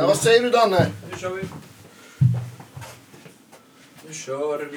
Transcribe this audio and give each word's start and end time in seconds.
Ja, 0.00 0.06
vad 0.06 0.16
säger 0.16 0.42
du 0.42 0.50
Danne? 0.50 0.86
Nu 1.10 1.16
kör 1.18 1.30
vi. 1.30 1.42
Nu 4.08 4.14
kör 4.14 4.58
vi. 4.72 4.76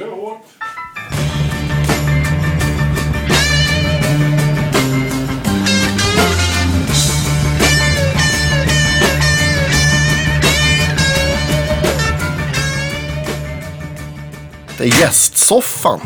Det 14.78 14.84
är 14.84 15.02
gästsoffan. 15.02 16.00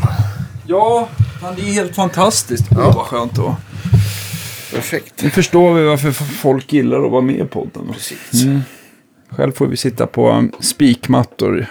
Ja, 0.67 1.09
det 1.55 1.61
är 1.61 1.73
helt 1.73 1.95
fantastiskt. 1.95 2.65
Åh, 2.71 2.77
Ja. 2.79 2.91
vad 2.95 3.05
skönt 3.05 3.35
då. 3.35 3.55
Perfekt. 4.73 5.13
Nu 5.23 5.29
förstår 5.29 5.73
vi 5.73 5.83
varför 5.85 6.11
folk 6.11 6.73
gillar 6.73 7.05
att 7.05 7.11
vara 7.11 7.21
med 7.21 7.35
i 7.35 7.43
podden. 7.45 7.93
Precis. 7.93 8.43
Mm. 8.43 8.61
Själv 9.29 9.51
får 9.51 9.67
vi 9.67 9.77
sitta 9.77 10.07
på 10.07 10.47
spikmattor 10.59 11.67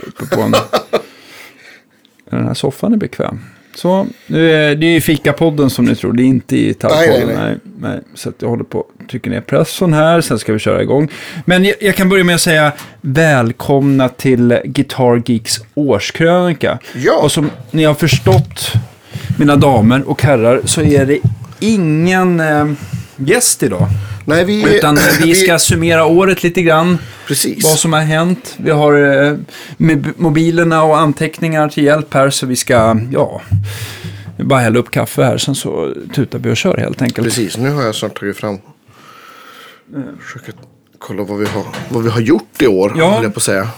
uppe 0.00 0.36
på 0.36 0.40
en... 0.40 0.54
Den 2.30 2.46
här 2.46 2.54
soffan 2.54 2.92
är 2.92 2.96
bekväm. 2.96 3.40
Så, 3.74 4.06
nu 4.26 4.52
är, 4.52 4.74
det 4.74 4.86
är 4.86 4.90
ju 4.90 5.00
Fikapodden 5.00 5.70
som 5.70 5.84
ni 5.84 5.96
tror, 5.96 6.12
det 6.12 6.22
är 6.22 6.24
inte 6.24 6.56
i 6.56 6.74
Tallpodden. 6.74 7.26
Nej, 7.26 7.36
nej, 7.36 7.36
Nej, 7.36 7.58
nej. 7.80 8.00
Så 8.14 8.32
jag 8.38 8.48
håller 8.48 8.64
på 8.64 8.80
att 8.80 9.08
trycka 9.08 9.30
ner 9.30 9.40
pressen 9.40 9.92
här, 9.92 10.20
sen 10.20 10.38
ska 10.38 10.52
vi 10.52 10.58
köra 10.58 10.82
igång. 10.82 11.08
Men 11.44 11.64
jag, 11.64 11.74
jag 11.80 11.94
kan 11.94 12.08
börja 12.08 12.24
med 12.24 12.34
att 12.34 12.40
säga 12.40 12.72
välkomna 13.00 14.08
till 14.08 14.60
Guitar 14.64 15.22
Geeks 15.26 15.60
årskrönika. 15.74 16.78
Ja. 16.94 17.18
Och 17.22 17.32
som 17.32 17.50
ni 17.70 17.84
har 17.84 17.94
förstått, 17.94 18.72
mina 19.38 19.56
damer 19.56 20.08
och 20.08 20.22
herrar, 20.22 20.60
så 20.64 20.82
är 20.82 21.06
det 21.06 21.18
ingen 21.60 22.40
eh, 22.40 22.66
gäst 23.16 23.62
idag. 23.62 23.88
Nej, 24.28 24.44
vi... 24.44 24.76
Utan 24.76 24.98
vi 25.22 25.34
ska 25.34 25.58
summera 25.58 26.04
året 26.04 26.42
lite 26.42 26.62
grann. 26.62 26.98
Precis. 27.26 27.64
Vad 27.64 27.78
som 27.78 27.92
har 27.92 28.00
hänt. 28.00 28.54
Vi 28.56 28.70
har 28.70 29.24
eh, 29.26 29.36
mobilerna 30.16 30.82
och 30.82 30.98
anteckningar 30.98 31.68
till 31.68 31.84
hjälp 31.84 32.14
här. 32.14 32.30
Så 32.30 32.46
vi 32.46 32.56
ska, 32.56 33.00
ja, 33.12 33.42
bara 34.38 34.60
hälla 34.60 34.78
upp 34.78 34.90
kaffe 34.90 35.22
här. 35.24 35.38
Sen 35.38 35.54
så 35.54 35.94
tutar 36.14 36.38
vi 36.38 36.50
och 36.50 36.56
kör 36.56 36.76
helt 36.76 37.02
enkelt. 37.02 37.26
Precis, 37.26 37.56
nu 37.56 37.70
har 37.70 37.82
jag 37.82 37.94
snart 37.94 38.18
tagit 38.20 38.36
fram. 38.36 38.58
Försöker 40.22 40.54
kolla 40.98 41.22
vad 41.22 41.38
vi 41.38 41.46
har, 41.46 41.64
vad 41.88 42.02
vi 42.02 42.10
har 42.10 42.20
gjort 42.20 42.62
i 42.62 42.66
år, 42.66 42.92
Ja. 42.96 43.22
jag 43.22 43.34
på 43.34 43.40
säga. 43.40 43.68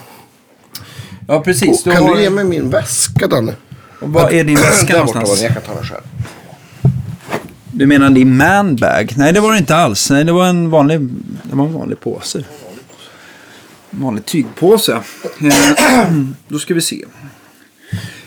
Ja, 1.28 1.40
precis. 1.40 1.84
kan 1.84 1.92
har, 1.96 2.14
du 2.16 2.22
ge 2.22 2.30
mig 2.30 2.44
min 2.44 2.70
väska, 2.70 3.26
Danne? 3.26 3.54
och 4.00 4.12
Vad 4.12 4.32
är 4.32 4.44
din 4.44 4.56
väska 4.60 4.92
Där 4.92 5.04
borta 5.04 5.18
var 5.18 5.22
någonstans? 5.22 5.40
den, 5.40 5.52
jag 5.54 5.64
kan 5.64 5.74
ta 5.74 5.80
den 5.80 5.90
själv. 5.90 6.02
Du 7.78 7.86
menar 7.86 8.10
din 8.10 8.36
manbag? 8.36 9.14
Nej, 9.16 9.32
det 9.32 9.40
var 9.40 9.52
det 9.52 9.58
inte 9.58 9.76
alls. 9.76 10.10
Nej, 10.10 10.24
det 10.24 10.32
var 10.32 10.46
en 10.46 10.70
vanlig, 10.70 11.00
det 11.42 11.56
var 11.56 11.66
en 11.66 11.72
vanlig 11.72 12.00
påse. 12.00 12.44
En 13.90 14.02
vanlig 14.02 14.24
tygpåse. 14.24 14.92
Eh, 14.92 16.08
då 16.48 16.58
ska 16.58 16.74
vi 16.74 16.80
se. 16.80 17.04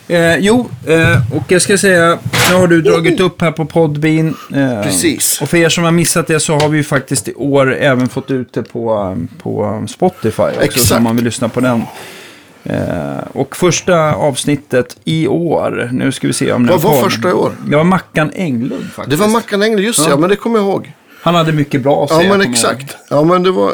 Eh, 0.07 0.37
jo, 0.37 0.69
eh, 0.87 1.35
och 1.35 1.51
jag 1.51 1.61
ska 1.61 1.77
säga, 1.77 2.19
nu 2.49 2.55
har 2.55 2.67
du 2.67 2.81
dragit 2.81 3.19
upp 3.19 3.41
här 3.41 3.51
på 3.51 3.65
Podbean. 3.65 4.35
Eh, 4.53 4.83
Precis. 4.83 5.41
Och 5.41 5.49
för 5.49 5.57
er 5.57 5.69
som 5.69 5.83
har 5.83 5.91
missat 5.91 6.27
det 6.27 6.39
så 6.39 6.59
har 6.59 6.69
vi 6.69 6.77
ju 6.77 6.83
faktiskt 6.83 7.27
i 7.27 7.33
år 7.33 7.75
även 7.75 8.09
fått 8.09 8.31
ut 8.31 8.53
det 8.53 8.63
på, 8.63 9.17
på 9.37 9.85
Spotify 9.89 10.43
också. 10.43 10.61
Exakt. 10.61 10.91
Om 10.91 11.03
man 11.03 11.15
vill 11.15 11.25
lyssna 11.25 11.49
på 11.49 11.59
den. 11.59 11.83
Eh, 12.63 13.23
och 13.33 13.55
första 13.55 14.13
avsnittet 14.15 14.97
i 15.03 15.27
år, 15.27 15.89
nu 15.93 16.11
ska 16.11 16.27
vi 16.27 16.33
se 16.33 16.51
om 16.51 16.63
den 16.65 16.71
Vad 16.71 16.81
var 16.81 16.91
kom. 16.91 17.09
första 17.09 17.29
i 17.29 17.33
år? 17.33 17.51
Det 17.67 17.75
var 17.75 17.83
Mackan 17.83 18.31
Englund 18.35 18.83
faktiskt. 18.83 19.09
Det 19.09 19.25
var 19.25 19.27
Mackan 19.33 19.61
Engel, 19.63 19.83
just 19.83 19.99
Ja. 19.99 20.05
ja. 20.09 20.17
men 20.17 20.29
det 20.29 20.35
kommer 20.35 20.57
jag 20.59 20.67
ihåg. 20.67 20.91
Han 21.21 21.35
hade 21.35 21.51
mycket 21.51 21.83
bra 21.83 22.03
att 22.03 22.09
Ja, 22.09 22.17
säga. 22.17 22.29
men 22.29 22.37
jag 22.39 22.45
ihåg. 22.45 22.53
exakt. 22.53 22.95
Ja, 23.09 23.23
men 23.23 23.43
det 23.43 23.51
var... 23.51 23.73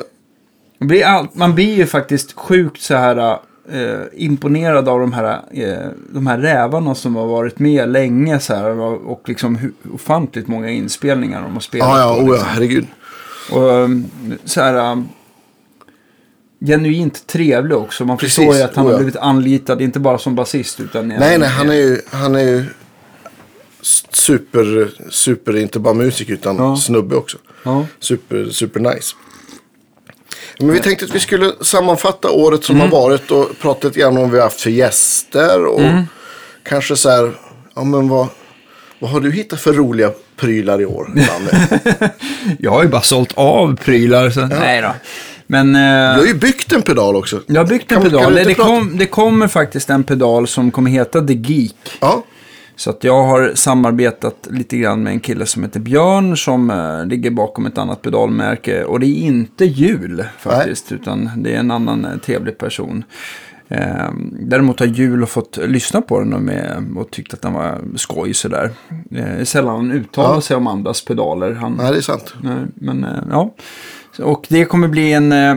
Det 0.79 0.85
Blir 0.85 1.05
all, 1.05 1.27
man 1.33 1.55
blir 1.55 1.75
ju 1.75 1.85
faktiskt 1.85 2.33
sjukt 2.37 2.81
så 2.81 2.95
här 2.95 3.17
eh, 3.71 3.99
imponerad 4.13 4.89
av 4.89 4.99
de 4.99 5.13
här, 5.13 5.39
eh, 5.51 5.87
de 6.09 6.27
här 6.27 6.37
rävarna 6.37 6.95
som 6.95 7.15
har 7.15 7.25
varit 7.27 7.59
med 7.59 7.89
länge 7.89 8.39
så 8.39 8.55
här. 8.55 8.69
Och, 8.79 9.21
liksom 9.25 9.55
hur 9.55 9.71
ofantligt 9.93 10.47
många 10.47 10.69
inspelningar 10.69 11.41
de 11.41 11.53
har 11.53 11.59
spelat 11.59 11.87
Ja, 11.89 11.99
ja, 11.99 12.15
på, 12.15 12.21
oh, 12.21 12.25
ja, 12.27 12.31
liksom. 12.33 12.47
herregud. 12.49 12.85
Och 13.51 13.61
um, 13.83 14.05
så 14.45 14.61
här... 14.61 15.03
Genuint 16.59 17.27
trevlig 17.27 17.77
också. 17.77 18.05
Man 18.05 18.17
Precis, 18.17 18.35
förstår 18.35 18.55
ju 18.55 18.61
att 18.61 18.75
han 18.75 18.85
oh 18.85 18.87
har 18.87 18.93
ja. 18.93 18.97
blivit 18.97 19.15
anlitad, 19.15 19.81
inte 19.81 19.99
bara 19.99 20.17
som 20.17 20.35
basist 20.35 20.79
utan... 20.79 21.07
Nej, 21.07 21.37
nej, 21.37 21.49
han 21.49 21.69
är 21.69 21.73
ju, 21.73 22.01
han 22.11 22.35
är 22.35 22.39
ju 22.43 22.65
super, 24.11 24.89
super, 25.09 25.57
inte 25.57 25.79
bara 25.79 25.93
musik 25.93 26.29
utan 26.29 26.55
Ja. 26.57 26.77
snubbe 26.77 27.15
också. 27.15 27.37
Ja. 27.63 27.85
Super, 27.99 28.49
super 28.51 28.79
nice. 28.79 29.15
Men 30.59 30.71
vi 30.71 30.79
tänkte 30.79 31.05
att 31.05 31.15
vi 31.15 31.19
skulle 31.19 31.51
sammanfatta 31.61 32.31
året 32.31 32.63
som 32.63 32.75
Mm. 32.75 32.91
har 32.91 33.01
varit 33.01 33.31
och 33.31 33.49
prata 33.61 33.87
lite 33.87 33.99
grann 33.99 34.17
om 34.17 34.21
vad 34.23 34.31
vi 34.31 34.37
har 34.37 34.43
haft 34.43 34.61
för 34.61 34.69
gäster 34.69 35.65
och 35.65 35.81
Mm. 35.81 36.03
kanske 36.63 36.95
så 36.95 37.09
här, 37.09 37.31
ja 37.75 37.83
men 37.83 38.07
vad, 38.09 38.27
vad 38.99 39.11
har 39.11 39.19
du 39.19 39.31
hittat 39.31 39.61
för 39.61 39.73
roliga 39.73 40.11
prylar 40.37 40.81
i 40.81 40.85
år? 40.85 41.11
Jag 42.59 42.71
har 42.71 42.83
ju 42.83 42.89
bara 42.89 43.01
sålt 43.01 43.33
av 43.35 43.75
prylar. 43.75 44.29
Så, 44.29 44.45
Nej 44.45 44.81
då. 44.81 44.93
Men... 45.47 45.75
eh, 45.75 45.81
Du 46.15 46.19
har 46.21 46.25
ju 46.27 46.33
byggt 46.39 46.71
en 46.73 46.81
pedal 46.81 47.15
också. 47.15 47.41
Jag 47.47 47.61
har 47.61 47.67
byggt 47.67 47.91
en 47.91 48.01
Kan- 48.01 48.09
kan 48.09 48.11
pedal. 48.11 48.37
inte 48.37 48.49
det, 48.49 48.53
kom, 48.55 48.97
det 48.97 49.05
kommer 49.05 49.47
faktiskt 49.47 49.89
en 49.89 50.03
pedal 50.03 50.47
som 50.47 50.71
kommer 50.71 50.91
heta 50.91 51.21
The 51.21 51.33
Geek. 51.33 51.75
Ja, 52.01 52.23
Så 52.75 52.89
att 52.89 53.03
jag 53.03 53.23
har 53.23 53.51
samarbetat 53.55 54.47
lite 54.51 54.77
grann 54.77 55.03
med 55.03 55.13
en 55.13 55.19
kille 55.19 55.45
som 55.45 55.63
heter 55.63 55.79
Björn 55.79 56.37
som 56.37 56.69
eh, 56.69 57.05
ligger 57.05 57.31
bakom 57.31 57.65
ett 57.65 57.77
annat 57.77 58.01
pedalmärke. 58.01 58.83
Och 58.83 58.99
det 58.99 59.07
är 59.07 59.21
inte 59.21 59.65
jul 59.65 60.23
faktiskt, 60.39 60.91
utan 60.91 61.29
det 61.37 61.55
är 61.55 61.59
en 61.59 61.71
annan 61.71 62.05
eh, 62.05 62.17
trevlig 62.17 62.57
person. 62.57 63.03
Eh, 63.69 64.11
däremot 64.41 64.79
har 64.79 64.87
Jul 64.87 65.25
fått 65.25 65.57
lyssna 65.57 66.01
på 66.01 66.19
den 66.19 66.33
och, 66.33 66.41
med, 66.41 66.85
och 66.97 67.11
tyckt 67.11 67.33
att 67.33 67.41
den 67.41 67.53
var 67.53 67.81
skoj 67.95 68.33
sådär. 68.33 68.69
Eh, 69.11 69.43
sällan 69.43 69.75
han 69.75 69.91
uttalar 69.91 70.33
Ja. 70.35 70.41
sig 70.41 70.57
om 70.57 70.67
andras 70.67 71.05
pedaler. 71.05 71.53
Han, 71.53 71.73
nej 71.73 71.91
det 71.91 71.97
är 71.97 72.01
sant. 72.01 72.33
Nej, 72.41 72.55
men 72.75 73.03
eh, 73.03 73.09
ja. 73.31 73.53
Och 74.19 74.45
det 74.49 74.65
kommer 74.65 74.87
bli 74.87 75.13
en, 75.13 75.31
eh, 75.31 75.55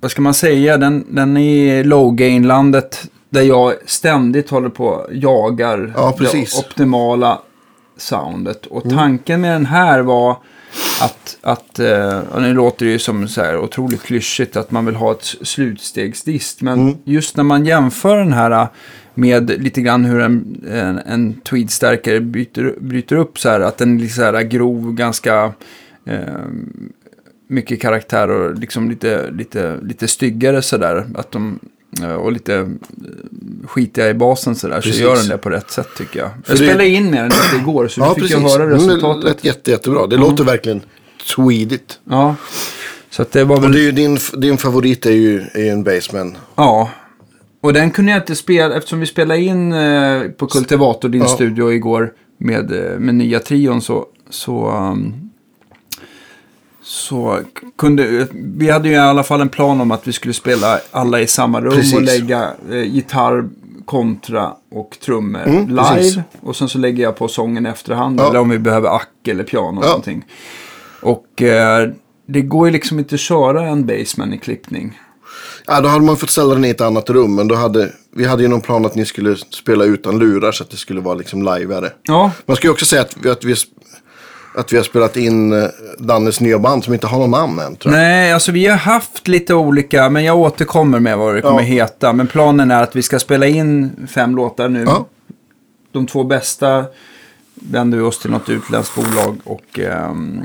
vad 0.00 0.10
ska 0.10 0.22
man 0.22 0.34
säga, 0.34 0.78
den, 0.78 1.06
den 1.10 1.36
är 1.36 1.80
i 1.80 1.84
low 1.84 2.14
gain-landet 2.14 3.10
där 3.30 3.42
jag 3.42 3.74
ständigt 3.86 4.50
håller 4.50 4.68
på 4.68 4.86
och 4.86 5.06
jagar 5.12 5.92
Ja, 5.96 6.16
det 6.18 6.58
optimala 6.58 7.38
soundet. 7.96 8.66
Och 8.66 8.90
tanken 8.90 9.40
med 9.40 9.52
den 9.52 9.66
här 9.66 10.00
var 10.00 10.36
att, 11.02 11.38
att 11.42 11.78
eh, 11.78 12.18
och 12.18 12.42
nu 12.42 12.54
låter 12.54 12.86
det 12.86 12.92
ju 12.92 12.98
som 12.98 13.28
så 13.28 13.42
här 13.42 13.58
otroligt 13.58 14.02
klyschigt 14.02 14.56
att 14.56 14.70
man 14.70 14.86
vill 14.86 14.94
ha 14.94 15.12
ett 15.12 15.24
slutstegsdist. 15.42 16.62
Men 16.62 16.98
just 17.04 17.36
när 17.36 17.44
man 17.44 17.66
jämför 17.66 18.16
den 18.16 18.32
här 18.32 18.50
eh, 18.50 18.68
med 19.14 19.62
lite 19.62 19.80
grann 19.80 20.04
hur 20.04 20.20
en, 20.20 20.64
en, 20.70 20.98
en 20.98 21.40
tweedstärkare 21.40 22.20
bryter, 22.20 22.74
bryter 22.80 23.16
upp 23.16 23.38
så 23.38 23.48
här. 23.48 23.60
Att 23.60 23.78
den 23.78 23.96
är 23.96 24.02
lite 24.02 24.14
så 24.14 24.22
här 24.22 24.42
grov, 24.42 24.94
ganska 24.94 25.52
eh, 26.04 26.18
mycket 27.48 27.80
karaktär 27.82 28.30
och 28.30 28.54
liksom 28.58 28.90
lite, 28.90 29.30
lite, 29.30 29.76
lite 29.82 30.08
styggare 30.08 30.62
sådär. 30.62 31.06
Att 31.14 31.30
de, 31.32 31.58
eh, 32.02 32.12
och 32.12 32.32
lite 32.32 32.54
eh, 32.54 32.66
skitiga 33.66 34.08
i 34.10 34.14
basen 34.14 34.54
sådär. 34.54 34.80
Så 34.80 34.88
gör 34.88 35.16
den 35.16 35.28
det 35.28 35.38
på 35.38 35.50
rätt 35.50 35.70
sätt 35.70 35.88
tycker 35.98 36.18
jag. 36.20 36.30
För 36.30 36.52
Jag 36.52 36.58
det- 36.58 36.64
spelade 36.64 36.88
in 36.88 37.10
med 37.10 37.18
den 37.20 37.28
lite 37.28 37.56
igår 37.62 37.88
så 37.88 38.00
Ja, 38.00 38.08
du 38.08 38.14
fick 38.14 38.22
precis. 38.22 38.36
ju 38.36 38.48
höra 38.58 38.62
Mm, 38.62 38.74
resultatet. 38.74 39.22
Det 39.22 39.28
lät 39.28 39.44
jätte, 39.44 39.70
jättebra. 39.70 40.06
Det 40.06 40.16
låter 40.16 40.44
verkligen 40.44 40.80
tweedigt. 41.36 41.98
Ja. 42.10 42.34
Så 43.10 43.22
att 43.22 43.32
det 43.32 43.44
var 43.44 43.56
Och 43.56 43.64
väl... 43.64 43.72
det 43.72 43.78
är 43.80 43.82
ju 43.82 43.92
din, 43.92 44.18
din 44.36 44.58
favorit 44.58 45.06
är 45.06 45.10
ju, 45.10 45.40
är 45.52 45.62
ju 45.64 45.68
en 45.68 45.84
Baseman. 45.84 46.36
Ja. 46.54 46.90
Och 47.60 47.72
den 47.72 47.90
kunde 47.90 48.12
jag 48.12 48.20
inte 48.22 48.36
spela, 48.36 48.74
eftersom 48.76 49.00
vi 49.00 49.06
spelade 49.06 49.40
in 49.40 49.72
eh, 49.72 50.22
på 50.22 50.46
Kultivator, 50.46 51.08
din 51.08 51.20
Ja. 51.22 51.28
studio 51.28 51.72
igår, 51.72 52.12
med, 52.38 52.72
eh, 52.92 52.98
med 52.98 53.14
nya 53.14 53.40
trion 53.40 53.82
så, 53.82 54.06
så, 54.30 54.70
um, 54.70 55.27
så 56.82 57.40
kunde, 57.78 58.26
vi 58.32 58.70
hade 58.70 58.88
ju 58.88 58.94
i 58.94 58.98
alla 58.98 59.22
fall 59.22 59.40
en 59.40 59.48
plan 59.48 59.80
om 59.80 59.90
att 59.90 60.08
vi 60.08 60.12
skulle 60.12 60.34
spela 60.34 60.80
alla 60.90 61.20
i 61.20 61.26
samma 61.26 61.60
rum 61.60 61.72
Precis. 61.72 61.94
och 61.94 62.02
lägga 62.02 62.50
eh, 62.70 62.82
gitarr, 62.94 63.48
kontra 63.84 64.52
och 64.70 64.96
trummor 65.04 65.42
Mm, 65.46 65.68
live. 65.68 65.82
precis. 65.94 66.18
Och 66.40 66.56
sen 66.56 66.68
så 66.68 66.78
lägger 66.78 67.02
jag 67.02 67.16
på 67.16 67.28
sången 67.28 67.66
i 67.66 67.68
efterhand, 67.68 68.20
Ja. 68.20 68.28
eller 68.30 68.38
om 68.40 68.48
vi 68.48 68.58
behöver 68.58 68.96
ack 68.96 69.28
eller 69.28 69.44
piano 69.44 69.70
eller 69.72 69.82
Ja. 69.82 69.88
någonting. 69.88 70.24
Och 71.02 71.42
eh, 71.42 71.88
det 72.26 72.40
går 72.40 72.66
ju 72.68 72.72
liksom 72.72 72.98
inte 72.98 73.14
att 73.14 73.20
köra 73.20 73.68
en 73.68 73.86
basement 73.86 74.34
i 74.34 74.38
klippning. 74.38 75.00
Ja, 75.66 75.80
då 75.80 75.88
hade 75.88 76.04
man 76.04 76.16
fått 76.16 76.30
ställa 76.30 76.54
den 76.54 76.64
i 76.64 76.68
ett 76.70 76.80
annat 76.80 77.10
rum. 77.10 77.34
Men 77.34 77.48
då 77.48 77.54
hade, 77.54 77.92
vi 78.14 78.24
hade 78.24 78.42
ju 78.42 78.48
någon 78.48 78.60
plan 78.60 78.86
att 78.86 78.94
ni 78.94 79.04
skulle 79.04 79.36
spela 79.36 79.84
utan 79.84 80.18
lurar 80.18 80.52
så 80.52 80.62
att 80.64 80.70
det 80.70 80.76
skulle 80.76 81.00
vara 81.00 81.14
liksom 81.14 81.42
liveare. 81.42 81.90
Ja, 82.02 82.30
Man 82.46 82.56
ska 82.56 82.66
ju 82.66 82.72
också 82.72 82.84
säga 82.86 83.02
att 83.02 83.26
att 83.26 83.44
vi, 83.44 83.54
att 84.58 84.72
vi 84.72 84.76
har 84.76 84.84
spelat 84.84 85.16
in 85.16 85.52
eh, 85.52 85.68
Dannes 85.98 86.40
nya 86.40 86.58
band 86.58 86.84
som 86.84 86.94
inte 86.94 87.06
har 87.06 87.18
någon 87.18 87.30
namn 87.30 87.58
än. 87.58 87.76
Nej, 87.84 88.32
alltså 88.32 88.52
vi 88.52 88.66
har 88.66 88.76
haft 88.76 89.28
lite 89.28 89.54
olika, 89.54 90.10
men 90.10 90.24
jag 90.24 90.38
återkommer 90.38 91.00
med 91.00 91.18
vad 91.18 91.34
det 91.34 91.40
kommer 91.40 91.60
Ja. 91.60 91.66
heta. 91.66 92.12
Men 92.12 92.26
planen 92.26 92.70
är 92.70 92.82
att 92.82 92.96
vi 92.96 93.02
ska 93.02 93.18
spela 93.18 93.46
in 93.46 93.90
fem 94.14 94.36
låtar 94.36 94.68
nu. 94.68 94.82
Ja. 94.86 95.06
De 95.92 96.06
två 96.06 96.24
bästa 96.24 96.84
vänder 97.72 97.98
vi 97.98 98.04
oss 98.04 98.18
till 98.18 98.30
något 98.30 98.48
utländskt 98.48 98.94
bolag 98.94 99.36
och 99.44 99.78
ehm, 99.78 100.42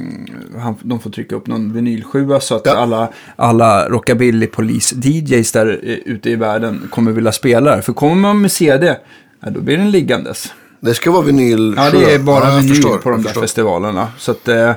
han, 0.60 0.76
de 0.82 1.00
får 1.00 1.10
trycka 1.10 1.36
upp 1.36 1.48
någon 1.48 1.74
vinylsjua 1.74 2.40
så 2.40 2.56
att 2.56 2.62
Ja. 2.66 2.76
alla, 2.76 3.10
alla 3.36 3.90
rockabilly-polis-DJs 3.90 5.52
där 5.54 5.80
eh, 5.84 5.94
ute 5.94 6.30
i 6.30 6.36
världen 6.36 6.88
kommer 6.92 7.12
vilja 7.12 7.32
spela 7.32 7.76
det. 7.76 7.82
För 7.82 7.94
kommer 7.94 8.16
man 8.16 8.42
med 8.42 8.52
CD, 8.52 8.96
ja, 9.40 9.50
då 9.50 9.62
blir 9.62 9.78
den 9.78 9.92
liggandes. 9.92 10.54
Det 10.86 10.94
ska 10.94 11.12
vara 11.12 11.22
vinyl. 11.22 11.74
Ja, 11.78 11.90
det 11.92 12.14
är 12.14 12.20
bara 12.20 12.50
jag 12.50 12.56
vinyl 12.56 12.76
förstår, 12.76 12.98
på 12.98 13.10
de 13.10 13.18
där 13.18 13.24
förstår. 13.24 13.42
festivalerna. 13.42 14.08
Så 14.18 14.32
att, 14.32 14.48
eh, 14.48 14.72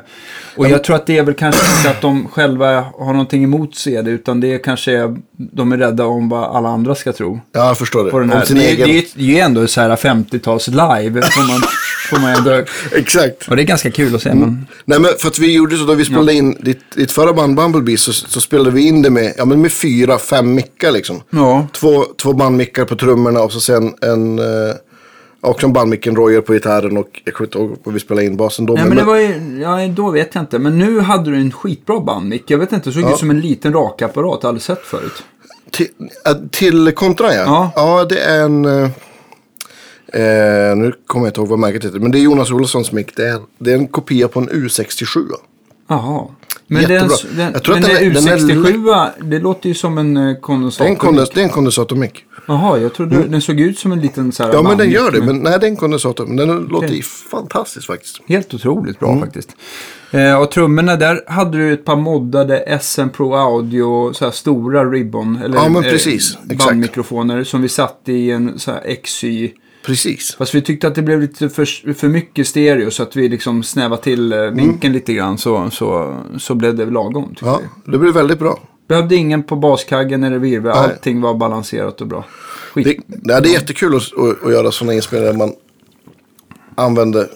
och 0.56 0.68
jag 0.68 0.84
tror 0.84 0.96
att 0.96 1.06
det 1.06 1.18
är 1.18 1.22
väl 1.22 1.34
kanske 1.34 1.76
inte 1.76 1.90
att 1.90 2.00
de 2.00 2.28
själva 2.28 2.80
har 2.98 3.12
någonting 3.12 3.44
emot 3.44 3.76
CD, 3.76 4.10
utan 4.10 4.40
det 4.40 4.54
är 4.54 4.58
kanske 4.58 5.16
de 5.36 5.72
är 5.72 5.76
rädda 5.76 6.04
om 6.06 6.28
vad 6.28 6.56
alla 6.56 6.68
andra 6.68 6.94
ska 6.94 7.12
tro. 7.12 7.40
Ja, 7.52 7.66
jag 7.66 7.78
förstår 7.78 8.04
det. 8.04 8.10
På 8.10 8.18
den 8.18 8.30
här. 8.30 8.44
Det, 8.48 8.64
är- 8.66 8.72
egen... 8.72 8.88
det, 8.88 8.98
är- 8.98 9.18
är 9.18 9.22
ju 9.34 9.38
ändå 9.38 9.66
så 9.66 9.80
här 9.80 9.96
50-tals 9.96 10.68
live, 10.68 11.22
får 11.22 11.48
man, 11.52 11.60
får 12.10 12.18
man 12.18 12.34
ändå... 12.34 12.62
Exakt. 12.92 13.48
Och 13.48 13.56
det 13.56 13.62
är 13.62 13.66
ganska 13.66 13.90
kul 13.90 14.14
att 14.14 14.22
se. 14.22 14.34
Men, 14.34 14.66
Nej, 14.84 15.00
men 15.00 15.10
för 15.18 15.28
att 15.28 15.38
vi 15.38 15.54
gjorde 15.54 15.76
så 15.76 15.84
då 15.84 15.94
vi 15.94 16.04
spelade 16.04 16.32
in 16.34 16.56
ditt, 16.60 16.80
ditt 16.96 17.12
förra 17.12 17.32
band 17.32 17.56
Bumblebee 17.56 17.96
så, 17.96 18.12
så 18.12 18.40
spelade 18.40 18.70
vi 18.70 18.88
in 18.88 19.02
det 19.02 19.10
med, 19.10 19.34
ja, 19.36 19.44
men 19.44 19.60
med 19.62 19.72
fyra, 19.72 20.18
fem 20.18 20.54
mickar 20.54 20.90
liksom. 20.92 21.22
ja, 21.30 21.66
Två, 21.72 22.04
två 22.22 22.32
bandmickar 22.32 22.84
på 22.84 22.96
trummorna 22.96 23.40
och 23.40 23.52
så 23.52 23.60
sen 23.60 23.94
en, 24.02 24.38
eh, 24.38 24.44
också 25.46 25.66
en 25.66 25.72
bandmick, 25.72 26.06
en 26.06 26.16
Royer 26.16 26.40
på 26.40 26.52
gitarren 26.52 26.96
och 26.96 27.20
jag 27.24 27.34
kommer 27.34 27.46
inte 27.48 27.58
ihåg 27.58 27.76
vad 27.84 27.94
vi 27.94 28.00
spelade 28.00 28.26
in 28.26 28.36
basen 28.36 28.66
då. 28.66 28.72
Nej, 28.74 28.84
men 28.84 28.96
det 28.96 29.04
var 29.04 29.16
ju, 29.16 29.58
ja, 29.62 29.88
då 29.88 30.10
vet 30.10 30.34
jag 30.34 30.42
inte. 30.42 30.58
Men 30.58 30.78
nu 30.78 31.00
hade 31.00 31.30
du 31.30 31.36
en 31.36 31.52
skitbra 31.52 32.00
bandmick. 32.00 32.50
Jag 32.50 32.58
vet 32.58 32.72
inte, 32.72 32.90
det 32.90 32.94
såg 32.94 33.10
ut 33.10 33.18
som 33.18 33.30
en 33.30 33.40
liten 33.40 33.72
rakapparat. 33.72 34.38
Jag 34.42 34.48
aldrig 34.48 34.62
sett 34.62 34.82
förut. 34.82 35.22
Till, 35.70 35.88
äh, 36.26 36.32
till 36.50 36.92
kontra 36.92 37.34
ja. 37.34 37.42
Ja. 37.46 37.72
Ja, 37.76 38.04
det 38.04 38.18
är 38.20 38.42
en... 38.44 38.64
eh, 38.64 38.90
Eh, 40.12 40.76
nu 40.76 40.92
kommer 41.06 41.26
jag 41.26 41.30
inte 41.30 41.40
ihåg 41.40 41.48
vad 41.48 41.58
märket 41.58 41.84
heter. 41.84 41.98
Men 41.98 42.10
det 42.10 42.18
är 42.18 42.20
Jonas 42.20 42.50
Olssons 42.50 42.92
mick. 42.92 43.16
Det 43.16 43.28
är, 43.28 43.40
det 43.58 43.72
är 43.72 43.74
en 43.76 43.86
kopia 43.86 44.28
på 44.28 44.40
en 44.40 44.50
U67. 44.50 45.26
Jaha. 45.88 46.24
Men 46.68 46.82
Jättebra. 46.82 47.16
den, 47.28 47.36
den, 47.36 47.52
Jag 47.52 47.62
tror 47.64 47.74
men 47.74 47.84
att 47.84 47.90
den 47.90 47.98
den 48.02 48.10
är- 48.10 48.14
den 48.14 48.28
är 48.28 48.38
U67, 48.38 49.10
det 49.30 49.38
låter 49.38 49.68
ju 49.68 49.74
som 49.74 49.98
en 49.98 50.16
eh, 50.16 50.22
Det 50.22 50.28
är 50.28 50.30
en, 50.30 50.40
kondensator. 50.40 51.34
det 51.34 51.40
är 51.40 51.44
en 51.44 51.50
kondensatormick. 51.50 52.24
Jaha, 52.48 52.78
jag 52.78 52.94
trodde 52.94 53.22
den 53.28 53.40
såg 53.42 53.60
ut 53.60 53.78
som 53.78 53.92
en 53.92 54.00
liten 54.00 54.32
så 54.32 54.44
här 54.44 54.52
Ja, 54.52 54.62
men 54.62 54.78
den 54.78 54.90
gör 54.90 55.10
det. 55.10 55.20
Men 55.22 55.36
nej, 55.38 55.58
det 55.60 55.66
är 55.66 55.70
en 55.70 55.76
kondensator. 55.76 56.26
Men 56.26 56.36
den 56.36 56.48
låter 56.48 56.86
Okej. 56.86 56.96
ju 56.96 57.02
fantastiskt 57.02 57.86
faktiskt. 57.86 58.20
Helt 58.26 58.54
otroligt 58.54 58.98
bra 59.00 59.08
Mm. 59.08 59.20
faktiskt. 59.20 59.56
Eh, 60.10 60.40
och 60.42 60.50
trummorna, 60.50 60.96
där 60.96 61.20
hade 61.26 61.58
du 61.58 61.72
ett 61.72 61.84
par 61.84 61.96
moddade 61.96 62.78
SM 62.82 63.08
Pro 63.08 63.34
Audio, 63.34 64.12
så 64.12 64.24
här 64.24 64.32
stora 64.32 64.84
ribbon, 64.84 65.38
eller 65.44 65.56
Ja, 65.56 65.68
men 65.68 65.84
eh, 65.84 65.90
precis. 65.90 66.38
Exakt. 66.50 66.64
bandmikrofoner 66.70 67.44
som 67.44 67.62
vi 67.62 67.68
satte 67.68 68.12
i 68.12 68.30
en 68.30 68.58
så 68.58 68.70
här 68.70 68.96
XY. 69.04 69.52
Precis. 69.86 70.34
Fast 70.34 70.54
vi 70.54 70.62
tyckte 70.62 70.86
att 70.88 70.94
det 70.94 71.02
blev 71.02 71.20
lite 71.20 71.48
för, 71.48 71.94
för 71.94 72.08
mycket 72.08 72.46
stereo 72.48 72.90
så 72.90 73.02
att 73.02 73.16
vi 73.16 73.28
liksom 73.28 73.62
snävade 73.62 74.02
till 74.02 74.32
eh, 74.32 74.38
Mm. 74.38 74.54
vinkeln 74.56 74.92
lite 74.92 75.12
grann 75.14 75.38
så, 75.38 75.70
så, 75.70 76.16
så 76.38 76.54
blev 76.54 76.74
det 76.76 76.86
lagom. 76.86 77.34
Ja, 77.40 77.60
vi. 77.84 77.92
det 77.92 77.98
blir 77.98 78.12
väldigt 78.12 78.38
bra. 78.38 78.58
Behövde 78.88 79.14
ingen 79.16 79.42
på 79.42 79.56
baskaggen 79.56 80.24
eller 80.24 80.38
virvel, 80.38 80.72
allting 80.72 81.20
var 81.20 81.34
balanserat 81.34 82.00
och 82.00 82.06
bra. 82.06 82.24
Skit. 82.72 82.86
Det, 82.86 82.96
nej, 83.06 83.42
det 83.42 83.48
är 83.48 83.52
jättekul 83.52 83.96
att, 83.96 84.02
att, 84.18 84.46
att 84.46 84.52
göra 84.52 84.70
sådana 84.70 84.94
inspelningar 84.94 85.32
där 85.32 85.38
man 85.38 85.52
använder 86.74 87.26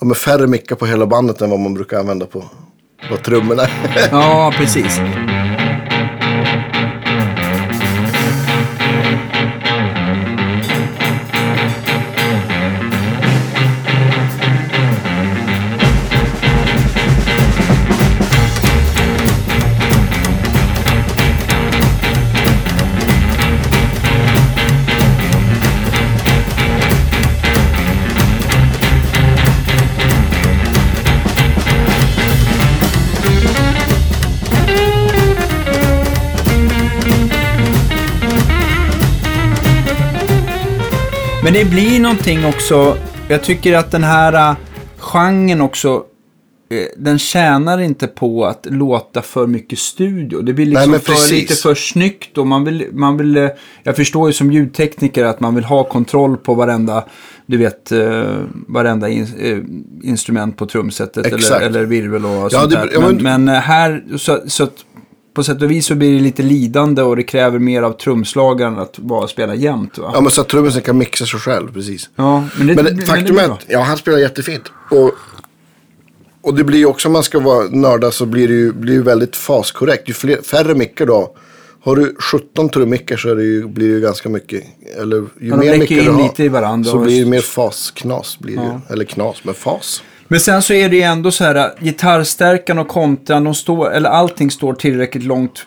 ja, 0.00 0.06
med 0.06 0.16
färre 0.16 0.46
mickar 0.46 0.76
på 0.76 0.86
hela 0.86 1.06
bandet 1.06 1.40
än 1.42 1.50
vad 1.50 1.60
man 1.60 1.74
brukar 1.74 1.98
använda 2.00 2.26
på, 2.26 2.44
på 3.10 3.16
trummorna. 3.16 3.62
Ja, 4.10 4.52
precis. 4.56 5.00
Det 41.58 41.64
blir 41.64 42.00
någonting 42.00 42.44
också, 42.46 42.98
jag 43.28 43.42
tycker 43.42 43.76
att 43.76 43.90
den 43.90 44.04
här 44.04 44.50
uh, 44.50 44.56
genren 44.98 45.60
också, 45.60 46.02
eh, 46.70 46.84
den 46.96 47.18
tjänar 47.18 47.80
inte 47.80 48.06
på 48.06 48.46
att 48.46 48.66
låta 48.70 49.22
för 49.22 49.46
mycket 49.46 49.78
studio. 49.78 50.42
Det 50.42 50.52
blir 50.52 50.66
liksom 50.66 50.90
men 50.90 51.00
för, 51.00 51.32
lite 51.34 51.54
för 51.54 51.74
snyggt 51.74 52.38
och 52.38 52.46
man 52.46 52.64
vill, 52.64 52.86
man 52.92 53.16
vill, 53.16 53.36
eh, 53.36 53.48
jag 53.82 53.96
förstår 53.96 54.28
ju 54.28 54.32
som 54.32 54.52
ljudtekniker 54.52 55.24
att 55.24 55.40
man 55.40 55.54
vill 55.54 55.64
ha 55.64 55.84
kontroll 55.84 56.36
på 56.36 56.54
varenda, 56.54 57.04
du 57.46 57.56
vet, 57.56 57.92
eh, 57.92 58.24
varenda 58.68 59.08
in, 59.08 59.26
instrument 60.02 60.56
på 60.56 60.66
trumsetet 60.66 61.26
eller, 61.26 61.36
Exakt. 61.36 61.62
eller 61.64 61.84
virvel 61.84 62.24
och 62.24 62.30
Ja, 62.30 62.50
sånt 62.50 62.70
det- 62.70 62.76
där. 62.76 62.90
ja, 62.92 63.00
men, 63.00 63.16
men- 63.22 63.44
men 63.44 63.48
här, 63.62 64.04
så, 64.16 64.40
så 64.46 64.64
att 64.64 64.84
på 65.38 65.44
sätt 65.44 65.62
och 65.62 65.70
vis 65.70 65.86
så 65.86 65.94
blir 65.94 66.14
det 66.14 66.20
lite 66.20 66.42
lidande 66.42 67.02
och 67.02 67.16
det 67.16 67.22
kräver 67.22 67.58
mer 67.58 67.82
av 67.82 67.92
trumslagaren 67.92 68.78
att 68.78 68.98
bara 68.98 69.28
spela 69.28 69.54
jämt 69.54 69.98
va? 69.98 70.10
ja, 70.14 70.20
men 70.20 70.30
så 70.30 70.40
att 70.40 70.48
trummisen 70.48 70.82
kan 70.82 70.98
mixa 70.98 71.26
sig 71.26 71.40
själv, 71.40 71.72
precis. 71.72 72.10
Ja, 72.16 72.44
men 72.58 72.66
det, 72.66 72.74
Men 72.82 72.96
det- 72.96 73.06
faktum 73.06 73.38
är 73.38 73.44
att 73.44 73.64
ja, 73.68 73.80
han 73.82 73.96
spelar 73.98 74.18
jättefint. 74.18 74.62
Och, 74.90 75.12
och 76.42 76.54
det 76.54 76.64
blir 76.64 76.78
ju 76.78 76.86
också, 76.86 77.08
om 77.08 77.12
man 77.12 77.22
ska 77.22 77.40
vara 77.40 77.68
nörda 77.68 78.10
så 78.10 78.26
blir 78.26 78.48
det 78.48 78.54
ju, 78.54 78.72
blir 78.72 78.92
ju 78.94 79.02
väldigt 79.02 79.36
faskorrekt. 79.36 80.08
Ju 80.08 80.12
fler, 80.14 80.42
färre 80.42 80.74
mickar 80.74 81.06
då. 81.06 81.36
Har 81.82 81.96
du 81.96 82.16
17 82.18 82.68
trummickar 82.68 83.16
så 83.16 83.28
är 83.30 83.34
det 83.36 83.44
ju, 83.44 83.66
blir 83.66 83.88
det 83.88 83.94
ju 83.94 84.00
ganska 84.00 84.28
mycket. 84.28 84.62
Eller 85.00 85.16
ju 85.16 85.26
Ja, 85.40 85.56
mer 85.56 85.78
mickar 85.78 85.96
du 85.96 86.10
har. 86.10 86.84
Så 86.84 86.98
blir 86.98 87.20
det 87.24 87.30
mer 87.30 87.40
fasknas. 87.40 88.38
Blir 88.38 88.54
Ja. 88.54 88.80
ju. 88.88 88.92
Eller 88.94 89.04
knas, 89.04 89.36
men 89.44 89.54
fas. 89.54 90.02
Men 90.28 90.40
sen 90.40 90.62
så 90.62 90.72
är 90.72 90.88
det 90.88 90.96
ju 90.96 91.02
ändå 91.02 91.30
så 91.30 91.44
här, 91.44 91.54
att 91.54 91.76
gitarrstärkan 91.80 92.78
och 92.78 92.88
kontran, 92.88 93.44
de 93.44 93.54
står, 93.54 93.92
eller 93.92 94.10
allting 94.10 94.50
står 94.50 94.72
tillräckligt 94.74 95.24
långt 95.24 95.66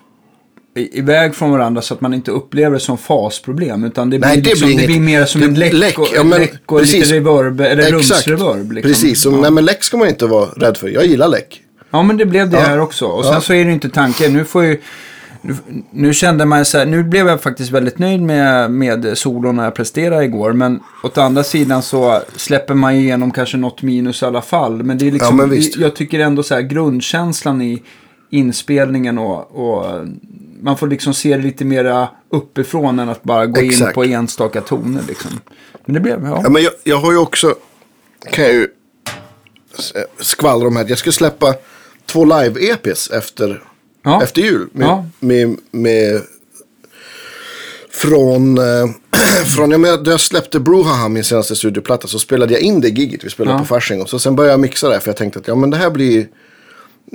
iväg 0.75 1.35
från 1.35 1.51
varandra 1.51 1.81
så 1.81 1.93
att 1.93 2.01
man 2.01 2.13
inte 2.13 2.31
upplever 2.31 2.73
det 2.73 2.79
som 2.79 2.97
fasproblem. 2.97 3.83
Utan 3.83 4.09
det 4.09 4.19
blir, 4.19 4.27
Nej, 4.29 4.37
det 4.41 4.49
liksom, 4.49 4.67
blir 4.67 4.79
det 4.79 4.85
blir 4.87 4.99
mer 4.99 5.25
som 5.25 5.41
det- 5.41 5.47
en 5.47 5.53
läck, 5.53 5.73
läck, 5.73 5.99
och, 5.99 6.07
ja, 6.15 6.23
men 6.23 6.39
läck 6.41 6.71
och 6.71 6.79
precis. 6.79 6.99
lite 7.05 7.15
reverb, 7.15 7.61
eller 7.61 7.97
Exakt. 7.97 8.27
rumsreverb. 8.27 8.71
Liksom. 8.71 8.89
Precis, 8.91 9.21
så, 9.21 9.31
ja. 9.31 9.37
nej, 9.41 9.51
men 9.51 9.65
läck 9.65 9.83
ska 9.83 9.97
man 9.97 10.07
inte 10.07 10.25
vara 10.25 10.45
rädd 10.45 10.77
för. 10.77 10.87
Jag 10.87 11.05
gillar 11.05 11.27
läck. 11.27 11.61
ja, 11.91 12.03
men 12.03 12.17
det 12.17 12.25
blev 12.25 12.49
det 12.49 12.57
Ja. 12.57 12.63
här 12.63 12.79
också. 12.79 13.05
Och 13.05 13.23
sen 13.25 13.33
Ja. 13.33 13.41
så 13.41 13.53
är 13.53 13.65
det 13.65 13.71
inte 13.71 13.89
tanken. 13.89 14.33
Nu 14.33 14.45
får 14.45 14.63
ju... 14.63 14.81
Nu, 15.41 15.55
nu 15.91 16.13
kände 16.13 16.45
man 16.45 16.65
så 16.65 16.77
här, 16.77 16.85
nu 16.85 17.03
blev 17.03 17.27
jag 17.27 17.41
faktiskt 17.41 17.71
väldigt 17.71 17.99
nöjd 17.99 18.21
med, 18.21 18.71
med 18.71 19.17
solon 19.17 19.57
jag 19.57 19.75
presterade 19.75 20.23
igår. 20.25 20.53
Men 20.53 20.79
åt 21.03 21.17
andra 21.17 21.43
sidan 21.43 21.81
så 21.81 22.21
släpper 22.35 22.73
man 22.73 22.95
ju 22.95 23.01
igenom 23.01 23.31
kanske 23.31 23.57
något 23.57 23.81
minus 23.81 24.21
i 24.21 24.25
alla 24.25 24.41
fall. 24.41 24.83
Men 24.83 24.97
det 24.97 25.07
är 25.07 25.11
liksom, 25.11 25.39
Ja, 25.39 25.45
visst. 25.45 25.77
jag 25.77 25.95
tycker 25.95 26.19
ändå 26.19 26.43
så 26.43 26.53
här 26.55 26.61
grundkänslan 26.61 27.61
i 27.61 27.83
inspelningen 28.29 29.17
och, 29.17 29.51
och 29.51 30.07
man 30.61 30.77
får 30.77 30.87
liksom 30.87 31.13
se 31.13 31.37
det 31.37 31.43
lite 31.43 31.65
mera 31.65 32.09
uppifrån 32.29 32.99
än 32.99 33.09
att 33.09 33.23
bara 33.23 33.45
gå 33.45 33.61
in 33.61 33.69
Exakt. 33.69 33.93
på 33.93 34.03
enstaka 34.03 34.61
toner 34.61 35.01
liksom. 35.07 35.31
Men 35.85 35.93
det 35.93 35.99
blev, 35.99 36.23
ja. 36.25 36.39
Ja, 36.43 36.49
men 36.49 36.63
jag, 36.63 36.71
jag 36.83 36.97
har 36.97 37.11
ju 37.11 37.17
också, 37.17 37.55
kan 38.31 38.45
jag 38.45 38.53
ju 38.53 38.67
skvallra 40.19 40.67
om 40.67 40.75
här. 40.75 40.85
Jag 40.89 40.97
ska 40.97 41.11
släppa 41.11 41.53
två 42.05 42.25
live-EPs 42.25 43.11
efter, 43.13 43.63
Ja. 44.03 44.23
efter 44.23 44.41
jul. 44.41 44.67
Med, 44.71 44.87
Ja. 44.87 45.05
med, 45.19 45.57
med, 45.71 46.21
från, 47.91 48.57
eh, 48.57 48.89
från 49.55 49.71
ja, 49.71 49.77
men 49.77 50.03
då 50.03 50.11
jag 50.11 50.19
släppte 50.21 50.59
Brouhaha, 50.59 51.09
min 51.09 51.23
senaste 51.23 51.55
studioplatta, 51.55 52.07
så 52.07 52.19
spelade 52.19 52.53
jag 52.53 52.61
in 52.61 52.81
det 52.81 52.89
giget 52.89 53.23
vi 53.23 53.29
spelade 53.29 53.55
Ja. 53.57 53.59
på 53.59 53.65
Fasching. 53.65 54.07
Så 54.07 54.19
sen 54.19 54.35
började 54.35 54.53
jag 54.53 54.59
mixa 54.59 54.89
det, 54.89 54.99
för 54.99 55.09
jag 55.09 55.17
tänkte 55.17 55.39
att 55.39 55.47
ja, 55.47 55.55
men 55.55 55.69
det 55.69 55.77
här 55.77 55.89
blir, 55.89 56.27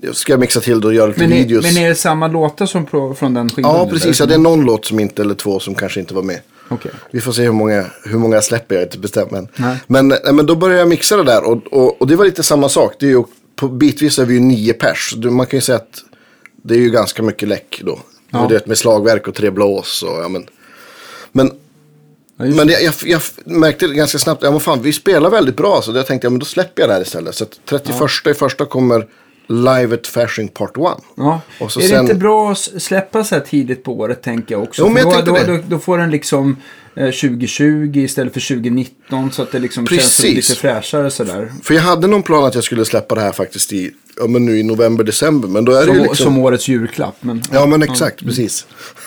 jag 0.02 0.16
ska 0.16 0.36
mixa 0.36 0.60
till 0.60 0.80
det 0.80 0.86
och 0.86 0.94
göra 0.94 1.06
lite 1.06 1.20
Men, 1.20 1.32
är, 1.32 1.36
videos. 1.36 1.64
men 1.64 1.76
är 1.84 1.88
det 1.88 1.94
samma 1.94 2.28
låtar 2.28 2.66
som 2.66 2.86
pro, 2.86 3.14
från 3.14 3.34
den 3.34 3.50
skivan? 3.50 3.74
ja, 3.76 3.88
precis. 3.90 4.20
Ja, 4.20 4.26
det 4.26 4.34
är 4.34 4.38
någon 4.38 4.60
låt 4.64 4.84
som 4.84 5.00
inte, 5.00 5.22
eller 5.22 5.34
två, 5.34 5.60
som 5.60 5.74
kanske 5.74 6.00
inte 6.00 6.14
var 6.14 6.22
med. 6.22 6.40
Okej. 6.68 6.90
Vi 7.10 7.20
får 7.20 7.32
se 7.32 7.42
hur 7.42 7.52
många, 7.52 7.84
hur 8.04 8.18
många 8.18 8.34
jag 8.36 8.44
släpper, 8.44 8.74
jag 8.74 8.82
är 8.82 8.86
inte 8.86 8.98
bestämt. 8.98 9.30
Men, 9.30 9.48
Nej. 9.56 9.76
men, 9.86 10.08
nej, 10.08 10.20
men 10.32 10.46
då 10.46 10.54
började 10.54 10.78
jag 10.80 10.88
mixa 10.88 11.16
det 11.16 11.22
där 11.24 11.44
och, 11.44 11.66
och, 11.72 12.00
och 12.00 12.06
det 12.06 12.16
var 12.16 12.24
lite 12.24 12.42
samma 12.42 12.68
sak. 12.68 12.94
Det 13.00 13.06
är 13.06 13.10
ju, 13.10 13.22
på 13.56 13.68
bitvis 13.68 14.18
är 14.18 14.24
vi 14.24 14.34
ju 14.34 14.40
nio 14.40 14.72
pers. 14.72 15.14
Man 15.16 15.46
kan 15.46 15.56
ju 15.56 15.60
säga 15.60 15.76
att 15.76 16.02
det 16.66 16.74
är 16.74 16.78
ju 16.78 16.90
ganska 16.90 17.22
mycket 17.22 17.48
läck 17.48 17.80
då. 17.84 17.98
Ja. 18.30 18.46
Du 18.48 18.54
vet, 18.54 18.66
med 18.66 18.78
slagverk 18.78 19.28
och 19.28 19.34
tre 19.34 19.50
blås 19.50 20.02
och 20.02 20.22
ja 20.22 20.28
men. 20.28 20.46
Men, 21.32 21.52
Ja, 22.38 22.44
men 22.44 22.68
jag, 22.68 22.82
jag, 22.82 22.94
jag 23.04 23.22
märkte 23.44 23.86
ganska 23.86 24.18
snabbt, 24.18 24.42
ja 24.42 24.50
men 24.50 24.60
fan 24.60 24.82
vi 24.82 24.92
spelar 24.92 25.30
väldigt 25.30 25.56
bra 25.56 25.82
så 25.82 25.92
jag 25.92 26.06
tänkte 26.06 26.26
ja 26.26 26.30
men 26.30 26.38
då 26.38 26.46
släpper 26.46 26.82
jag 26.82 26.90
det 26.90 26.94
här 26.94 27.02
istället. 27.02 27.34
Så 27.34 27.44
att 27.44 27.60
31 27.64 28.26
i 28.26 28.34
första 28.34 28.64
kommer 28.66 29.06
Live 29.48 29.94
at 29.94 30.06
Fasching 30.06 30.48
Part 30.48 30.76
1. 30.76 30.82
Ja. 31.16 31.40
Och 31.60 31.72
så 31.72 31.80
är 31.80 31.82
det 31.82 31.88
sen- 31.88 32.00
inte 32.00 32.14
bra 32.14 32.50
att 32.52 32.58
släppa 32.58 33.24
så 33.24 33.34
här 33.34 33.42
tidigt 33.42 33.84
på 33.84 33.92
året 33.98 34.22
tänker 34.22 34.54
jag 34.54 34.62
också? 34.62 34.82
Jo, 34.82 34.88
men 34.88 35.08
jag 35.10 35.24
då, 35.24 35.32
då, 35.32 35.38
det. 35.38 35.44
då, 35.56 35.62
då 35.68 35.78
får 35.78 35.98
den 35.98 36.10
liksom 36.10 36.56
eh, 36.96 37.04
2020 37.04 37.92
istället 37.94 38.32
för 38.32 38.40
2019 38.40 39.32
så 39.32 39.42
att 39.42 39.52
det 39.52 39.58
liksom 39.58 39.86
känns 39.86 40.16
som 40.16 40.22
Precis. 40.24 40.48
lite 40.48 40.60
fräschare 40.60 41.10
sådär. 41.10 41.52
För 41.62 41.74
jag 41.74 41.82
hade 41.82 42.06
någon 42.06 42.22
plan 42.22 42.44
att 42.44 42.54
jag 42.54 42.64
skulle 42.64 42.84
släppa 42.84 43.14
det 43.14 43.20
här 43.20 43.32
faktiskt 43.32 43.72
i, 43.72 43.90
ja 44.20 44.26
men 44.26 44.44
nu 44.46 44.58
i 44.58 44.62
november, 44.62 45.04
december. 45.04 45.48
Men 45.48 45.64
då 45.64 45.72
är 45.72 45.80
det 45.80 45.86
Som, 45.86 45.94
ju 45.96 46.00
liksom... 46.02 46.24
som 46.24 46.38
årets 46.38 46.68
julklapp. 46.68 47.16
Men, 47.20 47.42
Ja 47.52 47.66
men 47.66 47.82
exakt, 47.82 48.24
precis. 48.24 48.66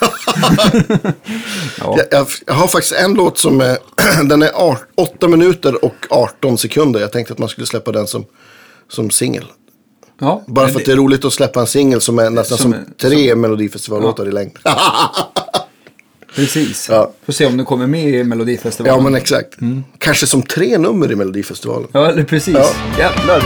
ja. 1.78 1.96
Jag, 1.96 2.06
jag, 2.10 2.26
jag 2.46 2.54
har 2.54 2.68
faktiskt 2.68 2.94
en 2.94 3.14
låt 3.14 3.38
som 3.38 3.60
är, 3.60 3.78
den 4.28 4.42
är 4.42 4.50
8 4.94 5.28
minuter 5.28 5.84
och 5.84 6.06
18 6.10 6.58
sekunder. 6.58 7.00
Jag 7.00 7.12
tänkte 7.12 7.32
att 7.32 7.38
man 7.38 7.48
skulle 7.48 7.66
släppa 7.66 7.92
den 7.92 8.06
som, 8.06 8.24
som 8.88 9.10
singel. 9.10 9.44
Ja, 10.20 10.42
Bara 10.46 10.68
för 10.68 10.80
att 10.80 10.86
det 10.86 10.92
är 10.92 10.96
roligt 10.96 11.24
att 11.24 11.32
släppa 11.32 11.60
en 11.60 11.66
singel 11.66 12.00
som 12.00 12.18
är 12.18 12.30
nästan 12.30 12.58
Som 12.58 12.72
som, 12.72 12.84
tre 13.00 13.34
Melodifestivallåtar 13.34 14.28
i 14.28 14.32
längd. 14.32 14.52
Precis. 16.36 16.88
Ja. 16.90 17.12
Får 17.26 17.32
se 17.32 17.46
om 17.46 17.56
den 17.56 17.66
kommer 17.66 17.86
med 17.86 18.08
i 18.08 18.24
Melodifestivalen. 18.24 18.98
ja 18.98 19.04
men 19.04 19.14
exakt. 19.14 19.54
Kanske 19.98 20.26
som 20.26 20.42
tre 20.42 20.78
nummer 20.78 21.12
i 21.12 21.16
Melodifestivalen. 21.16 21.88
Ja, 21.92 22.12
precis. 22.28 22.54
Ja. 22.54 22.70
Jävlar. 22.98 23.42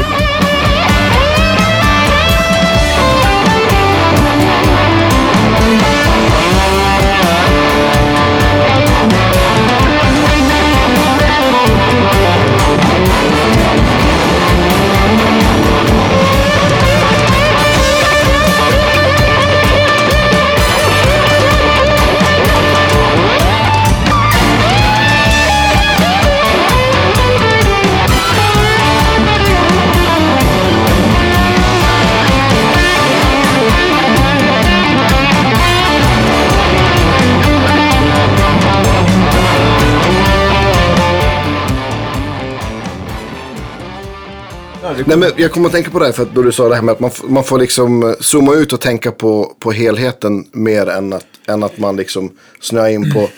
Nej, 45.17 45.21
men 45.21 45.43
jag 45.43 45.53
kommer 45.53 45.67
att 45.67 45.73
tänka 45.73 45.91
på 45.91 45.99
det 45.99 46.05
här 46.05 46.13
för 46.13 46.23
att 46.23 46.35
då 46.35 46.43
du 46.43 46.53
sa 46.53 46.69
det 46.69 46.75
här 46.75 46.83
med 46.83 46.93
att 46.93 47.01
man, 47.01 47.11
man 47.25 47.45
får 47.45 47.59
liksom 47.59 48.03
eh, 48.03 48.15
zooma 48.21 48.55
ut 48.55 48.73
och 48.73 48.81
tänka 48.81 49.13
på, 49.13 49.57
på 49.59 49.73
helheten 49.73 50.45
mer 50.53 50.87
än 50.89 51.13
att, 51.13 51.27
än 51.47 51.63
att 51.63 51.79
man 51.79 51.97
liksom 51.97 52.33
snöar 52.61 52.89
in 52.89 53.13
på. 53.13 53.29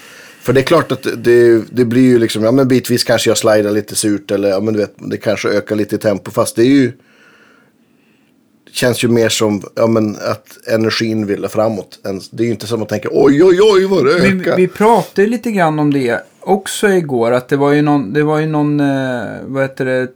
För 0.41 0.53
det 0.53 0.61
är 0.61 0.63
klart 0.63 0.93
att 0.93 1.07
det, 1.17 1.63
det 1.71 1.85
blir 1.85 2.03
ju 2.03 2.19
liksom, 2.19 2.45
ja 2.45 2.53
men 2.53 2.69
bitvis 2.69 3.05
kanske 3.05 3.31
jag 3.31 3.39
slidar 3.39 3.71
lite 3.71 3.95
surt 3.95 4.31
eller 4.31 4.49
ja 4.49 4.61
men 4.61 4.75
du 4.75 4.81
vet, 4.81 4.95
det 4.97 5.17
kanske 5.17 5.49
ökar 5.49 5.77
lite 5.77 5.95
i 5.95 5.99
tempo. 5.99 6.31
Fast 6.31 6.57
det 6.57 6.63
är 6.63 6.67
ju, 6.67 6.93
känns 8.73 9.05
ju 9.05 9.09
mer 9.09 9.29
som, 9.29 9.63
ja 9.75 9.87
men 9.87 10.17
att 10.17 10.69
energin 10.69 11.27
vill 11.27 11.49
framåt. 11.49 11.99
Det 12.31 12.43
är 12.43 12.47
ju 12.47 12.53
inte 12.53 12.67
som 12.67 12.83
att 12.83 12.89
tänka, 12.89 13.09
oj 13.13 13.45
oj 13.45 13.59
oj 13.63 13.85
vad 13.85 14.05
det 14.07 14.15
Vi, 14.15 14.41
ökar. 14.41 14.57
vi 14.57 14.69
pratade 14.69 15.27
lite 15.29 15.51
grann 15.51 15.79
om 15.79 15.93
det 15.93 16.21
också 16.47 16.89
igår. 16.89 17.33
Att 17.33 17.49
det 17.49 17.57
var 17.57 17.73
ju 17.73 17.83
någon, 17.83 18.13
det 18.13 18.23
var 18.23 18.39
ju 18.39 18.47
någon, 18.47 18.81
eh, 18.81 19.25
vad 19.47 19.63
heter 19.63 19.85
det, 19.85 20.09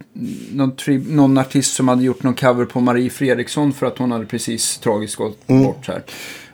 någon, 0.53 0.77
tri, 0.77 1.05
någon 1.09 1.39
artist 1.39 1.75
som 1.75 1.89
hade 1.89 2.03
gjort 2.03 2.23
någon 2.23 2.35
cover 2.35 2.65
på 2.65 2.81
Marie 2.81 3.11
Fredriksson 3.11 3.73
för 3.73 3.87
att 3.87 3.99
hon 3.99 4.13
hade 4.13 4.27
precis 4.27 4.79
tragiskt 4.79 5.17
gått 5.17 5.47
bort 5.47 5.89
här. 5.89 6.03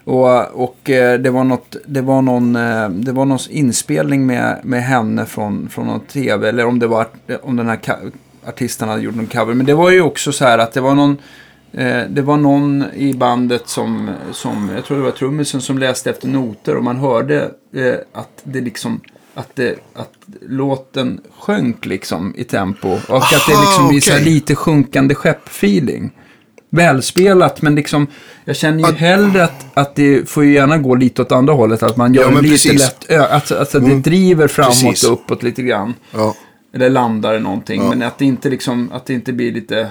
Och, 0.05 0.65
och 0.65 0.91
eh, 0.91 1.21
det 1.21 1.31
var 1.31 1.45
något, 1.45 1.77
det 1.87 2.01
var 2.01 2.23
någon, 2.23 2.57
eh, 2.57 2.89
det 2.89 3.13
var 3.13 3.25
någon 3.25 3.39
inspelning 3.51 4.27
med, 4.27 4.61
med 4.65 4.83
henne 4.83 5.27
från, 5.27 5.69
från 5.69 5.87
någon 5.87 6.01
tv. 6.01 6.49
Eller 6.49 6.67
om 6.67 6.79
det 6.79 6.87
var, 6.87 7.07
om 7.43 7.57
den 7.57 7.69
här 7.69 7.79
artisten 8.47 8.89
hade 8.89 9.03
gjort 9.03 9.15
någon 9.15 9.27
cover. 9.27 9.55
Men 9.55 9.67
det 9.67 9.75
var 9.75 9.91
ju 9.91 10.03
också 10.03 10.33
så 10.33 10.45
här 10.45 10.59
att 10.59 10.73
det 10.73 10.81
var 10.81 10.95
någon, 10.95 11.17
det 12.09 12.23
var 12.23 12.37
någon 12.37 12.85
i 12.95 13.15
bandet 13.15 13.69
som, 13.69 14.11
som, 14.33 14.71
jag 14.75 14.85
tror 14.85 14.97
det 14.97 15.03
var 15.03 15.11
trummisen 15.11 15.61
som 15.61 15.79
läste 15.79 16.11
efter 16.11 16.29
noter 16.29 16.77
och 16.77 16.85
man 16.85 16.97
hörde 16.97 17.51
att 18.13 18.41
det 18.45 18.61
liksom, 18.61 19.01
att, 19.37 19.57
det, 19.57 19.75
att 19.95 20.13
låten 20.49 21.21
sjönk 21.41 21.87
liksom 21.87 22.35
i 22.37 22.45
tempo. 22.45 22.89
Och 22.89 23.17
att 23.17 23.47
det 23.49 23.53
Aha, 23.55 23.63
liksom 23.63 23.89
blir 23.89 24.01
så 24.01 24.13
okej. 24.13 24.25
lite 24.25 24.55
sjunkande 24.55 25.15
skepp-feeling. 25.15 26.11
Välspelat, 26.71 27.63
men 27.63 27.75
liksom, 27.75 28.07
jag 28.45 28.57
känner 28.57 28.79
ju 28.79 28.85
Att- 28.85 28.97
hellre 28.99 29.45
att, 29.45 29.67
att 29.75 29.95
det 29.95 30.29
får 30.31 30.45
ju 30.45 30.53
gärna 30.53 30.79
gå 30.79 30.95
lite 30.95 31.23
åt 31.23 31.33
andra 31.33 31.55
hållet. 31.55 31.83
Att 31.83 31.97
man 31.97 32.15
gör 32.15 32.23
Ja, 32.23 32.41
lite 32.41 32.53
precis. 32.55 32.71
Mm. 33.09 33.21
lätt, 33.21 33.31
att, 33.31 33.53
att, 33.53 33.75
att 33.75 33.85
det 33.85 33.95
driver 33.95 34.49
framåt 34.49 34.83
Precis. 34.83 35.05
och 35.05 35.13
uppåt 35.13 35.43
lite 35.43 35.63
grann. 35.63 35.95
Ja. 36.15 36.35
Eller 36.75 36.91
landar 36.91 37.37
i 37.37 37.41
någonting. 37.41 37.83
Ja. 37.83 37.89
Men 37.89 38.03
att 38.03 38.19
det 38.19 38.25
inte 38.25 38.49
liksom, 38.51 38.91
att 38.93 39.07
det 39.07 39.15
inte 39.15 39.33
blir 39.33 39.53
lite... 39.53 39.89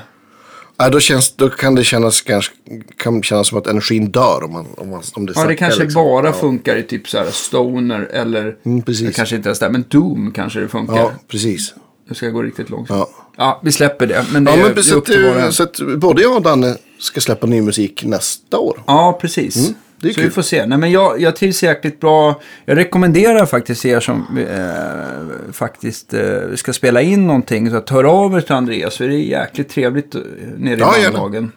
Ja, 0.77 0.89
då, 0.89 1.00
känns, 1.00 1.36
då 1.36 1.50
kan 1.50 1.75
det 1.75 1.84
kännas, 1.84 2.22
ganska, 2.22 2.55
kan 2.98 3.24
kännas 3.24 3.48
som 3.48 3.58
att 3.58 3.67
energin 3.67 4.12
dör 4.12 4.44
om, 4.44 4.53
man, 4.53 4.65
om, 4.77 4.89
man, 4.89 5.01
om 5.15 5.25
det 5.25 5.34
Ja, 5.36 5.46
det 5.46 5.55
kanske 5.55 5.84
liksom. 5.84 6.03
bara 6.03 6.25
ja. 6.27 6.34
funkar 6.34 6.75
i 6.75 6.84
typ 6.84 7.08
så 7.08 7.17
här 7.17 7.29
stoner 7.32 8.01
eller... 8.01 8.55
Mm, 8.65 8.82
precis. 8.82 9.08
Det 9.08 9.13
kanske 9.13 9.36
inte 9.36 9.50
ens 9.50 9.60
där, 9.60 9.70
men 9.70 9.86
Doom 9.88 10.32
kanske 10.36 10.60
det 10.60 10.67
funkar. 10.67 10.98
Ja, 10.98 11.12
precis. 11.27 11.74
Det 12.10 12.15
ska 12.15 12.29
gå 12.29 12.41
riktigt 12.41 12.70
långsamt. 12.70 13.10
Ja. 13.17 13.25
Ja, 13.38 13.62
vi 13.63 13.72
släpper 13.72 14.08
det. 14.08 14.25
Men 14.34 14.44
det 14.44 14.51
Ja, 14.51 14.58
är, 14.58 14.63
men 14.63 14.74
det 14.74 14.82
är 14.82 14.84
så, 14.84 14.98
att, 14.98 15.53
så 15.53 15.63
att 15.63 15.79
både 15.98 16.22
jag 16.22 16.36
och 16.36 16.41
Danne 16.41 16.77
ska 17.00 17.22
släppa 17.22 17.48
ny 17.48 17.62
musik 17.62 18.03
nästa 18.05 18.58
år. 18.58 18.84
Ja, 18.88 19.17
precis. 19.22 19.72
Det 20.05 20.12
är 20.12 20.13
så 20.13 20.19
kul. 20.19 20.24
vi 20.29 20.31
får 20.33 20.41
se. 20.41 20.65
Nej, 20.65 20.77
men 20.77 20.91
jag, 20.91 21.21
jag 21.21 21.35
trivs 21.35 21.63
jäkligt 21.63 22.00
bra. 22.00 22.41
Jag 22.65 22.77
rekommenderar 22.77 23.45
faktiskt 23.45 23.85
er 23.85 24.00
som 24.00 24.38
eh, 24.38 25.51
faktiskt 25.53 26.13
eh, 26.13 26.21
ska 26.55 26.74
spela 26.74 27.01
in 27.01 27.27
någonting. 27.27 27.69
Så 27.69 27.75
att 27.77 27.89
hör 27.89 28.03
av 28.03 28.38
er 28.38 28.41
till 28.41 28.55
Andreas. 28.55 28.97
För 28.97 29.07
det 29.07 29.15
är 29.15 29.19
jäkligt 29.19 29.69
trevligt 29.69 30.15
eh, 30.15 30.21
nere 30.57 30.75
i 30.75 30.79
Ja, 30.79 30.97
gärna. 30.97 31.12
bandlagen. 31.19 31.51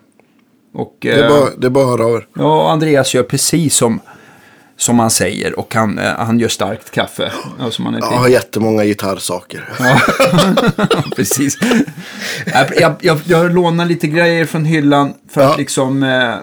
Och, 0.75 0.97
Det 1.01 1.11
är 1.11 1.23
eh, 1.25 1.29
bara, 1.31 1.51
det 1.59 1.67
är 1.67 1.71
bara 1.71 1.85
att 1.85 1.91
höra 2.01 2.07
av 2.09 2.15
er. 2.17 2.27
Ja, 2.35 2.71
Andreas 2.73 3.15
gör 3.15 3.23
precis 3.23 3.75
som, 3.77 4.01
som 4.81 4.99
han 4.99 5.11
säger. 5.11 5.59
Och 5.59 5.75
han, 5.75 5.99
eh, 5.99 6.05
han 6.17 6.41
gör 6.41 6.49
starkt 6.49 6.91
kaffe. 6.91 7.33
Ja, 7.59 7.71
som 7.71 7.85
han 7.87 7.95
är 7.95 7.99
Jag 7.99 8.09
till. 8.09 8.19
har 8.19 8.29
jättemånga 8.29 8.85
gitarrsaker. 8.85 9.69
Ja, 9.79 10.01
precis. 11.17 11.59
Jag, 12.77 12.97
jag, 13.01 13.21
jag, 13.25 13.55
lånar 13.55 13.87
lite 13.87 14.07
grejer 14.07 14.45
från 14.45 14.65
hyllan 14.65 15.15
för 15.31 15.41
Ja. 15.41 15.51
att 15.53 15.59
liksom, 15.59 16.03
eh, 16.03 16.33
eh, 16.33 16.39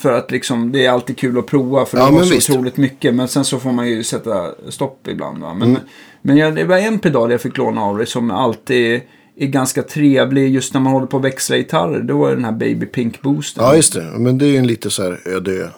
för 0.00 0.12
att 0.12 0.30
liksom, 0.30 0.72
det 0.72 0.86
är 0.86 0.90
alltid 0.90 1.18
kul 1.18 1.38
att 1.38 1.46
prova 1.46 1.86
för 1.86 1.96
det 1.96 2.02
Ja, 2.02 2.10
var 2.10 2.18
men 2.18 2.26
så 2.28 2.34
visst. 2.34 2.50
otroligt 2.50 2.76
mycket. 2.76 3.14
Men 3.14 3.28
sen 3.28 3.44
så 3.44 3.58
får 3.58 3.72
man 3.72 3.88
ju 3.88 4.04
sätta 4.04 4.50
stopp 4.68 5.08
ibland. 5.08 5.38
Va? 5.42 5.50
Mm. 5.50 5.72
Men, 5.72 5.80
men 6.22 6.36
jag, 6.36 6.54
det 6.54 6.64
var 6.64 6.76
en 6.78 6.98
pedal 6.98 7.30
jag 7.30 7.40
fick 7.40 7.56
låna 7.56 7.82
av 7.82 7.96
dig 7.98 8.06
som 8.06 8.30
alltid 8.30 9.00
är 9.38 9.46
ganska 9.46 9.82
trevlig 9.82 10.50
just 10.54 10.74
när 10.74 10.80
man 10.80 10.92
håller 10.92 11.06
på 11.06 11.16
att 11.16 11.24
växla 11.24 11.56
gitarrer. 11.56 12.00
Då 12.02 12.26
det 12.28 12.34
den 12.34 12.44
här 12.44 12.52
Baby 12.52 12.86
Pink 12.86 13.22
Boosten. 13.22 13.64
Ja, 13.64 13.76
just 13.76 13.92
det. 13.94 14.02
Men 14.16 14.38
det 14.38 14.44
är 14.44 14.48
ju 14.50 14.56
en 14.56 14.66
lite 14.66 14.90
så 14.90 15.02
här 15.02 15.20
öde 15.36 15.70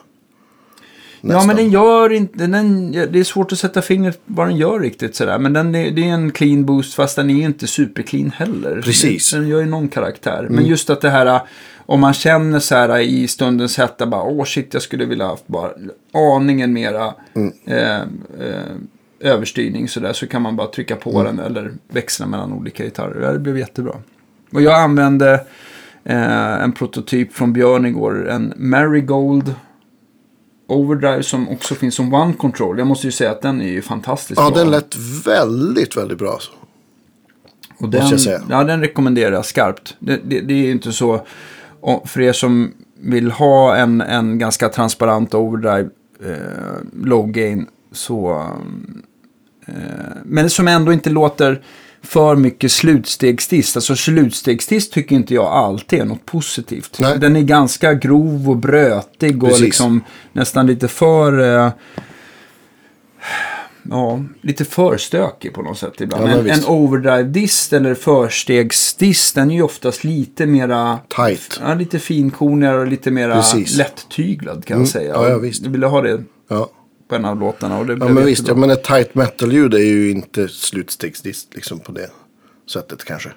ö. 1.23 1.29
Ja, 1.29 1.29
Nästan. 1.29 1.47
men 1.47 1.57
den 1.57 1.71
gör 1.71 2.13
inte, 2.13 2.47
den, 2.47 2.93
det 2.93 3.19
är 3.19 3.25
svårt 3.25 3.53
att 3.53 3.59
sätta 3.59 3.83
fingret 3.83 4.15
på 4.27 4.33
vad 4.33 4.49
den 4.49 4.57
gör 4.57 4.81
riktigt 4.81 5.17
sådär. 5.17 5.39
Men 5.39 5.53
den, 5.53 5.75
är- 5.75 5.91
det 5.91 6.09
är 6.09 6.13
en 6.15 6.31
clean 6.31 6.65
boost 6.65 6.95
fast 6.95 7.17
den 7.17 7.31
är 7.31 7.45
inte 7.45 7.67
superclean 7.67 8.31
heller. 8.37 8.83
Precis. 8.85 9.31
Den, 9.33 9.49
gör 9.49 9.61
ju 9.61 9.67
någon 9.67 9.89
karaktär. 9.89 10.39
Mm. 10.41 10.55
Men 10.55 10.67
just 10.67 10.91
att 10.91 11.01
det 11.01 11.11
här, 11.11 11.41
om 11.87 12.01
man 12.01 12.13
känner 12.15 12.59
så 12.59 12.75
här 12.75 12.99
i 12.99 13.29
stundens 13.29 13.79
hetta 13.79 14.07
bara, 14.07 14.23
åh 14.23 14.45
shit 14.45 14.75
jag 14.75 14.83
skulle 14.83 15.05
vilja 15.05 15.27
haft 15.27 15.47
bara 15.47 15.71
aningen 16.37 16.73
mera 16.73 17.15
Mm. 17.35 17.53
eh, 17.67 17.97
eh, 18.01 18.05
överstyrning 19.21 19.89
sådär. 19.89 20.13
Så 20.13 20.27
kan 20.27 20.43
man 20.43 20.57
bara 20.57 20.67
trycka 20.69 20.97
på 20.97 21.11
Mm. 21.21 21.37
den 21.37 21.47
eller 21.47 21.73
växla 21.93 22.27
mellan 22.27 22.53
olika 22.53 22.85
gitarrer. 22.85 23.33
Det 23.33 23.39
blev 23.39 23.59
jättebra. 23.59 23.93
Och 24.53 24.63
jag 24.63 24.75
använde 24.81 25.33
eh, 26.05 26.63
en 26.63 26.73
prototyp 26.73 27.33
från 27.33 27.53
Björn 27.53 27.87
igår, 27.87 28.29
en 28.31 28.53
Marigold 28.57 29.55
Overdrive 30.69 31.23
som 31.23 31.49
också 31.49 31.75
finns 31.75 31.95
som 31.95 32.15
One 32.15 32.33
Control. 32.33 32.79
Jag 32.79 32.87
måste 32.87 33.07
ju 33.07 33.11
säga 33.11 33.31
att 33.31 33.43
den 33.43 33.61
är 33.61 33.69
ju 33.69 33.83
fantastiskt 33.83 34.41
Ja, 34.41 34.51
bra. 34.51 34.59
den 34.59 34.71
lät 34.71 34.97
väldigt, 35.27 35.97
väldigt 35.97 36.19
bra. 36.19 36.33
Alltså. 36.33 36.51
och 37.79 37.89
den. 37.89 38.19
Ja, 38.51 38.65
den 38.65 38.81
rekommenderar 38.81 39.33
jag 39.33 39.45
skarpt. 39.47 39.97
Det, 39.99 40.21
det, 40.25 40.41
det 40.41 40.55
är 40.55 40.59
ju 40.59 40.71
inte 40.71 40.93
så, 40.93 41.27
för 42.05 42.21
er 42.21 42.33
som 42.33 42.73
vill 43.01 43.31
ha 43.31 43.77
en, 43.77 44.01
en 44.01 44.39
ganska 44.39 44.69
transparent 44.69 45.35
overdrive 45.35 45.89
eh, 46.25 47.05
low 47.05 47.27
gain 47.27 47.67
så... 47.93 48.47
Eh, 49.67 49.75
men 50.25 50.51
som 50.51 50.69
ändå 50.69 50.93
inte 50.93 51.11
låter 51.11 51.63
för 52.03 52.37
mycket 52.37 52.73
slutstegsdist. 52.73 53.77
Alltså 53.77 53.97
slutstegsdist 53.97 54.93
tycker 54.93 55.17
inte 55.17 55.35
jag 55.35 55.47
alltid 55.47 56.01
är 56.01 56.05
något 56.05 56.27
positivt. 56.27 56.99
Nej. 57.01 57.19
Den 57.19 57.37
är 57.37 57.43
ganska 57.43 57.95
grov 57.95 58.51
och 58.51 58.57
brötig 58.57 59.43
och 59.43 59.49
Precis. 59.49 59.65
liksom 59.65 60.05
nästan 60.33 60.67
lite 60.67 60.89
för... 60.89 61.41
Eh, 61.41 61.73
ja, 63.83 64.25
lite 64.41 64.65
för 64.65 64.97
stökig 64.97 65.55
på 65.55 65.63
något 65.63 65.79
sätt 65.79 66.01
ibland. 66.01 66.29
Ja, 66.29 66.39
en, 66.39 66.51
en 66.51 66.65
overdrive-dist 66.65 67.73
eller 67.73 67.95
förstegsdist, 67.95 69.35
den 69.35 69.51
är 69.51 69.55
ju 69.55 69.63
oftast 69.63 70.05
lite 70.05 70.47
mera... 70.47 70.99
Tight. 71.09 71.61
Ja, 71.63 71.75
lite 71.75 71.99
finkornigare 71.99 72.79
och 72.79 72.87
lite 72.87 73.11
mera 73.11 73.35
Precis. 73.35 73.77
lättyglad 73.77 74.65
kan 74.65 74.79
jag 74.79 74.89
säga. 74.89 75.13
Ja, 75.15 75.29
ja, 75.29 75.39
visst. 75.39 75.67
Ville 75.67 75.87
ha 75.87 76.03
det 76.03 76.25
Ja, 76.49 76.71
på 77.09 77.15
en 77.15 77.25
av 77.25 77.41
låtarna 77.41 77.79
och 77.79 77.87
det 77.87 77.93
ja 78.01 78.09
men 78.09 78.25
visst. 78.27 78.49
Ja, 78.49 78.55
men 78.55 78.71
ett 78.71 78.85
tight 78.85 79.15
metal-ljud 79.15 79.75
är 79.75 79.79
ju 79.79 80.11
inte 80.11 80.49
slutstegsdist 80.49 81.55
liksom 81.55 81.79
på 81.81 81.93
det 81.93 82.11
sättet 82.73 83.05
kanske. 83.05 83.29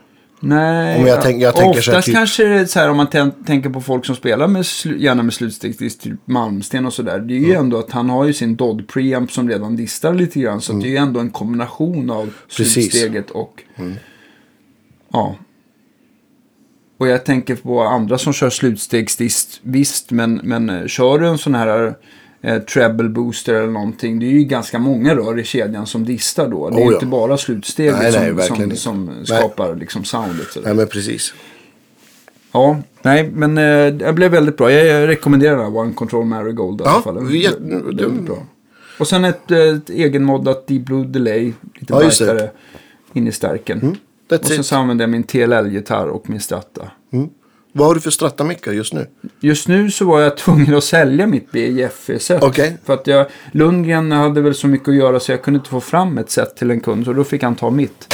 Nej, 0.44 1.00
Om 1.00 1.08
jag 1.08 1.22
tänker- 1.22 1.46
jag 1.46 1.56
tänker 1.56 1.82
så 1.82 1.92
här 1.92 1.98
oftast 1.98 2.06
typ- 2.06 2.16
kanske 2.16 2.44
det 2.44 2.56
är 2.60 2.66
så 2.66 2.80
här 2.80 2.90
om 2.90 2.98
man 2.98 3.08
tän- 3.08 3.46
tänker 3.46 3.70
på 3.70 3.82
folk 3.82 4.06
som 4.06 4.16
spelar 4.16 4.48
med 4.48 4.66
gärna 4.98 5.24
med 5.24 5.34
slutstegsdist, 5.34 6.02
typ 6.02 6.20
Malmsten 6.26 6.86
och 6.86 6.94
sådär. 6.94 7.20
Det 7.20 7.34
är 7.34 7.40
ju 7.40 7.54
ändå 7.54 7.78
att 7.80 7.92
han 7.92 8.10
har 8.10 8.26
ju 8.26 8.34
sin 8.34 8.56
Dodd 8.56 8.88
preamp 8.88 9.32
som 9.32 9.50
redan 9.50 9.76
distar 9.76 10.14
lite 10.14 10.40
grann. 10.40 10.62
Så 10.62 10.74
att 10.76 10.82
det 10.82 10.88
är 10.88 10.92
ju 10.92 10.98
ändå 10.98 11.20
en 11.20 11.30
kombination 11.30 12.10
av 12.10 12.22
Mm. 12.22 12.34
Precis. 12.58 12.78
Mm. 12.78 12.90
slutsteget 12.90 13.30
och... 13.32 13.64
Ja. 15.12 15.36
Och 16.98 17.08
jag 17.08 17.26
tänker 17.26 17.56
på 17.56 17.82
andra 17.82 18.18
som 18.18 18.34
kör 18.34 18.50
slutstegsdist, 18.50 19.60
visst, 19.64 20.12
men, 20.12 20.40
men 20.44 20.88
kör 20.88 21.20
du 21.20 21.28
en 21.28 21.38
sån 21.38 21.56
här 21.56 21.96
eh, 22.42 22.60
treble 22.62 23.10
booster 23.10 23.54
eller 23.54 23.72
någonting, 23.72 24.20
det 24.20 24.26
är 24.26 24.32
ju 24.32 24.44
ganska 24.44 24.80
många 24.80 25.16
rör 25.16 25.40
i 25.40 25.44
kedjan 25.44 25.86
som 25.88 26.06
distar 26.06 26.48
då. 26.48 26.70
Det 26.70 26.76
är 26.76 26.80
Oh, 26.80 26.88
ja. 26.88 26.94
inte 26.94 27.06
bara 27.06 27.38
slutsteget 27.38 27.96
Nej, 28.00 28.12
nej, 28.12 28.28
som, 28.28 28.36
verkligen 28.36 28.70
som, 28.78 28.78
som 28.78 29.06
Nej. 29.06 29.26
skapar 29.26 29.76
liksom 29.76 30.04
soundet. 30.04 30.48
sådär. 30.52 30.68
Nej, 30.68 30.76
men 30.76 30.88
precis. 30.88 31.34
Ja, 32.52 32.78
nej, 33.02 33.30
men 33.34 33.58
eh, 33.58 33.94
det 33.94 34.14
blev 34.14 34.32
väldigt 34.32 34.58
bra. 34.58 34.72
Jag, 34.72 34.86
jag 35.02 35.08
rekommenderar 35.10 35.78
One 35.78 35.94
Control 35.94 36.26
Marigold 36.26 36.82
i 36.82 36.84
alla 36.84 36.94
Ja, 36.94 37.02
fall. 37.02 37.28
det 37.32 37.38
jätte- 37.38 37.60
Väldigt 37.60 37.98
det- 37.98 38.22
bra. 38.22 38.38
Och 39.00 39.08
sen 39.08 39.26
ett, 39.26 39.52
ett 39.52 39.90
egenmoddat 39.90 40.68
Deep 40.68 40.82
Blue 40.86 41.06
Delay. 41.06 41.54
Lite 41.80 41.94
Ja, 42.20 42.34
det. 42.34 42.52
in 43.14 43.28
i 43.28 43.32
stärken. 43.32 43.98
That's 44.30 44.40
och 44.40 44.46
sen 44.46 44.60
it. 44.60 44.66
så 44.66 44.76
använder 44.76 45.04
jag 45.04 45.10
min 45.10 45.24
TLL-gitarr 45.24 46.08
och 46.08 46.30
min 46.30 46.40
Strata. 46.40 46.92
Vad 47.74 47.88
har 47.88 47.96
du 47.96 48.02
för 48.02 48.12
strattamickar 48.12 48.72
just 48.72 48.94
nu? 48.94 49.08
Just 49.40 49.68
nu 49.68 49.92
så 49.92 50.06
var 50.06 50.22
jag 50.22 50.38
tvungen 50.38 50.76
att 50.76 50.84
sälja 50.84 51.28
mitt 51.28 51.52
BJF-set. 51.52 52.44
Okej. 52.44 52.78
För 52.86 52.94
att 52.94 53.08
jag, 53.08 53.26
Lundgren 53.52 54.12
hade 54.12 54.42
väl 54.42 54.56
så 54.56 54.68
mycket 54.68 54.88
att 54.90 54.96
göra 54.96 55.20
så 55.20 55.32
jag 55.32 55.42
kunde 55.42 55.58
inte 55.58 55.70
få 55.70 55.82
fram 55.82 56.18
ett 56.18 56.30
set 56.32 56.56
till 56.56 56.72
en 56.72 56.80
kund. 56.80 57.06
Så 57.06 57.14
då 57.14 57.24
fick 57.24 57.44
han 57.44 57.56
ta 57.56 57.70
mitt. 57.70 58.14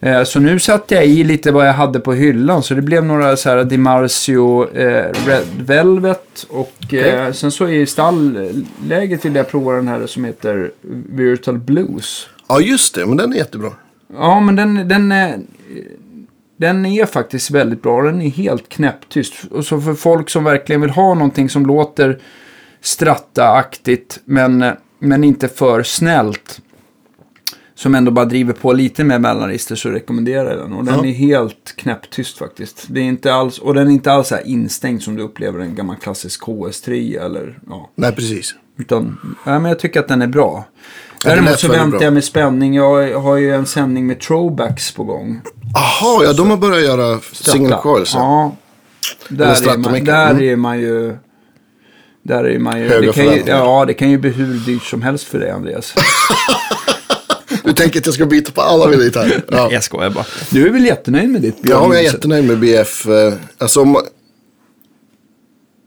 Eh, 0.00 0.24
Så 0.24 0.40
nu 0.40 0.58
satte 0.58 0.94
jag 0.94 1.06
i 1.06 1.24
lite 1.24 1.52
vad 1.52 1.68
jag 1.68 1.72
hade 1.72 2.00
på 2.00 2.12
hyllan. 2.12 2.62
Så 2.62 2.74
det 2.74 2.82
blev 2.82 3.04
några 3.04 3.36
så 3.36 3.48
här 3.50 3.64
Dimarzio 3.64 4.76
eh, 4.76 5.12
Red 5.26 5.46
Velvet. 5.58 6.46
Och 6.48 6.94
eh, 6.94 7.32
sen 7.32 7.50
så 7.50 7.68
i 7.68 7.86
stallläget 7.86 9.24
vill 9.24 9.34
jag 9.34 9.48
prova 9.50 9.72
den 9.72 9.88
här 9.88 10.06
som 10.06 10.24
heter 10.24 10.70
Virtual 11.10 11.58
Blues. 11.58 12.28
Ja, 12.48 12.60
just 12.60 12.94
det. 12.94 13.06
Men 13.06 13.16
den 13.16 13.32
är 13.32 13.36
jättebra. 13.36 13.70
Ja, 14.16 14.40
men 14.40 14.56
den, 14.56 14.88
den, 14.88 15.12
är, 15.12 15.38
den 16.56 16.86
är 16.86 17.06
faktiskt 17.06 17.50
väldigt 17.50 17.82
bra. 17.82 18.02
Den 18.02 18.22
är 18.22 18.30
helt 18.30 18.68
knäpptyst. 18.68 19.34
Och 19.50 19.66
så 19.66 19.80
för 19.80 19.94
folk 19.94 20.30
som 20.30 20.44
verkligen 20.44 20.80
vill 20.80 20.90
ha 20.90 21.14
någonting 21.14 21.48
som 21.48 21.66
låter 21.66 22.18
stratta-aktigt 22.80 24.18
men, 24.24 24.64
men 24.98 25.24
inte 25.24 25.48
för 25.48 25.82
snällt. 25.82 26.60
Som 27.76 27.94
ändå 27.94 28.10
bara 28.10 28.24
driver 28.24 28.52
på 28.52 28.72
lite 28.72 29.04
med 29.04 29.20
mellanregister 29.20 29.74
så 29.74 29.88
rekommenderar 29.90 30.50
jag 30.50 30.58
den. 30.58 30.72
Och 30.72 30.84
den 30.84 30.94
Ja. 30.94 31.06
är 31.06 31.12
helt 31.12 31.74
knäpptyst 31.76 32.38
faktiskt. 32.38 32.86
Det 32.88 33.00
är 33.00 33.04
inte 33.04 33.34
alls, 33.34 33.58
och 33.58 33.74
den 33.74 33.86
är 33.88 33.92
inte 33.92 34.12
alls 34.12 34.28
så 34.28 34.34
här 34.34 34.46
instängd 34.46 35.02
som 35.02 35.16
du 35.16 35.22
upplever 35.22 35.58
en 35.60 35.74
gammal 35.74 35.96
klassisk 35.96 36.42
KS3 36.42 37.24
eller 37.24 37.58
ja. 37.68 37.90
Nej, 37.94 38.12
precis. 38.12 38.54
Utan, 38.78 39.18
ja, 39.46 39.58
men 39.58 39.64
jag 39.68 39.78
tycker 39.78 40.00
att 40.00 40.08
den 40.08 40.22
är 40.22 40.26
bra. 40.26 40.64
Däremot 41.24 41.58
så 41.58 41.68
väntar 41.68 42.02
jag 42.02 42.12
med 42.12 42.24
spänning. 42.24 42.74
Jag 42.74 43.20
har 43.20 43.36
ju 43.36 43.54
en 43.54 43.66
sändning 43.66 44.06
med 44.06 44.20
throwbacks 44.20 44.92
på 44.92 45.04
gång. 45.04 45.40
Jaha, 45.74 46.24
ja, 46.24 46.32
de 46.32 46.50
har 46.50 46.56
börjat 46.56 46.82
göra 46.84 47.20
single 47.32 47.76
coils. 47.82 48.14
Ja. 48.14 48.56
Där, 49.28 49.44
är 49.72 49.76
man, 49.78 50.04
där 50.04 50.30
Mm. 50.30 50.42
är 50.42 50.56
man 50.56 50.80
ju... 50.80 51.16
Där 52.22 52.44
är 52.44 52.58
man 52.58 52.80
ju... 52.80 52.88
Höga 52.88 53.06
det 53.06 53.12
kan 53.12 53.24
ju 53.24 53.42
ja, 53.46 53.84
det 53.84 53.94
kan 53.94 54.10
ju 54.10 54.18
bli 54.18 54.30
hur 54.30 54.54
dyrt 54.54 54.82
som 54.84 55.02
helst 55.02 55.24
för 55.24 55.38
dig, 55.38 55.50
Andreas. 55.50 55.94
Du 57.64 57.72
tänker 57.72 57.98
att 58.00 58.06
jag 58.06 58.14
ska 58.14 58.26
byta 58.26 58.52
på 58.52 58.60
alla 58.62 58.86
mina 58.88 59.02
gitarrer? 59.02 59.44
Ja. 59.50 59.68
Jag 59.72 59.84
skojar 59.84 60.10
bara. 60.10 60.24
Du 60.50 60.66
är 60.66 60.70
väl 60.72 60.84
jättenöjd 60.84 61.30
med 61.30 61.42
ditt 61.42 61.56
Ja, 61.62 61.68
jag 61.70 61.98
är 61.98 62.02
jättenöjd 62.02 62.44
med 62.44 62.58
BF. 62.58 63.06
eh, 63.06 63.34
Alltså, 63.58 63.80
om, 63.82 63.96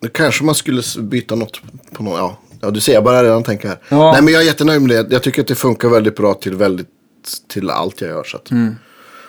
nu 0.02 0.10
kanske 0.10 0.44
man 0.44 0.56
skulle 0.56 0.82
byta 1.00 1.36
något 1.36 1.62
på 1.94 2.04
något. 2.04 2.18
Ja, 2.18 2.38
ja 2.62 2.72
du 2.72 2.80
ser, 2.80 2.94
jag 2.94 3.04
bara 3.04 3.24
redan 3.24 3.44
tänka 3.44 3.68
här. 3.68 3.78
Ja. 3.90 4.12
Nej, 4.12 4.22
men 4.22 4.34
jag 4.34 4.42
är 4.42 4.46
jättenöjd 4.46 4.82
med 4.82 4.90
det. 4.90 5.14
Jag 5.14 5.24
tycker 5.24 5.42
att 5.42 5.48
det 5.48 5.56
funkar 5.56 5.90
väldigt 5.90 6.16
bra 6.16 6.34
till, 6.34 6.56
väldigt, 6.56 6.88
till 7.48 7.70
allt 7.70 8.02
jag 8.02 8.10
gör. 8.10 8.24
Så 8.24 8.38
att. 8.38 8.50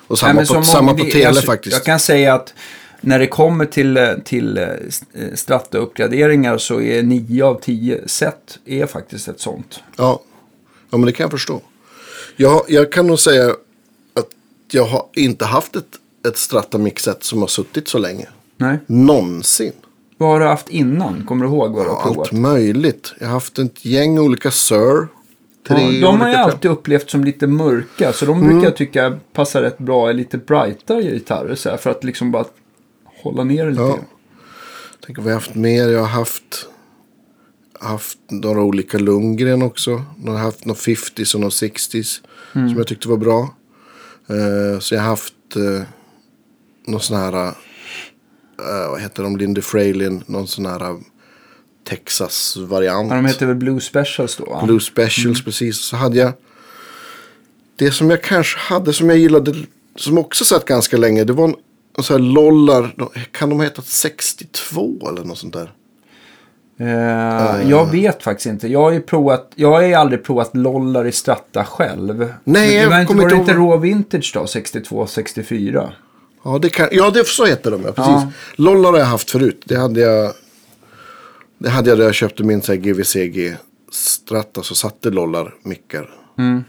Och 0.08 0.18
samma 0.18 0.30
Mm. 0.30 0.44
Nej, 0.50 0.56
på, 0.56 0.62
samma 0.62 0.94
på 0.94 1.04
tele 1.04 1.28
alltså, 1.28 1.46
faktiskt. 1.46 1.76
Jag 1.76 1.84
kan 1.84 2.00
säga 2.00 2.34
att 2.34 2.54
när 3.00 3.18
det 3.18 3.26
kommer 3.26 3.66
till, 3.66 3.96
eh, 3.96 4.08
till 4.24 4.58
eh, 4.58 4.66
Stratta-uppgraderingar 5.34 6.58
så 6.58 6.80
är 6.80 7.02
9 7.02 7.44
av 7.44 7.60
10 7.60 8.08
set 8.08 8.58
är 8.64 8.86
faktiskt 8.86 9.28
ett 9.28 9.40
sånt. 9.40 9.80
Ja. 9.96 10.22
ja, 10.90 10.98
men 10.98 11.06
det 11.06 11.12
kan 11.12 11.24
jag 11.24 11.30
förstå. 11.30 11.60
Jag, 12.36 12.64
jag 12.68 12.92
kan 12.92 13.06
nog 13.06 13.18
säga 13.18 13.50
att 14.14 14.28
jag 14.70 14.84
har 14.84 15.06
inte 15.14 15.44
haft 15.44 15.76
ett, 15.76 15.84
ett 16.28 16.36
Strata-mixet 16.36 17.24
som 17.24 17.40
har 17.40 17.48
suttit 17.48 17.88
så 17.88 17.98
länge. 17.98 18.26
Nej. 18.56 18.78
Någonsin. 18.86 19.72
Vad 20.16 20.28
har 20.28 20.40
du 20.40 20.46
haft 20.46 20.68
innan? 20.68 21.24
Kommer 21.26 21.44
du 21.44 21.50
ihåg 21.50 21.72
vad 21.72 21.86
du 21.86 21.90
har 21.90 22.02
provat? 22.02 22.18
Allt 22.18 22.32
möjligt. 22.32 23.14
Jag 23.18 23.26
har 23.26 23.32
haft 23.32 23.58
ett 23.58 23.84
gäng 23.84 24.18
olika 24.18 24.50
Sir. 24.50 25.08
Ja, 25.68 25.74
Tre 25.74 26.00
de 26.00 26.20
har 26.20 26.28
jag 26.28 26.40
alltid 26.40 26.70
upplevt 26.70 27.10
som 27.10 27.24
lite 27.24 27.46
mörka. 27.46 28.12
Så 28.12 28.26
de 28.26 28.40
brukar 28.40 28.64
jag 28.64 28.76
tycka 28.76 29.18
passar 29.32 29.62
rätt 29.62 29.78
bra 29.78 30.10
i 30.10 30.14
lite 30.14 30.38
brightare 30.38 31.02
gitarrer. 31.02 31.54
Så 31.54 31.70
här, 31.70 31.76
för 31.76 31.90
att 31.90 32.04
liksom 32.04 32.30
bara 32.30 32.44
hålla 33.22 33.44
ner 33.44 33.64
det 33.64 33.70
lite. 33.70 33.82
Ja. 33.82 33.98
Tänk 35.06 35.18
vad 35.18 35.26
jag 35.26 35.30
har 35.30 35.40
haft 35.40 35.54
mer. 35.54 35.88
Jag 35.88 36.00
har 36.00 36.06
haft, 36.06 36.68
haft 37.80 38.18
några 38.30 38.62
olika 38.62 38.98
Lundgren 38.98 39.62
också. 39.62 40.02
Jag 40.24 40.32
har 40.32 40.38
haft 40.38 40.64
några 40.64 40.78
50s 40.78 41.34
och 41.34 41.40
några 41.40 41.50
60s. 41.50 42.20
Mm. 42.54 42.68
Som 42.68 42.78
jag 42.78 42.86
tyckte 42.86 43.08
var 43.08 43.16
bra. 43.16 43.54
Eh, 44.28 44.78
så 44.80 44.94
jag 44.94 45.02
har 45.02 45.08
haft 45.08 45.34
uh, 45.56 45.82
någon 46.86 47.00
sån 47.00 47.16
här. 47.16 47.46
eh, 47.46 48.90
vad 48.90 49.00
heter 49.00 49.22
de? 49.22 49.36
Lindy 49.36 49.60
Fralin. 49.60 50.22
Någon 50.26 50.46
sån 50.46 50.66
här 50.66 50.96
Texas-variant. 51.88 53.10
Ja, 53.10 53.16
de 53.16 53.26
heter 53.26 53.46
väl 53.46 53.56
Blue 53.56 53.80
Specials 53.80 54.36
då? 54.36 54.44
va? 54.44 54.62
Blue 54.64 54.80
Specials 54.80 55.44
precis. 55.44 55.76
Så 55.80 55.96
hade 55.96 56.18
jag. 56.18 56.32
Det 57.76 57.90
som 57.90 58.10
jag 58.10 58.22
kanske 58.22 58.58
hade 58.58 58.92
som 58.92 59.08
jag 59.08 59.18
gillade. 59.18 59.54
Som 59.96 60.18
också 60.18 60.44
satt 60.44 60.64
ganska 60.64 60.96
länge. 60.96 61.24
Det 61.24 61.32
var 61.32 61.44
en, 61.44 61.54
en 61.98 62.04
sån 62.04 62.16
här 62.16 62.32
lollar. 62.32 62.94
Kan 63.32 63.48
de 63.48 63.58
ha 63.58 63.64
hetat 63.64 63.86
62 63.86 65.08
eller 65.08 65.24
något 65.24 65.38
sånt 65.38 65.52
där? 65.52 65.72
Eh, 66.80 67.70
jag 67.70 67.90
vet 67.90 68.22
faktiskt 68.22 68.46
inte. 68.46 68.68
Jag 68.68 68.80
har 68.80 68.92
ju 68.92 69.00
provat, 69.00 69.52
jag 69.54 69.70
har 69.70 69.82
ju 69.82 69.94
aldrig 69.94 70.24
provat 70.24 70.56
lollar 70.56 71.06
i 71.06 71.12
Stratta 71.12 71.64
själv. 71.64 72.18
Nej, 72.18 72.28
Men 72.44 72.74
jag 72.74 72.84
det 72.84 72.90
var 72.90 73.00
inte, 73.00 73.06
kommer 73.06 73.22
var 73.22 73.30
det 73.30 73.36
inte 73.36 73.52
ihåg. 73.52 73.72
Raw 73.72 73.88
Vintage 73.88 74.30
då? 74.34 74.46
62, 74.46 75.06
64? 75.06 75.92
Ja, 76.44 76.58
det, 76.58 76.68
kan, 76.68 76.88
ja 76.92 77.10
det, 77.10 77.26
så 77.26 77.46
heter 77.46 77.70
de 77.70 77.82
ja. 77.82 77.92
Precis. 77.92 78.12
Ja. 78.12 78.30
Lollar 78.56 78.90
har 78.92 78.98
jag 78.98 79.06
haft 79.06 79.30
förut. 79.30 79.62
Det 79.64 79.76
hade 79.76 80.00
jag. 80.00 80.32
Det 81.58 81.68
hade 81.68 81.90
jag 81.90 81.98
när 81.98 82.04
jag 82.04 82.14
köpte 82.14 82.44
min 82.44 82.62
så 82.62 82.72
här 82.72 82.78
GVCG 82.78 83.56
Stratta. 83.92 84.62
Så 84.62 84.74
satte 84.74 85.10
lollar 85.10 85.54
mickar. 85.62 86.10
Mm. 86.38 86.64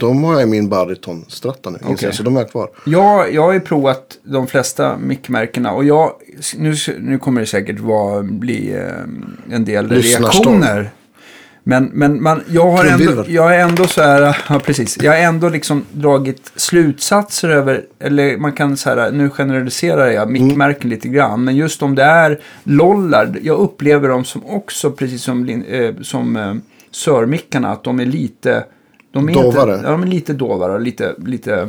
De 0.00 0.24
har 0.24 0.32
jag 0.32 0.42
i 0.42 0.46
min 0.46 0.68
bariton 0.68 1.24
Stratta 1.28 1.70
nu. 1.70 1.78
jag, 2.00 2.14
Så 2.14 2.22
de 2.22 2.36
är 2.36 2.44
kvar. 2.44 2.70
Jag, 2.86 3.34
jag 3.34 3.42
har 3.42 3.52
ju 3.52 3.60
provat 3.60 4.18
de 4.22 4.46
flesta 4.46 4.98
mickmärkena 4.98 5.72
och 5.72 5.84
jag, 5.84 6.12
nu, 6.56 6.74
nu 6.98 7.18
kommer 7.18 7.40
det 7.40 7.46
säkert 7.46 7.80
vara, 7.80 8.22
bli 8.22 8.72
eh, 8.72 9.54
en 9.54 9.64
del 9.64 9.88
reaktioner. 9.88 10.90
Men, 11.62 11.90
men 11.92 12.22
man, 12.22 12.42
jag, 12.48 12.70
har 12.70 12.84
ändå, 12.84 13.24
jag 13.28 13.54
är 13.56 13.58
ändå 13.58 13.86
så 13.86 14.02
här, 14.02 14.36
ja 14.48 14.60
precis, 14.64 14.98
jag 15.02 15.12
har 15.12 15.18
ändå 15.18 15.48
liksom 15.48 15.84
dragit 15.92 16.52
slutsatser 16.56 17.48
över, 17.48 17.84
eller 17.98 18.36
man 18.36 18.52
kan 18.52 18.76
så 18.76 18.90
här, 18.90 19.10
nu 19.10 19.30
generaliserar 19.30 20.10
jag 20.10 20.30
mickmärken 20.30 20.90
lite 20.90 21.08
grann, 21.08 21.44
men 21.44 21.56
just 21.56 21.82
om 21.82 21.94
det 21.94 22.02
är 22.02 22.40
lollar, 22.62 23.38
jag 23.42 23.58
upplever 23.58 24.08
dem 24.08 24.24
som 24.24 24.46
också, 24.46 24.90
precis 24.90 25.22
som, 25.22 25.48
eh, 25.48 25.94
som 26.02 26.36
eh, 26.36 26.54
sörmickarna, 26.90 27.68
att 27.68 27.84
de 27.84 28.00
är 28.00 28.06
lite, 28.06 28.64
de 29.12 29.28
är 29.28 29.34
Dovare. 29.34 29.72
Inte, 29.74 29.86
ja, 29.86 29.90
de 29.90 30.02
är 30.02 30.06
lite 30.06 30.32
dovare 30.32 30.78
lite, 30.80 31.14
lite 31.18 31.68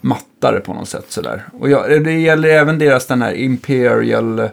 mattare 0.00 0.60
på 0.60 0.74
något 0.74 0.88
sätt 0.88 1.06
sådär. 1.08 1.42
Och 1.60 1.70
jag, 1.70 2.04
det 2.04 2.12
gäller 2.12 2.48
även 2.48 2.78
deras 2.78 3.06
den 3.06 3.22
här 3.22 3.32
Imperial 3.32 4.48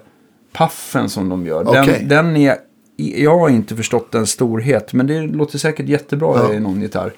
Puffen 0.54 1.10
som 1.10 1.30
de 1.30 1.46
gör. 1.46 1.63
Den, 1.63 1.84
Okej. 1.84 2.06
den 2.06 2.38
är, 2.38 2.58
jag 2.96 3.40
har 3.40 3.50
inte 3.50 3.76
förstått 3.76 4.12
den 4.12 4.28
storhet, 4.28 4.94
men 4.94 5.08
det 5.08 5.22
låter 5.22 5.58
säkert 5.58 5.86
jättebra 5.88 6.34
Ja. 6.38 6.54
i 6.54 6.60
någon 6.60 6.82
gitarr. 6.82 7.14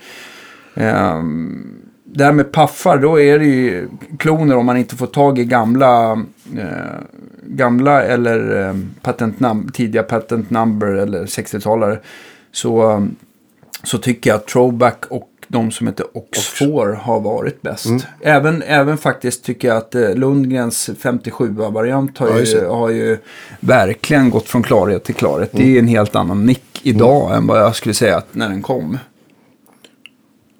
Um, 0.73 1.81
det 2.03 2.23
här 2.23 2.31
med 2.31 2.53
puffar, 2.53 2.97
då 2.97 3.19
är 3.21 3.39
det 3.39 3.45
ju 3.45 3.87
kloner 4.19 4.55
om 4.57 4.65
man 4.65 4.77
inte 4.77 4.95
får 4.95 5.07
tag 5.07 5.39
i 5.39 5.45
gamla, 5.45 6.11
eh, 6.57 7.01
gamla 7.43 8.03
eller 8.03 8.67
eh, 8.69 8.75
patent 9.01 9.39
num- 9.39 9.71
tidiga 9.71 10.03
patent 10.03 10.49
number 10.49 10.87
eller 10.87 11.25
60-talare. 11.25 11.99
Så, 12.51 13.07
så 13.83 13.97
tycker 13.97 14.29
jag 14.29 14.37
att 14.37 14.47
Throwback 14.47 15.05
och 15.09 15.29
de 15.55 15.71
som 15.71 15.87
heter 15.87 16.05
Ox4 16.13 16.95
har 16.95 17.19
varit 17.19 17.61
bäst. 17.61 17.85
Mm. 17.85 18.01
Även, 18.21 18.63
även 18.63 18.97
faktiskt 18.97 19.43
tycker 19.43 19.67
jag 19.67 19.77
att 19.77 19.95
eh, 19.95 20.15
Lundgrens 20.15 20.89
57-variant 21.01 22.17
har, 22.17 22.29
Ja, 22.29 22.39
ju, 22.39 22.65
har 22.65 22.89
ju 22.89 23.17
verkligen 23.59 24.29
gått 24.29 24.47
från 24.49 24.63
klarhet 24.63 25.03
till 25.03 25.15
klarhet. 25.15 25.49
Det 25.51 25.61
är 25.63 25.65
Mm. 25.65 25.77
en 25.79 25.87
helt 25.87 26.15
annan 26.15 26.45
nick 26.45 26.79
idag 26.83 27.35
än 27.35 27.47
vad 27.47 27.59
jag 27.61 27.75
skulle 27.75 27.93
säga 27.93 28.17
att 28.17 28.27
när 28.35 28.49
den 28.49 28.61
kom. 28.61 28.97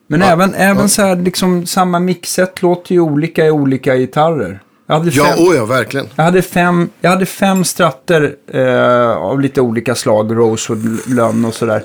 Men 0.07 0.21
även, 0.21 0.53
även 0.53 0.89
så 0.89 1.01
här, 1.01 1.15
liksom 1.15 1.65
samma 1.65 1.99
mixet 1.99 2.61
låter 2.61 2.93
ju 2.95 3.01
olika 3.01 3.45
i 3.45 3.51
olika 3.51 3.95
gitarrer. 3.95 4.59
Jag 4.87 4.95
hade 4.95 5.09
Ja, 5.13 5.23
fem, 5.23 5.45
oh 5.47 5.55
ja, 5.55 5.65
verkligen. 5.65 6.05
jag 6.15 6.23
hade 6.23 6.41
fem, 6.41 6.89
jag 7.01 7.09
hade 7.09 7.25
fem 7.25 7.63
stratter 7.63 8.35
eh, 8.47 9.17
av 9.17 9.41
lite 9.41 9.61
olika 9.61 9.95
slag, 9.95 10.35
Rosewood, 10.37 10.99
Lönn 11.07 11.45
och 11.45 11.53
sådär. 11.53 11.83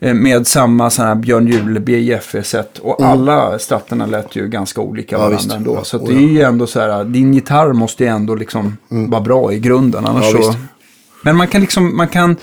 Eh, 0.00 0.14
med 0.14 0.46
samma 0.46 0.90
sån 0.90 1.06
här 1.06 1.14
Björn 1.14 1.46
Juhle 1.46 1.80
BJF-set. 1.80 2.78
Och 2.78 3.02
alla 3.02 3.58
stratterna 3.58 4.06
lät 4.06 4.36
ju 4.36 4.48
ganska 4.48 4.80
olika 4.80 5.16
Mm. 5.16 5.24
Ja, 5.24 5.28
varandra 5.30 5.44
visst. 5.44 5.56
ändå. 5.56 5.74
Ja, 5.74 5.84
Så 5.84 5.98
oh 5.98 6.08
det 6.08 6.14
är 6.14 6.28
ju 6.28 6.40
ändå 6.40 6.66
så 6.66 6.80
här, 6.80 7.04
din 7.04 7.34
gitarr 7.34 7.72
måste 7.72 8.04
ju 8.04 8.10
ändå 8.10 8.34
liksom 8.34 8.76
vara 8.88 9.20
bra 9.20 9.52
i 9.52 9.58
grunden. 9.58 10.06
Annars 10.06 10.30
Mm. 10.30 10.42
Ja, 10.42 10.52
så... 10.52 10.58
Men 11.22 11.36
man 11.36 11.46
kan 11.46 11.60
liksom, 11.60 11.96
man 11.96 12.08
kan... 12.08 12.36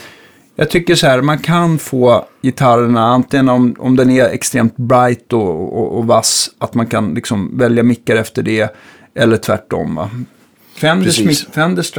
Jag 0.56 0.70
tycker 0.70 0.96
så 0.96 1.08
här, 1.08 1.22
man 1.22 1.38
kan 1.38 1.78
få 1.78 2.26
gitarrerna, 2.42 3.06
antingen 3.06 3.50
om, 3.50 3.76
om 3.80 3.96
den 3.96 4.10
är 4.10 4.26
extremt 4.26 4.78
bright 4.78 5.34
och, 5.34 5.78
och, 5.78 5.98
och 5.98 6.08
vass, 6.08 6.50
att 6.58 6.74
man 6.74 6.88
kan 6.88 7.14
liksom 7.14 7.58
välja 7.58 7.84
mickar 7.84 8.16
efter 8.16 8.44
det, 8.44 8.76
eller 9.16 9.38
tvärtom. 9.38 9.96
Va? 9.96 10.10
Fenders, 10.76 11.18
Precis. 11.18 11.48
Fenders 11.52 11.92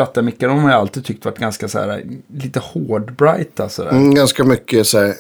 de 0.49 0.59
har 0.59 0.71
jag 0.71 0.81
alltid 0.81 1.05
tyckt 1.05 1.25
varit 1.25 1.39
ganska 1.39 1.69
så 1.69 1.79
här, 1.79 2.03
lite 2.35 2.61
hårdbrighta 2.61 3.69
sådär. 3.69 3.91
Mm, 3.91 4.15
ganska 4.15 4.45
mycket 4.45 4.87
så 4.87 4.99
här, 4.99 5.15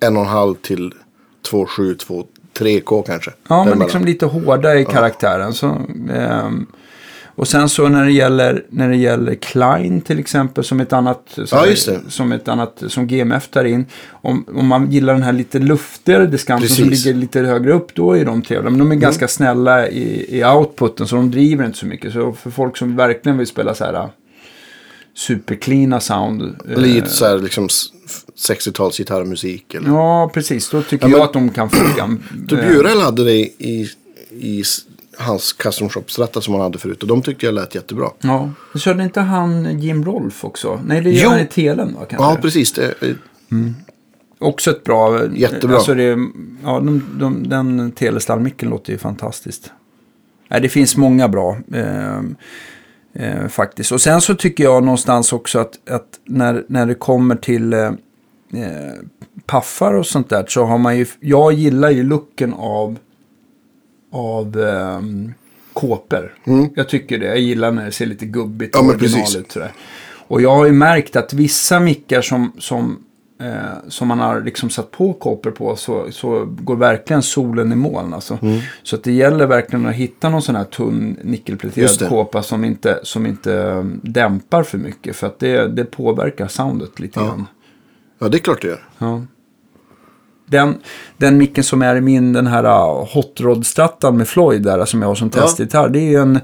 en 0.00 0.16
och 0.16 0.22
en 0.22 0.28
halv 0.28 0.54
till 0.54 0.92
två, 1.50 1.66
sju, 1.66 1.94
två, 1.94 2.24
tre 2.58 2.80
K 2.80 3.02
kanske. 3.02 3.30
Ja, 3.48 3.64
men 3.64 3.78
liksom 3.78 4.04
lite 4.04 4.26
hårda 4.26 4.78
i 4.78 4.84
karaktären. 4.84 5.52
Så, 5.52 5.66
ehm, 6.12 6.66
och 7.36 7.48
sen 7.48 7.68
så 7.68 7.88
när 7.88 8.04
det 8.04 8.12
gäller, 8.12 8.64
när 8.68 8.88
det 8.88 8.96
gäller 8.96 9.34
Klein 9.34 10.00
till 10.00 10.18
exempel 10.18 10.64
som 10.64 10.80
ett 10.80 10.92
annat, 10.92 11.22
så 11.44 11.56
Ja, 11.56 11.66
det. 11.66 12.00
som 12.08 12.32
ett 12.32 12.48
annat, 12.48 12.82
som 12.88 13.06
GMF 13.06 13.48
tar 13.48 13.64
in. 13.64 13.86
Om, 14.10 14.44
om 14.54 14.66
man 14.66 14.90
gillar 14.90 15.12
den 15.14 15.22
här 15.22 15.32
lite 15.32 15.58
luftigare 15.58 16.26
diskanten 16.26 16.68
som. 16.68 16.82
Mm. 16.82 16.90
ligger 16.90 17.14
lite 17.14 17.40
högre 17.40 17.72
upp, 17.72 17.94
då 17.94 18.12
är 18.12 18.24
de 18.24 18.42
trevliga. 18.42 18.70
Men 18.70 18.78
de 18.78 18.92
är 18.92 18.96
ganska 18.96 19.28
snälla 19.28 19.88
i, 19.88 20.38
i 20.38 20.44
outputen, 20.44 21.06
så 21.06 21.16
de 21.16 21.30
driver 21.30 21.64
inte 21.64 21.78
så 21.78 21.86
mycket. 21.86 22.12
Så 22.12 22.32
för 22.32 22.50
folk 22.50 22.76
som 22.76 22.96
verkligen 22.96 23.38
vill 23.38 23.46
spela 23.46 23.74
så 23.74 23.84
här 23.84 24.08
supercleana 25.14 26.00
sound. 26.00 26.42
eh, 26.42 26.78
Lite 26.78 27.08
så 27.08 27.24
här 27.26 27.38
liksom 27.38 27.66
s- 27.66 27.86
60-tals 28.48 28.98
gitarrmusik. 28.98 29.74
Eller. 29.74 29.88
Ja, 29.88 30.30
precis. 30.34 30.70
Då 30.70 30.82
tycker 30.82 31.04
Ja, 31.04 31.08
men- 31.08 31.18
jag 31.18 31.24
att 31.26 31.32
de 31.32 31.48
kan 31.48 31.70
funka. 31.70 32.16
Då 32.34 32.56
Eh, 32.56 32.68
Bjurel 32.68 33.00
hade 33.00 33.24
det 33.24 33.32
i, 33.38 33.90
i 34.30 34.62
hans 35.18 35.52
custom 35.52 35.88
shop-stratta 35.88 36.40
som 36.40 36.54
han 36.54 36.62
hade 36.62 36.78
förut. 36.78 37.02
Och 37.02 37.08
de 37.08 37.22
tyckte 37.22 37.46
jag 37.46 37.54
lät 37.54 37.74
jättebra. 37.74 38.10
Ja, 38.20 38.50
men 38.72 38.80
körde 38.80 39.02
inte 39.02 39.20
han 39.20 39.80
Jim 39.80 40.04
Rolf 40.04 40.44
också? 40.44 40.80
Nej, 40.86 41.00
det 41.00 41.10
gör 41.10 41.22
Jo. 41.24 41.30
han 41.30 41.40
i 41.40 41.46
Telen 41.46 41.94
va? 41.94 42.00
Kanske? 42.10 42.26
Ja, 42.30 42.36
precis. 42.42 42.72
Det, 42.72 42.94
Också 44.38 44.70
ett 44.70 44.84
bra... 44.84 45.26
Jättebra. 45.34 45.76
Alltså 45.76 45.94
det, 45.94 46.18
ja, 46.64 46.80
de, 46.80 47.02
de, 47.18 47.48
den 47.48 47.92
telestallmicken 47.92 48.68
låter 48.70 48.92
ju 48.92 48.98
fantastiskt. 48.98 49.72
Nej, 50.48 50.60
det 50.60 50.68
finns 50.68 50.96
många 50.96 51.28
bra. 51.28 51.56
Eh, 51.74 52.20
eh, 53.14 53.48
faktiskt. 53.48 53.92
Och 53.92 54.00
sen 54.00 54.20
så 54.20 54.34
tycker 54.34 54.64
jag 54.64 54.82
någonstans 54.84 55.32
också 55.32 55.58
att, 55.58 55.88
att 55.90 56.20
när, 56.24 56.64
när 56.68 56.86
det 56.86 56.94
kommer 56.94 57.36
till 57.36 57.72
eh, 57.72 57.86
eh, 58.52 58.92
paffar 59.46 59.94
och 59.94 60.06
sånt 60.06 60.28
där 60.28 60.44
så 60.48 60.64
har 60.64 60.78
man 60.78 60.98
ju... 60.98 61.06
Jag 61.20 61.52
gillar 61.52 61.90
ju 61.90 62.02
looken 62.02 62.54
av, 62.54 62.98
av 64.12 64.60
eh, 64.60 65.00
kåpor. 65.72 66.34
Jag 66.74 66.88
tycker 66.88 67.18
det. 67.18 67.26
Jag 67.26 67.38
gillar 67.38 67.72
när 67.72 67.84
det 67.84 67.92
ser 67.92 68.06
lite 68.06 68.26
gubbigt 68.26 68.74
Ja, 68.74 68.80
och 68.80 68.98
precis. 68.98 69.36
ut. 69.36 69.56
Och 70.26 70.42
jag 70.42 70.56
har 70.56 70.66
ju 70.66 70.72
märkt 70.72 71.16
att 71.16 71.32
vissa 71.32 71.80
mickar 71.80 72.22
som, 72.22 72.52
som, 72.58 73.04
eh, 73.44 73.88
som 73.88 74.08
man 74.08 74.20
har 74.20 74.40
liksom 74.40 74.70
satt 74.70 74.90
på 74.90 75.12
kåpor 75.12 75.50
på 75.50 75.76
så, 75.76 76.06
så 76.10 76.44
går 76.44 76.76
verkligen 76.76 77.22
solen 77.22 77.72
i 77.72 77.76
moln. 77.76 78.14
Alltså. 78.14 78.38
Mm. 78.42 78.60
Så 78.82 78.96
att 78.96 79.04
det 79.04 79.12
gäller 79.12 79.46
verkligen 79.46 79.86
att 79.86 79.94
hitta 79.94 80.28
någon 80.28 80.42
sån 80.42 80.56
här 80.56 80.64
tunn 80.64 81.16
nickelpläterad 81.22 82.08
kåpa 82.08 82.42
som 82.42 82.64
inte, 82.64 83.00
som 83.02 83.26
inte 83.26 83.54
eh, 83.62 83.82
dämpar 84.02 84.62
för 84.62 84.78
mycket. 84.78 85.16
För 85.16 85.26
att 85.26 85.38
det, 85.38 85.68
det 85.68 85.84
påverkar 85.84 86.48
soundet 86.48 87.00
lite 87.00 87.20
Ja. 87.20 87.26
grann. 87.26 87.46
ja, 88.18 88.28
det 88.28 88.36
är 88.36 88.40
klart 88.40 88.62
det 88.62 88.68
gör. 88.68 88.88
Ja. 88.98 89.22
Den, 90.46 90.78
den 91.16 91.38
micken 91.38 91.64
som 91.64 91.82
är 91.82 91.96
i 91.96 92.00
min, 92.00 92.32
den 92.32 92.46
här 92.46 92.64
uh, 92.64 93.06
Hot 93.14 93.40
Rod-strattan 93.40 94.16
med 94.16 94.28
Floyd 94.28 94.62
där 94.62 94.84
som 94.84 95.02
jag 95.02 95.08
har 95.08 95.14
som 95.14 95.30
Ja. 95.34 95.40
testgitarr. 95.42 95.88
Det 95.88 96.14
är 96.14 96.20
en, 96.20 96.40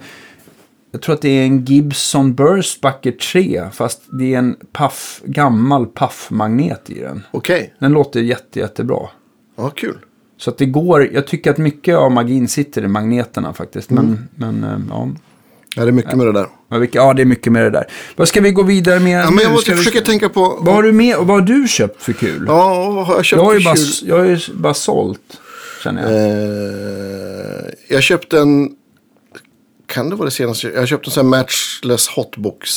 jag 0.93 1.03
tror 1.03 1.15
att 1.15 1.23
det 1.23 1.29
är 1.29 1.43
en 1.47 1.65
Gibson 1.65 2.35
Burst 2.35 2.81
Bucket 2.81 3.21
3. 3.21 3.63
Fast 3.73 4.03
det 4.13 4.35
är 4.35 4.39
en 4.39 4.57
puff, 4.73 5.21
gammal 5.25 5.87
puff-magnet 5.87 6.91
i 6.91 7.01
den. 7.01 7.23
Okej, 7.31 7.75
Den 7.79 7.93
låter 7.93 8.21
jätte, 8.21 8.59
jättebra. 8.59 9.09
ja 9.57 9.71
kul. 9.71 9.99
Så 10.39 10.51
att 10.51 10.59
det 10.59 10.67
går, 10.67 11.09
jag 11.13 11.27
tycker 11.27 11.51
att 11.51 11.59
mycket 11.59 11.97
av 11.97 12.13
magin 12.13 12.49
sitter 12.49 12.83
i 12.85 12.89
magneterna 12.89 13.53
faktiskt. 13.53 13.91
Men, 13.91 14.05
Mm. 14.05 14.19
men 14.61 14.65
uh, 14.65 14.81
ja. 14.91 15.09
Ja, 15.77 15.83
det 15.85 15.89
är 15.89 15.93
mycket 15.93 16.17
med 16.17 16.27
det 16.27 16.33
där. 16.33 16.47
Ja, 16.93 17.15
det 17.15 17.23
är 17.23 17.27
mycket 17.27 17.53
med 17.53 17.63
det 17.65 17.71
där. 17.71 17.85
Vad 18.17 18.29
ska 18.29 18.41
vi 18.41 18.51
gå 18.51 18.63
vidare 18.63 19.01
med 19.01 19.21
Ja, 19.25 19.31
men 19.31 19.43
jag 19.45 19.53
måste 19.53 19.65
Ska 19.71 19.75
vi- 19.75 19.85
försöka 19.85 20.05
tänka 20.07 20.29
på... 20.29 20.59
Vad 20.61 20.75
har 20.75 20.83
du 20.83 20.93
med 20.93 21.17
och 21.17 21.27
vad 21.27 21.41
har 21.41 21.47
du 21.47 21.69
köpt 21.69 22.03
för 22.03 22.13
kul? 22.13 22.45
Ja, 22.49 22.91
vad 22.91 23.07
har 23.07 23.15
jag 23.15 23.25
köpt 23.25 23.39
jag, 23.39 23.45
har 23.47 23.55
ju 23.55 23.61
för 23.61 23.65
bara, 23.65 23.75
kul? 23.77 24.09
jag 24.09 24.19
har 24.19 24.25
ju 24.25 24.39
bara 24.55 24.75
sålt, 24.75 25.21
känner 25.85 26.03
jag. 26.03 26.13
Eh, 27.65 27.73
jag 27.89 28.03
köpte 28.03 28.41
en... 28.41 28.71
Kan 29.91 30.11
det 30.11 30.17
vara 30.17 30.25
det 30.25 30.31
senaste? 30.31 30.69
Jag 30.69 30.89
köpte 30.89 31.09
en 31.09 31.13
sån 31.13 31.33
här 31.33 31.39
matchless 31.41 32.09
hotbox. 32.09 32.71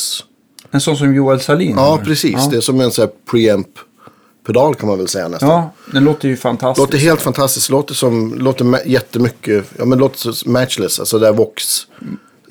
En 0.72 0.82
sån 0.82 0.98
som 0.98 1.16
Joel 1.16 1.40
Salin 1.40 1.74
Ja, 1.78 1.82
har. 1.82 1.98
precis. 1.98 2.34
Ja. 2.34 2.48
Det 2.52 2.58
är 2.58 2.62
som 2.62 2.82
en 2.82 2.92
sån 2.92 3.06
här 3.06 3.12
preamp-pedal 3.32 4.76
kan 4.76 4.90
man 4.90 4.98
väl 4.98 5.08
säga 5.08 5.28
nästan. 5.28 5.50
ja, 5.50 5.72
den 5.92 6.04
låter 6.04 6.28
ju 6.30 6.38
fantastisk. 6.38 6.88
Låter 6.88 6.98
helt 6.98 7.22
fantastiskt. 7.22 7.70
Låter 7.70 7.94
som, 7.94 8.34
låter 8.38 8.88
jättemycket, 8.88 9.66
ja 9.78 9.86
men 9.86 10.00
låter 10.00 10.50
matchless. 10.50 11.00
Alltså 11.00 11.20
det 11.20 11.26
där 11.26 11.34
Vox, 11.34 11.88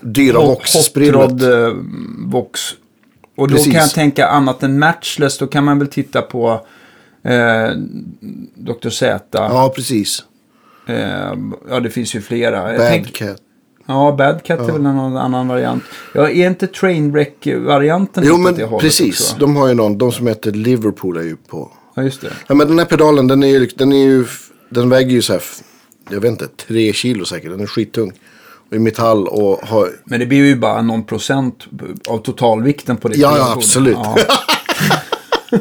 dyra 0.01 0.39
Vox-sprillet. 0.39 1.43
Eh, 1.43 1.73
Vox. 2.27 2.61
Och 3.37 3.49
då 3.49 3.55
Precis. 3.57 3.73
kan 3.73 3.81
jag 3.81 3.91
tänka 3.91 4.27
annat 4.27 4.63
än 4.63 4.79
matchless. 4.79 5.39
Då 5.39 5.47
kan 5.47 5.65
man 5.65 5.79
väl 5.79 5.89
titta 5.89 6.23
på 6.23 6.67
eh, 7.25 7.71
Dr. 8.55 8.89
Z. 8.91 9.25
Ja. 9.33 9.73
Precis. 9.77 10.23
Eh, 10.87 11.33
ja, 11.69 11.81
det 11.81 11.91
finns 11.91 12.15
ju 12.15 12.21
flera. 12.21 12.63
Bad 12.63 12.89
tänk- 12.89 13.13
Cat. 13.13 13.37
Ja, 13.87 14.15
Bad 14.19 14.43
Cat 14.45 14.61
är 14.61 14.73
väl 14.73 14.83
någon 14.83 15.17
annan 15.17 15.49
variant. 15.49 15.85
Ja, 16.15 16.29
är 16.29 16.47
inte 16.47 16.67
Trainwreck-varianten 16.67 18.25
Jo 18.27 18.37
men 18.37 18.55
det 18.55 18.69
precis. 18.81 19.21
också? 19.21 19.37
De 19.39 19.57
har 19.57 19.69
ju 19.69 19.75
någon, 19.75 19.99
de 19.99 20.13
som 20.13 20.27
heter 20.27 20.53
Liverpool 20.53 21.17
är 21.17 21.23
ju 21.23 21.37
på. 21.37 21.71
Ja, 21.95 22.03
just 22.03 22.21
det. 22.21 22.33
Ja 22.47 22.55
men 22.55 22.69
den 22.69 22.79
här 22.79 22.87
pedalen 22.87 23.29
den 23.29 23.43
är 23.43 23.49
ju, 23.49 23.67
den 23.77 23.93
är 23.93 24.05
ju, 24.05 24.25
den 24.69 24.89
väger 24.89 25.11
ju 25.11 25.23
så 25.23 25.33
här, 25.33 25.43
jag 26.11 26.21
vet 26.21 26.31
inte, 26.31 26.49
tre 26.67 26.93
kilo 26.93 27.25
säkert. 27.25 27.51
Den 27.51 27.61
är 27.61 27.67
skittung. 27.67 28.13
I 28.73 28.79
metall 28.79 29.29
och 29.29 29.61
har, 29.69 29.89
Men 30.05 30.21
det 30.21 30.27
blir 30.27 30.45
ju 30.45 30.57
bara 30.57 30.83
någon 30.83 31.05
procent 31.05 31.67
av 32.09 32.19
totalvikten 32.19 32.97
på 32.97 33.09
det. 33.09 33.17
Ja, 33.17 33.39
ja, 33.39 33.53
absolut. 33.57 33.99
Ja. 34.03 34.17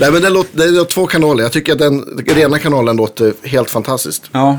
nej 0.00 0.12
men 0.12 0.22
den 0.22 0.32
låter, 0.32 0.58
den 0.58 0.76
har 0.76 0.84
två 0.84 1.06
kanaler. 1.06 1.42
Jag 1.42 1.52
tycker 1.52 1.72
att 1.72 1.78
den 1.78 2.24
rena 2.26 2.58
kanalen 2.58 2.96
låter 2.96 3.34
helt 3.42 3.70
fantastiskt. 3.70 4.30
ja. 4.32 4.58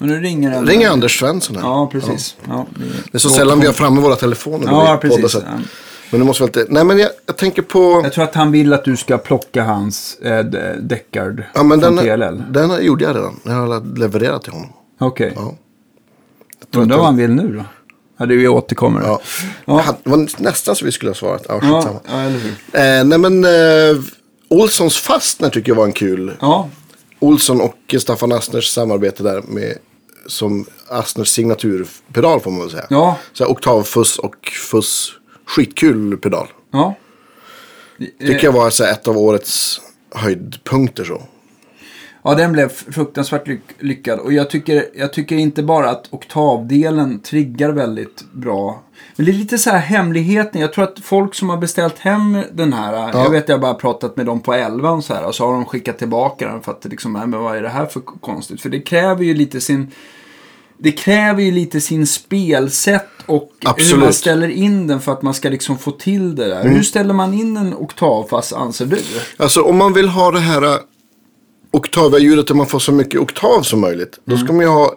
Och 0.00 0.06
nu 0.06 0.20
ringer 0.20 0.50
den. 0.50 0.66
Ringer 0.66 0.90
Anders 0.90 1.18
Svensson 1.18 1.56
här. 1.56 1.62
Ja, 1.62 1.88
precis. 1.92 2.36
Ja. 2.48 2.66
Det 3.12 3.16
är 3.16 3.18
så 3.18 3.28
sällan 3.30 3.60
vi 3.60 3.66
har 3.66 3.72
framme 3.72 4.00
våra 4.00 4.16
telefoner. 4.16 4.66
Ja, 4.66 4.98
vi 5.02 5.08
precis. 5.08 5.34
Ja. 5.34 5.40
Men 6.10 6.20
det 6.20 6.26
måste 6.26 6.42
väl 6.42 6.48
inte, 6.48 6.66
nej 6.68 6.84
men 6.84 6.98
jag, 6.98 7.10
jag 7.26 7.36
tänker 7.36 7.62
på, 7.62 8.00
Jag 8.04 8.12
tror 8.12 8.24
att 8.24 8.34
han 8.34 8.52
vill 8.52 8.72
att 8.72 8.84
du 8.84 8.96
ska 8.96 9.18
plocka 9.18 9.64
hans 9.64 10.18
eh, 10.18 10.44
Deckard 10.80 11.42
ja 11.54 11.62
men 11.62 11.80
den, 11.80 11.96
TLL. 11.98 12.42
den 12.52 12.84
gjorde 12.84 13.04
jag 13.04 13.16
redan. 13.16 13.40
Den 13.42 13.54
har 13.56 13.74
jag 13.74 13.98
levererat 13.98 14.42
till 14.42 14.52
honom. 14.52 14.72
Okej. 15.00 15.32
Ja. 15.36 15.54
Undrar 16.80 16.96
vad 16.96 17.06
han 17.06 17.16
vill 17.16 17.30
nu 17.30 17.52
då? 17.56 17.64
Ja, 18.16 18.26
det 18.26 18.36
vi 18.36 18.48
återkommer. 18.48 19.02
Ja. 19.02 19.20
Ja. 19.64 19.84
Det 20.04 20.10
var 20.10 20.42
nästan 20.42 20.76
så 20.76 20.84
vi 20.84 20.92
skulle 20.92 21.10
ha 21.10 21.14
svarat. 21.14 21.46
Ja, 21.48 21.58
Ja, 21.62 22.00
ja, 22.12 22.20
eller 22.20 22.38
hur? 22.38 22.50
Eh, 22.72 23.04
nej 23.04 23.18
men 23.18 23.44
eh, 23.44 24.02
Olssons 24.48 24.98
Fastner 24.98 25.48
tycker 25.50 25.70
jag 25.70 25.76
var 25.76 25.84
en 25.84 25.92
kul. 25.92 26.32
Ja, 26.40 26.68
Olsson 27.24 27.60
och 27.60 27.94
Staffan 27.98 28.32
Astners 28.32 28.68
samarbete 28.68 29.22
där 29.22 29.42
med 29.42 29.78
som 30.26 30.66
Astners 30.88 31.28
signaturpedal 31.28 32.40
får 32.40 32.50
man 32.50 32.60
väl 32.60 32.70
säga. 32.70 32.86
ja, 32.90 33.18
Så 33.32 33.44
här, 33.44 33.50
oktavfuss 33.50 34.18
och 34.18 34.48
fuss. 34.70 35.12
Skitkul 35.46 36.16
pedal. 36.18 36.48
ja. 36.70 36.94
Tycker 38.18 38.44
jag 38.44 38.52
var 38.52 38.70
så 38.70 38.84
här, 38.84 38.92
ett 38.92 39.08
av 39.08 39.18
årets 39.18 39.80
höjdpunkter 40.14 41.04
så. 41.04 41.22
Ja, 42.22 42.34
den 42.34 42.52
blev 42.52 42.68
fruktansvärt 42.68 43.48
lyck 43.48 43.60
lyckad. 43.78 44.18
Och 44.18 44.32
jag 44.32 44.50
tycker, 44.50 44.86
jag 44.94 45.12
tycker 45.12 45.36
inte 45.36 45.62
bara 45.62 45.90
att 45.90 46.06
oktavdelen 46.10 47.20
triggar 47.20 47.70
väldigt 47.70 48.24
bra. 48.32 48.82
Men 49.16 49.26
det 49.26 49.32
är 49.32 49.34
lite 49.34 49.58
så 49.58 49.70
här 49.70 49.78
hemligheten. 49.78 50.60
Jag 50.60 50.72
tror 50.72 50.84
att 50.84 50.98
folk 51.02 51.34
som 51.34 51.48
har 51.50 51.56
beställt 51.56 51.98
hem 51.98 52.38
den 52.52 52.72
här. 52.72 52.92
Ja. 52.92 53.10
Jag 53.24 53.30
vet 53.30 53.48
jag 53.48 53.56
har 53.56 53.60
bara 53.62 53.74
pratat 53.74 54.16
med 54.16 54.26
dem 54.26 54.40
på 54.40 54.54
11 54.54 54.90
och 54.90 55.04
så 55.04 55.14
här. 55.14 55.24
Och 55.24 55.34
så 55.34 55.46
har 55.46 55.52
de 55.52 55.64
skickat 55.64 55.98
tillbaka 55.98 56.48
den 56.48 56.62
för 56.62 56.72
att 56.72 56.82
det 56.82 56.88
liksom, 56.88 57.12
nej, 57.12 57.26
men 57.26 57.40
vad 57.40 57.56
är 57.56 57.62
det 57.62 57.68
här 57.68 57.86
för 57.86 58.00
konstigt? 58.00 58.60
För 58.60 58.68
det 58.68 58.80
kräver 58.80 59.24
ju 59.24 59.34
lite 59.34 59.60
sin... 59.60 59.90
Det 60.78 60.92
kräver 60.92 61.42
ju 61.42 61.50
lite 61.50 61.80
sin 61.80 62.06
spelsätt 62.06 63.08
och 63.26 63.50
hur 63.60 63.66
man 63.66 63.72
Absolut. 63.74 64.02
Mm. 64.02 64.12
ställer 64.12 64.48
in 64.48 64.86
den 64.86 65.00
för 65.00 65.12
att 65.12 65.22
man 65.22 65.34
ska 65.34 65.48
liksom 65.48 65.78
få 65.78 65.90
till 65.90 66.34
det 66.36 66.48
där. 66.48 66.64
Hur 66.68 66.82
ställer 66.82 67.14
man 67.14 67.34
in 67.34 67.56
en 67.56 67.74
oktavfas 67.74 68.52
anser 68.52 68.86
du? 68.86 68.98
Alltså 69.36 69.62
om 69.62 69.76
man 69.78 69.92
vill 69.92 70.08
ha 70.08 70.30
det 70.30 70.40
här 70.40 70.62
äh, 70.62 70.76
oktavljudet 71.70 72.46
där 72.46 72.54
man 72.54 72.66
får 72.66 72.78
så 72.78 72.92
mycket 72.92 73.20
oktav 73.20 73.62
som 73.62 73.80
möjligt. 73.80 74.18
Då 74.24 74.34
Mm. 74.34 74.46
ska 74.46 74.52
man 74.54 74.62
ju 74.62 74.68
ha 74.70 74.92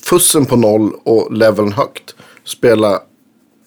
fussen 0.00 0.46
på 0.46 0.56
noll 0.56 0.92
och 1.04 1.32
leveln 1.32 1.72
högt. 1.72 2.14
Spela 2.44 3.00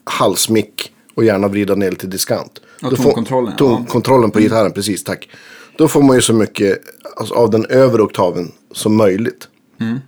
halsmick 0.05 0.91
och 1.15 1.23
gärna 1.23 1.47
vrida 1.47 1.75
ner 1.75 1.91
till 1.91 2.09
diskant. 2.09 2.59
Tonkontrollen, 2.81 3.53
ja. 3.59 3.65
Mm. 3.65 3.77
Tonkontrollen 3.77 4.31
på 4.31 4.39
gitarren, 4.39 4.71
precis 4.71 5.03
tack. 5.03 5.29
Då 5.77 5.87
får 5.87 6.01
man 6.01 6.15
ju 6.15 6.21
så 6.21 6.33
mycket 6.33 6.79
alltså, 7.15 7.33
av 7.33 7.49
den 7.49 7.65
övre 7.65 8.01
oktaven 8.01 8.51
som 8.71 8.95
möjligt. 8.95 9.47
Mm. 9.81 9.99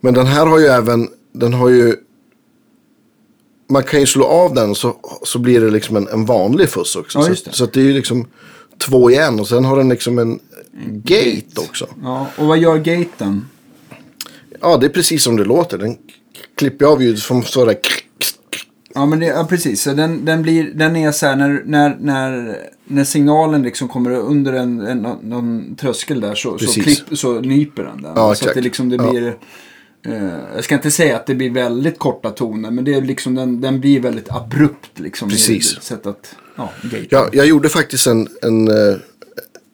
Men 0.00 0.14
den 0.14 0.26
här 0.26 0.46
har 0.46 0.58
ju 0.58 0.66
även, 0.66 1.08
den 1.32 1.54
har 1.54 1.68
ju 1.68 1.96
man 3.70 3.82
kan 3.82 4.00
ju 4.00 4.06
slå 4.06 4.24
av 4.24 4.54
den 4.54 4.74
så, 4.74 4.96
så 5.22 5.38
blir 5.38 5.60
det 5.60 5.70
liksom 5.70 5.96
en, 5.96 6.08
en 6.08 6.24
vanlig 6.24 6.68
fuss 6.68 6.96
också. 6.96 7.18
Ja, 7.18 7.34
så, 7.34 7.52
så 7.52 7.66
det 7.66 7.80
är 7.80 7.84
ju 7.84 7.92
liksom 7.92 8.26
två 8.78 9.10
igen 9.10 9.40
och 9.40 9.48
sen 9.48 9.64
har 9.64 9.76
den 9.76 9.88
liksom 9.88 10.18
en 10.18 10.40
gate 10.86 11.60
också. 11.68 11.88
Ja, 12.02 12.26
och 12.36 12.46
vad 12.46 12.58
gör 12.58 12.78
gaten? 12.78 13.48
Ja, 14.60 14.76
det 14.76 14.86
är 14.86 14.90
precis 14.90 15.22
som 15.22 15.36
det 15.36 15.44
låter. 15.44 15.78
Den 15.78 15.96
klipper 16.54 16.86
av 16.86 17.02
ljudet 17.02 17.22
från 17.22 17.42
sådär. 17.42 17.76
Ja, 18.94 19.06
men 19.06 19.20
det, 19.20 19.26
ja, 19.26 19.46
precis. 19.48 19.82
Så 19.82 19.92
den, 19.92 20.24
den, 20.24 20.42
blir, 20.42 20.70
den 20.74 20.96
är 20.96 21.12
så 21.12 21.26
här 21.26 21.36
när, 21.36 21.62
när, 21.66 21.96
när, 22.00 22.56
när 22.84 23.04
signalen 23.04 23.62
liksom 23.62 23.88
kommer 23.88 24.10
under 24.10 24.52
en, 24.52 24.80
en, 24.80 25.06
någon 25.22 25.76
tröskel 25.76 26.20
där 26.20 26.34
så, 26.34 26.58
så, 26.58 26.80
klipp, 26.80 26.98
så 27.18 27.40
nyper 27.40 27.82
den 27.84 28.02
den. 28.02 28.12
Ja, 28.16 28.34
så 28.34 28.48
att 28.48 28.54
det 28.54 28.60
liksom 28.60 28.88
det 28.88 28.96
Ja. 28.96 29.10
blir... 29.10 29.36
Eh, 30.06 30.38
jag 30.54 30.64
ska 30.64 30.74
inte 30.74 30.90
säga 30.90 31.16
att 31.16 31.26
det 31.26 31.34
blir 31.34 31.50
väldigt 31.50 31.98
korta 31.98 32.30
toner, 32.30 32.70
men 32.70 32.84
det 32.84 32.94
är 32.94 33.00
liksom 33.02 33.34
den, 33.34 33.60
den 33.60 33.80
blir 33.80 34.00
väldigt 34.00 34.30
abrupt 34.30 34.98
liksom. 35.00 35.28
i 35.28 35.32
Precis. 35.32 35.76
ett 35.76 35.82
Sätt 35.82 36.06
att, 36.06 36.34
ja. 36.56 36.70
Ja, 37.10 37.28
jag 37.32 37.46
gjorde 37.46 37.68
faktiskt 37.68 38.06
en, 38.06 38.28
en, 38.42 38.68
eh, 38.68 38.96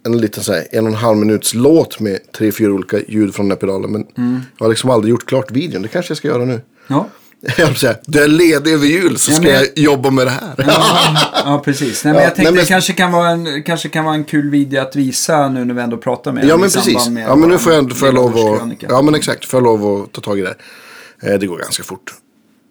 en 0.06 0.18
liten 0.18 0.42
så 0.44 0.52
här, 0.52 0.66
en 0.72 0.84
och 0.84 0.90
en 0.90 0.96
halv 0.96 1.18
minuts 1.18 1.54
låt 1.54 2.00
med 2.00 2.18
tre, 2.32 2.52
fyra 2.52 2.72
olika 2.72 2.98
ljud 3.08 3.34
från 3.34 3.46
den 3.48 3.50
här 3.50 3.60
pedalen. 3.60 3.90
Men 3.92 4.06
Mm. 4.16 4.40
jag 4.58 4.64
har 4.64 4.70
liksom 4.70 4.90
aldrig 4.90 5.10
gjort 5.10 5.26
klart 5.26 5.50
videon. 5.50 5.82
Det 5.82 5.88
kanske 5.88 6.10
jag 6.10 6.18
ska 6.18 6.28
göra 6.28 6.44
nu. 6.44 6.60
Ja. 6.88 7.08
Jag 7.58 7.76
säga, 7.78 7.96
du 8.06 8.22
är 8.22 8.28
ledig 8.28 8.72
över 8.72 8.86
jul 8.86 9.18
så 9.18 9.30
Ja, 9.30 9.34
ska 9.34 9.44
men 9.44 9.52
jag- 9.54 9.68
jobba 9.78 10.10
med 10.10 10.26
det 10.26 10.30
här. 10.30 10.54
Ja, 11.44 11.62
precis. 11.64 12.04
Nej, 12.04 12.12
men 12.14 12.22
Ja, 12.22 12.28
jag 12.28 12.34
tänkte 12.36 12.42
nej, 12.42 12.52
men- 12.52 12.64
det 12.64 12.68
kanske 12.68 12.92
kan, 12.92 13.12
vara 13.12 13.28
en, 13.28 13.62
kanske 13.62 13.88
kan 13.88 14.04
vara 14.04 14.14
en 14.14 14.24
kul 14.24 14.50
video 14.50 14.80
att 14.82 14.96
visa 14.96 15.48
nu 15.48 15.64
när 15.64 15.74
vi 15.74 15.80
ändå 15.80 15.96
pratar 15.96 16.32
med 16.32 16.44
Ja 16.44 16.56
men 16.56 16.70
precis. 16.70 17.08
med 17.08 17.24
Ja 17.28 17.36
men 17.36 17.48
nu 17.48 17.58
får 17.58 17.72
jag, 17.72 17.96
får 17.96 18.08
jag 18.08 18.14
lov 18.14 18.36
att... 18.38 18.82
Ja 18.88 19.02
men 19.02 19.14
exakt, 19.14 19.44
får 19.44 19.58
jag 19.58 19.64
lov 19.64 20.02
att 20.02 20.12
ta 20.12 20.20
tag 20.20 20.38
i 20.38 20.42
det. 20.42 20.54
Eh, 21.22 21.38
det 21.38 21.46
går 21.46 21.58
ganska 21.58 21.82
fort. 21.82 22.14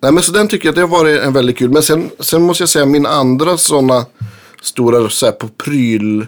Nej 0.03 0.11
men 0.11 0.23
så 0.23 0.31
den 0.31 0.47
tycker 0.47 0.67
jag 0.67 0.75
det 0.75 0.81
har 0.81 0.87
varit 0.87 1.21
en 1.21 1.33
väldigt 1.33 1.57
kul. 1.57 1.69
Men 1.69 1.83
sen, 1.83 2.09
sen 2.19 2.41
måste 2.41 2.61
jag 2.61 2.69
säga 2.69 2.85
min 2.85 3.05
andra 3.05 3.57
sådana 3.57 4.05
stora 4.61 5.09
så 5.09 5.25
här, 5.25 5.33
på 5.33 5.47
pryl. 5.47 6.27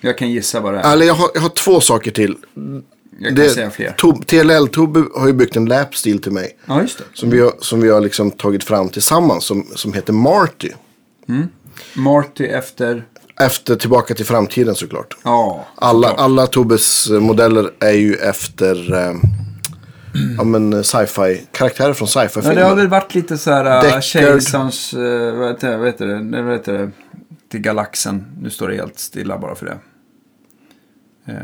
Jag 0.00 0.18
kan 0.18 0.30
gissa 0.30 0.60
vad 0.60 0.74
det 0.74 0.80
är. 0.80 0.92
Eller 0.92 1.06
jag 1.06 1.14
har, 1.14 1.30
jag 1.34 1.40
har 1.40 1.48
två 1.48 1.80
saker 1.80 2.10
till. 2.10 2.36
Jag 3.22 3.36
kan 3.36 3.48
säga 3.50 3.70
fler. 3.70 3.94
Tob- 3.98 4.24
TLL-Tobbe 4.24 5.04
har 5.14 5.26
ju 5.26 5.32
byggt 5.32 5.56
en 5.56 5.66
lapstil 5.66 6.22
till 6.22 6.32
mig. 6.32 6.56
Ja, 6.66 6.80
just 6.82 6.98
det. 6.98 7.04
Som 7.14 7.30
vi 7.30 7.40
har, 7.40 7.52
som 7.58 7.80
vi 7.80 7.88
har 7.90 8.00
liksom 8.00 8.30
tagit 8.30 8.64
fram 8.64 8.88
tillsammans. 8.88 9.44
Som, 9.44 9.66
som 9.74 9.92
heter 9.92 10.12
Marty. 10.12 10.70
Marty 11.94 12.44
efter... 12.44 13.04
Efter 13.40 13.76
Tillbaka 13.76 14.14
till 14.14 14.24
framtiden 14.26 14.74
såklart. 14.74 15.16
Ja, 15.22 15.66
Alla, 15.74 16.08
såklart. 16.08 16.24
alla 16.24 16.46
Tobbes 16.46 17.10
eh, 17.10 17.20
modeller 17.20 17.70
är 17.78 17.92
ju 17.92 18.14
efter 18.14 18.92
eh, 18.92 19.16
ja, 20.38 20.44
men, 20.44 20.72
eh, 20.72 20.82
sci-fi, 20.82 21.46
karaktärer 21.52 21.92
från 21.92 22.08
Ja, 22.14 22.20
sci-fi-filmer. 22.22 22.54
det 22.60 22.64
har 22.68 22.76
väl 22.76 22.88
varit 22.88 23.14
lite 23.14 23.38
så 23.38 23.50
här 23.50 23.82
Deckard. 23.82 24.02
Kejsarens, 24.02 24.94
uh, 24.94 25.34
vad, 25.38 25.48
heter, 25.48 25.70
det- 25.70 25.76
vad 25.76 25.86
heter 25.86 26.06
det, 26.06 26.42
vad 26.42 26.52
heter 26.52 26.72
det, 26.72 26.90
till 27.50 27.60
galaxen. 27.60 28.24
Nu 28.40 28.50
står 28.50 28.68
det 28.68 28.74
helt 28.76 28.98
stilla 28.98 29.38
bara 29.38 29.54
för 29.54 29.66
det. 29.66 29.78
Eh, 31.32 31.36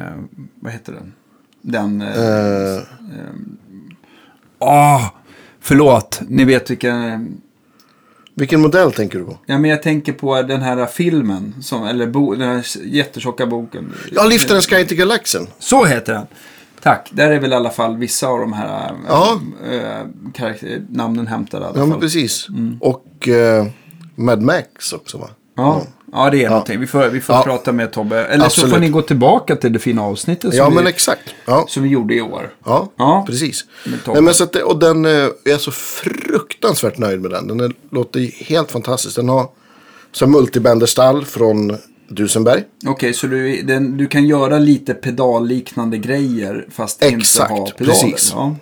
vad 0.61 0.73
heter 0.73 0.93
den? 0.93 1.13
Den... 1.67 2.03
Uh, 2.03 2.09
Eh, 2.19 2.83
Åh, 4.59 5.07
förlåt. 5.61 6.21
Ni 6.29 6.45
vet 6.45 6.71
vilken... 6.71 7.41
vilken 8.35 8.61
modell 8.61 8.93
tänker 8.93 9.19
du 9.19 9.25
på? 9.25 9.39
Ja, 9.47 9.59
men 9.59 9.71
jag 9.71 9.83
tänker 9.83 10.13
på 10.13 10.43
den 10.43 10.63
här 10.63 10.87
filmen, 10.87 11.55
som, 11.61 11.85
eller 11.85 12.07
bo, 12.07 12.35
den 12.35 12.49
här 12.49 12.65
jättetjocka 12.85 13.47
boken. 13.47 13.93
Ja, 14.13 14.25
Liftar 14.25 14.55
en 14.57 14.63
Sky 14.63 14.85
till 14.85 14.97
galaxen. 14.97 15.47
Så 15.59 15.85
heter 15.85 16.13
den. 16.13 16.27
Tack. 16.83 17.11
Där 17.13 17.31
är 17.31 17.41
väl 17.41 17.53
i 17.53 17.55
alla 17.55 17.71
fall 17.71 17.97
vissa 17.97 18.27
av 18.29 18.41
de 18.41 18.53
här 18.53 18.89
äh, 18.91 18.95
Ja. 19.09 19.41
äh, 19.71 20.81
namnen 20.91 21.27
hämtade 21.27 21.65
i 21.65 21.67
alla 21.67 21.77
Ja, 21.77 21.81
fall. 21.83 21.89
men 21.89 22.01
precis. 22.01 22.47
Och 22.81 23.29
eh, 23.29 23.67
Mad 24.15 24.43
Max 24.43 24.93
också 24.93 25.19
va? 25.19 25.29
Ja, 25.57 25.83
ja 25.83 25.87
det 26.13 26.45
är 26.45 26.49
någonting. 26.51 26.81
Vi 26.81 26.87
får, 26.87 27.09
vi 27.09 27.21
får 27.21 27.35
Ja. 27.35 27.43
prata 27.43 27.73
med 27.73 27.93
Tobbe. 27.93 28.25
Eller 28.25 28.39
så 28.41 28.47
Absolut. 28.47 28.71
får 28.73 28.81
ni 28.81 28.89
gå 28.89 29.03
tillbaka 29.03 29.57
till 29.57 29.73
det 29.73 29.79
fina 29.79 30.03
avsnittet 30.03 30.51
som, 30.51 30.59
Ja, 30.59 30.69
vi, 30.69 30.75
men 30.75 30.87
exakt. 30.87 31.35
Ja, 31.47 31.67
som 31.69 31.83
vi 31.83 31.89
gjorde 31.89 32.15
i 32.15 32.21
år. 32.21 32.51
ja, 32.65 32.93
Ja. 32.97 33.25
precis. 33.27 33.65
Nej, 34.07 34.23
men 34.23 34.35
så 34.35 34.45
att 34.45 34.57
och 34.57 34.79
den 34.79 35.05
eh, 35.05 35.11
jag 35.13 35.55
är 35.55 35.59
så 35.59 35.71
fruktansvärt 35.71 36.99
nöjd 36.99 37.21
med 37.21 37.31
den. 37.31 37.59
Den 37.59 37.75
låter 37.91 38.45
helt 38.45 38.71
fantastisk. 38.73 39.17
Den 39.17 39.29
har 39.29 39.49
så 40.13 40.27
multibänderstall 40.27 41.25
från 41.25 41.77
Dusenberg. 42.09 42.63
Okej, 42.87 43.13
så 43.15 43.27
du, 43.27 43.63
den, 43.63 43.97
du 43.97 44.07
kan 44.07 44.27
göra 44.27 44.59
lite 44.59 44.95
pedalliknande 44.95 45.99
grejer 45.99 46.67
fast 46.71 47.03
Exakt, 47.03 47.51
inte 47.51 47.55
ha 47.61 47.71
pedaler? 47.71 47.93
precis. 48.03 48.31
Ja. 48.35 48.57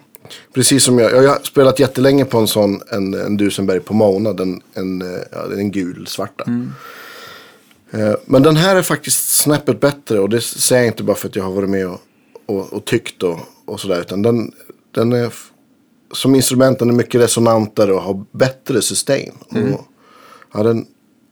Precis 0.54 0.84
som 0.84 0.98
jag. 0.98 1.24
Jag 1.24 1.28
har 1.30 1.38
spelat 1.42 1.78
jättelänge 1.78 2.24
på 2.24 2.38
en 2.38 2.46
sån, 2.46 2.80
en, 2.92 3.14
en 3.14 3.36
Dusenberg 3.36 3.80
på 3.80 3.94
Mona. 3.94 4.32
Den, 4.32 4.60
en, 4.74 5.02
eh, 5.02 5.08
ja, 5.32 5.42
den 5.42 5.52
är 5.58 5.60
en 5.62 5.70
gul 5.70 6.06
svarta. 6.06 6.44
Eh, 6.46 6.52
Men 8.24 8.42
den 8.42 8.56
här 8.56 8.76
är 8.76 8.82
faktiskt 8.82 9.36
snäppet 9.36 9.80
bättre. 9.80 10.20
Och 10.20 10.28
det 10.28 10.40
säger 10.40 10.82
jag 10.82 10.92
inte 10.92 11.02
bara 11.02 11.16
för 11.16 11.28
att 11.28 11.36
jag 11.36 11.44
har 11.44 11.52
varit 11.52 11.70
med 11.70 11.86
och, 11.86 12.00
och, 12.46 12.72
och 12.72 12.84
tyckt 12.84 13.22
och, 13.22 13.38
och 13.64 13.80
sådär. 13.80 14.00
Utan 14.00 14.22
den, 14.22 14.52
den 14.90 15.12
är 15.12 15.32
som 16.12 16.34
instrument 16.34 16.78
den 16.78 16.88
är 16.88 16.94
mycket 16.94 17.20
resonantare 17.20 17.92
och 17.92 18.02
har 18.02 18.24
bättre 18.32 18.82
sustain. 18.82 19.32
Och, 19.48 19.86
ja, 20.52 20.62
den, 20.62 20.86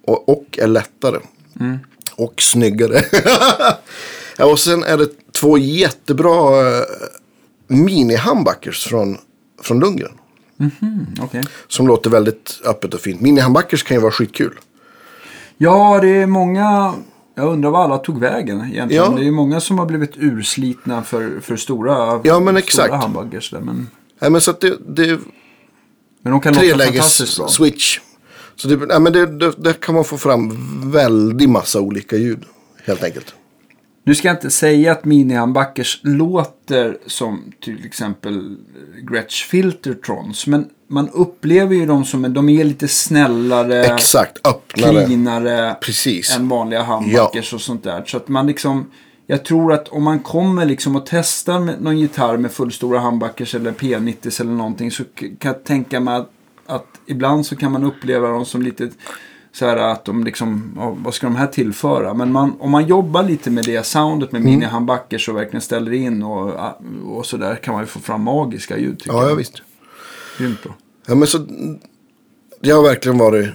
och, 0.07 0.29
och 0.29 0.59
är 0.63 0.67
lättare. 0.67 1.19
Och 2.15 2.43
snyggare. 2.43 3.05
ja, 4.37 4.45
och 4.45 4.61
sen 4.61 4.85
är 4.85 4.97
det 4.97 5.09
två 5.33 5.59
jättebra 5.59 6.69
eh, 6.79 6.85
mini-humbuckers 7.69 8.89
från, 8.89 9.19
från 9.63 9.81
Lundgren. 9.81 10.13
Mm, 10.61 11.07
okej. 11.21 11.43
Som 11.69 11.87
låter 11.87 12.11
väldigt 12.11 12.61
öppet 12.65 12.95
och 12.95 13.01
fint. 13.01 13.21
Mini-humbuckers 13.21 13.87
kan 13.87 13.97
ju 13.97 14.01
vara 14.01 14.13
skitkul. 14.13 14.59
Ja, 15.57 15.99
det 16.03 16.09
är 16.09 16.27
många... 16.27 16.95
Jag 17.35 17.47
undrar 17.53 17.71
vad 17.71 17.81
alla 17.85 17.99
tog 17.99 18.21
vägen 18.21 18.61
egentligen. 18.61 19.05
Ja. 19.05 19.19
Det 19.19 19.27
är 19.27 19.31
många 19.31 19.61
som 19.61 19.79
har 19.79 19.87
blivit 19.87 20.17
urslitna 20.17 21.03
för, 21.03 21.41
för 21.41 21.57
stora, 21.57 22.21
Ja, 22.25 22.41
men 22.41 22.45
stora 22.45 22.59
exakt. 22.59 22.95
hamburgers. 22.95 23.51
Där, 23.51 23.61
men, 23.61 23.89
Nej, 24.19 24.31
men 24.31 24.41
så 24.41 24.51
att 24.51 24.61
det, 24.61 24.77
det 24.87 25.19
men 26.23 26.33
de 26.33 26.41
kan 26.41 26.55
treläges 26.55 27.39
switch. 27.49 27.99
Så 28.57 28.69
det, 28.69 28.77
nej, 28.87 29.01
men 29.01 29.13
det, 29.13 29.27
det, 29.27 29.53
där 29.57 29.73
kan 29.73 29.95
man 29.95 30.05
få 30.05 30.19
fram 30.19 30.91
väldigt 30.91 31.51
massa 31.51 31.81
olika 31.81 32.17
ljud. 32.17 32.45
Helt 32.85 33.05
enkelt. 33.05 33.35
Nu 34.05 34.15
ska 34.15 34.29
jag 34.29 34.37
inte 34.37 34.51
säga 34.51 34.93
att 34.93 35.05
mini-humbuckers 35.05 36.01
låter 36.03 36.99
som 37.07 37.53
till 37.61 37.85
exempel 37.87 38.57
Gretsch 39.11 39.47
Filtertrons. 39.47 40.47
Men 40.47 40.69
man 40.89 41.09
upplever 41.09 41.75
ju 41.75 41.87
dem 41.87 42.05
som, 42.05 42.35
de 42.35 42.49
är 42.49 42.65
lite 42.65 42.89
snällare, 42.89 43.85
Exakt, 43.85 44.47
öppnare. 44.47 45.07
cleanare 45.07 45.77
Precis. 45.81 46.37
än 46.37 46.49
vanliga 46.49 46.83
humbuckers 46.83 47.53
och 47.55 47.61
sånt 47.61 47.85
där. 47.85 48.05
Så 48.07 48.17
att 48.17 48.29
man 48.29 48.47
liksom, 48.47 48.91
jag 49.27 49.45
tror 49.45 49.73
att 49.73 49.89
om 49.89 50.03
man 50.03 50.21
kommer 50.21 50.67
liksom 50.67 50.97
och 50.97 51.07
testar 51.07 51.61
med 51.61 51.83
någon 51.83 51.99
gitarr 51.99 52.37
med 52.37 52.53
fullstora 52.53 53.01
humbuckers 53.01 53.55
eller 53.55 53.73
P90 53.73 54.41
eller 54.41 54.53
någonting 54.53 54.91
så 54.91 55.05
kan 55.15 55.37
jag 55.53 55.65
tänka 55.65 56.01
mig 56.01 56.15
att, 56.15 56.31
att 56.67 56.87
ibland 57.07 57.47
så 57.47 57.57
kan 57.57 57.73
man 57.73 57.85
uppleva 57.85 58.29
dem 58.29 58.45
som 58.45 58.63
lite 58.63 58.91
så 59.55 59.67
här 59.67 59.77
att 59.77 60.05
de 60.05 60.25
liksom, 60.25 60.73
ja, 60.77 60.97
vad 61.03 61.15
ska 61.15 61.27
de 61.27 61.37
här 61.37 61.47
tillföra? 61.47 62.15
Men 62.15 62.33
man, 62.33 62.53
om 62.61 62.71
man 62.71 62.87
jobbar 62.87 63.23
lite 63.23 63.51
med 63.51 63.65
det 63.65 63.87
soundet 63.87 64.33
med 64.33 64.41
Mm. 64.41 64.51
mini 64.53 64.67
humbuckers 64.67 65.29
och 65.29 65.37
verkligen 65.37 65.61
ställer 65.61 65.93
in 65.93 66.23
och, 66.23 66.55
och 67.07 67.27
så 67.27 67.37
där 67.37 67.57
kan 67.57 67.75
man 67.75 67.83
ju 67.83 67.87
få 67.87 67.99
fram 68.01 68.23
magiska 68.23 68.79
ljud 68.79 68.99
tycker 68.99 69.13
Ja, 69.17 69.23
ja 69.23 69.29
jag. 69.29 69.37
visst. 69.37 69.63
Grymt 70.39 70.63
bra. 70.63 70.75
Ja, 71.07 71.15
men 71.15 71.29
så, 71.29 71.39
det 72.61 72.71
har 72.71 72.83
verkligen 72.83 73.19
varit 73.19 73.51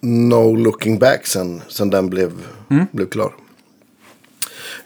no 0.00 0.56
looking 0.56 0.98
back 0.98 1.26
sen, 1.26 1.62
sen 1.68 1.90
den 1.90 2.10
blev, 2.10 2.32
Mm. 2.70 2.86
blev 2.92 3.06
klar. 3.08 3.32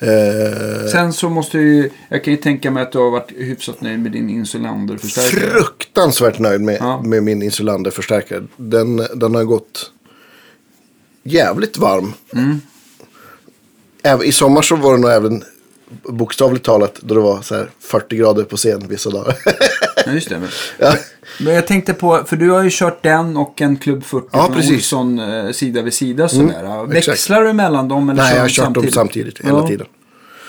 Eh, 0.01 0.87
Sen 0.93 1.13
så 1.13 1.29
måste 1.29 1.59
ju, 1.59 1.91
jag 2.09 2.25
kan 2.25 2.33
ju 2.35 2.37
tänka 2.37 2.71
mig 2.71 2.83
att 2.83 2.93
du 2.93 2.99
har 2.99 3.11
varit 3.11 3.33
hyfsat 3.37 3.81
nöjd 3.81 4.01
med 4.01 4.13
din 4.13 4.31
Insulander-förstärkare. 4.31 5.51
fruktansvärt 5.51 6.39
nöjd 6.39 6.61
med, 6.61 6.77
Ja. 6.81 7.03
med 7.03 7.23
min 7.23 7.43
Insulander-förstärkare. 7.43 8.47
Den, 8.57 8.97
den 9.15 9.35
har 9.35 9.45
gått 9.45 9.91
jävligt 11.29 11.77
varm. 11.79 12.13
Mm. 12.35 12.61
Även, 14.03 14.27
I 14.27 14.33
sommar 14.33 14.63
så 14.63 14.77
var 14.77 14.93
det 14.95 14.99
nog 15.01 15.11
även 15.11 15.45
bokstavligt 16.09 16.65
talat 16.65 16.95
då 17.01 17.15
det 17.15 17.21
var 17.21 17.43
så 17.43 17.55
här 17.55 17.71
40 17.81 18.17
grader 18.17 18.45
på 18.45 18.57
scen 18.57 18.89
vissa 18.89 19.11
dagar. 19.11 19.37
Ja, 20.07 20.13
just 20.15 20.29
det. 20.29 20.39
Men, 20.39 20.49
ja. 20.79 20.95
men 21.41 21.55
jag 21.55 21.67
tänkte 21.67 21.95
på, 21.95 22.25
för 22.27 22.37
du 22.37 22.51
har 22.51 22.63
ju 22.63 22.69
kört 22.73 23.03
den 23.03 23.37
och 23.37 23.61
en 23.61 23.77
Club 23.77 24.05
40 24.05 24.27
Ja, 24.33 24.47
från. 24.53 24.75
Olsson 24.75 25.19
eh, 25.19 25.51
sida 25.53 25.83
vid 25.83 25.93
sida 25.95 26.29
sådär. 26.29 26.85
exakt. 26.93 27.09
Växlar 27.09 27.45
du 27.45 27.53
mellan 27.53 27.89
dem 27.89 28.09
eller 28.11 28.23
Nej, 28.23 28.35
jag 28.35 28.41
har 28.43 28.49
kört 28.49 28.75
dem 28.75 28.91
samtidigt 28.91 29.39
hela 29.41 29.59
Ja. 29.59 29.67
tiden. 29.69 29.87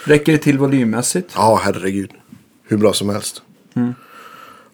Räcker 0.06 0.32
det 0.32 0.38
till 0.38 0.58
volymmässigt? 0.58 1.32
Ja, 1.36 1.62
herregud. 1.64 2.12
Hur 2.68 2.78
bra 2.78 2.94
som 2.94 3.10
helst. 3.10 3.42
Mm. 3.76 3.94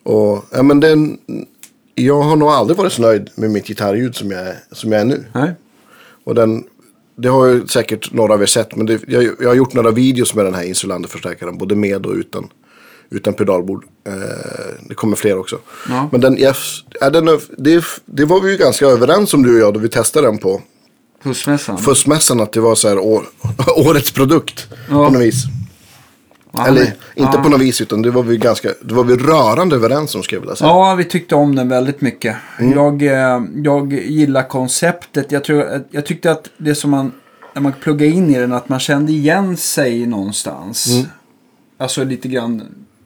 Och, 0.04 0.46
ja, 0.52 0.63
men 0.63 0.80
den, 0.80 1.18
jag 1.96 2.22
har 2.22 2.36
nog 2.36 2.50
aldrig 2.50 2.78
varit 2.78 2.94
så 2.94 3.02
nöjd 3.02 3.30
med 3.36 3.52
mitt 3.52 3.68
gitarrljud 3.68 4.15
som 4.15 4.32
jag, 4.32 4.56
som 4.72 4.91
jag 4.91 5.02
är 5.02 5.06
nu. 5.06 5.26
Nej. 5.34 5.52
Och 6.26 6.36
den, 6.36 6.64
det 7.18 7.28
har 7.28 7.46
ju 7.46 7.68
säkert 7.68 8.14
några 8.14 8.34
av 8.34 8.42
er 8.42 8.46
sett. 8.46 8.76
Men 8.76 8.86
det, 8.86 9.02
jag, 9.08 9.24
jag 9.40 9.48
har 9.50 9.56
gjort 9.56 9.74
några 9.74 9.92
videos 9.92 10.34
med 10.36 10.46
den 10.46 10.54
här 10.54 10.64
Insulander-förstärkaren. 10.64 11.58
Både 11.58 11.76
med 11.76 12.06
och 12.06 12.14
utan, 12.14 12.48
utan 13.10 13.34
pedalbord. 13.34 13.86
Eh, 14.08 14.14
det 14.90 14.96
kommer 14.96 15.16
fler 15.16 15.38
också. 15.38 15.60
Ja. 15.90 16.10
Men 16.12 16.22
den, 16.22 16.38
jag, 16.38 16.56
ja, 17.02 17.10
den, 17.10 17.28
är- 17.28 17.42
det, 17.64 17.84
det 18.06 18.26
var 18.26 18.42
vi 18.42 18.52
ju 18.52 18.58
ganska 18.58 18.86
överens 18.86 19.34
om 19.34 19.44
du 19.44 19.54
och 19.56 19.62
jag 19.62 19.74
då 19.74 19.80
vi 19.80 19.90
testade 19.90 20.28
den 20.28 20.38
på 20.38 20.62
Pussmässan? 21.24 21.78
fussmässan. 21.78 22.40
Att 22.42 22.52
det 22.54 22.60
var 22.60 22.76
så 22.76 22.88
här 22.88 22.98
år, 23.00 23.24
årets 23.76 24.12
produkt. 24.12 24.68
Ja. 24.90 25.06
På 25.06 25.12
något 25.14 25.22
vis. 25.22 25.44
Ja, 26.56 26.68
Eller 26.68 26.82
men- 26.84 27.24
inte 27.24 27.38
ja. 27.38 27.44
på 27.44 27.50
något 27.50 27.62
vis 27.62 27.82
utan 27.82 28.02
det 28.02 28.12
var 28.12 28.24
vi 28.24 28.38
ganska, 28.38 28.70
det 28.82 28.94
var 28.94 29.04
vi 29.04 29.15
rörande 29.15 29.76
överens 29.76 30.15
om 30.15 30.24
skulle 30.24 30.38
jag 30.38 30.41
vilja 30.41 30.56
säga. 30.56 30.70
Ja, 30.70 30.96
vi 30.96 31.04
tyckte 31.04 31.36
om 31.36 31.56
den 31.56 31.70
väldigt 31.70 32.02
mycket. 32.02 32.36
Mm. 32.60 32.72
Jag, 32.72 33.02
eh, 33.04 33.44
jag 33.56 33.94
gillar 33.94 34.48
konceptet. 34.48 35.32
Jag, 35.32 35.44
tror, 35.44 35.84
jag 35.91 36.06
tyckte 36.06 36.32
att 36.32 36.50
det 36.58 36.76
som 36.76 36.91
man, 36.91 37.12
när 37.54 37.62
man 37.62 37.74
pluggade 37.82 38.12
in 38.12 38.30
i 38.30 38.39
den, 38.39 38.54
att 38.54 38.70
man 38.70 38.80
kände 38.80 39.12
igen 39.12 39.58
sig 39.58 40.06
någonstans. 40.06 40.88
Mm. 40.88 41.06
Alltså 41.78 42.04
lite 42.04 42.28
grann 42.28 42.62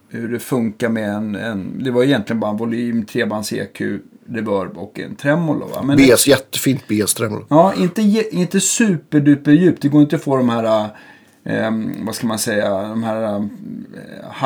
hur 0.09 0.27
det 0.27 0.39
funkar 0.39 0.89
med 0.89 1.09
en, 1.09 1.35
en 1.35 1.83
det 1.83 1.91
var 1.91 2.03
egentligen 2.03 2.39
bara 2.39 2.51
en 2.51 2.57
volym, 2.57 3.05
trebands 3.05 3.53
EQ, 3.53 3.81
reverb 4.29 4.77
och 4.77 4.99
en 4.99 5.15
tremolo. 5.15 5.67
Va? 5.67 5.81
Men 5.83 5.97
BS, 5.97 6.27
jättefint 6.27 6.88
BS-tremolo. 6.88 7.45
Ja, 7.49 7.73
inte, 7.77 8.01
inte 8.31 8.59
superduper 8.59 9.51
djupt. 9.51 9.81
Det 9.81 9.88
går 9.88 10.01
inte 10.01 10.15
att 10.15 10.23
få 10.23 10.38
de 10.38 10.49
här, 10.49 10.89
eh, 11.49 11.71
vad 12.05 12.15
ska 12.15 12.27
man 12.27 12.39
säga, 12.39 12.69
de 12.81 13.03
här 13.03 13.35
eh, 13.35 13.43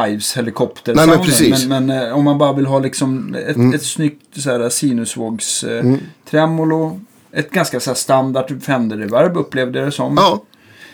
Hives 0.03 0.37
helikopter 0.37 0.95
Nej, 0.95 1.07
men 1.07 1.19
precis. 1.19 1.67
Men, 1.67 1.85
men 1.85 2.07
eh, 2.07 2.17
om 2.17 2.23
man 2.23 2.37
bara 2.37 2.53
vill 2.53 2.65
ha 2.65 2.79
liksom 2.79 3.35
ett, 3.35 3.75
ett 3.75 3.85
snyggt 3.85 4.41
så 4.41 4.49
här, 4.51 4.69
sinusvågs 4.69 5.63
eh, 5.63 5.93
tremolo. 6.29 6.99
Ett 7.31 7.51
ganska 7.51 7.79
så 7.79 7.89
här, 7.89 7.95
standard 7.95 8.61
Fender-reverb 8.63 9.37
upplevde 9.37 9.79
jag 9.79 9.87
det 9.87 9.91
som. 9.91 10.13
Ja, 10.17 10.43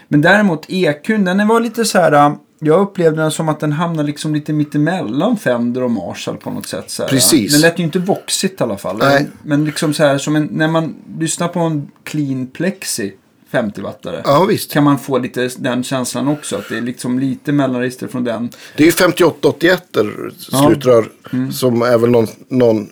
Men 0.07 0.21
däremot 0.21 0.65
EQn, 0.67 1.25
den 1.25 1.47
var 1.47 1.59
lite 1.59 1.85
så 1.85 1.97
här. 1.99 2.11
äh, 2.11 2.33
Jag 2.59 2.79
upplevde 2.81 3.21
den 3.21 3.31
som 3.31 3.49
att 3.49 3.59
den 3.59 3.71
hamnade 3.71 4.07
liksom 4.07 4.33
lite 4.35 4.53
mittemellan 4.53 5.37
Fender 5.37 5.83
och 5.83 5.91
Marshall 5.91 6.37
på 6.37 6.49
något 6.49 6.67
sätt. 6.67 6.89
Så 6.89 7.03
här. 7.03 7.09
Precis. 7.09 7.51
Den 7.51 7.61
lät 7.61 7.79
ju 7.79 7.83
inte 7.83 7.99
voxigt 7.99 8.61
i 8.61 8.63
alla 8.63 8.77
fall. 8.77 8.97
Nej. 8.97 9.27
Men 9.43 9.65
liksom 9.65 9.93
så 9.93 10.03
här, 10.03 10.17
som 10.17 10.35
en, 10.35 10.49
när 10.51 10.67
man 10.67 10.95
lyssnar 11.19 11.47
på 11.47 11.59
en 11.59 11.91
clean 12.03 12.47
plexi 12.47 13.13
50-wattare. 13.51 14.21
ja 14.25 14.45
visst. 14.45 14.71
Kan 14.71 14.83
man 14.83 14.99
få 14.99 15.17
lite 15.17 15.49
den 15.57 15.83
känslan 15.83 16.27
också. 16.27 16.55
Att 16.55 16.69
det 16.69 16.77
är 16.77 16.81
liksom 16.81 17.19
lite 17.19 17.51
mellanregister 17.51 18.07
från 18.07 18.23
den. 18.23 18.49
Det 18.77 18.83
är 18.83 18.87
ju 18.87 18.93
5881 18.93 19.97
slutrör. 20.37 21.11
Mm. 21.33 21.51
Som 21.51 21.81
är 21.81 21.97
väl 21.97 22.09
någon, 22.09 22.27
någon 22.47 22.89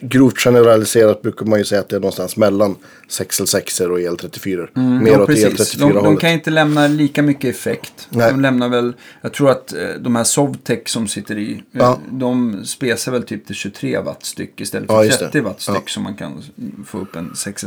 grovt 0.00 0.38
generaliserat 0.38 1.22
brukar 1.22 1.46
man 1.46 1.58
ju 1.58 1.64
säga 1.64 1.80
att 1.80 1.88
det 1.88 1.96
är 1.96 2.00
någonstans 2.00 2.36
mellan 2.36 2.76
6L6 3.08 3.86
och 3.86 3.98
EL34. 3.98 4.56
Mer 4.56 4.68
Mm, 4.76 5.06
Ja, 5.06 5.20
åt 5.20 5.26
precis. 5.26 5.44
EL34 5.76 5.78
De, 5.80 5.92
de 5.92 6.04
hållet. 6.04 6.20
kan 6.20 6.30
inte 6.30 6.50
lämna 6.50 6.86
lika 6.88 7.22
mycket 7.22 7.56
effekt. 7.56 8.08
Nej. 8.10 8.30
De 8.30 8.40
lämnar 8.40 8.68
väl, 8.68 8.92
jag 9.22 9.32
tror 9.32 9.50
att 9.50 9.72
eh, 9.72 9.88
de 10.00 10.16
här 10.16 10.24
Sovtech 10.24 10.88
som 10.88 11.08
sitter 11.08 11.38
i, 11.38 11.52
eh, 11.52 11.58
Ja. 11.72 11.98
de 12.10 12.64
spesar 12.64 13.12
väl 13.12 13.22
typ 13.22 13.46
till 13.46 13.54
23 13.56 13.98
watt 14.00 14.24
styck 14.24 14.60
istället 14.60 14.88
Ja, 14.90 14.96
för 15.02 15.04
det. 15.08 15.16
30 15.16 15.40
watt 15.40 15.60
styck 15.60 15.74
Ja. 15.76 15.82
som 15.86 16.02
man 16.02 16.14
kan 16.14 16.42
få 16.86 16.98
upp 16.98 17.16
en 17.16 17.34
6 17.36 17.64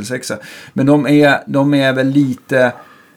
Men 0.72 0.86
de 0.86 1.06
är, 1.06 1.42
de 1.46 1.74
är 1.74 1.92
väl 1.92 2.06
lite 2.08 2.72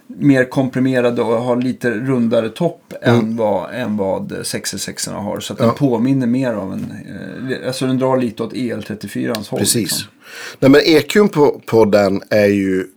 mer 0.08 0.46
komprimerade 0.46 1.22
och 1.22 1.42
har 1.44 1.56
lite 1.56 1.92
rundare 1.92 2.50
topp 2.50 2.94
än, 3.02 3.38
vad, 3.38 3.74
än 3.74 3.98
vad 3.98 4.36
6 4.44 5.08
har. 5.08 5.40
Så 5.40 5.54
att 5.54 5.60
den 5.60 5.66
Mm. 5.68 5.76
Ja. 5.82 5.88
påminner 5.88 6.28
mer 6.28 6.54
av 6.54 6.74
en, 6.74 6.94
eh, 7.52 7.68
alltså 7.68 7.88
den 7.88 7.98
drar 7.98 8.18
lite 8.18 8.44
åt 8.44 8.54
EL34ans 8.54 9.50
håll. 9.50 9.60
Precis. 9.60 9.76
Liksom. 9.76 10.08
Nej 10.60 10.72
men 10.72 10.82
EQn 10.86 11.30
på, 11.30 11.62
på 11.66 11.86
den 11.86 12.22
är 12.30 12.46
ju. 12.48 12.88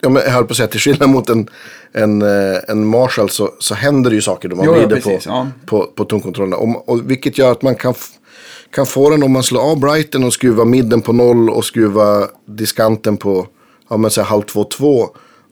Ja, 0.00 0.08
men 0.08 0.22
jag 0.22 0.30
höll 0.30 0.44
på 0.44 0.50
att 0.50 0.56
säga 0.56 0.68
till 0.68 0.80
skillnad 0.80 1.08
mot 1.08 1.30
en, 1.30 1.48
en, 1.92 2.22
eh, 2.22 2.58
en 2.68 2.86
Marshall 2.86 3.30
så, 3.30 3.50
så 3.58 3.74
händer 3.74 4.10
det 4.10 4.16
ju 4.16 4.22
saker 4.22 4.48
då 4.48 4.56
man 4.56 4.66
Jo, 4.66 4.72
ja, 4.76 4.86
vrider 4.86 5.00
på, 5.00 5.18
ja. 5.24 5.48
på, 5.66 5.86
på 5.94 6.04
tonkontrollerna. 6.04 6.56
Och, 6.56 6.88
och, 6.88 7.10
vilket 7.10 7.38
gör 7.38 7.52
att 7.52 7.62
man 7.62 7.74
kan, 7.74 7.94
kan 8.70 8.86
få 8.86 9.10
den 9.10 9.22
om 9.22 9.32
man 9.32 9.42
slår 9.42 9.60
av 9.60 9.80
brighten 9.80 10.24
och 10.24 10.32
skruvar 10.32 10.64
midden 10.64 11.00
på 11.00 11.12
noll 11.12 11.50
och 11.50 11.64
skruvar 11.64 12.28
diskanten 12.46 13.16
på 13.16 13.46
ja, 13.90 13.96
men, 13.96 14.10
så 14.10 14.20
här, 14.20 14.28
halv 14.28 14.42
två 14.42 14.64
två. 14.64 15.08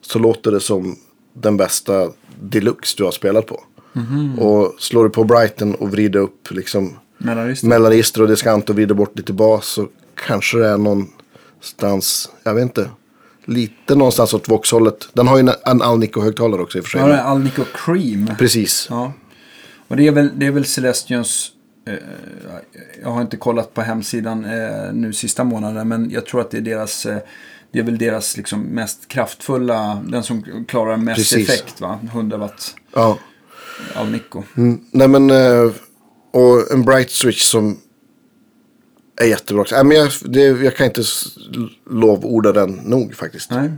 Så 0.07 0.19
låter 0.19 0.51
det 0.51 0.59
som 0.59 0.95
den 1.33 1.57
bästa 1.57 2.09
deluxe 2.41 2.95
du 2.97 3.03
har 3.03 3.11
spelat 3.11 3.45
på. 3.45 3.63
Mhm. 3.93 4.39
Och 4.39 4.75
slår 4.79 5.03
du 5.03 5.09
på 5.09 5.23
brighten 5.23 5.75
och 5.75 5.91
vrider 5.91 6.19
upp 6.19 6.51
liksom 6.51 6.93
Mellanregister. 7.17 7.67
mellanregister 7.67 8.21
och 8.21 8.27
diskant 8.27 8.69
och 8.69 8.75
vrider 8.75 8.95
bort 8.95 9.17
lite 9.17 9.33
bas 9.33 9.67
så 9.67 9.87
kanske 10.27 10.57
det 10.57 10.67
är 10.67 10.77
någonstans, 10.77 12.29
jag 12.43 12.53
vet 12.53 12.63
inte, 12.63 12.89
lite 13.45 13.95
någonstans 13.95 14.33
åt 14.33 14.49
Vox-hållet. 14.49 15.09
Den 15.13 15.27
har 15.27 15.37
ju 15.37 15.39
en, 15.39 15.49
en 15.65 15.81
Alnico-högtalare 15.81 16.61
också 16.61 16.77
i 16.77 16.81
och 16.81 16.85
för 16.85 16.91
sig. 16.91 17.01
Ja, 17.01 17.17
Alnico 17.17 17.63
Cream. 17.73 18.29
Precis. 18.39 18.87
Ja. 18.89 19.13
Och 19.87 19.97
det 19.97 20.07
är 20.07 20.11
väl, 20.11 20.29
det 20.35 20.45
är 20.45 20.51
väl 20.51 20.65
Celestions... 20.65 21.51
Eh, 21.87 21.93
jag 23.03 23.09
har 23.09 23.21
inte 23.21 23.37
kollat 23.37 23.73
på 23.73 23.81
hemsidan 23.81 24.45
eh, 24.45 24.93
nu 24.93 25.13
sista 25.13 25.43
månaden. 25.43 25.87
Men 25.87 26.09
jag 26.09 26.25
tror 26.25 26.41
att 26.41 26.51
det 26.51 26.57
är 26.57 26.61
deras... 26.61 27.05
Eh, 27.05 27.17
det 27.73 27.79
är 27.79 27.83
väl 27.83 27.97
deras 27.97 28.37
liksom 28.37 28.61
mest 28.61 29.07
kraftfulla. 29.07 30.01
Den 30.07 30.23
som 30.23 30.65
klarar 30.67 30.97
mest 30.97 31.17
Precis. 31.17 31.49
effekt 31.49 31.81
va? 31.81 31.99
100 32.11 32.37
watt 32.37 32.75
Ja. 32.93 33.17
Alnico. 33.95 34.43
Mm. 34.57 34.81
Nej 34.91 35.07
men, 35.07 35.29
eh, 35.29 35.71
och 36.31 36.71
en 36.71 36.83
bright 36.85 37.11
switch 37.11 37.41
som 37.41 37.77
är 39.21 39.25
jättebra 39.25 39.61
också. 39.61 39.75
Nej, 39.75 39.83
men 39.83 39.97
jag, 39.97 40.09
det, 40.25 40.41
jag 40.41 40.75
kan 40.75 40.85
inte 40.85 41.01
lovorda 41.89 42.51
den 42.51 42.71
nog 42.71 43.15
faktiskt. 43.15 43.51
Nej. 43.51 43.71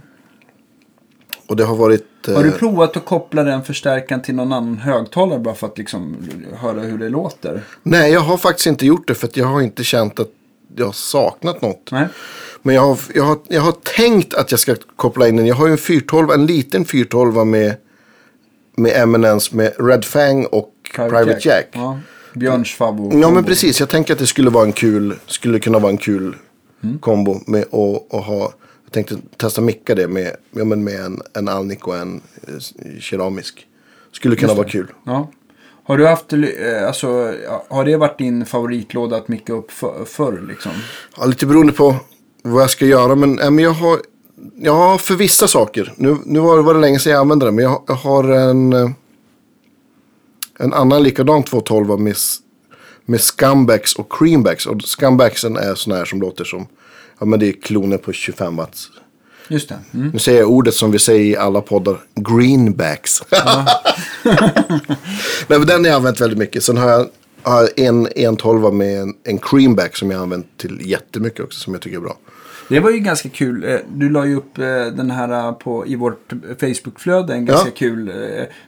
Och 1.47 1.55
det 1.55 1.63
har 1.63 1.75
varit... 1.75 2.27
eh, 2.27 2.36
Har 2.36 2.43
du 2.43 2.51
provat 2.51 2.97
att 2.97 3.05
koppla 3.05 3.43
den 3.43 3.63
förstärkaren 3.63 4.21
till 4.21 4.36
någon 4.36 4.53
annan 4.53 4.77
högtalare 4.77 5.39
bara 5.39 5.55
för 5.55 5.67
att 5.67 5.77
liksom 5.77 6.17
höra 6.53 6.79
hur 6.81 6.97
det 6.97 7.10
låter? 7.10 7.63
Nej, 7.84 8.12
jag 8.12 8.19
har 8.21 8.38
faktiskt 8.38 8.67
inte 8.67 8.86
gjort 8.86 9.08
det 9.08 9.15
för 9.15 9.27
att 9.27 9.38
jag 9.38 9.45
har 9.47 9.62
inte 9.62 9.84
känt 9.84 10.19
att 10.19 10.29
jag 10.75 10.86
har 10.86 10.93
saknat 10.93 11.62
något. 11.62 11.89
Nej. 11.91 12.08
Men 12.65 12.75
jag 12.75 12.82
har, 12.82 12.99
jag, 13.13 13.23
har, 13.23 13.38
jag 13.47 13.62
har 13.62 13.71
tänkt 13.71 14.34
att 14.34 14.51
jag 14.51 14.60
ska 14.60 14.75
koppla 14.95 15.28
in 15.28 15.36
den. 15.36 15.45
Jag 15.45 15.56
har 15.56 15.65
ju 15.67 15.71
en 15.71 15.78
412, 15.78 16.32
en 16.32 16.45
liten 16.45 16.86
412 16.86 17.47
med, 17.47 17.75
med 18.75 19.01
Eminence 19.01 19.56
med 19.56 19.73
Red 19.80 20.06
Fang 20.06 20.45
och 20.45 20.71
Private, 20.95 21.39
Jack. 21.41 21.67
Ja. 21.71 21.80
Ja. 21.82 21.99
Björns 22.39 22.73
favvo. 22.73 23.32
men 23.32 23.43
precis. 23.43 23.80
Jag 23.80 23.89
tänker 23.89 24.13
att 24.13 24.19
det 24.19 24.28
skulle 24.28 24.49
vara 24.49 24.65
en 24.65 24.71
kul, 24.73 25.15
skulle 25.25 25.60
kunna 25.60 25.80
vara 25.80 25.91
en 25.91 25.97
kul 25.97 26.36
Mm. 26.84 26.99
kombo 26.99 27.39
med 27.47 27.62
att 27.62 28.13
att 28.13 28.25
ha. 28.25 28.54
Jag 28.84 28.91
tänkte 28.91 29.15
testa 29.38 29.62
micka 29.62 29.95
det 29.95 30.08
med, 30.08 30.32
ja, 30.51 30.65
men 30.65 30.84
med 30.84 30.99
en, 30.99 31.21
en 31.34 31.47
Alnic 31.47 31.80
och 31.82 31.97
en 31.97 32.21
eh, 32.47 32.99
keramisk. 32.99 33.67
Skulle 34.12 34.36
kunna 34.36 34.54
vara 34.54 34.67
kul. 34.69 34.88
Ja. 35.06 35.32
Har 35.84 35.97
du 35.97 36.08
haft, 36.08 36.34
eh, 36.34 36.88
alltså, 36.88 37.34
har 37.69 37.86
det 37.86 37.97
varit 37.97 38.17
din 38.17 38.45
favoritlåda 38.45 39.15
att 39.17 39.28
micka 39.28 39.54
upp 39.54 39.71
för, 39.71 40.06
förr 40.06 40.45
liksom? 40.47 40.71
Ja, 41.17 41.25
lite 41.25 41.45
beroende 41.45 41.73
på 41.73 41.95
vad 42.51 42.63
jag 42.63 42.69
ska 42.69 42.86
göra. 42.86 43.15
Men, 43.15 43.39
äh, 43.39 43.51
men 43.51 43.63
jag 43.63 43.71
har, 43.71 43.99
jag 44.55 44.73
har 44.75 44.97
för 44.97 45.15
vissa 45.15 45.47
saker. 45.47 45.93
Nu, 45.97 46.17
nu 46.25 46.39
var, 46.39 46.55
det- 46.58 46.63
var 46.63 46.73
det 46.73 46.79
länge 46.79 46.99
sedan 46.99 47.12
jag 47.13 47.19
använde 47.21 47.45
den. 47.45 47.55
Men 47.55 47.63
jag, 47.63 47.84
jag 47.88 47.95
har 47.95 48.23
en, 48.23 48.73
eh, 48.73 48.89
en 50.60 50.73
annan 50.73 51.03
likadan 51.03 51.43
212 51.43 51.99
med, 51.99 52.15
med 53.05 53.21
Scumbags 53.21 53.95
och 53.95 54.12
Creambacks. 54.12 54.65
Och 54.65 54.81
Scumbagsen 54.81 55.58
är 55.58 55.75
sån 55.75 55.93
här 55.93 56.05
som 56.05 56.21
låter 56.21 56.43
som, 56.43 56.67
ja 57.19 57.25
men 57.25 57.39
det 57.39 57.47
är 57.47 57.62
kloner 57.62 57.97
på 57.97 58.13
25 58.13 58.55
watt. 58.55 58.77
Just 59.47 59.69
det. 59.69 59.79
Mm. 59.93 60.10
Nu 60.10 60.19
säger 60.19 60.39
jag 60.39 60.49
ordet 60.51 60.73
som 60.73 60.91
vi 60.91 60.99
säger 60.99 61.25
i 61.25 61.38
alla 61.38 61.62
poddar, 61.62 61.97
greenbacks. 62.15 63.21
Nej, 65.47 65.60
men 65.60 65.65
den 65.67 65.79
har 65.84 65.86
jag 65.91 65.95
använt 65.95 66.21
väldigt 66.21 66.39
mycket. 66.39 66.63
Sen 66.63 66.77
har 66.77 66.89
jag, 66.89 67.08
har 67.41 67.62
jag 67.62 67.79
en 67.79 68.08
112 68.15 68.74
med 68.74 69.01
en, 69.01 69.13
en 69.24 69.38
creamback 69.38 69.95
som 69.95 70.11
jag 70.11 70.17
har 70.17 70.24
använt 70.24 70.57
till 70.57 70.82
jättemycket 70.89 71.39
också, 71.45 71.59
som 71.59 71.74
jag 71.74 71.82
tycker 71.82 71.97
är 71.97 72.01
bra. 72.01 72.17
Det 72.70 72.80
var 72.80 72.89
ju 72.91 72.99
ganska 72.99 73.30
kul. 73.30 73.63
Eh, 73.63 73.76
Du 73.93 74.09
la 74.09 74.26
ju 74.26 74.36
upp 74.36 74.57
eh, 74.57 74.66
den 74.95 75.11
här 75.11 75.47
eh, 75.47 75.51
på, 75.51 75.88
i 75.88 75.95
vårt 75.95 76.34
Facebook-flöde. 76.59 77.34
En 77.34 77.45
ganska 77.45 77.68
Ja. 77.68 77.74
kul 77.78 78.11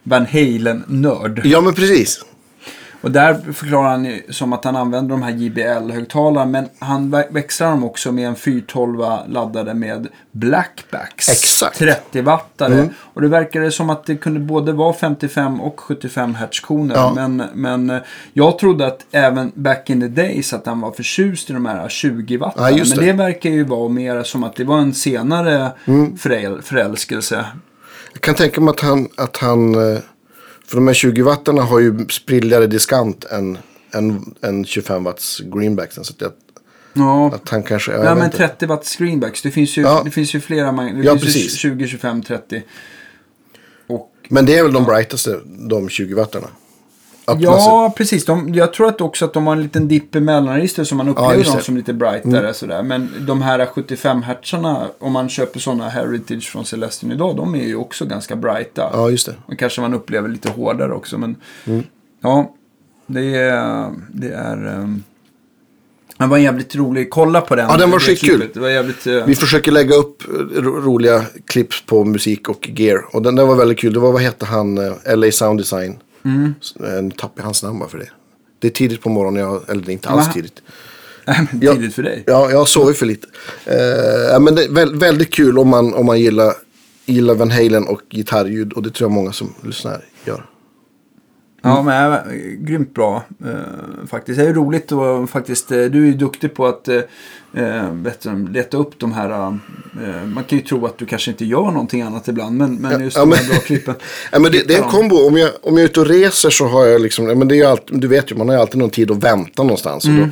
Van 0.02 0.26
Halen-nörd. 0.26 1.40
Ja, 1.44 1.60
men 1.60 1.74
precis. 1.74 2.24
Och 3.00 3.10
där 3.10 3.52
förklarar 3.52 3.88
han 3.88 4.20
som 4.30 4.52
att 4.52 4.64
han 4.64 4.76
använder 4.76 5.10
de 5.10 5.22
här 5.22 5.30
JBL-högtalarna. 5.30 6.46
Men 6.50 6.68
han 6.78 7.14
vä- 7.14 7.32
växlar 7.32 7.70
dem 7.70 7.84
också 7.84 8.12
med 8.12 8.28
en 8.28 8.36
412 8.36 8.98
laddade 9.28 9.74
med 9.74 10.06
Blackbacks. 10.32 11.28
Exakt. 11.28 11.78
30 11.78 12.20
wattare. 12.22 12.74
Mm. 12.74 12.88
Och 13.14 13.20
det 13.22 13.28
verkade 13.28 13.70
som 13.70 13.90
att 13.90 14.06
det 14.06 14.16
kunde 14.16 14.40
både 14.40 14.72
vara 14.72 14.92
55 14.92 15.60
och 15.60 15.80
75 15.80 16.34
hertz-koner. 16.34 16.94
Ja. 16.94 17.12
Men, 17.14 17.42
men 17.54 17.90
eh, 17.90 17.98
jag 18.32 18.58
trodde 18.58 18.86
att 18.86 19.06
även 19.12 19.52
back 19.54 19.90
in 19.90 20.00
the 20.00 20.08
days 20.08 20.52
att 20.52 20.66
han 20.66 20.80
var 20.80 20.90
förtjust 20.92 21.50
i 21.50 21.52
de 21.52 21.66
här 21.66 21.88
20 21.88 22.36
wattare. 22.36 22.70
Ja, 22.70 22.78
just 22.78 22.96
men 22.96 23.04
det. 23.06 23.12
det 23.12 23.18
verkar 23.18 23.50
ju 23.50 23.64
vara 23.64 23.88
mer 23.88 24.22
som 24.22 24.44
att 24.44 24.56
det 24.56 24.64
var 24.64 24.78
en 24.78 24.94
senare 24.94 25.70
Mm. 25.86 26.16
föräl- 26.16 26.62
förälskelse. 26.62 27.44
Jag 28.12 28.20
kan 28.22 28.34
tänka 28.34 28.60
mig 28.60 28.70
att 28.70 28.80
han, 28.80 29.08
att 29.16 29.36
han 29.36 29.74
eh, 29.94 29.98
för 30.68 30.76
de 30.76 30.86
här 30.86 30.94
20 30.94 31.22
wattarna 31.22 31.62
har 31.62 31.80
ju 31.80 32.06
sprilligare 32.08 32.66
diskant 32.66 33.24
än, 33.24 33.58
än, 33.94 34.34
än 34.42 34.64
25 34.64 35.04
watts 35.04 35.40
greenbacksen. 35.40 36.04
Så 36.04 36.12
att, 36.12 36.20
jag, 36.20 36.32
Ja. 36.92 37.26
att 37.34 37.48
han 37.48 37.62
kanske, 37.62 37.92
Ja, 37.92 38.14
men 38.14 38.24
inte. 38.24 38.36
30 38.36 38.66
watts 38.66 38.96
greenbacks. 38.96 39.42
Det 39.42 39.50
finns 39.50 39.78
ju, 39.78 39.82
Ja. 39.82 40.02
det 40.04 40.10
finns 40.10 40.34
ju 40.34 40.40
flera. 40.40 40.72
Det 40.72 41.00
Ja, 41.04 41.12
finns 41.12 41.24
precis. 41.24 41.54
20, 41.56 41.86
25, 41.88 42.22
30. 42.22 42.62
Och, 43.86 44.12
Men 44.28 44.46
det 44.46 44.58
är 44.58 44.62
väl 44.62 44.72
de 44.72 44.84
brightaste, 44.84 45.40
de 45.44 45.88
20 45.88 46.14
wattarna. 46.14 46.46
Ja, 47.38 47.94
precis. 47.96 48.24
De, 48.24 48.54
jag 48.54 48.72
tror 48.72 48.88
att 48.88 49.00
också 49.00 49.24
att 49.24 49.32
de 49.32 49.46
har 49.46 49.56
en 49.56 49.62
liten 49.62 49.88
dipp 49.88 50.16
i 50.16 50.20
mellanregister 50.20 50.84
som 50.84 50.98
man 50.98 51.08
upplever 51.08 51.34
just 51.34 51.44
dem. 51.44 51.52
Mm. 51.52 51.62
som 51.64 51.76
lite 51.76 51.92
brightare. 51.92 52.54
Sådär. 52.54 52.82
Men 52.82 53.10
de 53.20 53.42
här 53.42 53.66
75 53.66 54.22
hertzarna, 54.22 54.86
om 54.98 55.12
man 55.12 55.28
köper 55.28 55.60
sådana 55.60 55.88
Heritage 55.88 56.48
från 56.52 56.64
Celestion 56.64 57.12
idag, 57.12 57.36
de 57.36 57.54
är 57.54 57.64
ju 57.64 57.76
också 57.76 58.06
ganska 58.06 58.36
brighta. 58.36 58.90
Ja, 58.92 59.10
just 59.10 59.26
det. 59.26 59.34
Och 59.46 59.58
kanske 59.58 59.80
man 59.80 59.94
upplever 59.94 60.28
lite 60.28 60.50
hårdare 60.50 60.92
också. 60.92 61.18
Men 61.18 61.36
Mm. 61.66 61.82
ja, 62.22 62.54
det 63.06 63.34
är... 63.34 63.90
Det 64.12 64.28
är 64.28 64.66
um, 64.78 65.02
den 66.18 66.28
var 66.28 66.38
jävligt 66.38 66.74
rolig. 66.76 67.10
Kolla 67.10 67.40
på 67.40 67.56
den. 67.56 67.68
Ja, 67.70 67.76
den 67.76 67.90
var 67.90 67.98
skitkul. 67.98 68.28
klippet. 68.28 68.54
Det 68.54 68.60
var 68.60 68.68
jävligt... 68.68 69.06
eh, 69.06 69.24
Vi 69.26 69.34
försöker 69.34 69.72
lägga 69.72 69.94
upp 69.94 70.22
ro- 70.56 70.80
roliga 70.80 71.22
klipp 71.46 71.68
på 71.86 72.04
musik 72.04 72.48
och 72.48 72.68
gear. 72.76 73.04
Och 73.16 73.22
den 73.22 73.36
där 73.36 73.44
var 73.46 73.56
väldigt 73.56 73.78
kul. 73.78 73.92
Det 73.92 74.00
var, 74.00 74.12
vad 74.12 74.22
hette 74.22 74.46
han, 74.46 74.78
eh, 74.78 75.16
LA 75.16 75.30
Sound 75.32 75.60
Design. 75.60 75.98
Mm. 76.28 76.54
Nu 77.04 77.10
tappade 77.10 77.40
jag 77.40 77.44
hans 77.44 77.62
namn 77.62 77.78
bara 77.78 77.88
för 77.88 77.98
det. 77.98 78.10
Det 78.58 78.68
är 78.68 78.72
tidigt 78.72 79.02
på 79.02 79.08
morgonen, 79.08 79.42
jag, 79.42 79.70
eller 79.70 79.82
det 79.82 79.90
är 79.90 79.92
inte 79.92 80.08
alls 80.08 80.26
Va? 80.26 80.32
tidigt. 80.32 80.62
Nej, 81.26 81.46
tidigt 81.60 81.94
för 81.94 82.02
dig. 82.02 82.24
Ja, 82.26 82.50
jag 82.50 82.58
har 82.58 82.66
sovit 82.66 82.96
för 82.98 83.06
lite. 83.06 83.26
Ja, 84.32 84.38
men 84.38 84.54
det 84.54 84.64
är 84.64 84.72
väl, 84.72 84.98
väldigt 84.98 85.34
kul 85.34 85.58
om 85.58 85.68
man, 85.68 85.94
om 85.94 86.06
man 86.06 86.20
gillar, 86.20 86.52
gillar 87.06 87.34
Van 87.34 87.50
Halen 87.50 87.86
och 87.86 88.00
gitarrljud. 88.10 88.72
Och 88.72 88.82
det 88.82 88.90
tror 88.90 89.10
jag 89.10 89.14
många 89.14 89.32
som 89.32 89.54
lyssnar 89.62 90.04
gör. 90.24 90.44
Ja, 91.62 91.82
men 91.82 92.22
grymt 92.64 92.94
bra 92.94 93.22
eh, 93.44 94.06
faktiskt. 94.06 94.38
Det 94.38 94.48
är 94.48 94.54
roligt 94.54 94.92
och 94.92 95.30
faktiskt, 95.30 95.72
eh, 95.72 95.84
du 95.84 96.02
är 96.02 96.06
ju 96.06 96.14
duktig 96.14 96.54
på 96.54 96.66
att 96.66 96.88
eh, 96.88 97.00
eh, 97.54 97.92
du, 98.22 98.48
leta 98.52 98.76
upp 98.76 98.98
de 98.98 99.12
här. 99.12 99.30
Eh, 99.30 100.24
man 100.26 100.44
kan 100.44 100.58
ju 100.58 100.64
tro 100.64 100.86
att 100.86 100.98
du 100.98 101.06
kanske 101.06 101.30
inte 101.30 101.44
gör 101.44 101.70
någonting 101.70 102.02
annat 102.02 102.28
ibland, 102.28 102.56
men, 102.56 102.74
men 102.76 103.04
just 103.04 103.16
Ja, 103.16 103.22
de 103.22 103.28
men- 103.28 103.38
här 103.38 103.48
bra 103.48 103.58
klippen. 103.58 103.94
Ja, 104.32 104.38
men 104.38 104.52
det, 104.52 104.68
det 104.68 104.74
är 104.74 104.82
en 104.82 104.88
kombo. 104.90 105.16
Om 105.16 105.36
jag, 105.36 105.50
om 105.62 105.74
jag 105.76 105.80
är 105.84 105.84
ute 105.84 106.00
och 106.00 106.06
reser 106.06 106.50
så 106.50 106.66
har 106.66 106.86
jag 106.86 107.00
liksom, 107.00 107.24
men 107.26 107.48
det 107.48 107.56
är 107.60 107.66
alltid, 107.66 108.00
du 108.00 108.08
vet 108.08 108.30
ju, 108.30 108.36
man 108.36 108.48
har 108.48 108.56
alltid 108.56 108.78
någon 108.78 108.90
tid 108.90 109.10
att 109.10 109.24
vänta 109.24 109.62
någonstans. 109.62 110.04
Och, 110.04 110.10
då, 110.10 110.28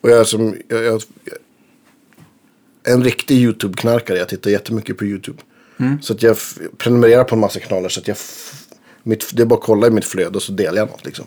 och 0.00 0.10
jag 0.10 0.20
är 0.20 0.24
som, 0.24 0.54
jag, 0.68 0.84
jag, 0.84 1.02
en 2.84 3.04
riktig 3.04 3.36
YouTube-knarkare. 3.36 4.18
Jag 4.18 4.28
tittar 4.28 4.50
jättemycket 4.50 4.98
på 4.98 5.04
YouTube. 5.04 5.38
Så 6.02 6.12
att 6.12 6.22
jag 6.22 6.36
prenumererar 6.78 7.24
på 7.24 7.34
en 7.34 7.40
massa 7.40 7.60
kanaler 7.60 7.88
så 7.88 8.00
att 8.00 8.08
jag, 8.08 8.16
mitt, 9.02 9.30
det 9.32 9.42
är 9.42 9.46
bara 9.46 9.54
att 9.54 9.64
kolla 9.64 9.86
i 9.86 9.90
mitt 9.90 10.04
flöde 10.04 10.36
och 10.36 10.42
så 10.42 10.52
delar 10.52 10.78
jag 10.78 10.88
något 10.88 11.04
liksom. 11.04 11.24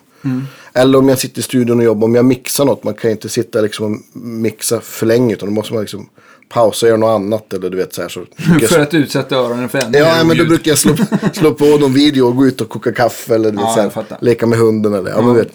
Eller 0.74 1.00
om 1.00 1.10
jag 1.10 1.20
sitter 1.20 1.40
i 1.40 1.44
studion 1.44 1.80
och 1.80 1.86
jobbar, 1.86 2.08
om 2.08 2.16
jag 2.16 2.26
mixar 2.26 2.66
något. 2.66 2.84
Man 2.84 2.94
kan 2.94 3.10
ju 3.10 3.12
inte 3.12 3.30
sitta 3.30 3.62
liksom 3.62 3.86
och 3.94 4.20
mixa 4.20 4.82
för 4.82 5.06
länge 5.06 5.34
utan 5.34 5.50
då 5.50 5.56
måste 5.56 5.74
man 5.74 5.82
liksom 5.82 6.10
pausa 6.50 6.86
och 6.86 6.88
göra 6.88 6.98
något 6.98 7.16
annat. 7.16 7.54
Eller 7.54 7.70
du 7.70 7.78
vet 7.78 7.94
så 7.94 8.02
här. 8.02 8.10
Så 8.10 8.26
för 8.68 8.80
att 8.80 8.94
utsätta 8.94 9.36
öronen 9.36 9.70
för 9.70 9.80
ännu 9.80 9.98
Ja, 9.98 10.24
men 10.24 10.38
då 10.38 10.46
brukar 10.46 10.72
jag 10.72 10.78
slå, 10.78 10.96
slå 11.34 11.54
på 11.54 11.66
någon 11.66 11.94
video 11.94 12.24
och 12.28 12.36
gå 12.36 12.46
ut 12.48 12.62
och 12.62 12.70
koka 12.70 12.92
kaffe 12.92 13.36
eller 13.36 13.52
du 13.52 13.58
vet, 13.58 13.66
Ja, 13.78 13.92
så 13.94 14.00
här, 14.10 14.18
leka 14.22 14.48
med 14.48 14.60
hunden. 14.60 14.94
Eller, 14.94 15.12
ja, 15.12 15.22
men, 15.22 15.34
du 15.34 15.40
vet. 15.40 15.52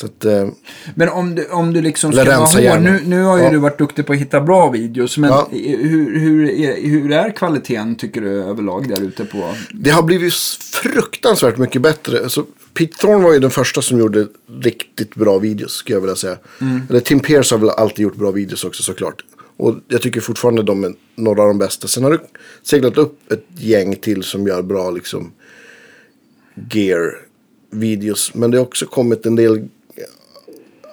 Så 0.00 0.06
att, 0.06 0.24
eh, 0.24 0.48
Men 0.94 1.08
om 1.08 1.34
du, 1.34 1.46
om 1.46 1.72
du 1.72 1.82
liksom 1.82 2.12
ska 2.12 2.24
vara 2.24 2.36
hård. 2.36 2.82
Nu, 2.82 3.00
nu 3.06 3.22
har 3.22 3.38
ju 3.38 3.44
Ja. 3.44 3.50
du 3.50 3.56
varit 3.58 3.78
duktig 3.78 4.06
på 4.06 4.12
att 4.12 4.18
hitta 4.18 4.40
bra 4.40 4.70
videos. 4.70 5.18
Men 5.18 5.30
Ja. 5.30 5.48
hur, 5.52 6.18
hur, 6.20 6.50
är, 6.50 6.88
hur 6.88 7.12
är 7.12 7.30
kvaliteten 7.30 7.94
tycker 7.96 8.20
du 8.20 8.42
överlag 8.42 8.88
där 8.88 9.02
ute 9.02 9.24
på? 9.24 9.54
det 9.74 9.90
har 9.90 10.02
blivit 10.02 10.34
fruktansvärt 10.82 11.58
mycket 11.58 11.82
bättre. 11.82 12.28
Så 12.28 12.44
Pete 12.74 12.96
Thorne 12.98 13.24
var 13.24 13.32
ju 13.32 13.38
den 13.38 13.50
första 13.50 13.82
som 13.82 13.98
gjorde 13.98 14.26
riktigt 14.60 15.14
bra 15.14 15.38
videos, 15.38 15.72
skulle 15.72 15.96
jag 15.96 16.00
vilja 16.00 16.16
säga. 16.16 16.36
Eller 16.90 17.00
Tim 17.00 17.20
Pierce 17.20 17.50
har 17.54 17.58
väl 17.58 17.70
alltid 17.70 18.02
gjort 18.02 18.16
bra 18.16 18.30
videos 18.30 18.64
också 18.64 18.82
såklart. 18.82 19.24
Och 19.56 19.74
jag 19.88 20.02
tycker 20.02 20.20
fortfarande 20.20 20.62
de 20.62 20.84
är 20.84 20.94
några 21.14 21.42
av 21.42 21.48
de 21.48 21.58
bästa. 21.58 21.88
Sen 21.88 22.04
har 22.04 22.10
det 22.10 22.20
seglat 22.62 22.98
upp 22.98 23.32
ett 23.32 23.44
gäng 23.58 23.96
till 23.96 24.22
som 24.22 24.46
gör 24.46 24.62
bra 24.62 24.90
liksom 24.90 25.32
gear-videos. 26.70 28.34
Men 28.34 28.50
det 28.50 28.56
har 28.58 28.64
också 28.64 28.86
kommit 28.86 29.26
en 29.26 29.36
del 29.36 29.68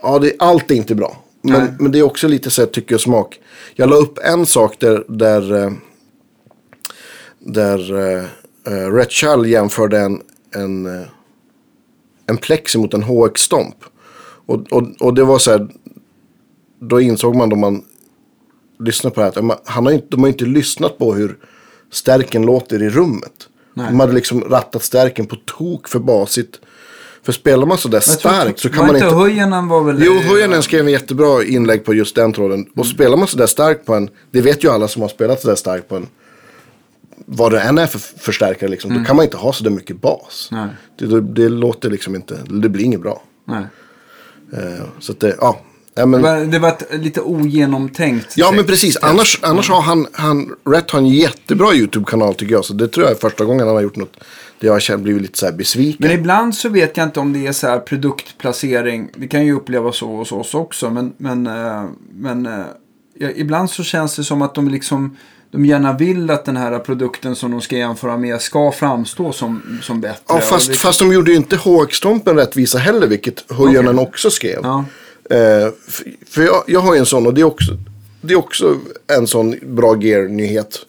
Ja, 0.03 0.19
det, 0.19 0.33
allt 0.39 0.71
är 0.71 0.75
inte 0.75 0.95
bra. 0.95 1.23
Nej. 1.41 1.59
Men, 1.59 1.75
men 1.79 1.91
det 1.91 1.99
är 1.99 2.03
också 2.03 2.27
lite 2.27 2.49
så 2.49 2.61
här 2.61 2.67
tycke 2.67 2.95
och 2.95 3.01
smak. 3.01 3.39
Jag 3.75 3.89
la 3.89 3.95
upp 3.95 4.19
en 4.23 4.45
sak 4.45 4.79
där, 4.79 5.05
där, 5.07 5.63
eh, 5.63 5.71
där 7.39 7.91
uh, 7.91 8.93
Red 8.95 9.11
Chull 9.11 9.45
jämförde 9.45 9.99
en, 9.99 10.21
en, 10.55 11.05
en 12.25 12.37
plexi 12.37 12.77
mot 12.77 12.93
en 12.93 13.03
HX-stomp. 13.03 13.75
Och, 14.45 14.71
och, 14.71 14.83
och 14.99 15.13
det 15.13 15.23
var 15.23 15.39
så 15.39 15.51
här, 15.51 15.67
då 16.79 17.01
insåg 17.01 17.35
man 17.35 17.49
då 17.49 17.55
man 17.55 17.83
lyssnade 18.79 19.13
på 19.13 19.21
det 19.21 19.25
här, 19.25 19.51
att 19.51 19.61
han 19.65 19.85
har 19.85 19.93
inte, 19.93 20.07
de 20.09 20.21
har 20.21 20.27
inte 20.27 20.45
lyssnat 20.45 20.97
på 20.97 21.13
hur 21.13 21.37
stärken 21.91 22.41
låter 22.41 22.83
i 22.83 22.89
rummet. 22.89 23.47
Nej. 23.73 23.85
De 23.87 23.99
hade 23.99 24.13
liksom 24.13 24.41
rattat 24.41 24.83
stärken 24.83 25.25
på 25.25 25.35
tok 25.35 25.87
för 25.87 25.99
basigt. 25.99 26.59
För 27.25 27.31
spelar 27.31 27.65
man 27.65 27.77
sådär 27.77 27.99
starkt 27.99 28.59
så 28.59 28.69
kan 28.69 28.87
man 28.87 28.95
inte 28.95 29.05
inte... 29.07 29.17
Höjenen 29.17 29.67
var 29.67 29.83
väl... 29.83 30.03
Jo, 30.05 30.13
Höjanen 30.13 30.63
skrev 30.63 30.85
en 30.85 30.91
jättebra 30.91 31.43
inlägg 31.43 31.85
på 31.85 31.93
just 31.93 32.15
den 32.15 32.33
tråden. 32.33 32.65
Och 32.75 32.85
spelar 32.85 33.17
man 33.17 33.27
sådär 33.27 33.47
starkt 33.47 33.85
på 33.85 33.93
en, 33.93 34.09
det 34.31 34.41
vet 34.41 34.63
ju 34.63 34.69
alla 34.69 34.87
som 34.87 35.01
har 35.01 35.09
spelat 35.09 35.41
sådär 35.41 35.55
starkt 35.55 35.89
på 35.89 35.95
en, 35.95 36.07
vad 37.25 37.51
det 37.51 37.61
än 37.61 37.77
är 37.77 37.85
för 37.85 37.99
förstärkare 37.99 38.69
liksom, 38.69 38.93
då 38.93 39.03
kan 39.05 39.15
man 39.15 39.25
inte 39.25 39.37
ha 39.37 39.53
sådär 39.53 39.71
mycket 39.71 40.01
bas. 40.01 40.49
Det, 40.99 41.05
det, 41.05 41.21
det 41.21 41.49
låter 41.49 41.89
liksom 41.89 42.15
inte, 42.15 42.37
det 42.45 42.69
blir 42.69 42.85
inget 42.85 43.01
bra. 43.01 43.21
Eh, 44.53 44.85
så 44.99 45.11
att 45.11 45.19
det, 45.19 45.35
ja. 45.39 45.59
ja 45.95 46.01
Det 46.01 46.05
men, 46.05 46.21
var, 46.21 46.39
det 46.39 46.59
var 46.59 46.69
ett 46.69 46.87
lite 46.91 47.21
ogenomtänkt 47.21 48.33
ja 48.35 48.51
men 48.51 48.65
precis, 48.65 48.97
annars, 49.01 49.39
annars 49.41 49.69
har 49.69 49.81
han, 49.81 50.07
han, 50.13 50.55
Rätt 50.65 50.91
har 50.91 50.99
en 50.99 51.07
jättebra 51.07 51.73
YouTube-kanal 51.73 52.35
tycker 52.35 52.53
jag. 52.53 52.65
Så 52.65 52.73
det 52.73 52.87
tror 52.87 53.05
jag 53.05 53.11
är 53.11 53.19
första 53.19 53.45
gången 53.45 53.67
han 53.67 53.75
har 53.75 53.83
gjort 53.83 53.95
något, 53.95 54.17
jag 54.63 54.73
har 54.73 54.97
blivit 54.97 55.21
lite 55.21 55.37
såhär 55.39 55.53
besviken. 55.53 56.07
Men 56.07 56.19
ibland 56.19 56.55
så 56.55 56.69
vet 56.69 56.97
jag 56.97 57.07
inte 57.07 57.19
om 57.19 57.33
det 57.33 57.47
är 57.47 57.51
så 57.51 57.67
här 57.67 57.79
produktplacering. 57.79 59.09
Det 59.15 59.27
kan 59.27 59.45
ju 59.45 59.53
upplevas 59.53 59.97
så 59.97 60.07
hos 60.15 60.31
oss 60.31 60.53
också. 60.53 60.89
Men, 60.89 61.13
men, 61.17 61.47
eh, 61.47 61.83
men 62.13 62.45
eh, 62.45 62.65
ja, 63.17 63.29
ibland 63.35 63.69
så 63.69 63.83
känns 63.83 64.15
det 64.15 64.23
som 64.23 64.41
att 64.41 64.55
de 64.55 64.69
liksom 64.69 65.17
de 65.51 65.65
gärna 65.65 65.93
vill 65.97 66.29
att 66.29 66.45
den 66.45 66.57
här 66.57 66.79
produkten 66.79 67.35
som 67.35 67.51
de 67.51 67.61
ska 67.61 67.77
jämföra 67.77 68.17
med 68.17 68.41
ska 68.41 68.71
framstå 68.71 69.31
som, 69.31 69.79
som 69.81 70.01
bättre. 70.01 70.19
Ja, 70.27 70.39
fast, 70.39 70.67
det- 70.67 70.73
fast 70.73 70.99
de 70.99 71.13
gjorde 71.13 71.31
ju 71.31 71.37
inte 71.37 71.55
HX-stompen 71.55 72.35
rättvisa 72.35 72.77
heller, 72.77 73.07
vilket 73.07 73.51
Höjanen 73.51 73.99
också 73.99 74.29
skrev. 74.29 74.59
Ja. 74.63 74.85
Eh, 75.29 75.71
för 76.29 76.41
jag, 76.41 76.63
jag 76.67 76.79
har 76.79 76.93
ju 76.93 76.99
en 76.99 77.05
sån 77.05 77.27
och 77.27 77.33
det 77.33 77.41
är 77.41 77.45
också, 77.45 77.71
det 78.21 78.33
är 78.33 78.37
också 78.37 78.77
en 79.17 79.27
sån 79.27 79.55
bra 79.61 80.01
gear-nyhet 80.01 80.79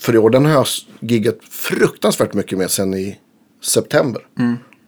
för 0.00 0.14
i 0.14 0.18
år. 0.18 0.30
Den 0.30 0.44
har 0.44 0.52
jag 0.52 0.66
giggat 1.00 1.38
fruktansvärt 1.50 2.34
mycket 2.34 2.58
med 2.58 2.70
sen 2.70 2.94
i 2.94 3.18
september. 3.62 4.22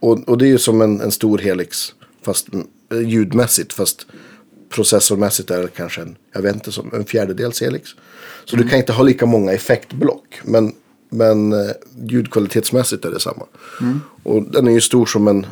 Och, 0.01 0.29
och 0.29 0.39
det 0.39 0.47
är 0.47 0.49
ju 0.49 0.59
som 0.59 0.81
en, 0.83 1.01
en 1.01 1.13
stor 1.13 1.39
Helix, 1.39 1.95
fast 2.23 2.49
mm, 2.53 2.67
ljudmässigt, 3.09 3.73
fast 3.73 4.07
processormässigt 4.71 5.51
är 5.51 5.63
det 5.63 5.69
kanske 5.69 6.01
en, 6.03 6.17
jag 6.33 6.43
vet 6.43 6.55
inte, 6.55 6.73
som 6.73 6.91
en 6.95 7.05
fjärdedels 7.05 7.61
Helix. 7.61 7.91
Så 8.45 8.57
du 8.57 8.69
kan 8.69 8.79
inte 8.79 8.93
ha 8.93 9.03
lika 9.03 9.27
många 9.27 9.53
effektblock. 9.53 10.41
Men, 10.45 10.73
men 11.11 11.53
eh, 11.53 11.71
ljudkvalitetsmässigt 12.05 13.05
är 13.05 13.11
det 13.11 13.21
samma. 13.21 13.47
Och 14.23 14.43
den 14.43 14.67
är 14.67 14.73
ju 14.73 14.81
stor 14.81 15.07
som 15.07 15.29
en, 15.29 15.47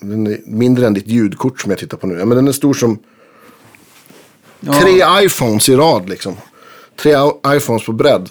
den 0.00 0.26
är 0.26 0.40
mindre 0.46 0.86
än 0.86 0.94
ditt 0.94 1.08
ljudkort 1.08 1.60
som 1.60 1.70
jag 1.70 1.78
tittar 1.78 1.96
på 1.98 2.06
nu. 2.06 2.18
Ja, 2.18 2.24
men 2.24 2.36
den 2.36 2.48
är 2.48 2.52
stor 2.52 2.74
som 2.74 2.98
Ja. 4.60 4.80
tre 4.80 5.24
iPhones 5.24 5.68
i 5.68 5.76
rad 5.76 6.08
liksom. 6.08 6.36
Tre 7.02 7.14
iPhones 7.46 7.86
på 7.86 7.92
bredd. 7.92 8.28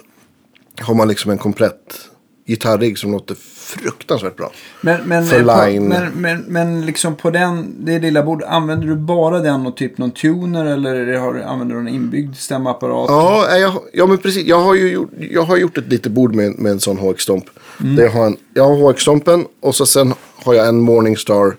Har 0.82 0.94
man 0.94 1.08
liksom 1.08 1.32
en 1.32 1.38
komplett 1.38 2.10
gitarrigg 2.48 2.98
som 2.98 3.12
låter 3.12 3.36
fruktansvärt 3.36 4.36
bra. 4.36 4.52
Men, 4.82 5.02
men, 5.04 5.26
För 5.26 5.40
eh, 5.40 5.46
på, 5.46 5.66
line. 5.66 5.88
men, 5.88 6.12
men, 6.14 6.42
men 6.48 6.86
liksom 6.86 7.16
på 7.16 7.30
den, 7.30 7.76
det 7.86 8.00
lilla 8.00 8.24
bordet, 8.24 8.48
använder 8.50 8.88
du 8.88 8.96
bara 8.96 9.40
den 9.40 9.66
och 9.68 9.78
typ 9.78 9.98
någon 9.98 10.12
tuner 10.12 10.66
eller 10.66 11.18
har, 11.18 11.40
använder 11.40 11.76
du 11.76 11.82
en 11.82 11.88
inbyggd 11.88 12.36
stämapparat? 12.36 13.06
Ja, 13.10 13.48
eh, 13.52 13.58
jag, 13.58 13.74
ja 13.94 14.06
men 14.06 14.18
precis. 14.18 14.46
Jag 14.46 14.60
har 14.60 14.76
ju 14.76 14.92
gjort, 14.92 15.10
jag 15.32 15.44
har 15.44 15.58
gjort 15.58 15.78
ett 15.78 15.88
litet 15.88 16.12
bord 16.12 16.36
med, 16.36 16.60
med 16.60 16.72
en 16.72 16.80
sån 16.80 16.98
HX-stomp. 16.98 17.46
Där 17.78 18.04
jag 18.04 18.12
har, 18.12 18.26
en, 18.26 18.38
jag 18.54 18.64
har 18.64 18.76
HX-stompen 18.76 19.46
och 19.60 19.76
så 19.76 19.86
sen 19.86 20.14
har 20.44 20.54
jag 20.54 20.68
en 20.68 20.80
Morningstar 20.80 21.56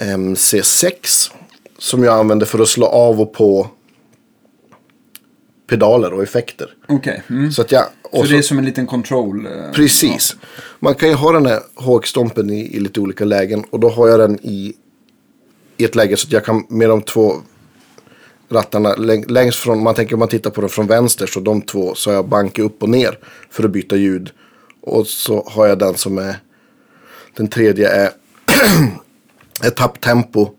MC6. 0.00 0.92
Som 1.78 2.04
jag 2.04 2.18
använder 2.18 2.46
för 2.46 2.58
att 2.58 2.68
slå 2.68 2.86
av 2.86 3.20
och 3.20 3.32
på 3.32 3.66
pedaler 5.68 6.12
och 6.12 6.22
effekter. 6.22 6.74
Okej. 6.88 7.22
Mm. 7.30 7.52
Så 7.52 7.62
att 7.62 7.72
jag... 7.72 7.84
Så 8.12 8.22
det 8.22 8.38
är 8.38 8.42
som 8.42 8.58
en 8.58 8.64
liten 8.64 8.86
control? 8.86 9.46
eh, 9.46 9.72
Precis. 9.72 10.36
Man 10.78 10.94
kan 10.94 11.08
ju 11.08 11.14
ha 11.14 11.32
den 11.32 11.46
här 11.46 11.60
HX-stompen 11.76 12.50
i, 12.50 12.76
i 12.76 12.80
lite 12.80 13.00
olika 13.00 13.24
lägen. 13.24 13.64
Och 13.70 13.80
då 13.80 13.88
har 13.88 14.08
jag 14.08 14.20
den 14.20 14.38
i, 14.42 14.74
i 15.76 15.84
ett 15.84 15.94
läge 15.94 16.16
så 16.16 16.26
att 16.26 16.32
jag 16.32 16.44
kan 16.44 16.64
med 16.68 16.88
de 16.88 17.02
två 17.02 17.32
rattarna 18.50 18.94
läng, 18.94 19.24
längst 19.28 19.58
från, 19.58 19.82
man 19.82 19.94
tänker 19.94 20.14
om 20.14 20.18
man 20.18 20.28
tittar 20.28 20.50
på 20.50 20.60
den 20.60 20.70
från 20.70 20.86
vänster 20.86 21.26
så 21.26 21.40
de 21.40 21.62
två 21.62 21.94
så 21.94 22.10
har 22.10 22.14
jag 22.14 22.28
banke 22.28 22.62
upp 22.62 22.82
och 22.82 22.88
ner 22.88 23.18
för 23.50 23.64
att 23.64 23.70
byta 23.70 23.96
ljud. 23.96 24.30
Och 24.80 25.06
så 25.06 25.44
har 25.50 25.66
jag 25.66 25.78
den 25.78 25.94
som 25.94 26.18
är, 26.18 26.36
den 27.36 27.48
tredje 27.48 27.88
är 27.88 28.10
ett 29.64 29.76
tapptempo. 29.76 30.50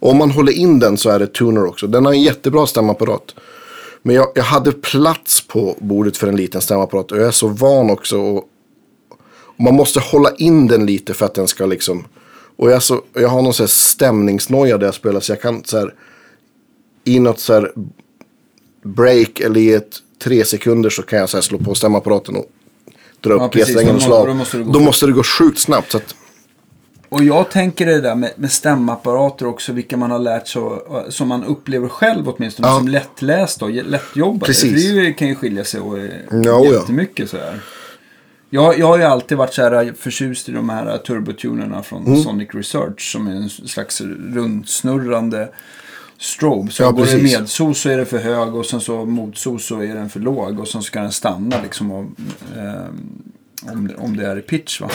Och 0.00 0.10
om 0.10 0.16
man 0.18 0.30
håller 0.30 0.52
in 0.52 0.78
den 0.78 0.96
så 0.98 1.10
är 1.10 1.18
det 1.18 1.26
tuner 1.26 1.64
också. 1.64 1.86
Den 1.86 2.04
har 2.04 2.12
en 2.12 2.22
jättebra 2.22 2.66
stämapparat. 2.66 3.34
Men 4.02 4.16
jag, 4.16 4.28
jag 4.34 4.42
hade 4.42 4.72
plats 4.72 5.46
på 5.46 5.76
bordet 5.80 6.16
för 6.16 6.26
en 6.26 6.36
liten 6.36 6.60
stämapparat 6.60 7.12
och 7.12 7.18
jag 7.18 7.26
är 7.26 7.30
så 7.30 7.48
van 7.48 7.90
också. 7.90 8.18
Och, 8.18 8.48
och 9.56 9.60
man 9.64 9.74
måste 9.74 10.00
hålla 10.00 10.34
in 10.34 10.66
den 10.66 10.86
lite 10.86 11.14
för 11.14 11.26
att 11.26 11.34
den 11.34 11.48
ska 11.48 11.66
liksom. 11.66 12.04
Och 12.56 12.70
jag, 12.70 12.82
så, 12.82 13.00
jag 13.12 13.28
har 13.28 13.42
någon 13.42 13.54
sån 13.54 13.64
här 13.64 13.68
stämningsnoja 13.68 14.78
där 14.78 14.86
jag 14.86 14.94
spelar 14.94 15.20
så 15.20 15.32
jag 15.32 15.40
kan 15.40 15.64
så 15.64 15.78
här. 15.78 15.94
I 17.04 17.18
något 17.20 17.40
så 17.40 17.52
här 17.52 17.72
break 18.84 19.40
eller 19.40 19.60
i 19.60 19.72
ett 19.72 19.98
tre 20.22 20.44
sekunder 20.44 20.90
så 20.90 21.02
kan 21.02 21.18
jag 21.18 21.28
så 21.28 21.36
här 21.36 21.42
slå 21.42 21.58
på 21.58 21.74
stämapparaten 21.74 22.36
och 22.36 22.46
dra 23.20 23.30
Ja, 23.36 23.46
upp 23.46 23.52
precis. 23.52 23.68
G-strängen 23.68 23.96
och 23.96 24.02
slå 24.02 24.26
då 24.26 24.34
måste 24.34 24.56
det 24.56 24.62
gå 24.62 24.72
Då 24.72 24.78
fort. 24.78 24.84
måste 24.86 25.06
det 25.06 25.12
gå 25.12 25.22
sjukt 25.22 25.58
snabbt. 25.58 25.90
Så 25.90 25.96
att, 25.96 26.14
Och 27.12 27.24
jag 27.24 27.50
tänker 27.50 27.86
det 27.86 28.00
där 28.00 28.14
med, 28.14 28.30
med 28.36 28.52
stämapparater 28.52 29.46
också, 29.46 29.72
vilka 29.72 29.96
man 29.96 30.10
har 30.10 30.18
lärt 30.18 30.48
sig, 30.48 30.62
och- 30.62 31.12
som 31.12 31.28
man 31.28 31.44
upplever 31.44 31.88
själv 31.88 32.28
åtminstone, 32.28 32.68
Ja. 32.68 32.76
som 32.78 32.88
lättlästa 32.88 33.64
och 33.64 33.70
lättjobbade. 33.70 34.46
Precis. 34.46 34.92
Det 34.94 35.12
kan 35.12 35.28
ju 35.28 35.34
skilja 35.34 35.64
sig 35.64 35.80
och, 35.80 35.98
eh, 35.98 36.04
Ja, 36.30 36.38
ja. 36.44 36.64
jättemycket 36.64 37.30
så 37.30 37.36
här. 37.36 37.60
Jag, 38.50 38.78
jag 38.78 38.86
har 38.86 38.98
ju 38.98 39.04
alltid 39.04 39.38
varit 39.38 39.54
så 39.54 39.62
här 39.62 39.92
förtjust 39.98 40.48
i 40.48 40.52
de 40.52 40.68
här 40.68 40.98
turbotunerna 40.98 41.82
från 41.82 42.06
Mm. 42.06 42.22
Sonic 42.22 42.48
Research 42.54 43.12
som 43.12 43.26
är 43.26 43.32
en 43.32 43.48
slags 43.50 44.00
rundsnurrande 44.34 45.48
strobe. 46.20 46.70
Så 46.72 46.82
Ja, 46.82 46.90
går 46.90 47.06
det 47.06 47.22
medsos 47.22 47.80
så 47.80 47.88
är 47.88 47.96
det 47.96 48.04
för 48.04 48.18
hög 48.18 48.54
och 48.54 48.66
sen 48.66 48.80
så 48.80 49.04
motsos 49.04 49.66
så 49.66 49.80
är 49.82 49.94
den 49.94 50.10
för 50.10 50.20
låg 50.20 50.60
och 50.60 50.68
sen 50.68 50.82
ska 50.82 51.00
den 51.00 51.12
stanna 51.12 51.56
liksom 51.62 51.90
och, 51.92 52.04
eh, 52.56 53.72
om, 53.72 53.88
det, 53.88 53.94
om 53.94 54.16
det 54.16 54.26
är 54.26 54.38
i 54.38 54.42
pitch. 54.42 54.80
Va? 54.80 54.90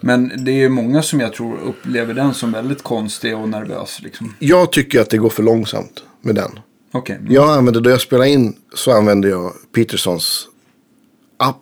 Men 0.00 0.44
det 0.44 0.50
är 0.50 0.56
ju 0.56 0.68
många 0.68 1.02
som 1.02 1.20
jag 1.20 1.32
tror 1.32 1.58
upplever 1.58 2.14
den 2.14 2.34
som 2.34 2.52
väldigt 2.52 2.82
konstig 2.82 3.36
och 3.36 3.48
nervös. 3.48 4.02
Liksom. 4.02 4.34
jag 4.38 4.72
tycker 4.72 5.00
att 5.00 5.10
det 5.10 5.18
går 5.18 5.30
för 5.30 5.42
långsamt 5.42 6.02
med 6.20 6.34
den. 6.34 6.58
Okej, 6.92 7.20
Jag 7.28 7.56
använder, 7.56 7.80
då 7.80 7.90
jag 7.90 8.00
spelar 8.00 8.24
in 8.24 8.56
så 8.74 8.92
använder 8.92 9.28
jag 9.28 9.52
Petersons 9.74 10.48
app 11.36 11.56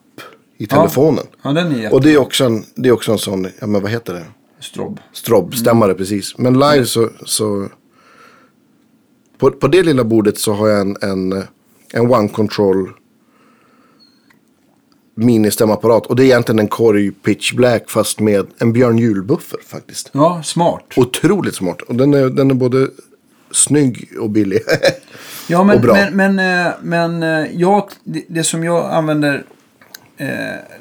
i 0.58 0.66
telefonen. 0.66 1.24
ja 1.42 1.52
den 1.52 1.72
är 1.72 1.92
Och 1.92 2.00
det 2.00 2.12
är 2.12 2.18
också 2.18 2.44
en, 2.44 2.64
det 2.74 2.88
är 2.88 2.92
också 2.92 3.12
en 3.12 3.18
sån, 3.18 3.46
ja 3.60 3.66
men 3.66 3.82
vad 3.82 3.90
heter 3.90 4.14
det? 4.14 4.26
jättestrob. 4.66 5.00
Strobe-stämmare 5.12 5.94
precis. 5.94 6.38
Men 6.38 6.54
live 6.58 6.84
så, 6.86 7.10
så 7.24 7.68
på, 9.38 9.50
på 9.50 9.68
det 9.68 9.82
lilla 9.82 10.04
bordet 10.04 10.38
så 10.38 10.52
har 10.52 10.68
jag 10.68 10.80
en, 10.80 10.96
en, 11.02 11.44
en 11.92 12.10
one 12.10 12.28
control 12.28 12.92
mini-stämapparat. 15.16 16.06
Och 16.06 16.16
det 16.16 16.22
är 16.22 16.24
egentligen 16.24 16.58
en 16.58 16.68
Korg 16.68 17.10
Pitch 17.10 17.52
Black 17.52 17.90
fast 17.90 18.20
med 18.20 18.46
en 18.58 18.72
Björn 18.72 18.98
Juhl-buffer 18.98 19.58
faktiskt. 19.66 20.10
Ja, 20.12 20.42
smart. 20.44 20.84
Otroligt 20.96 21.54
smart. 21.54 21.82
Och 21.82 21.94
den 21.94 22.14
är, 22.14 22.30
den 22.30 22.50
är 22.50 22.54
både 22.54 22.88
snygg 23.50 24.08
och 24.20 24.30
billig. 24.30 24.60
Ja, 25.48 25.64
men, 25.64 25.76
och 25.76 25.82
bra. 25.82 25.94
men, 25.94 26.36
men, 26.36 26.66
eh, 26.66 26.72
men 26.82 27.22
eh, 27.22 27.52
jag, 27.52 27.90
det, 28.04 28.24
det 28.28 28.44
som 28.44 28.64
jag 28.64 28.90
använder 28.90 29.44
eh, 30.16 30.28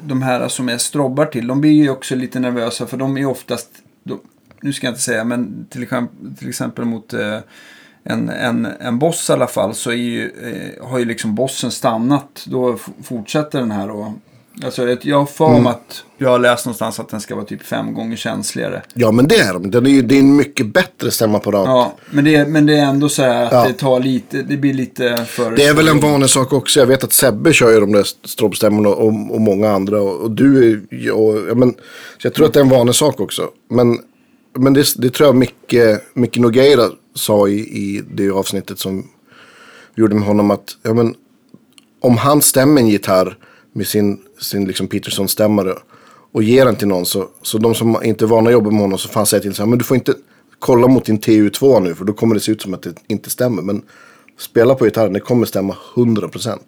de 0.00 0.22
här 0.22 0.48
som 0.48 0.68
är 0.68 0.78
strobbar 0.78 1.26
till, 1.26 1.46
de 1.46 1.60
blir 1.60 1.72
ju 1.72 1.90
också 1.90 2.14
lite 2.14 2.40
nervösa 2.40 2.86
för 2.86 2.96
de 2.96 3.16
är 3.16 3.26
oftast, 3.26 3.68
de, 4.04 4.20
nu 4.60 4.72
ska 4.72 4.86
jag 4.86 4.92
inte 4.92 5.02
säga, 5.02 5.24
men 5.24 5.66
till 5.70 5.82
exempel, 5.82 6.36
till 6.38 6.48
exempel 6.48 6.84
mot 6.84 7.14
eh, 7.14 7.38
en, 8.04 8.28
en, 8.28 8.66
en 8.80 8.98
boss 8.98 9.30
i 9.30 9.32
alla 9.32 9.46
fall 9.46 9.74
så 9.74 9.92
ju, 9.92 10.30
eh, 10.42 10.88
har 10.88 10.98
ju 10.98 11.04
liksom 11.04 11.34
bossen 11.34 11.70
stannat. 11.70 12.44
Då 12.46 12.78
fortsätter 13.02 13.58
den 13.58 13.70
här 13.70 13.90
och 13.90 14.12
Alltså, 14.64 14.96
jag 15.02 15.18
har 15.18 15.26
för 15.26 15.50
Mm. 15.50 15.66
att 15.66 16.04
jag 16.18 16.28
har 16.28 16.38
läst 16.38 16.66
någonstans 16.66 17.00
att 17.00 17.08
den 17.08 17.20
ska 17.20 17.34
vara 17.34 17.44
typ 17.44 17.62
fem 17.62 17.94
gånger 17.94 18.16
känsligare. 18.16 18.82
ja 18.94 19.12
men 19.12 19.28
det 19.28 19.36
är 19.36 19.52
de. 19.52 19.70
Den 19.70 19.86
är 19.86 19.90
ju, 19.90 20.02
det 20.02 20.14
är 20.14 20.18
en 20.20 20.36
mycket 20.36 20.66
bättre 20.66 21.10
stämapparat. 21.10 21.66
Ja, 21.66 21.96
men 22.10 22.24
det, 22.24 22.34
är- 22.34 22.46
men 22.46 22.66
det 22.66 22.76
är 22.78 22.84
ändå 22.86 23.08
så 23.08 23.22
här 23.22 23.44
att 23.44 23.52
Ja. 23.52 23.64
det 23.68 23.72
tar 23.72 24.00
lite, 24.00 24.42
det 24.42 24.56
blir 24.56 24.74
lite 24.74 25.24
för... 25.28 25.50
Det 25.56 25.64
är 25.66 25.74
väl 25.74 25.88
en 25.88 26.00
vanlig 26.00 26.30
sak 26.30 26.52
också. 26.52 26.80
Jag 26.80 26.86
vet 26.86 27.04
att 27.04 27.12
Sebbe 27.12 27.52
kör 27.52 27.70
ju 27.72 27.80
de 27.80 27.92
där 27.92 28.04
strobstämmorna 28.24 28.88
och, 28.88 29.06
och 29.34 29.40
många 29.40 29.70
andra. 29.70 30.00
Och, 30.02 30.20
och 30.20 30.30
du 30.30 30.80
och, 31.12 31.36
ja, 31.48 31.54
men, 31.54 31.70
Så 32.18 32.26
jag 32.26 32.34
tror 32.34 32.46
att 32.46 32.52
det 32.52 32.60
är 32.60 32.64
en 32.64 32.70
vanlig 32.70 32.94
sak 32.94 33.20
också. 33.20 33.48
Men, 33.70 33.98
men 34.58 34.72
det, 34.74 34.86
det 34.96 35.10
tror 35.10 35.26
jag 35.28 35.36
Micke, 35.36 35.74
Micke 36.14 36.36
Nogueira 36.38 36.84
sa 37.14 37.48
i, 37.48 37.58
i 37.58 38.02
det 38.14 38.30
avsnittet 38.30 38.78
som 38.78 39.06
vi 39.94 40.00
gjorde 40.02 40.14
med 40.14 40.24
honom. 40.24 40.50
Att 40.50 40.76
ja, 40.82 40.94
men, 40.94 41.14
om 42.00 42.16
han 42.16 42.42
stämmer 42.42 42.80
en 42.80 42.88
gitarr 42.88 43.36
med 43.76 43.86
sin, 43.86 44.18
sin 44.40 44.64
liksom 44.64 44.86
Peterson-stämmare 44.86 45.74
och 46.32 46.42
ger 46.42 46.64
den 46.64 46.76
till 46.76 46.88
någon. 46.88 47.06
Så, 47.06 47.28
så 47.42 47.58
de 47.58 47.74
som 47.74 48.04
inte 48.04 48.24
är 48.24 48.26
vana 48.26 48.48
att 48.48 48.52
jobba 48.52 48.70
med 48.70 48.80
honom 48.80 48.98
så 48.98 49.08
får 49.08 49.20
han 49.20 49.26
säga 49.26 49.42
till 49.42 49.54
här, 49.58 49.66
men 49.66 49.78
du 49.78 49.84
får 49.84 49.96
inte 49.96 50.14
kolla 50.58 50.88
mot 50.88 51.04
din 51.04 51.18
TU2 51.18 51.80
nu 51.80 51.94
för 51.94 52.04
då 52.04 52.12
kommer 52.12 52.34
det 52.34 52.40
se 52.40 52.52
ut 52.52 52.62
som 52.62 52.74
att 52.74 52.82
det 52.82 52.94
inte 53.06 53.30
stämmer. 53.30 53.62
Men 53.62 53.82
spela 54.38 54.74
på 54.74 54.84
gitarren, 54.84 55.12
det 55.12 55.20
kommer 55.20 55.46
stämma 55.46 55.76
100%. 55.94 56.58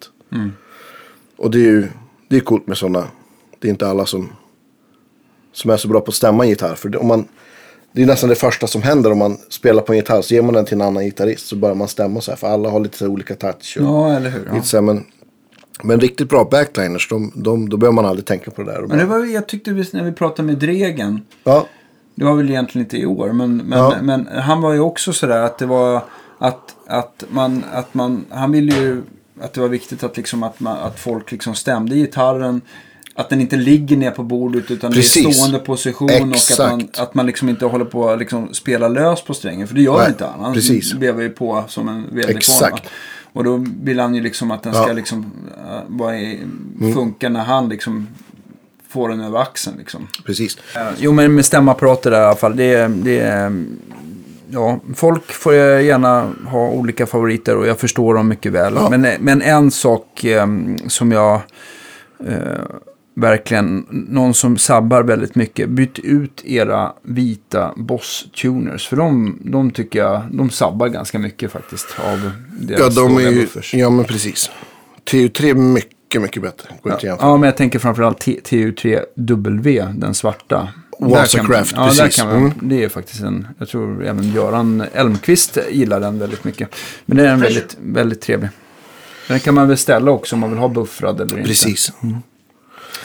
Och 1.37 1.51
det 1.51 1.57
är 1.57 1.63
ju 1.63 1.87
det 2.29 2.35
är 2.35 2.39
coolt 2.39 2.67
med 2.67 2.77
sådana. 2.77 3.07
Det 3.59 3.67
är 3.67 3.69
inte 3.69 3.87
alla 3.87 4.05
som, 4.05 4.29
som 5.53 5.71
är 5.71 5.77
så 5.77 5.87
bra 5.87 6.01
på 6.01 6.09
att 6.09 6.15
stämma 6.15 6.43
en 6.43 6.49
gitarr. 6.49 6.75
För 6.75 6.89
det, 6.89 6.97
om 6.97 7.07
man, 7.07 7.27
det 7.91 8.01
är 8.01 8.05
nästan 8.05 8.29
det 8.29 8.35
första 8.35 8.67
som 8.67 8.81
händer 8.81 9.11
om 9.11 9.17
man 9.17 9.37
spelar 9.49 9.81
på 9.81 9.93
en 9.93 9.97
gitarr. 9.97 10.21
Så 10.21 10.33
ger 10.33 10.41
man 10.41 10.53
den 10.53 10.65
till 10.65 10.73
en 10.73 10.81
annan 10.81 11.03
gitarrist 11.03 11.47
så 11.47 11.55
börjar 11.55 11.75
man 11.75 11.87
stämma 11.87 12.21
så 12.21 12.31
här. 12.31 12.37
För 12.37 12.47
alla 12.47 12.69
har 12.69 12.79
lite 12.79 13.07
olika 13.07 13.35
touch. 13.35 13.77
Och, 13.79 13.85
Ja, 13.85 14.15
eller 14.15 14.29
hur? 14.29 14.45
Ja. 14.47 14.53
lite 14.53 14.67
så 14.67 14.77
här, 14.77 14.81
men, 14.81 15.05
men 15.83 15.99
riktigt 15.99 16.29
bra 16.29 16.47
backliners, 16.51 17.09
de, 17.09 17.31
de, 17.35 17.69
då 17.69 17.77
behöver 17.77 17.95
man 17.95 18.05
aldrig 18.05 18.25
tänka 18.25 18.51
på 18.51 18.63
det 18.63 18.71
där. 18.71 18.81
Men 18.81 18.97
det 18.97 19.05
var, 19.05 19.25
jag 19.25 19.47
tyckte 19.47 19.71
visst 19.73 19.93
när 19.93 20.03
vi 20.03 20.11
pratade 20.11 20.45
med 20.45 20.57
Dregen. 20.57 21.21
ja, 21.43 21.67
Det 22.15 22.25
var 22.25 22.35
väl 22.35 22.49
egentligen 22.49 22.85
inte 22.85 22.97
i 22.97 23.05
år. 23.05 23.31
Men, 23.31 23.57
men, 23.57 23.79
Ja. 23.79 23.95
men 24.01 24.27
han 24.27 24.61
var 24.61 24.73
ju 24.73 24.79
också 24.79 25.13
sådär 25.13 25.41
att 25.41 25.57
det 25.57 25.65
var 25.65 26.03
att, 26.37 26.75
att 26.87 27.23
man, 27.29 27.63
att 27.73 27.93
man, 27.93 28.25
han 28.29 28.51
ville 28.51 28.75
ju 28.75 29.01
att 29.41 29.53
det 29.53 29.61
var 29.61 29.67
viktigt 29.67 30.03
att, 30.03 30.17
liksom 30.17 30.43
att, 30.43 30.59
man, 30.59 30.77
att 30.77 30.99
folk 30.99 31.31
liksom 31.31 31.55
stämde 31.55 31.95
gitarren. 31.95 32.61
Att 33.15 33.29
den 33.29 33.41
inte 33.41 33.55
ligger 33.55 33.97
ner 33.97 34.11
på 34.11 34.23
bordet 34.23 34.71
utan 34.71 34.91
det 34.91 34.95
är 34.95 34.99
Precis. 35.01 35.37
stående 35.37 35.59
position. 35.59 36.09
Och 36.09 36.15
att 36.15 36.21
man, 36.21 36.31
Exakt. 36.31 36.99
att 36.99 37.13
man 37.13 37.25
liksom 37.25 37.49
inte 37.49 37.65
håller 37.65 37.85
på 37.85 38.09
att 38.09 38.19
liksom 38.19 38.53
spela 38.53 38.87
lös 38.87 39.21
på 39.23 39.33
strängen. 39.33 39.67
För 39.67 39.75
det 39.75 39.81
gör 39.81 39.97
Nej, 39.97 40.07
inte 40.07 40.25
han. 40.25 40.39
Han 40.39 40.53
precis. 40.53 40.93
vevar 40.93 41.21
ju 41.21 41.29
på 41.29 41.63
som 41.67 41.89
en 41.89 42.03
väderkvarn. 42.11 42.37
Exakt. 42.37 42.89
Och 43.33 43.43
då 43.43 43.65
vill 43.83 43.99
han 43.99 44.15
ju 44.15 44.21
liksom 44.21 44.51
att 44.51 44.63
den 44.63 44.73
ska 44.73 44.81
Ja. 44.81 44.85
Mm. 44.85 44.97
liksom 44.97 45.19
uh, 45.19 45.79
vara 45.87 46.17
i, 46.19 46.39
funka 46.95 47.29
när 47.29 47.43
han 47.43 47.69
liksom 47.69 48.07
får 48.89 49.09
den 49.09 49.21
över 49.21 49.39
axeln 49.39 49.77
liksom. 49.77 50.07
precis. 50.25 50.57
Jo, 50.97 51.11
men 51.11 51.35
med 51.35 51.45
stämapparater 51.45 52.11
där 52.11 52.21
i 52.21 52.25
alla 52.25 52.35
fall. 52.35 52.55
Det, 52.55 52.73
är- 52.73 52.89
det, 52.89 53.51
ja, 54.49 54.79
folk 54.95 55.31
får 55.31 55.53
gärna 55.53 56.29
ha 56.47 56.67
olika 56.69 57.05
favoriter 57.05 57.55
och 57.57 57.67
jag 57.67 57.79
förstår 57.79 58.13
dem 58.15 58.27
mycket 58.27 58.51
väl. 58.51 58.73
Ja. 58.75 58.89
Men, 58.89 59.07
men 59.19 59.41
en 59.41 59.71
sak 59.71 60.23
eh, 60.23 60.47
som 60.87 61.11
jag 61.11 61.41
eh, 62.27 62.63
verkligen, 63.19 63.85
någon 63.89 64.33
som 64.33 64.57
sabbar 64.57 65.03
väldigt 65.03 65.35
mycket, 65.35 65.69
byt 65.69 65.99
ut 65.99 66.41
era 66.45 66.93
vita 67.03 67.73
Boss-tuners. 67.75 68.87
För 68.89 68.95
de, 68.97 69.37
de 69.41 69.71
tycker 69.71 69.99
jag, 69.99 70.21
de 70.31 70.49
sabbar 70.49 70.87
ganska 70.87 71.19
mycket 71.19 71.51
faktiskt 71.51 71.87
av 72.11 72.31
deras 72.59 72.95
Ja, 72.95 73.03
de 73.03 73.17
är 73.17 73.21
ju, 73.31 73.41
buffers. 73.41 73.73
ja 73.73 73.89
men 73.89 74.05
precis. 74.05 74.49
TU3 75.11 75.49
är 75.49 75.53
mycket, 75.53 76.21
mycket 76.21 76.41
bättre. 76.43 76.69
Går 76.83 76.91
jämföra. 76.91 77.17
Ja, 77.19 77.37
men 77.37 77.47
jag 77.47 77.57
tänker 77.57 77.79
framförallt 77.79 78.19
T- 78.19 78.39
TU3W, 78.43 79.93
den 79.99 80.13
svarta. 80.13 80.67
Där 80.99 81.25
kan, 81.37 81.45
ja, 81.49 81.83
där 81.83 81.87
precis. 81.87 82.15
kan 82.15 82.27
man, 82.27 82.37
Mm. 82.37 82.51
Det 82.61 82.83
är 82.83 82.89
faktiskt 82.89 83.21
en, 83.21 83.47
jag 83.59 83.67
tror 83.69 84.05
även 84.05 84.31
Göran 84.33 84.83
Elmqvist 84.93 85.57
gillar 85.71 85.99
den 85.99 86.19
väldigt 86.19 86.43
mycket. 86.43 86.75
Men 87.05 87.17
det 87.17 87.23
är 87.27 87.33
en 87.33 87.39
väldigt, 87.39 87.77
väldigt 87.81 88.21
trevlig. 88.21 88.49
Den 89.27 89.39
kan 89.39 89.53
man 89.55 89.67
väl 89.67 89.77
ställa 89.77 90.11
också 90.11 90.35
om 90.35 90.39
man 90.39 90.49
vill 90.49 90.59
ha 90.59 90.67
buffrad 90.67 91.21
eller 91.21 91.37
inte. 91.37 91.47
Precis. 91.49 91.91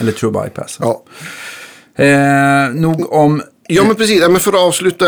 Eller 0.00 0.12
true 0.12 0.30
bypass. 0.32 0.78
Ja. 0.80 1.02
Eh, 2.04 2.70
nog 2.74 3.12
om... 3.12 3.42
Ja 3.68 3.84
men 3.84 3.94
precis, 3.96 4.20
ja, 4.20 4.28
men 4.28 4.40
för 4.40 4.52
att 4.52 4.58
avsluta, 4.60 5.06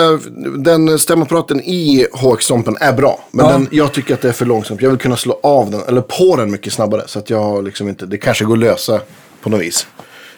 den 0.57 0.99
stämapparaten 0.99 1.61
i 1.61 2.07
HX-stompen 2.13 2.77
är 2.81 2.93
bra. 2.93 3.25
Men 3.31 3.47
Ja. 3.47 3.53
den, 3.53 3.69
jag 3.71 3.93
tycker 3.93 4.15
att 4.15 4.21
det 4.23 4.29
är 4.29 4.33
för 4.33 4.45
långsamt. 4.47 4.83
Jag 4.83 4.91
vill 4.91 4.99
kunna 4.99 5.17
slå 5.17 5.41
av 5.43 5.71
den, 5.71 5.81
eller 5.89 6.01
på 6.01 6.37
den 6.37 6.51
mycket 6.51 6.73
snabbare. 6.73 7.03
Så 7.07 7.19
att 7.19 7.31
jag 7.31 7.65
liksom 7.65 7.89
inte, 7.89 8.07
det 8.07 8.19
kanske 8.19 8.45
går 8.45 8.55
att 8.55 8.59
lösa 8.61 9.01
på 9.43 9.51
något 9.51 9.61
vis. 9.61 9.87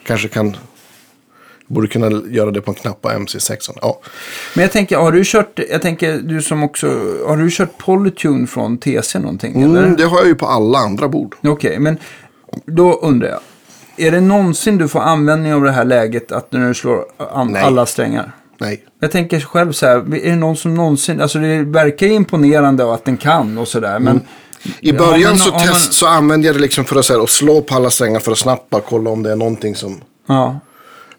Kanske 0.06 0.28
kan, 0.28 0.56
borde 1.66 1.88
kunna 1.88 2.22
göra 2.30 2.50
det 2.50 2.60
på 2.60 2.70
en 2.70 2.74
knapp 2.74 3.02
på 3.02 3.08
MC6. 3.08 3.70
Ja. 3.82 4.00
Men 4.54 4.62
jag 4.62 4.72
tänker, 4.72 4.96
har 4.96 5.12
du 5.12 5.22
kört, 5.24 5.60
jag 5.70 5.82
tänker 5.82 6.18
du 6.18 6.42
som 6.42 6.62
också, 6.62 6.86
har 7.26 7.36
du 7.36 7.50
kört 7.50 7.78
Polytune 7.78 8.46
från 8.46 8.78
TC 8.78 9.18
någonting 9.18 9.62
eller? 9.62 9.82
Mm, 9.82 9.96
det 9.96 10.04
har 10.04 10.18
jag 10.18 10.26
ju 10.26 10.34
på 10.34 10.46
alla 10.46 10.78
andra 10.78 11.08
bord. 11.08 11.36
Okej, 11.46 11.78
men 11.78 11.98
då 12.66 12.92
undrar 12.94 13.28
jag. 13.28 13.40
Är 13.98 14.10
det 14.10 14.20
någonsin 14.20 14.78
du 14.78 14.88
får 14.88 15.00
användning 15.00 15.54
av 15.54 15.62
det 15.62 15.70
här 15.72 15.84
läget 15.84 16.32
att 16.32 16.52
när 16.52 16.68
du 16.68 16.74
slår 16.74 17.04
an, 17.32 17.48
Nej. 17.52 17.62
alla 17.62 17.86
strängar? 17.86 18.32
Nej. 18.60 18.84
Jag 19.00 19.10
tänker 19.10 19.40
själv 19.40 19.72
så 19.72 19.86
här, 19.86 19.96
är 19.96 20.30
det 20.30 20.36
någon 20.36 20.56
som 20.56 20.74
någonsin, 20.74 21.20
alltså 21.20 21.38
det 21.38 21.62
verkar 21.62 22.06
imponerande 22.06 22.84
och 22.84 22.94
att 22.94 23.04
den 23.04 23.16
kan 23.16 23.58
och 23.58 23.68
sådär, 23.68 23.98
men... 23.98 24.20
I 24.80 24.90
Har 24.90 24.98
början 24.98 25.30
man- 25.30 25.38
så, 25.38 25.50
har 25.50 25.58
man- 25.58 25.68
test, 25.68 25.92
så 25.92 26.06
använde 26.06 26.46
jag 26.46 26.56
det 26.56 26.60
liksom 26.60 26.84
för 26.84 26.96
att, 26.96 27.04
så 27.04 27.12
här, 27.14 27.22
att 27.22 27.30
slå 27.30 27.60
på 27.62 27.74
alla 27.74 27.90
strängar 27.90 28.20
för 28.20 28.32
att 28.32 28.38
snabbt 28.38 28.70
bara 28.70 28.82
kolla 28.82 29.10
om 29.10 29.22
det 29.22 29.32
är 29.32 29.36
någonting 29.36 29.74
som... 29.74 30.00
Ja, 30.26 30.60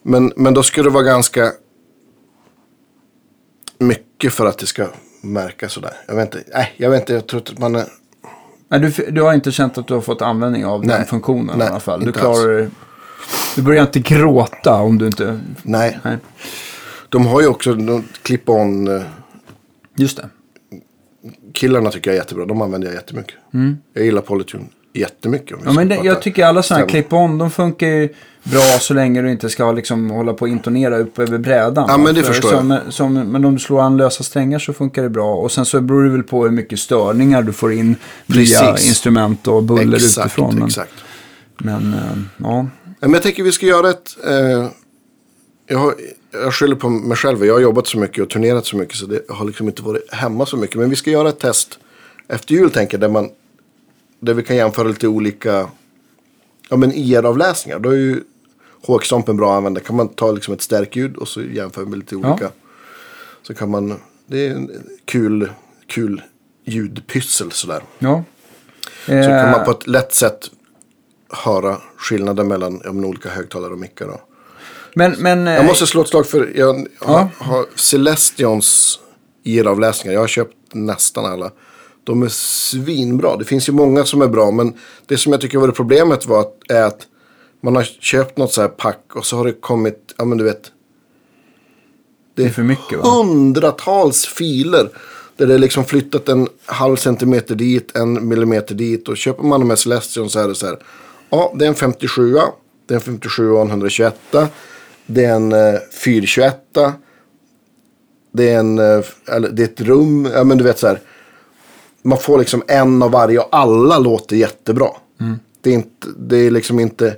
Men, 0.04 0.34
men 0.36 0.54
då 0.54 0.64
skulle 0.64 0.90
det 0.90 0.94
vara 0.94 1.04
ganska 1.04 1.52
mycket 3.80 4.34
för 4.34 4.46
att 4.46 4.58
det 4.58 4.66
ska 4.66 4.88
märkas 5.22 5.72
sådär. 5.74 5.94
Jag 6.08 6.16
vet 6.16 6.36
inte, 6.36 6.50
nej, 6.54 6.74
jag 6.78 6.90
vet 6.90 7.00
inte, 7.00 7.14
jag 7.14 7.28
tror 7.28 7.40
att 7.42 7.60
man 7.60 7.76
är... 7.76 7.86
Nej, 8.70 8.80
du, 8.80 9.12
du 9.12 9.22
har 9.22 9.34
inte 9.34 9.52
känt 9.52 9.78
att 9.78 9.88
du 9.88 9.94
har 9.94 10.02
fått 10.02 10.22
användning 10.22 10.66
av 10.66 10.82
den 10.82 10.88
Nej. 10.90 11.06
funktionen 11.06 11.58
Nej, 11.58 11.68
i 11.68 11.70
alla 11.70 11.80
fall? 11.80 12.00
Du 12.00 12.08
inte 12.08 12.20
klarar 12.20 12.58
det. 12.58 12.70
Du 13.56 13.62
börjar 13.62 13.82
inte 13.82 14.00
gråta 14.00 14.82
om 14.82 14.98
du 14.98 15.06
inte... 15.06 15.40
Nej, 15.64 16.00
Nej, 16.04 16.18
de 17.10 17.26
har 17.28 17.42
ju 17.42 17.48
också 17.48 17.74
clip-on 18.24 18.88
eh, 18.98 19.02
just 19.96 20.18
det. 20.18 20.30
killarna 21.54 21.92
tycker 21.92 22.10
jag 22.12 22.16
är 22.16 22.22
jättebra. 22.22 22.46
De 22.46 22.62
använder 22.62 22.88
jag 22.88 22.96
jättemycket. 22.96 23.36
Jag 23.94 24.06
gillar 24.06 24.22
Polytune 24.22 24.66
jättemycket. 25.00 25.54
om 25.54 25.60
vi. 25.62 25.66
Ja, 25.66 25.74
men 25.74 25.88
det, 25.88 25.96
jag 26.04 26.22
tycker 26.22 26.46
alla 26.46 26.64
sådana 26.64 26.86
här 26.86 26.90
clip-on, 26.90 27.38
de 27.40 27.52
funkar 27.52 27.88
ju 27.88 28.10
bra 28.44 28.62
så 28.80 28.94
länge 28.94 29.22
du 29.22 29.32
inte 29.32 29.50
ska 29.50 29.72
liksom 29.72 30.10
hålla 30.10 30.34
på 30.34 30.42
och 30.42 30.50
intonera 30.50 30.98
upp 30.98 31.20
över 31.20 31.38
brädan. 31.38 31.86
Ja, 31.88 31.98
men 31.98 32.16
det 32.16 32.24
För 32.24 32.34
förstår 32.34 32.50
som, 32.50 32.80
Som, 32.90 33.14
men 33.14 33.46
om 33.46 33.54
du 33.54 33.60
slår 33.60 33.82
an 33.82 33.98
lösa 33.98 34.24
strängar 34.24 34.60
så 34.60 34.74
funkar 34.74 35.04
det 35.04 35.10
bra. 35.10 35.36
Och 35.36 35.52
sen 35.52 35.66
så 35.66 35.82
beror 35.82 36.04
det 36.04 36.10
väl 36.10 36.24
på 36.24 36.44
hur 36.44 36.52
mycket 36.52 36.80
störningar 36.80 37.42
du 37.42 37.54
får 37.54 37.74
in 37.74 37.96
via 38.26 38.60
Precis. 38.60 38.90
instrument 38.90 39.48
och 39.48 39.64
buller 39.64 39.98
Exakt, 39.98 40.26
utifrån. 40.26 40.56
Men, 40.56 40.68
exakt. 40.68 40.94
men 41.58 41.94
eh, 41.94 42.00
ja. 42.38 42.66
Ja, 42.86 43.08
Men 43.08 43.14
jag 43.14 43.24
tänker 43.24 43.44
vi 43.44 43.52
ska 43.52 43.66
göra 43.66 43.90
ett... 43.90 44.18
Eh, 44.28 44.70
jag, 45.68 45.80
har, 45.80 45.94
jag 46.32 46.54
skyller 46.54 46.76
på 46.76 46.90
mig 46.90 47.18
själv. 47.18 47.46
Jag 47.46 47.54
har 47.54 47.62
jobbat 47.62 47.88
så 47.88 47.98
mycket 47.98 48.24
och 48.24 48.30
turnerat 48.30 48.66
så 48.66 48.78
mycket 48.78 48.96
så 48.96 49.06
det 49.06 49.22
har 49.30 49.46
liksom 49.46 49.68
inte 49.68 49.82
varit 49.82 50.14
hemma 50.14 50.46
så 50.46 50.58
mycket. 50.58 50.76
Men 50.76 50.90
vi 50.90 50.96
ska 50.96 51.12
göra 51.12 51.30
ett 51.30 51.40
test 51.40 51.80
efter 52.28 52.54
jul 52.54 52.72
tänker 52.72 52.94
jag. 52.94 53.02
Där, 53.02 53.10
man, 53.10 53.30
där 54.20 54.34
vi 54.34 54.44
kan 54.44 54.56
jämföra 54.56 54.88
lite 54.88 55.08
olika 55.08 55.68
ja, 56.70 56.78
men 56.78 56.92
IR-avläsningar. 56.94 57.80
Då 57.80 57.90
är 57.90 57.96
ju 57.96 58.24
HX-stompen 58.88 59.38
bra 59.38 59.52
att 59.52 59.58
använda. 59.58 59.80
Kan 59.82 59.96
man 59.96 60.08
ta 60.08 60.32
liksom 60.32 60.54
ett 60.54 60.62
stärkljud 60.62 61.16
och 61.18 61.28
så 61.28 61.42
jämföra 61.42 61.86
med 61.86 62.00
lite 62.00 62.16
olika. 62.16 62.50
Så 63.42 63.54
kan 63.54 63.70
man... 63.72 64.00
Det 64.28 64.48
är 64.48 64.52
en 64.52 64.72
kul, 65.06 65.50
kul 65.88 66.22
ljudpyssel 66.66 67.52
sådär. 67.52 67.82
ja. 68.00 68.24
Så 69.06 69.12
kan 69.12 69.24
Eh, 69.24 69.52
man 69.52 69.66
på 69.66 69.72
ett 69.72 69.88
lätt 69.88 70.14
sätt 70.14 70.52
höra 71.46 71.78
skillnaden 71.98 72.48
mellan 72.48 72.82
ja, 72.84 72.90
olika 72.90 73.30
högtalare 73.30 73.72
och 73.72 73.80
mickar. 73.80 74.08
Då. 74.08 74.22
men, 74.96 75.16
men, 75.20 75.48
eh, 75.48 75.54
Jag 75.54 75.66
måste 75.66 75.88
slå 75.88 76.02
ett 76.02 76.08
slag 76.08 76.26
för 76.28 76.52
jag 76.56 76.74
har, 76.74 76.86
Ja. 77.00 77.30
har 77.38 77.66
Celestions 77.76 79.00
IR-avläsningar. 79.44 80.14
Jag 80.14 80.22
har 80.22 80.28
köpt 80.28 80.56
nästan 80.74 81.26
alla. 81.26 81.52
De 82.04 82.24
är 82.24 82.28
svinbra. 82.30 83.38
Det 83.38 83.46
finns 83.46 83.70
ju 83.70 83.74
många 83.74 84.06
som 84.06 84.22
är 84.22 84.28
bra. 84.28 84.52
Men 84.52 84.74
det 85.06 85.18
som 85.18 85.32
jag 85.32 85.42
tycker 85.42 85.58
var 85.58 85.68
det 85.68 85.74
problemet 85.74 86.26
var 86.26 86.40
att, 86.40 86.56
är 86.70 86.84
att 86.84 87.08
man 87.62 87.76
har 87.76 87.84
köpt 87.84 88.38
något 88.38 88.54
så 88.54 88.62
här 88.62 88.68
pack 88.68 89.16
och 89.16 89.26
så 89.26 89.38
har 89.38 89.46
det 89.46 89.54
kommit, 89.54 90.14
ja 90.18 90.26
men 90.26 90.38
du 90.38 90.44
vet. 90.44 90.72
det 92.36 92.44
är 92.44 92.50
för 92.50 92.64
mycket 92.64 93.00
va? 93.00 93.10
hundratals 93.10 94.26
filer. 94.26 94.90
Där 95.38 95.48
det 95.48 95.54
är 95.54 95.60
liksom 95.60 95.86
flyttat 95.86 96.30
en 96.30 96.48
halv 96.66 96.96
centimeter 96.96 97.56
dit, 97.56 97.96
en 97.96 98.28
millimeter 98.28 98.76
dit. 98.76 99.08
Och 99.08 99.18
köper 99.18 99.44
man 99.44 99.60
de 99.60 99.70
här 99.70 99.78
Celestion 99.78 100.30
så 100.30 100.40
är 100.40 100.48
det 100.48 100.56
så 100.56 100.66
här. 100.66 100.80
Ja, 101.30 101.54
det 101.56 101.66
är 101.66 101.70
en 101.70 101.76
57 101.76 102.34
Det 102.86 102.94
är 102.94 102.96
en 102.96 103.02
57 103.02 103.52
och 103.52 103.62
en 103.62 103.70
121 103.70 104.16
Det 105.06 105.26
är 105.26 105.36
en 105.36 105.52
eh, 105.52 105.80
421 106.04 106.56
Det 108.32 108.50
är 108.50 108.60
en, 108.60 108.80
eh, 108.80 109.06
eller 109.28 109.50
det 109.50 109.62
är 109.62 109.68
ett 109.68 109.82
rum. 109.82 110.30
Ja 110.34 110.44
men 110.44 110.58
du 110.58 110.64
vet 110.64 110.80
så 110.80 110.88
här. 110.88 111.02
Man 112.02 112.18
får 112.18 112.40
liksom 112.40 112.64
en 112.68 113.04
av 113.04 113.12
varje 113.12 113.40
och 113.40 113.48
alla 113.52 114.00
låter 114.00 114.36
jättebra. 114.36 114.90
Det, 115.62 115.70
är 115.70 115.74
inte, 115.74 116.08
det 116.18 116.38
är 116.38 116.52
liksom 116.52 116.80
inte 116.80 117.16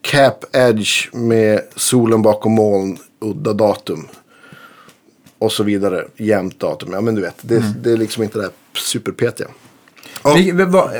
cap 0.00 0.44
edge 0.52 1.14
med 1.14 1.60
solen 1.76 2.22
bakom 2.22 2.52
moln, 2.52 2.98
udda 3.20 3.52
datum. 3.52 4.08
Och 5.38 5.52
så 5.52 5.62
vidare, 5.62 6.04
jämnt 6.16 6.60
datum. 6.60 6.92
Ja 6.92 7.00
men 7.00 7.14
du 7.14 7.20
vet, 7.20 7.36
det, 7.40 7.62
det 7.82 7.92
är 7.92 7.96
liksom 7.96 8.22
inte 8.22 8.38
det 8.38 8.44
här 8.44 8.52
superpetiga. 8.74 9.48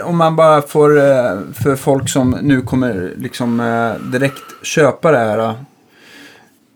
Om 0.05 0.17
man 0.17 0.37
bara 0.37 0.63
får, 0.63 0.99
eh, 0.99 1.41
för 1.63 1.77
folk 1.77 2.09
som 2.09 2.39
nu 2.43 2.63
kommer 2.63 3.15
liksom 3.17 3.61
eh, 3.61 4.11
direkt 4.11 4.45
köpa 4.63 5.13
det 5.13 5.19
här 5.19 5.55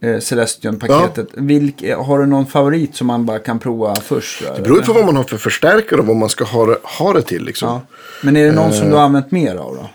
eh, 0.03 0.19
Celestion-paketet. 0.21 1.29
Vilk, 1.35 1.83
eh, 1.83 2.05
har 2.05 2.19
du 2.19 2.27
någon 2.27 2.47
favorit 2.47 2.97
som 2.97 3.07
man 3.07 3.27
bara 3.27 3.39
kan 3.39 3.59
prova 3.59 3.97
först? 3.97 4.43
Det 4.57 4.63
beror 4.63 4.81
på 4.83 4.93
vad 4.93 5.05
man 5.05 5.17
har 5.17 5.25
för 5.25 5.37
förstärkare 5.37 6.01
och 6.01 6.07
vad 6.07 6.17
man 6.17 6.29
ska 6.29 6.45
ha 6.45 6.67
det, 6.67 6.79
ha 6.99 7.13
det 7.13 7.23
till 7.23 7.45
liksom. 7.45 7.69
Ja. 7.69 7.81
Men 8.23 8.37
är 8.37 8.47
det 8.47 8.53
någon 8.53 8.73
som 8.73 8.83
Eh. 8.83 8.89
du 8.91 8.97
har 8.97 9.03
använt 9.03 9.31
mer 9.31 9.57
av 9.57 9.75
då? 9.77 9.91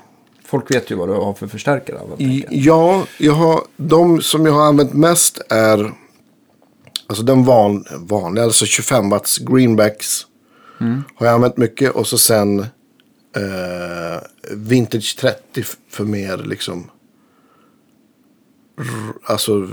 Folk 0.45 0.71
vet 0.75 0.91
ju 0.91 0.95
vad 0.95 1.09
du 1.09 1.13
har 1.13 1.33
för 1.33 1.47
förstärkare. 1.47 1.97
Av, 1.99 2.21
I, 2.21 2.45
ja, 2.49 3.03
jag 3.17 3.33
har, 3.33 3.61
de 3.77 4.21
som 4.21 4.45
jag 4.45 4.53
har 4.53 4.65
använt 4.65 4.93
mest 4.93 5.41
är 5.49 5.91
alltså 7.07 7.23
den 7.23 7.43
van, 7.45 7.85
vanliga, 7.97 8.43
alltså 8.45 8.65
25 8.65 9.09
watts 9.09 9.37
greenbacks. 9.37 10.21
Har 11.15 11.25
jag 11.25 11.35
använt 11.35 11.57
mycket 11.57 11.91
och 11.91 12.07
så 12.07 12.17
sen 12.17 12.59
eh, 12.59 14.21
Vintage 14.51 15.17
30 15.19 15.37
f- 15.57 15.75
för 15.91 16.03
mer 16.03 16.37
liksom. 16.37 16.89
Alltså 19.23 19.67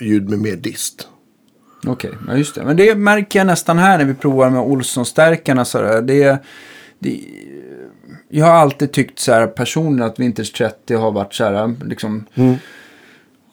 ljud 0.00 0.28
med 0.30 0.38
mer 0.38 0.56
dist. 0.56 1.08
Okej, 1.86 2.10
ja 2.28 2.36
just 2.36 2.54
det. 2.54 2.64
Men 2.64 2.76
det 2.76 2.94
märker 2.94 3.38
jag 3.38 3.46
nästan 3.46 3.78
här 3.78 3.98
när 3.98 4.04
vi 4.04 4.14
provar 4.14 4.50
med 4.50 4.60
Olsson-stärkarna. 4.60 5.64
Så. 5.64 6.00
Det, 6.00 6.38
det, 6.98 7.20
jag 8.28 8.46
har 8.46 8.52
alltid 8.52 8.92
tyckt 8.92 9.18
så 9.18 9.32
här 9.32 9.46
personligen 9.46 10.08
att 10.10 10.18
Vintage 10.18 10.54
30 10.54 10.94
har 10.94 11.10
varit 11.10 11.34
så 11.34 11.44
här 11.44 11.74
liksom. 11.84 12.24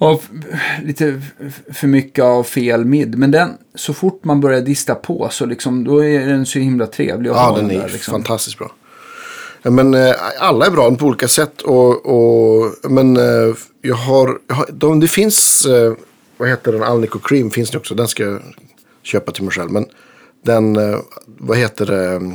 Av 0.01 0.21
lite 0.83 1.21
för 1.73 1.87
mycket 1.87 2.23
av 2.23 2.43
fel 2.43 2.85
mid. 2.85 3.17
Men 3.17 3.31
den, 3.31 3.57
så 3.75 3.93
fort 3.93 4.23
man 4.23 4.41
börjar 4.41 4.61
dista 4.61 4.95
på 4.95 5.29
så 5.31 5.45
liksom, 5.45 5.83
då 5.83 6.05
är 6.05 6.27
den 6.27 6.45
så 6.45 6.59
himla 6.59 6.87
trevlig 6.87 7.29
att 7.29 7.35
Ja, 7.35 7.41
ha 7.49 7.57
den 7.57 7.71
är 7.71 7.79
där, 7.79 7.89
liksom. 7.89 8.11
fantastiskt 8.11 8.57
bra. 8.57 8.71
Men 9.63 9.93
eh, 9.93 10.15
alla 10.39 10.65
är 10.65 10.71
bra 10.71 10.95
på 10.95 11.05
olika 11.05 11.27
sätt. 11.27 11.61
Och, 11.61 12.05
och, 12.05 12.71
men 12.91 13.17
eh, 13.17 13.55
jag 13.81 13.95
har, 13.95 14.39
de, 14.71 14.99
det 14.99 15.07
finns, 15.07 15.65
eh, 15.65 15.93
vad 16.37 16.49
heter 16.49 16.71
den, 16.71 16.83
Alnico 16.83 17.19
Cream 17.19 17.51
finns 17.51 17.69
det 17.71 17.77
också. 17.77 17.95
Den 17.95 18.07
ska 18.07 18.23
jag 18.23 18.41
köpa 19.03 19.31
till 19.31 19.43
mig 19.43 19.51
själv. 19.53 19.71
Men 19.71 19.85
den, 20.45 20.77
vad 21.25 21.57
heter 21.57 21.85
det, 21.85 22.31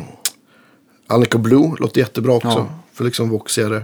Alnico 1.06 1.38
Blue 1.38 1.72
låter 1.78 2.00
jättebra 2.00 2.32
också. 2.34 2.48
Ja. 2.48 2.66
För 2.92 3.04
liksom 3.04 3.28
voxigare. 3.30 3.82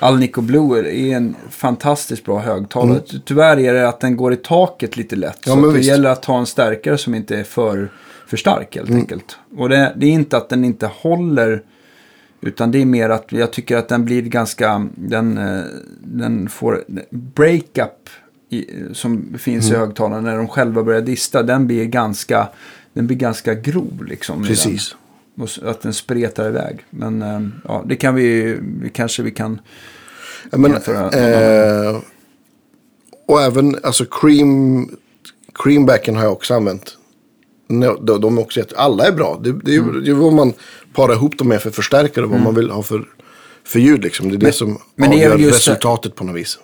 Alnico 0.00 0.40
Blue 0.40 0.78
är 0.78 1.16
en 1.16 1.36
fantastiskt 1.50 2.24
bra 2.24 2.38
högtalare. 2.38 3.00
Ty- 3.00 3.18
Tyvärr 3.24 3.58
är 3.58 3.74
det 3.74 3.88
att 3.88 4.00
den 4.00 4.16
går 4.16 4.32
i 4.32 4.36
taket 4.36 4.96
lite 4.96 5.16
lätt. 5.16 5.38
Ja, 5.46 5.54
så 5.54 5.60
det 5.60 5.72
visst. 5.72 5.88
gäller 5.88 6.10
att 6.10 6.24
ha 6.24 6.38
en 6.38 6.46
stärkare 6.46 6.98
som 6.98 7.14
inte 7.14 7.36
är 7.36 7.44
för, 7.44 7.90
för 8.26 8.36
stark 8.36 8.76
helt 8.76 8.90
enkelt. 8.90 9.36
Och 9.56 9.68
det, 9.68 9.92
det 9.96 10.06
är 10.06 10.10
inte 10.10 10.36
att 10.36 10.48
den 10.48 10.64
inte 10.64 10.86
håller. 10.86 11.62
Utan 12.40 12.70
det 12.70 12.82
är 12.82 12.84
mer 12.84 13.10
att 13.10 13.32
jag 13.32 13.52
tycker 13.52 13.76
att 13.76 13.88
den 13.88 14.04
blir 14.04 14.22
ganska, 14.22 14.86
den, 14.94 15.38
eh, 15.38 15.64
den 16.00 16.48
får 16.48 16.84
breakup 17.10 18.10
som 18.92 19.38
finns 19.38 19.70
i 19.70 19.74
högtalarna 19.74 20.20
när 20.20 20.36
de 20.36 20.48
själva 20.48 20.82
börjar 20.82 21.00
dista. 21.00 21.42
Den 21.42 21.66
blir 21.66 21.84
ganska, 21.84 22.48
den 22.92 23.06
blir 23.06 23.16
ganska 23.16 23.54
grov 23.54 24.04
liksom. 24.08 24.44
Precis. 24.44 24.96
Och 25.36 25.48
att 25.70 25.80
den 25.80 25.94
spretar 25.94 26.48
iväg. 26.48 26.84
Men 26.90 27.22
eh, 27.22 27.40
ja, 27.64 27.84
det 27.86 27.96
kan 27.96 28.14
vi, 28.14 28.56
kanske 28.92 29.22
vi 29.22 29.30
kan 29.30 29.60
Ja, 30.50 30.58
men, 30.58 30.74
eh, 30.74 32.00
och 33.26 33.42
även 33.42 33.76
alltså 33.82 34.04
cream, 34.04 34.88
creambacken 35.54 36.16
har 36.16 36.22
jag 36.22 36.32
också 36.32 36.54
använt. 36.54 36.97
De, 37.68 38.20
de 38.20 38.38
är 38.38 38.42
också 38.42 38.60
jätte, 38.60 38.76
alla 38.76 39.06
är 39.06 39.12
bra. 39.12 39.40
Det, 39.42 39.52
det, 39.52 39.74
är 39.74 39.78
Mm. 39.78 40.04
det 40.04 40.10
är 40.10 40.14
vad 40.14 40.32
man 40.32 40.52
parar 40.94 41.12
ihop 41.14 41.38
dem 41.38 41.48
med 41.48 41.62
för 41.62 41.70
förstärkare. 41.70 42.26
Vad 42.26 42.40
man 42.40 42.54
vill 42.54 42.70
ha 42.70 42.82
för 42.82 43.04
för 43.64 43.78
ljud 43.80 44.02
liksom. 44.02 44.28
Det 44.28 44.34
är 44.36 44.38
det 44.38 44.52
som 44.52 44.78
men 44.96 45.08
avgör 45.12 45.38
det- 45.38 45.48
resultatet 45.48 46.14
på 46.14 46.24
något 46.24 46.36
vis. 46.36 46.58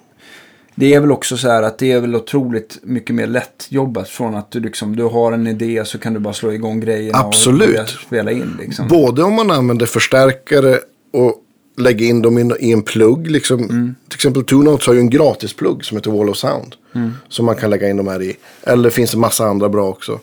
Det 0.76 0.94
är 0.94 1.00
väl 1.00 1.12
också 1.12 1.36
så 1.36 1.48
här 1.48 1.62
att 1.62 1.78
det 1.78 1.92
är 1.92 2.00
väl 2.00 2.16
otroligt 2.16 2.78
mycket 2.82 3.14
mer 3.16 3.26
lätt 3.26 3.66
jobbat 3.68 4.08
från 4.08 4.34
att 4.34 4.50
du 4.50 4.60
liksom, 4.60 4.96
du 4.96 5.02
har 5.02 5.32
en 5.32 5.46
idé 5.46 5.82
så 5.86 5.98
kan 5.98 6.14
du 6.14 6.20
bara 6.20 6.34
slå 6.34 6.52
igång 6.52 6.80
grejerna 6.80 7.18
Absolut. 7.18 7.80
och 7.80 7.88
spela 7.88 8.30
in 8.30 8.56
liksom. 8.60 8.88
Både 8.88 9.22
om 9.22 9.34
man 9.34 9.50
använder 9.50 9.86
förstärkare 9.86 10.78
och 11.12 11.34
lägger 11.76 12.06
in 12.06 12.22
dem 12.22 12.38
i- 12.38 12.54
i 12.68 12.72
en 12.72 12.82
plugg. 12.82 13.30
Liksom. 13.30 13.60
Mm. 13.64 13.94
Till 14.08 14.16
exempel 14.16 14.44
Two 14.44 14.54
Notes 14.62 14.86
har 14.86 14.94
ju 14.94 15.00
en 15.00 15.10
gratisplugg 15.10 15.84
som 15.84 15.96
heter 15.96 16.10
Wall 16.10 16.28
of 16.30 16.36
Sound. 16.36 16.74
Mm. 16.94 17.12
Som 17.28 17.46
man 17.46 17.56
kan 17.56 17.70
lägga 17.70 17.88
in 17.90 17.96
de 17.96 18.08
här 18.08 18.22
i. 18.22 18.36
Eller 18.62 18.90
finns 18.90 19.10
det 19.10 19.18
massa 19.18 19.44
andra 19.46 19.68
bra 19.68 19.88
också. 19.88 20.20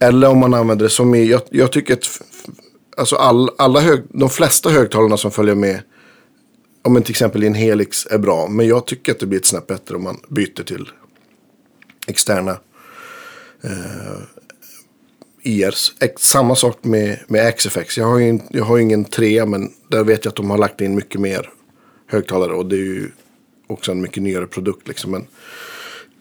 Eller 0.00 0.28
om 0.28 0.38
man 0.38 0.54
använder 0.54 0.84
det 0.84 0.90
som 0.90 1.14
i, 1.14 1.24
jag, 1.24 1.42
jag 1.50 1.72
tycker 1.72 1.94
att 1.94 2.22
alltså 2.96 3.16
all, 3.16 3.50
alla 3.58 3.80
hög, 3.80 4.02
de 4.08 4.30
flesta 4.30 4.70
högtalarna 4.70 5.16
som 5.16 5.30
följer 5.30 5.54
med. 5.54 5.80
Om 6.82 6.96
en 6.96 7.02
till 7.02 7.12
exempel 7.12 7.44
i 7.44 7.46
en 7.46 7.54
Helix 7.54 8.06
är 8.10 8.18
bra. 8.18 8.48
Men 8.48 8.66
jag 8.66 8.86
tycker 8.86 9.12
att 9.12 9.18
det 9.18 9.26
blir 9.26 9.38
ett 9.38 9.46
snäpp 9.46 9.66
bättre 9.66 9.96
om 9.96 10.02
man 10.02 10.20
byter 10.28 10.62
till 10.64 10.88
externa 12.06 12.58
eh, 13.62 14.20
e 15.42 15.50
IRs. 15.50 15.92
Samma 16.16 16.54
sak 16.54 16.84
med, 16.84 17.18
med 17.26 17.56
XFX. 17.56 17.98
Jag 17.98 18.06
har, 18.06 18.18
ju, 18.18 18.38
jag 18.50 18.64
har 18.64 18.76
ju 18.76 18.82
ingen 18.82 19.04
3 19.04 19.46
men 19.46 19.72
där 19.88 20.04
vet 20.04 20.24
jag 20.24 20.30
att 20.30 20.36
de 20.36 20.50
har 20.50 20.58
lagt 20.58 20.80
in 20.80 20.94
mycket 20.94 21.20
mer 21.20 21.50
högtalare. 22.06 22.52
Och 22.52 22.66
det 22.66 22.76
är 22.76 22.78
ju 22.78 23.10
också 23.66 23.92
en 23.92 24.00
mycket 24.00 24.22
nyare 24.22 24.46
produkt 24.46 24.88
liksom. 24.88 25.10
Men 25.10 25.26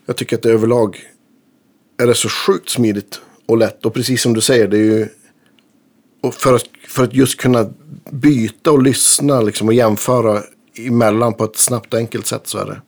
jag 0.05 0.15
tycker 0.15 0.35
att 0.35 0.43
det 0.43 0.51
överlag 0.51 0.99
är 1.97 2.07
det 2.07 2.15
så 2.15 2.29
sjukt 2.29 2.69
smidigt 2.69 3.21
och 3.47 3.57
lätt. 3.57 3.85
Och 3.85 3.93
precis 3.93 4.21
som 4.21 4.33
du 4.33 4.41
säger, 4.41 4.67
det 4.67 4.77
är 4.77 4.81
ju 4.81 5.07
för, 6.31 6.53
att, 6.55 6.63
för 6.87 7.03
att 7.03 7.13
just 7.13 7.39
kunna 7.41 7.69
byta 8.11 8.71
och 8.71 8.81
lyssna 8.83 9.41
liksom, 9.41 9.67
och 9.67 9.73
jämföra 9.73 10.41
emellan 10.77 11.33
på 11.33 11.43
ett 11.43 11.57
snabbt 11.57 11.93
och 11.93 11.99
enkelt 11.99 12.25
sätt 12.25 12.47
så 12.47 12.57
är 12.57 12.65
det 12.65 12.81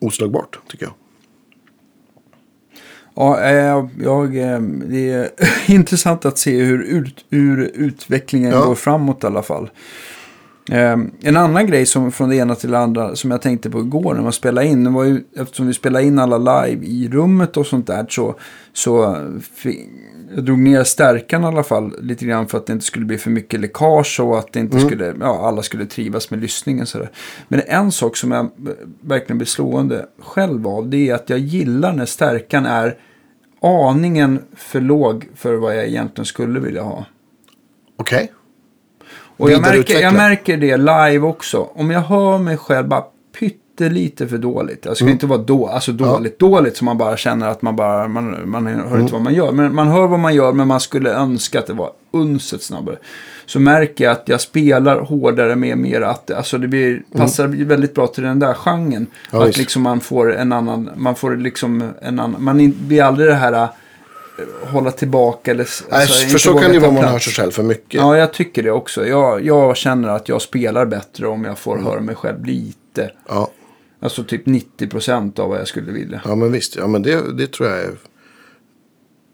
oslagbart 0.00 0.58
tycker 0.70 0.84
jag. 0.86 0.94
Ja, 3.14 3.40
eh, 3.40 3.88
jag, 4.02 4.36
eh, 4.36 4.60
det 4.60 5.10
är 5.10 5.30
intressant 5.70 6.24
att 6.24 6.38
se 6.38 6.60
hur, 6.62 6.82
ut, 6.82 7.24
hur 7.30 7.70
utvecklingen 7.74 8.50
Ja. 8.50 8.64
går 8.64 8.74
framåt 8.74 9.24
i 9.24 9.26
alla 9.26 9.42
fall. 9.42 9.70
Eh, 10.70 10.96
en 11.20 11.36
annan 11.36 11.66
grej 11.66 11.86
som 11.86 12.12
från 12.12 12.28
det 12.28 12.36
ena 12.36 12.54
till 12.54 12.70
det 12.70 12.78
andra 12.78 13.16
som 13.16 13.30
jag 13.30 13.42
tänkte 13.42 13.70
på 13.70 13.80
igår 13.80 14.14
när 14.14 14.22
man 14.22 14.32
spelade 14.32 14.66
in. 14.66 14.92
Var 14.92 15.04
ju, 15.04 15.22
eftersom 15.36 15.66
vi 15.66 15.74
spelade 15.74 16.04
in 16.04 16.18
alla 16.18 16.38
live 16.38 16.86
i 16.86 17.08
rummet 17.12 17.56
och 17.56 17.66
sånt 17.66 17.86
där 17.86 18.06
så, 18.08 18.34
så 18.72 19.16
jag 20.34 20.44
drog 20.44 20.58
ner 20.58 20.84
stärkan 20.84 21.42
i 21.42 21.46
alla 21.46 21.62
fall 21.62 21.94
lite 22.00 22.24
grann 22.24 22.48
för 22.48 22.58
att 22.58 22.66
det 22.66 22.72
inte 22.72 22.84
skulle 22.84 23.06
bli 23.06 23.18
för 23.18 23.30
mycket 23.30 23.60
läckage 23.60 24.20
och 24.20 24.38
att 24.38 24.52
det 24.52 24.60
inte 24.60 24.80
skulle, 24.80 25.14
ja, 25.20 25.48
alla 25.48 25.62
skulle 25.62 25.86
trivas 25.86 26.30
med 26.30 26.40
lyssningen. 26.40 26.86
Så 26.86 26.98
där. 26.98 27.10
Men 27.48 27.62
en 27.66 27.92
sak 27.92 28.16
som 28.16 28.32
jag 28.32 28.50
verkligen 29.00 29.38
blir 29.38 29.46
slående 29.46 30.06
själv 30.22 30.66
av 30.68 30.88
det 30.88 31.08
är 31.08 31.14
att 31.14 31.30
jag 31.30 31.38
gillar 31.38 31.92
när 31.92 32.06
stärkan 32.06 32.66
är 32.66 32.96
aningen 33.62 34.42
för 34.56 34.80
låg 34.80 35.28
för 35.34 35.54
vad 35.54 35.76
jag 35.76 35.86
egentligen 35.86 36.26
skulle 36.26 36.60
vilja 36.60 36.82
ha. 36.82 37.04
Okej? 37.96 38.32
Och 39.38 39.50
jag 39.50 39.60
märker, 39.60 40.00
jag 40.00 40.14
märker 40.14 40.56
det 40.56 40.76
live 40.76 41.18
också. 41.26 41.68
Om 41.74 41.90
jag 41.90 42.00
hör 42.00 42.38
mig 42.38 42.56
själv 42.56 42.88
bara 42.88 43.04
pyttelite 43.38 44.28
för 44.28 44.38
dåligt. 44.38 44.84
Jag 44.84 44.96
ska 44.96 45.04
Mm. 45.04 45.12
inte 45.12 45.26
vara 45.26 45.38
då, 45.38 45.66
alltså 45.66 45.92
dåligt, 45.92 46.38
dåligt 46.38 46.76
så 46.76 46.84
man 46.84 46.98
bara 46.98 47.16
känner 47.16 47.48
att 47.48 47.62
man 47.62 47.76
bara, 47.76 48.08
man, 48.08 48.50
man 48.50 48.66
hör 48.66 48.86
Mm. 48.86 49.00
inte 49.00 49.12
vad 49.12 49.22
man 49.22 49.34
gör. 49.34 49.52
Men 49.52 49.74
man 49.74 49.88
hör 49.88 50.06
vad 50.06 50.20
man 50.20 50.34
gör 50.34 50.52
men 50.52 50.68
man 50.68 50.80
skulle 50.80 51.10
önska 51.12 51.58
att 51.58 51.66
det 51.66 51.72
var 51.72 51.90
unset 52.10 52.62
snabbare. 52.62 52.96
Så 53.46 53.60
märker 53.60 54.04
jag 54.04 54.12
att 54.12 54.28
jag 54.28 54.40
spelar 54.40 55.00
hårdare 55.00 55.56
med 55.56 55.78
mer 55.78 56.00
att, 56.00 56.30
alltså 56.30 56.58
det 56.58 56.68
blir, 56.68 57.02
passar 57.16 57.46
väldigt 57.46 57.94
bra 57.94 58.06
till 58.06 58.22
den 58.22 58.38
där 58.38 58.54
genren. 58.54 58.92
Mm. 58.92 59.06
Ja, 59.32 59.44
att 59.48 59.56
liksom 59.56 59.82
man 59.82 60.00
får 60.00 60.34
en 60.36 60.52
annan, 60.52 60.90
man 60.96 61.14
får 61.14 61.36
liksom 61.36 61.90
en 62.02 62.20
annan, 62.20 62.42
man 62.44 62.74
blir 62.78 63.02
aldrig 63.02 63.28
det 63.28 63.34
här 63.34 63.68
hålla 64.62 64.90
tillbaka 64.90 65.50
eller 65.50 65.68
Nej, 65.90 66.00
alltså, 66.00 66.28
för 66.28 66.38
så 66.38 66.58
kan 66.58 66.72
det 66.72 66.78
vara 66.78 66.88
om 66.88 66.94
man 66.94 67.04
hör 67.04 67.18
sig 67.18 67.32
själv 67.32 67.50
för 67.50 67.62
mycket. 67.62 67.94
Ja, 67.94 68.16
jag 68.16 68.32
tycker 68.32 68.62
det 68.62 68.70
också. 68.70 69.06
Jag, 69.06 69.44
jag 69.44 69.76
känner 69.76 70.08
att 70.08 70.28
jag 70.28 70.42
spelar 70.42 70.86
bättre 70.86 71.26
om 71.26 71.44
jag 71.44 71.58
får 71.58 71.72
Mm. 71.72 71.84
höra 71.86 72.00
mig 72.00 72.14
själv 72.14 72.44
lite. 72.44 73.10
Ja, 73.28 73.50
Alltså 74.00 74.24
typ 74.24 74.46
90% 74.46 75.40
av 75.40 75.48
vad 75.48 75.58
jag 75.60 75.68
skulle 75.68 75.92
vilja. 75.92 76.20
ja 76.24 76.34
men 76.34 76.52
visst. 76.52 76.76
Ja, 76.76 76.86
men 76.86 77.02
det, 77.02 77.32
det 77.38 77.46
tror 77.52 77.68
jag 77.68 77.78
är 77.78 77.90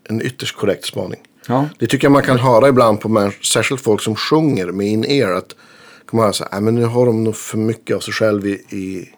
en 0.08 0.22
ytterst 0.22 0.56
korrekt 0.56 0.84
spaning. 0.84 1.20
Ja, 1.48 1.68
Det 1.78 1.86
tycker 1.86 2.04
jag 2.04 2.12
man 2.12 2.22
kan 2.22 2.38
höra 2.38 2.68
ibland 2.68 3.00
på 3.00 3.08
människor, 3.08 3.42
särskilt 3.44 3.80
folk 3.80 4.00
som 4.02 4.16
sjunger 4.16 4.66
med 4.66 4.86
in-ear. 4.86 5.32
Att 5.32 5.48
kan 6.10 6.16
man 6.16 6.20
höra 6.22 6.32
så 6.32 6.44
här, 6.44 6.50
"Nej, 6.52 6.60
men 6.60 6.74
nu 6.74 6.84
har 6.84 7.06
de 7.06 7.24
nog 7.24 7.36
för 7.36 7.58
mycket 7.58 7.96
av 7.96 8.00
sig 8.00 8.14
själv 8.14 8.46
i, 8.46 8.50
i, 8.52 9.08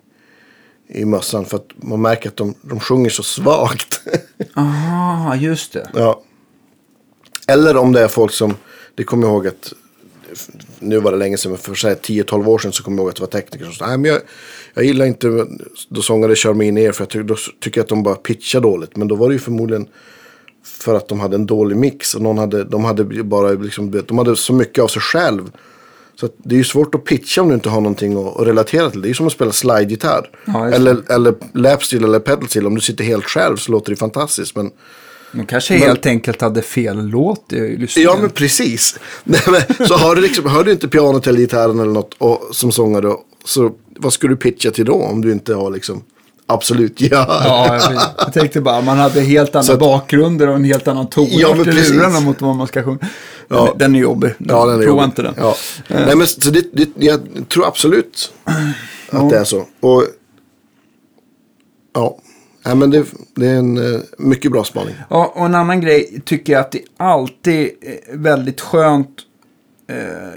i 0.89 1.05
mössan. 1.05 1.45
För 1.45 1.57
att 1.57 1.69
man 1.77 2.03
märker 2.03 2.29
att 2.29 2.37
de, 2.37 2.55
de 2.63 2.81
sjunger 2.81 3.11
så 3.11 3.23
svagt. 3.23 4.01
ah, 4.55 5.35
just 5.35 5.73
det. 5.73 5.91
ja. 5.95 6.23
Eller 7.49 7.77
om 7.77 7.93
det 7.93 8.01
är 8.01 8.09
folk 8.09 8.33
som, 8.33 8.55
det 8.95 9.05
kommer 9.05 9.27
jag 9.27 9.35
ihåg 9.35 9.47
att, 9.47 9.73
nu 10.79 10.99
var 10.99 11.13
det 11.13 11.19
länge 11.19 11.39
sedan, 11.39 11.51
men 11.51 11.59
för 11.59 11.75
så 11.75 11.89
här 11.89 11.95
10-12 11.95 12.47
år 12.47 12.59
sedan 12.59 12.73
så 12.73 12.83
kommer 12.83 12.97
jag 12.97 13.03
ihåg 13.03 13.11
att 13.11 13.17
det 13.17 13.23
var 13.23 13.29
tekniker 13.29 13.65
som 13.65 13.75
sa, 13.75 13.87
nej 13.87 13.99
men 13.99 14.11
jag, 14.11 14.21
jag 14.75 14.85
gillar 14.85 15.07
inte 15.07 15.47
då 15.89 16.03
sångare 16.03 16.37
kör 16.37 16.55
med 16.55 16.67
in-ear 16.67 16.93
för 16.93 17.03
jag 17.03 17.11
ty, 17.11 17.23
då 17.23 17.37
tycker 17.61 17.79
jag 17.79 17.83
att 17.85 17.89
de 17.89 18.03
bara 18.03 18.15
pitchar 18.15 18.61
dåligt. 18.61 18.97
Men 18.97 19.09
då 19.09 19.15
var 19.15 19.29
det 19.29 19.33
ju 19.33 19.39
förmodligen 19.39 19.89
för 20.67 20.95
att 20.95 21.09
de 21.09 21.21
hade 21.21 21.35
en 21.35 21.47
dålig 21.47 21.77
mix. 21.77 22.15
Och 22.15 22.23
någon 22.23 22.39
hade, 22.39 22.65
de 22.65 22.85
hade 22.85 23.05
bara 23.25 23.51
liksom, 23.51 24.03
de 24.07 24.19
hade 24.19 24.37
så 24.37 24.53
mycket 24.53 24.85
av 24.85 24.89
sig 24.89 25.03
själv. 25.03 25.51
Så 26.21 26.29
det 26.37 26.55
är 26.55 26.59
ju 26.59 26.65
svårt 26.65 26.95
att 26.95 27.05
pitcha 27.05 27.43
om 27.43 27.49
du 27.49 27.55
inte 27.55 27.69
har 27.69 27.81
någonting 27.81 28.27
att, 28.27 28.41
att 28.41 28.47
relatera 28.47 28.91
till. 28.91 29.03
Det 29.03 29.07
är 29.07 29.09
ju 29.09 29.15
som 29.15 29.27
att 29.27 29.33
spela 29.33 29.53
slide-gitarr. 29.53 30.31
Ja, 30.45 30.69
eller, 30.69 31.13
eller 31.13 31.35
lapsteel 31.53 32.05
eller 32.05 32.19
pedalsteel. 32.19 32.67
Om 32.67 32.75
du 32.75 32.81
sitter 32.81 33.05
helt 33.05 33.25
själv 33.25 33.57
så 33.57 33.73
låter 33.73 33.91
det 33.91 33.97
fantastiskt. 33.97 34.57
Men, 34.57 34.71
De 35.33 35.47
kanske 35.47 35.75
helt 35.75 36.07
enkelt 36.07 36.41
hade 36.41 36.63
fel 36.63 37.07
låt 37.07 37.53
i 37.53 37.89
ja 37.97 38.19
men 38.21 38.31
precis. 38.31 38.99
Nej, 39.25 39.41
men, 39.47 39.87
så 39.87 39.95
har 39.95 40.15
du 40.15 40.21
liksom, 40.23 40.47
hör 40.47 40.65
du 40.65 40.73
inte 40.73 40.89
pianot 40.89 41.27
eller 41.27 41.41
gitarren 41.41 41.81
eller 41.81 41.93
något 41.93 42.15
och, 42.19 42.43
som 42.53 42.73
sångare. 42.73 43.15
Så 43.45 43.73
vad 43.99 44.13
ska 44.13 44.29
du 44.29 44.37
pitcha 44.37 44.71
till 44.71 44.85
då 44.85 44.95
om 44.95 45.23
du 45.23 45.33
inte 45.33 45.55
har 45.55 45.71
liksom 45.71 46.03
absolut 46.47 47.01
gehör? 47.01 47.27
Ja, 47.45 47.81
jag, 47.93 48.03
jag 48.19 48.33
tänkte 48.33 48.61
bara, 48.61 48.81
man 48.81 48.99
hade 48.99 49.21
helt 49.21 49.57
andra 49.57 49.73
att- 49.73 49.79
bakgrunder 49.81 50.49
och 50.49 50.55
en 50.55 50.65
helt 50.65 50.89
annan 50.89 51.07
tonart 51.07 51.67
i 51.67 51.73
lurarna 51.73 52.21
mot 52.21 52.41
vad 52.41 52.57
man 52.57 52.67
ska 52.67 52.83
sjunga. 52.83 52.99
Den, 52.99 53.09
Ja. 53.49 53.75
den 53.79 53.95
är 53.95 53.99
jobbig. 54.01 54.31
Ja, 54.39 54.67
den 54.67 54.75
är 54.75 54.85
Prova 54.85 54.87
jobbig. 54.87 55.05
inte 55.05 55.23
den. 55.23 55.35
Ja. 55.37 55.55
Nej, 55.89 56.17
men 56.17 56.27
så 56.27 56.51
det, 56.51 56.65
det, 56.73 56.89
jag 56.97 57.21
tror 57.49 57.67
absolut 57.67 58.33
att 59.11 59.31
det 59.31 59.39
är 59.39 59.45
så. 59.45 59.65
Och 59.81 60.05
ja, 61.95 62.19
Nej, 62.67 62.75
men 62.77 62.91
det, 62.91 63.05
det 63.37 63.47
är 63.47 63.55
en 63.57 63.95
eh, 63.95 64.01
mycket 64.19 64.53
bra 64.53 64.65
spaning. 64.65 64.95
Ja, 65.11 65.33
och 65.37 65.47
en 65.47 65.55
annan 65.55 65.81
grej 65.81 66.23
tycker 66.25 66.53
jag 66.53 66.61
att 66.61 66.73
det 66.73 66.81
alltid 66.97 67.71
är 67.83 68.17
väldigt 68.17 68.61
skönt 68.61 69.09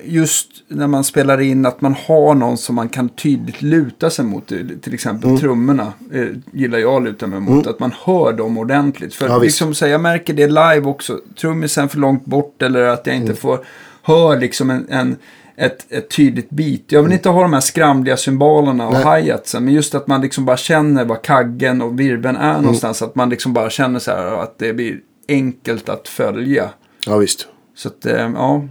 just 0.04 0.48
när 0.68 0.88
man 0.88 1.04
spelar 1.04 1.42
in 1.42 1.66
att 1.66 1.82
man 1.82 1.94
har 2.08 2.34
någon 2.36 2.58
som 2.58 2.76
man 2.76 2.90
kan 2.90 3.10
tydligt 3.10 3.62
luta 3.62 4.10
sig 4.10 4.26
mot. 4.26 4.48
Till 4.82 4.94
exempel 4.94 5.30
Mm. 5.30 5.42
trummorna 5.42 5.94
eh, 6.14 6.26
gillar 6.52 6.80
jag 6.80 6.94
att 6.96 7.04
luta 7.04 7.28
mig 7.28 7.40
mot. 7.40 7.68
Att 7.68 7.80
man 7.80 7.94
hör 8.06 8.34
dem 8.34 8.58
ordentligt. 8.58 9.14
För 9.16 9.28
Ja, 9.28 9.38
liksom, 9.38 9.74
så 9.76 9.88
jag 9.88 10.02
märker 10.02 10.34
det 10.34 10.48
live 10.48 10.82
också. 10.82 11.20
Trummisen 11.42 11.90
för 11.90 11.98
långt 11.98 12.26
bort 12.26 12.62
eller 12.62 12.82
att 12.82 13.08
jag 13.08 13.16
Mm. 13.16 13.28
inte 13.28 13.42
får 13.42 13.60
hör 14.04 14.40
liksom 14.40 14.70
en, 14.70 14.86
en 14.90 15.16
ett, 15.56 15.86
ett 15.92 16.10
tydligt 16.10 16.50
beat. 16.50 16.82
Jag 16.88 17.04
vill 17.04 17.12
inte 17.14 17.30
ha 17.30 17.42
de 17.42 17.54
här 17.54 17.60
skramliga 17.60 18.18
cymbalerna 18.18 18.88
och 18.88 18.96
Mm. 18.96 19.08
Hi-hatsen. 19.08 19.66
Men 19.66 19.74
just 19.74 19.96
att 19.96 20.08
man 20.08 20.22
liksom 20.22 20.46
bara 20.46 20.58
känner 20.58 21.06
var 21.06 21.24
kaggen 21.24 21.82
och 21.82 22.00
virveln 22.00 22.36
Mm. 22.36 22.48
är 22.50 22.62
någonstans. 22.62 23.02
Att 23.02 23.16
man 23.16 23.30
liksom 23.30 23.54
bara 23.54 23.70
känner 23.70 24.00
så 24.00 24.12
här 24.12 24.44
att 24.44 24.60
det 24.60 24.74
blir 24.74 25.00
enkelt 25.28 25.90
att 25.90 26.08
följa. 26.08 26.70
Ja, 27.06 27.18
visst. 27.18 27.48
Så 27.76 27.88
att, 27.88 28.06
eh, 28.06 28.30
ja. 28.36 28.68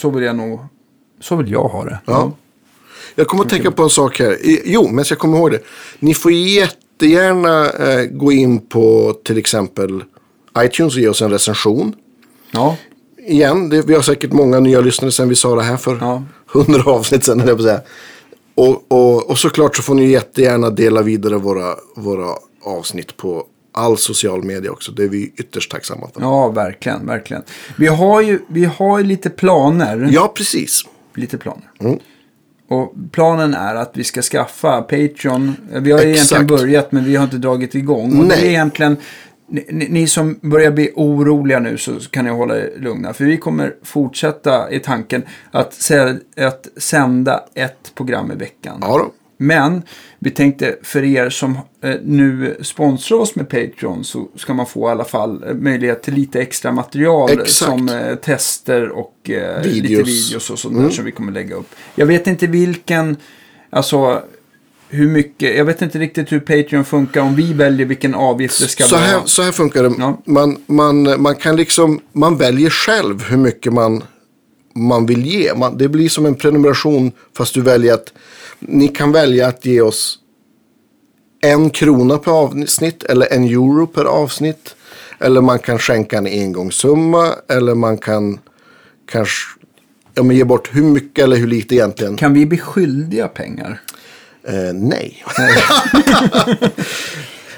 Så 0.00 0.10
vill 0.10 0.24
jag 0.24 0.36
nog, 0.36 0.60
så 1.20 1.36
vill 1.36 1.52
jag 1.52 1.68
ha 1.68 1.84
det. 1.84 1.98
Ja. 2.04 2.32
Jag 3.14 3.26
kommer 3.26 3.44
att 3.44 3.50
tänka 3.50 3.70
på 3.70 3.82
en 3.82 3.90
sak 3.90 4.18
här. 4.20 4.36
Jo, 4.64 4.88
men 4.88 5.04
jag 5.08 5.18
kommer 5.18 5.38
ihåg 5.38 5.50
det. 5.50 5.60
Ni 5.98 6.14
får 6.14 6.32
jättegärna 6.32 7.70
eh, 7.70 8.04
gå 8.04 8.32
in 8.32 8.60
på 8.60 9.14
till 9.24 9.38
exempel 9.38 10.04
iTunes 10.58 10.94
och 10.94 11.00
ge 11.00 11.08
oss 11.08 11.22
en 11.22 11.30
recension. 11.30 11.94
Ja, 12.50 12.76
Igen, 13.26 13.68
det, 13.68 13.82
vi 13.86 13.94
har 13.94 14.02
säkert 14.02 14.32
många 14.32 14.60
nya 14.60 14.80
lyssnare 14.80 15.12
sen 15.12 15.28
vi 15.28 15.34
sa 15.34 15.54
det 15.54 15.62
här 15.62 15.76
för 15.76 15.98
Ja. 16.00 16.22
hundra 16.46 16.92
avsnitt 16.92 17.24
sen. 17.24 17.42
Jag 17.46 17.60
säga. 17.60 17.80
Och, 18.54 18.84
och, 18.88 19.30
och 19.30 19.38
såklart 19.38 19.76
så 19.76 19.82
får 19.82 19.94
ni 19.94 20.06
jättegärna 20.10 20.70
dela 20.70 21.02
vidare 21.02 21.36
våra, 21.36 21.74
våra 21.96 22.28
avsnitt 22.64 23.16
på 23.16 23.44
all 23.78 23.98
social 23.98 24.44
media 24.44 24.70
också. 24.70 24.92
Det 24.92 25.04
är 25.04 25.08
vi 25.08 25.32
ytterst 25.36 25.70
tacksamma 25.70 26.10
för. 26.14 26.20
ja 26.20 26.48
verkligen, 26.48 27.06
verkligen. 27.06 27.42
Vi 27.76 27.86
har 27.86 28.20
ju, 28.20 28.38
vi 28.48 28.64
har 28.64 28.98
ju 28.98 29.04
lite 29.04 29.30
planer. 29.30 30.08
Ja, 30.12 30.32
precis. 30.36 30.82
Lite 31.14 31.38
planer. 31.38 31.70
Mm. 31.80 31.98
Och 32.68 32.94
planen 33.12 33.54
är 33.54 33.74
att 33.74 33.90
vi 33.94 34.04
ska 34.04 34.22
skaffa 34.22 34.82
Patreon. 34.82 35.56
Vi 35.72 35.90
har 35.92 35.98
Exakt. 35.98 36.06
egentligen 36.32 36.46
börjat 36.46 36.92
men 36.92 37.04
vi 37.04 37.16
har 37.16 37.24
inte 37.24 37.38
dragit 37.38 37.74
igång. 37.74 38.18
Och 38.20 38.24
det 38.28 38.34
är 38.34 38.38
Nej. 38.40 38.48
egentligen 38.48 38.96
ni, 39.50 39.88
ni- 39.90 40.06
som 40.06 40.38
börjar 40.42 40.70
bli 40.70 40.92
oroliga 40.96 41.58
nu 41.58 41.78
så 41.78 42.00
kan 42.00 42.24
ni 42.24 42.30
hålla 42.30 42.56
er 42.56 42.70
lugna. 42.78 43.12
För 43.12 43.24
vi 43.24 43.36
kommer 43.36 43.74
fortsätta 43.82 44.70
i 44.70 44.80
tanken 44.80 45.22
att, 45.50 45.90
att 46.36 46.68
sända 46.76 47.44
ett 47.54 47.92
program 47.94 48.32
i 48.32 48.34
veckan. 48.34 48.78
Ja 48.80 48.98
då. 48.98 49.12
Men 49.38 49.82
vi 50.18 50.30
tänkte 50.30 50.76
för 50.82 51.04
er 51.04 51.30
som 51.30 51.58
eh, 51.82 51.94
nu 52.04 52.56
sponsrar 52.62 53.18
oss 53.18 53.34
med 53.34 53.48
Patreon 53.48 54.04
så 54.04 54.28
ska 54.36 54.54
man 54.54 54.66
få 54.66 54.88
i 54.88 54.90
alla 54.90 55.04
fall 55.04 55.44
eh, 55.48 55.54
möjlighet 55.54 56.02
till 56.02 56.14
lite 56.14 56.40
extra 56.40 56.72
material 56.72 57.30
Exakt. 57.30 57.50
som 57.50 57.88
eh, 57.88 58.14
tester 58.14 58.88
och 58.88 59.30
eh, 59.30 59.62
lite 59.62 59.68
Videos. 59.88 60.08
videos 60.08 60.50
och 60.50 60.58
sånt 60.58 60.76
där 60.82 60.90
som 60.90 61.04
vi 61.04 61.12
kommer 61.12 61.32
lägga 61.32 61.54
upp. 61.56 61.74
Jag 61.94 62.06
vet 62.06 62.26
inte 62.26 62.46
vilken, 62.46 63.16
alltså 63.70 64.22
hur 64.90 65.08
mycket, 65.08 65.56
jag 65.56 65.64
vet 65.64 65.82
inte 65.82 65.98
riktigt 65.98 66.32
hur 66.32 66.40
Patreon 66.40 66.84
funkar 66.84 67.20
om 67.20 67.34
vi 67.36 67.52
väljer 67.52 67.86
vilken 67.86 68.14
avgift 68.14 68.60
det 68.60 68.68
ska 68.68 68.84
Så 68.84 68.96
vara. 68.96 69.26
så 69.26 69.42
här 69.42 69.52
funkar 69.52 69.82
det. 69.82 69.94
Ja. 69.98 70.22
Man, 70.24 70.56
man, 70.66 71.22
man 71.22 71.34
kan 71.34 71.56
liksom, 71.56 72.00
man 72.12 72.36
väljer 72.36 72.70
själv 72.70 73.22
hur 73.24 73.36
mycket 73.36 73.72
man, 73.72 74.02
man 74.86 75.06
vill 75.06 75.26
ge. 75.26 75.54
Man, 75.54 75.78
det 75.78 75.88
blir 75.88 76.08
som 76.08 76.26
en 76.26 76.34
prenumeration 76.34 77.12
fast 77.36 77.54
du 77.54 77.60
väljer 77.60 77.94
att, 77.94 78.12
ni 78.58 78.88
kan 78.88 79.12
välja 79.12 79.46
att 79.46 79.64
ge 79.64 79.80
oss 79.80 80.18
en 81.40 81.70
krona 81.70 82.18
per 82.18 82.32
avsnitt 82.32 83.02
eller 83.02 83.32
en 83.32 83.44
euro 83.44 83.86
per 83.86 84.04
avsnitt. 84.04 84.74
Eller 85.20 85.40
man 85.40 85.58
kan 85.58 85.78
skänka 85.78 86.18
en 86.18 86.26
engångssumma 86.26 87.34
eller 87.48 87.74
man 87.74 87.98
kan 87.98 88.38
kanske 89.10 89.58
ja, 90.14 90.22
men 90.22 90.36
ge 90.36 90.44
bort 90.44 90.68
hur 90.72 90.82
mycket 90.82 91.24
eller 91.24 91.36
hur 91.36 91.46
lite 91.46 91.74
egentligen. 91.74 92.16
Kan 92.16 92.34
vi 92.34 92.46
bli 92.46 92.58
skyldiga 92.58 93.28
pengar? 93.28 93.80
Eh, 94.48 94.72
nej. 94.74 95.24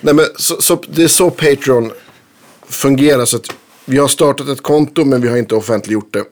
nej 0.00 0.14
men 0.14 0.24
så, 0.36 0.62
så, 0.62 0.82
det 0.88 1.02
är 1.02 1.08
så 1.08 1.30
Patreon 1.30 1.92
fungerar. 2.68 3.24
Så 3.24 3.36
att 3.36 3.46
vi 3.84 3.98
har 3.98 4.08
startat 4.08 4.48
ett 4.48 4.62
konto 4.62 5.04
men 5.04 5.20
vi 5.20 5.28
har 5.28 5.36
inte 5.36 5.54
offentliggjort 5.54 6.12
det. 6.12 6.24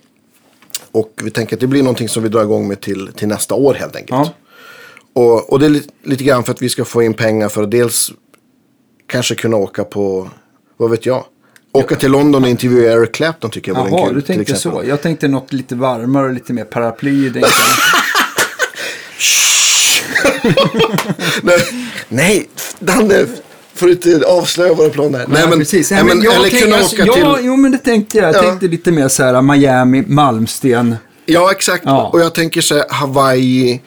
Och 0.99 1.12
vi 1.24 1.30
tänker 1.30 1.57
att 1.57 1.61
det 1.61 1.66
blir 1.66 1.82
någonting 1.82 2.09
som 2.09 2.22
vi 2.22 2.28
drar 2.28 2.42
igång 2.42 2.68
med 2.68 2.80
till, 2.80 3.11
till 3.16 3.28
nästa 3.28 3.55
år 3.55 3.74
helt 3.74 3.96
enkelt. 3.96 4.11
Ja. 4.11 4.32
Och, 5.12 5.53
och 5.53 5.59
det 5.59 5.66
är 5.66 5.70
lite, 5.70 5.88
lite 6.03 6.24
grann 6.24 6.44
för 6.44 6.53
att 6.53 6.62
vi 6.62 6.68
ska 6.68 6.84
få 6.84 7.03
in 7.03 7.14
pengar 7.14 7.49
för 7.49 7.62
att 7.62 7.70
dels 7.70 8.12
kanske 9.07 9.34
kunna 9.34 9.57
åka 9.57 9.84
på, 9.84 10.30
vad 10.76 10.90
vet 10.90 11.07
jag, 11.07 11.24
åka 11.72 11.96
till 11.96 12.11
London 12.11 12.44
och 12.44 12.51
intervjua 12.51 12.92
Eric 12.92 13.12
Clapton 13.12 13.51
tycker 13.51 13.72
jag 13.72 13.80
vore 13.80 13.90
Jaha, 13.90 14.07
kul. 14.07 14.14
du 14.14 14.20
tänkte 14.20 14.57
så. 14.57 14.82
Jag 14.86 15.03
tänkte 15.03 15.28
något 15.28 15.53
lite 15.53 15.74
varmare 15.74 16.26
och 16.26 16.32
lite 16.32 16.53
mer 16.53 16.64
paraply. 16.64 17.32
nej, 22.09 22.49
Danne, 22.78 23.26
får 23.79 23.87
du 23.87 23.93
inte 23.93 24.26
avslöja 24.26 24.74
våra 24.74 24.91
planer. 24.91 25.24
Nej, 25.29 25.49
men, 25.49 25.59
precis. 25.59 25.91
Nej, 25.91 26.05
men, 26.05 26.22
jag 26.22 26.35
eller 26.35 26.43
tänkte- 26.43 26.64
kunna 26.64 26.76
alltså, 26.76 26.97
åka 26.97 27.05
ja, 27.07 27.37
till... 27.37 27.47
Jo, 27.47 27.57
men 27.57 27.72
det 27.72 27.79
tänkte 27.79 28.18
jag. 28.18 28.29
Jag 28.29 28.35
Ja. 28.35 28.43
tänkte 28.43 28.66
lite 28.66 28.93
mer 28.93 29.09
så 29.09 29.22
här 29.22 29.43
Miami, 29.43 30.05
Malmsten. 30.07 30.97
Ja, 31.26 31.51
exakt. 31.53 31.83
Ja. 31.87 32.11
Och 32.12 32.20
jag 32.20 32.35
tänker 32.35 32.61
så 32.61 32.74
här, 32.74 32.85
Hawaii, 32.91 33.81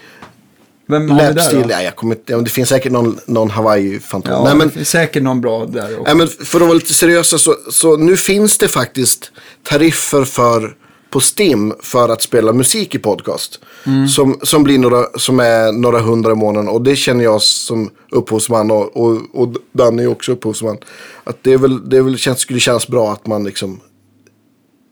Vem 0.91 1.09
har 1.09 1.27
vi 1.27 1.33
där 1.33 1.53
då? 1.53 1.67
Nej, 1.67 1.85
jag 1.85 1.95
kommer 1.95 2.15
inte, 2.15 2.33
ja, 2.33 2.37
det 2.39 2.49
finns 2.49 2.69
säkert 2.69 2.91
någon, 2.91 3.19
någon 3.25 3.49
Hawaii-fantom. 3.51 4.31
Ja, 4.31 4.43
nej, 4.43 4.55
men, 4.55 4.67
det 4.67 4.73
finns 4.73 4.89
säkert 4.89 5.23
någon 5.23 5.41
bra 5.41 5.65
där 5.65 5.83
också. 5.83 6.03
nej, 6.05 6.15
men 6.15 6.27
för 6.27 6.59
att 6.59 6.67
vara 6.67 6.73
lite 6.73 6.93
seriösa 6.93 7.37
så, 7.37 7.55
så 7.71 7.97
nu 7.97 8.17
finns 8.17 8.57
det 8.57 8.67
faktiskt 8.67 9.31
tariffer 9.63 10.23
för 10.23 10.75
på 11.11 11.19
Stim 11.19 11.73
för 11.79 12.09
att 12.09 12.21
spela 12.21 12.53
musik 12.53 12.95
i 12.95 12.99
podcast. 12.99 13.59
Mm. 13.85 14.07
Som, 14.07 14.39
som, 14.43 14.63
blir 14.63 14.79
några, 14.79 15.05
som 15.15 15.39
är 15.39 15.71
några 15.71 15.99
hundra 15.99 16.31
i 16.31 16.35
månaden. 16.35 16.69
Och 16.69 16.81
det 16.81 16.95
känner 16.95 17.23
jag 17.23 17.41
som 17.41 17.89
upphovsman 18.11 18.71
och, 18.71 18.97
och, 18.97 19.21
och 19.33 19.55
Danny 19.71 20.03
är 20.03 20.07
också 20.07 20.31
upphovsman. 20.31 20.77
Att 21.23 21.43
det, 21.43 21.53
är 21.53 21.57
väl, 21.57 21.89
det 21.89 21.97
är 21.97 22.01
väl, 22.01 22.17
känns, 22.17 22.39
skulle 22.39 22.59
kännas 22.59 22.87
bra 22.87 23.11
att 23.11 23.27
man 23.27 23.43
liksom 23.43 23.79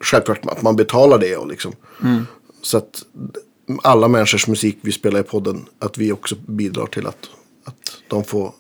självklart 0.04 0.46
att 0.46 0.62
man 0.62 0.76
betalar 0.76 1.18
det. 1.18 1.36
Och 1.36 1.48
liksom. 1.48 1.74
Mm. 2.04 2.26
Så 2.62 2.78
att 2.78 3.04
alla 3.84 4.08
människors 4.08 4.48
musik 4.48 4.78
vi 4.82 4.92
spelar 4.92 5.20
i 5.20 5.24
podden, 5.24 5.66
att 5.80 5.98
vi 5.98 6.12
också 6.12 6.36
bidrar 6.48 6.86
till 6.86 7.08
att, 7.08 7.30
att 7.66 7.76
de 8.08 8.24
får, 8.24 8.54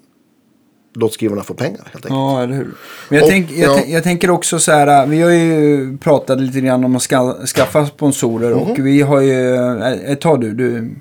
låtskrivarna 0.96 1.44
får 1.44 1.56
pengar 1.56 1.82
helt 1.92 1.96
enkelt. 1.96 2.10
Ja, 2.10 2.44
eller 2.44 2.54
hur. 2.56 2.68
Men 3.10 3.18
jag, 3.18 3.24
Och, 3.24 3.30
tänk, 3.30 3.52
jag, 3.52 3.78
ja. 3.78 3.84
jag 3.88 4.04
tänker 4.04 4.30
också 4.30 4.60
så 4.60 4.72
här, 4.72 5.06
vi 5.06 5.22
har 5.22 5.30
ju 5.32 5.98
pratat 5.98 6.42
lite 6.42 6.62
grann 6.62 6.84
om 6.86 6.96
att 6.96 7.02
ska, 7.02 7.34
skaffa 7.46 7.86
sponsorer 7.86 8.50
Mhm. 8.56 8.60
och 8.60 8.80
vi 8.80 9.02
har 9.02 9.20
ju, 9.22 9.56
äh, 9.56 10.16
ta 10.16 10.38
du, 10.38 10.54
du, 10.54 10.92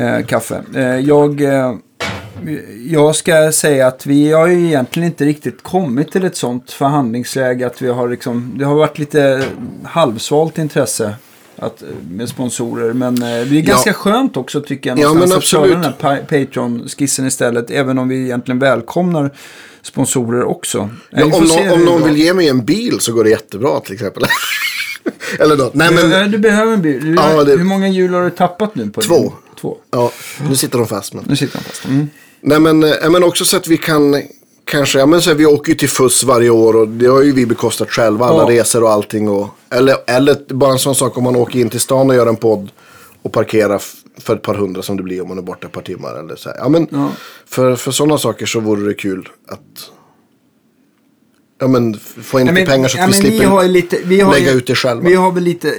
eh, 0.00 0.26
kaffe. 0.26 0.62
Eh, 0.74 0.82
jag, 0.98 1.40
jag 2.88 3.16
ska 3.16 3.52
säga 3.52 3.86
att 3.86 4.06
vi 4.06 4.32
har 4.32 4.46
ju 4.46 4.66
egentligen 4.66 5.06
inte 5.08 5.24
riktigt 5.24 5.62
kommit 5.62 6.12
till 6.12 6.24
ett 6.24 6.36
sånt 6.36 6.70
förhandlingsläge 6.70 7.66
att 7.66 7.82
vi 7.82 7.88
har 7.88 8.08
liksom, 8.08 8.54
det 8.58 8.64
har 8.64 8.74
varit 8.74 8.98
lite 8.98 9.44
halvsvalt 9.84 10.58
intresse. 10.58 11.14
Att, 11.56 11.82
eh, 11.82 11.88
med 12.10 12.28
sponsorer. 12.28 12.92
Men 12.92 13.14
eh, 13.14 13.20
det 13.22 13.58
är 13.58 13.60
ganska 13.60 13.92
skönt 13.92 14.36
också 14.36 14.60
tycker 14.60 14.90
jag. 14.90 14.98
Ja, 14.98 15.14
men 15.14 15.22
att 15.22 15.28
köra 15.44 15.60
absolut. 15.62 15.72
den 15.72 15.84
här 15.84 15.92
Pa- 15.92 16.16
Patreon-skissen 16.36 17.26
istället. 17.26 17.70
Även 17.70 17.98
om 17.98 18.08
vi 18.08 18.24
egentligen 18.24 18.58
välkomnar 18.58 19.30
sponsorer 19.82 20.44
också. 20.44 20.90
Ja, 21.10 21.30
får 21.30 21.36
om, 21.38 21.44
någon, 21.44 21.72
om 21.72 21.84
någon 21.84 22.02
vill 22.04 22.16
ge 22.16 22.34
mig 22.34 22.48
en 22.48 22.64
bil 22.64 23.00
så 23.00 23.12
går 23.12 23.24
det 23.24 23.30
jättebra 23.30 23.80
till 23.80 23.94
exempel. 23.94 24.22
Eller 25.38 25.56
något. 25.56 25.74
Nej, 25.74 25.94
men, 25.94 26.10
Ja, 26.10 26.24
Du 26.26 26.38
behöver 26.38 26.72
en 26.72 26.82
bil. 26.82 27.04
Du, 27.04 27.14
Ja, 27.14 27.44
det- 27.44 27.56
Hur 27.56 27.64
många 27.64 27.88
hjul 27.88 28.14
har 28.14 28.22
du 28.24 28.30
tappat 28.30 28.74
nu? 28.74 28.90
på 28.90 29.00
Två. 29.00 29.18
din- 29.20 29.30
Två. 29.60 29.76
ja, 29.90 30.12
nu 30.48 30.56
sitter 30.56 30.78
de 30.78 30.86
fast. 30.86 31.14
Men. 31.14 31.24
Nu 31.28 31.36
sitter 31.36 31.58
de 31.58 31.64
fast. 31.64 31.84
Mm. 31.84 32.08
Nej, 32.40 32.60
men, 32.60 32.82
eh, 32.84 33.10
men 33.10 33.24
också 33.24 33.44
så 33.44 33.56
att 33.56 33.68
vi 33.68 33.76
kan 33.76 34.22
kanske, 34.64 34.98
ja 34.98 35.06
men 35.06 35.22
så 35.22 35.30
här, 35.30 35.36
vi 35.36 35.46
åker 35.46 35.72
ju 35.72 35.78
till 35.78 35.88
FUS 35.88 36.22
varje 36.24 36.50
år 36.50 36.76
och 36.76 36.88
det 36.88 37.06
har 37.06 37.22
ju 37.22 37.32
vi 37.32 37.46
bekostat 37.46 37.90
själva, 37.90 38.26
alla 38.26 38.52
Ja. 38.52 38.60
resor 38.60 38.82
och 38.82 38.90
allting. 38.90 39.28
Och, 39.28 39.48
eller, 39.70 39.96
eller 40.06 40.54
bara 40.54 40.72
en 40.72 40.78
sån 40.78 40.94
sak 40.94 41.18
om 41.18 41.24
man 41.24 41.36
åker 41.36 41.58
in 41.58 41.70
till 41.70 41.80
stan 41.80 42.10
och 42.10 42.16
gör 42.16 42.26
en 42.26 42.36
podd 42.36 42.70
och 43.22 43.32
parkerar 43.32 43.82
för 44.18 44.36
ett 44.36 44.42
par 44.42 44.54
hundra 44.54 44.82
som 44.82 44.96
det 44.96 45.02
blir 45.02 45.22
om 45.22 45.28
man 45.28 45.38
är 45.38 45.42
borta 45.42 45.66
ett 45.66 45.72
par 45.72 45.82
timmar. 45.82 46.14
Eller 46.18 46.36
så 46.36 46.48
här. 46.48 46.56
Ja, 46.58 46.68
men 46.68 46.86
Ja. 46.90 47.10
För, 47.46 47.76
för 47.76 47.90
sådana 47.90 48.18
saker 48.18 48.46
så 48.46 48.60
vore 48.60 48.86
det 48.88 48.94
kul 48.94 49.28
att 49.48 49.60
ja, 51.60 51.68
men, 51.68 51.94
få 51.98 52.40
in 52.40 52.46
Ja, 52.46 52.52
men- 52.52 52.66
pengar 52.66 52.88
så 52.88 52.96
att 52.98 53.00
ja, 53.00 53.06
vi 53.06 53.12
slipper 53.12 53.46
har 53.46 53.62
ju 53.62 53.68
lite, 53.68 53.98
vi 54.04 54.20
har 54.20 54.32
lägga 54.34 54.50
ju, 54.52 54.56
ut 54.58 54.66
det 54.66 54.74
själva. 54.74 55.08
Vi 55.08 55.14
har 55.14 55.32
väl 55.32 55.42
lite, 55.44 55.74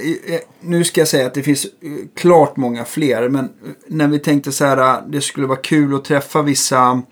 nu 0.60 0.84
ska 0.84 1.00
jag 1.00 1.08
säga 1.08 1.26
att 1.26 1.34
det 1.34 1.42
finns 1.42 1.64
eh, 1.64 1.70
klart 2.16 2.56
många 2.56 2.84
fler. 2.84 3.28
Men 3.28 3.44
eh, 3.44 3.50
när 3.86 4.08
vi 4.08 4.18
tänkte 4.18 4.52
så 4.52 4.64
här, 4.64 4.78
eh, 4.78 5.02
det 5.08 5.20
skulle 5.20 5.46
vara 5.46 5.58
kul 5.58 5.94
att 5.94 6.04
träffa 6.04 6.42
vissa 6.42 7.02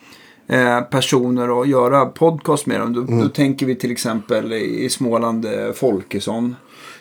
eh, 0.48 0.80
personer 0.80 1.50
och 1.50 1.66
göra 1.66 2.06
podcast 2.06 2.66
med 2.66 2.80
dem. 2.80 2.92
Då, 2.92 3.00
Mm. 3.00 3.20
då 3.20 3.28
tänker 3.28 3.66
vi 3.66 3.74
till 3.74 3.90
exempel 3.90 4.52
i 4.52 4.88
Småland 4.88 5.44
eh, 5.44 5.72
Folkesson. 5.74 6.56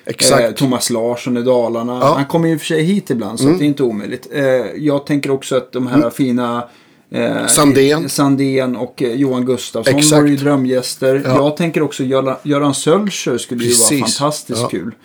Exakt. 0.06 0.44
Eh, 0.44 0.52
Thomas 0.52 0.90
Larsson 0.90 1.38
i 1.38 1.42
Dalarna. 1.42 1.94
Ja. 1.94 2.06
Mm. 2.06 2.14
Han 2.18 2.26
kommer 2.26 2.50
ju 2.50 2.58
för 2.58 2.66
sig 2.66 2.84
hit 2.84 3.10
ibland 3.10 3.40
så 3.40 3.50
att 3.50 3.60
det 3.60 3.66
är 3.66 3.68
inte 3.68 3.84
omöjligt. 3.84 4.28
Eh, 4.32 4.44
jag 4.78 5.06
tänker 5.06 5.32
också 5.32 5.58
att 5.58 5.72
de 5.72 5.88
här 5.88 6.10
fina 6.10 6.68
eh, 7.12 7.46
Sandén. 7.48 8.10
Sandén 8.10 8.76
och 8.76 9.04
eh, 9.04 9.14
Johan 9.14 9.46
Gustafsson 9.46 9.96
Exakt. 9.96 10.22
var 10.22 10.28
ju 10.28 10.36
drömgäster. 10.36 11.22
Ja. 11.26 11.36
Jag 11.36 11.58
tänker 11.58 11.82
också 11.82 12.04
Göran, 12.04 12.36
Göran 12.44 12.74
Sölscher 12.74 13.38
skulle 13.38 13.64
ju 13.64 13.70
vara 13.70 13.90
Precis. 13.90 14.18
fantastiskt 14.18 14.62
Ja. 14.62 14.68
kul. 14.68 14.96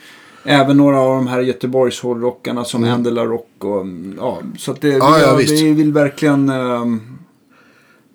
Även 0.45 0.77
några 0.77 1.01
av 1.01 1.15
de 1.15 1.27
här 1.27 1.41
Göteborgs 1.41 2.01
hårdrockarna 2.01 2.65
som 2.65 2.81
Mm. 2.81 2.91
Händela 2.93 3.25
Rock 3.25 3.49
och 3.59 3.87
ja, 4.19 4.39
så 4.59 4.71
att 4.71 4.81
det, 4.81 4.89
Ja, 4.89 5.35
vi, 5.39 5.45
vi 5.45 5.73
vill 5.73 5.93
verkligen 5.93 6.49
ehm, 6.49 7.18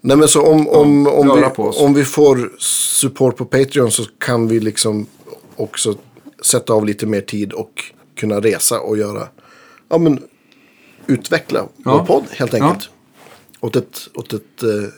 Nej 0.06 0.18
men 0.18 0.28
så 0.28 0.42
om, 0.42 0.68
om, 0.70 1.08
om, 1.08 1.28
vi, 1.38 1.64
om 1.80 1.94
vi 1.94 2.06
får 2.06 2.52
support 2.60 3.38
på 3.38 3.46
Patreon 3.46 3.92
så 3.92 4.04
kan 4.18 4.48
vi 4.48 4.60
liksom 4.60 5.06
också 5.56 5.96
sätta 6.46 6.74
av 6.74 6.86
lite 6.86 7.06
mer 7.06 7.22
tid 7.22 7.54
och 7.54 7.84
kunna 8.16 8.40
resa 8.40 8.80
och 8.80 8.98
göra, 8.98 9.28
ja 9.90 9.98
men 9.98 10.20
utveckla 11.08 11.60
Ja. 11.60 11.98
vår 11.98 12.06
podd 12.06 12.24
helt 12.32 12.54
enkelt. 12.54 12.90
Åt 13.60 13.76
ett, 13.76 14.00
åt 14.14 14.34
ett 14.34 14.64
eh, 14.64 14.90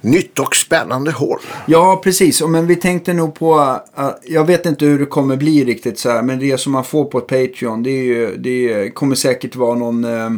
nytt 0.00 0.38
och 0.38 0.56
spännande 0.56 1.10
håll. 1.10 1.40
Ja, 1.66 2.00
precis. 2.04 2.42
Men 2.42 2.66
vi 2.66 2.76
tänkte 2.76 3.12
nog 3.12 3.34
på, 3.34 3.80
uh, 3.98 4.10
jag 4.22 4.44
vet 4.44 4.66
inte 4.66 4.84
hur 4.84 4.98
det 4.98 5.06
kommer 5.06 5.36
bli 5.36 5.64
riktigt 5.64 5.98
så 5.98 6.10
här, 6.10 6.22
men 6.22 6.38
det 6.38 6.58
som 6.58 6.72
man 6.72 6.84
får 6.84 7.04
på 7.04 7.20
Patreon, 7.20 7.82
det, 7.82 7.90
är 7.90 8.02
ju, 8.02 8.36
det 8.36 8.90
kommer 8.90 9.14
säkert 9.14 9.56
vara 9.56 9.74
någon, 9.74 10.04
eh, 10.04 10.30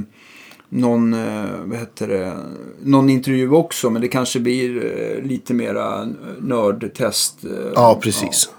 någon, 0.71 1.15
eh, 1.15 1.45
vad 1.65 1.79
heter 1.79 2.09
det, 2.09 2.33
någon 2.83 3.11
intervju 3.11 3.51
också, 3.51 3.91
men 3.91 4.03
det 4.03 4.09
kanske 4.09 4.41
blir 4.41 4.77
eh, 5.17 5.25
lite 5.29 5.55
mera 5.55 6.09
nördtest. 6.41 7.45
eh, 7.45 7.51
Ja, 7.75 7.99
precis. 8.03 8.51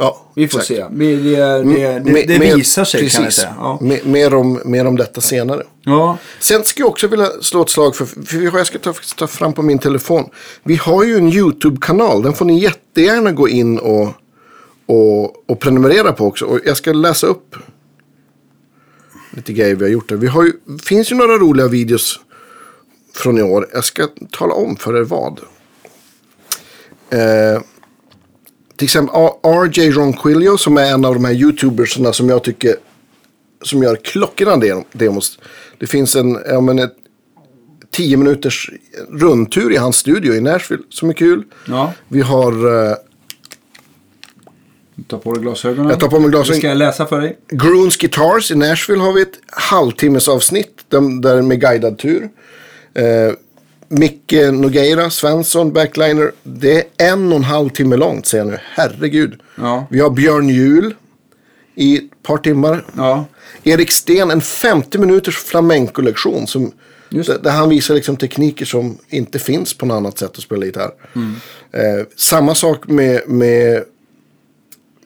Ja, 0.00 0.26
Vi 0.34 0.48
får 0.48 0.58
exakt. 0.58 0.68
se. 0.78 0.84
Det, 0.90 1.16
det, 1.16 1.36
det, 1.36 1.62
Me- 2.10 2.26
det 2.26 2.38
mer- 2.38 2.56
visar 2.56 2.84
sig 2.84 3.00
kan 3.00 3.08
jag 3.14 3.24
precis. 3.24 3.40
säga. 3.42 3.54
Ja. 3.58 3.78
Me- 3.82 4.06
Mer, 4.08 4.34
om, 4.34 4.60
mer 4.64 4.86
om 4.86 4.96
detta 4.96 5.20
senare. 5.20 5.62
ja. 5.84 6.18
Sen 6.40 6.64
ska 6.64 6.80
jag 6.80 6.88
också 6.88 7.06
vilja 7.06 7.26
slå 7.40 7.62
ett 7.62 7.68
slag 7.70 7.96
för, 7.96 8.04
för 8.04 8.56
jag 8.58 8.66
ska 8.66 8.78
ta, 8.78 8.92
ta 9.16 9.26
fram 9.26 9.52
på 9.52 9.62
min 9.62 9.78
telefon. 9.78 10.24
Vi 10.62 10.76
har 10.76 11.04
ju 11.04 11.16
en 11.16 11.28
YouTube-kanal, 11.32 12.22
den 12.22 12.32
får 12.32 12.44
ni 12.44 12.58
jättegärna 12.58 13.32
gå 13.32 13.48
in 13.48 13.78
och, 13.78 14.08
och, 14.86 15.50
och 15.50 15.60
prenumerera 15.60 16.12
på 16.12 16.26
också. 16.26 16.44
Och 16.44 16.58
jag 16.64 16.76
ska 16.76 16.92
läsa 16.92 17.26
upp 17.26 17.56
lite 19.38 19.52
grejer 19.52 19.74
vi 19.74 19.84
har 19.84 19.90
gjort 19.90 20.08
där. 20.08 20.16
Vi 20.16 20.26
har 20.26 20.44
ju, 20.44 20.52
finns 20.82 21.12
ju 21.12 21.16
några 21.16 21.38
roliga 21.38 21.68
videos 21.68 22.20
från 23.14 23.38
i 23.38 23.42
år. 23.42 23.68
Jag 23.72 23.84
ska 23.84 24.08
tala 24.32 24.54
om 24.54 24.76
för 24.76 24.96
er 24.96 25.02
vad. 25.04 25.40
Eh, 27.10 27.62
till 28.76 28.84
exempel 28.84 29.14
RJ 29.44 29.90
Ronquillo 29.90 30.58
som 30.58 30.76
är 30.76 30.92
en 30.92 31.04
av 31.04 31.14
de 31.14 31.24
här 31.24 31.32
YouTubersarna 31.32 32.12
som 32.12 32.28
jag 32.28 32.44
tycker 32.44 32.76
som 33.62 33.82
gör 33.82 33.96
klockrena 33.96 34.56
dem- 34.56 34.84
demos. 34.92 35.38
Det 35.78 35.86
finns 35.86 36.16
en, 36.16 36.38
ja, 36.46 36.60
men 36.60 36.78
ett 36.78 36.94
10 37.90 38.16
minuters 38.16 38.70
rundtur 39.10 39.72
i 39.72 39.76
hans 39.76 39.96
studio 39.96 40.34
i 40.34 40.40
Nashville 40.40 40.82
som 40.90 41.08
är 41.08 41.12
kul. 41.12 41.42
Ja, 41.66 41.92
Vi 42.08 42.20
har 42.20 42.52
eh, 42.90 42.94
ta 45.06 45.18
på 45.18 45.32
dig 45.32 45.42
glasögonen. 45.42 45.90
Jag 45.90 46.00
tar 46.00 46.08
på 46.08 46.20
mig 46.20 46.30
glasögon. 46.30 46.58
Ska 46.58 46.68
jag 46.68 46.78
läsa 46.78 47.06
för 47.06 47.20
dig? 47.20 47.38
Groons 47.48 47.96
Guitars 47.96 48.50
i 48.50 48.54
Nashville 48.54 49.02
har 49.02 49.12
vi 49.12 49.22
ett 49.22 49.38
halvtimmes 49.46 50.28
avsnitt 50.28 50.84
där, 50.88 51.42
med 51.42 51.60
guidad 51.60 51.98
tur. 51.98 52.28
Eh, 52.94 53.04
Micke 53.88 54.32
Nogueira, 54.52 55.10
Svensson, 55.10 55.72
backliner. 55.72 56.32
Det 56.42 56.76
är 56.78 57.12
en 57.12 57.32
och 57.32 57.36
en 57.36 57.44
halv 57.44 57.68
timme 57.68 57.96
långt 57.96 58.26
säger 58.26 58.44
jag 58.44 58.50
nu. 58.50 58.58
Herregud. 58.62 59.40
Ja. 59.54 59.86
Vi 59.90 60.00
har 60.00 60.10
Björn 60.10 60.48
Juhl 60.48 60.94
i 61.74 61.96
ett 61.96 62.22
par 62.22 62.36
timmar. 62.36 62.84
Ja. 62.96 63.24
Erik 63.62 63.90
Sten, 63.90 64.30
en 64.30 64.40
50 64.40 64.98
minuters 64.98 65.36
flamenco-lektion. 65.36 66.46
Som, 66.46 66.72
där, 67.10 67.38
där 67.42 67.50
han 67.50 67.68
visar 67.68 67.94
liksom 67.94 68.16
tekniker 68.16 68.64
som 68.64 68.98
inte 69.08 69.38
finns 69.38 69.74
på 69.74 69.86
något 69.86 69.94
annat 69.94 70.18
sätt 70.18 70.30
att 70.30 70.42
spela 70.42 70.66
gitarr. 70.66 70.90
Eh, 71.72 72.06
samma 72.16 72.54
sak 72.54 72.88
med, 72.88 73.28
med, 73.28 73.84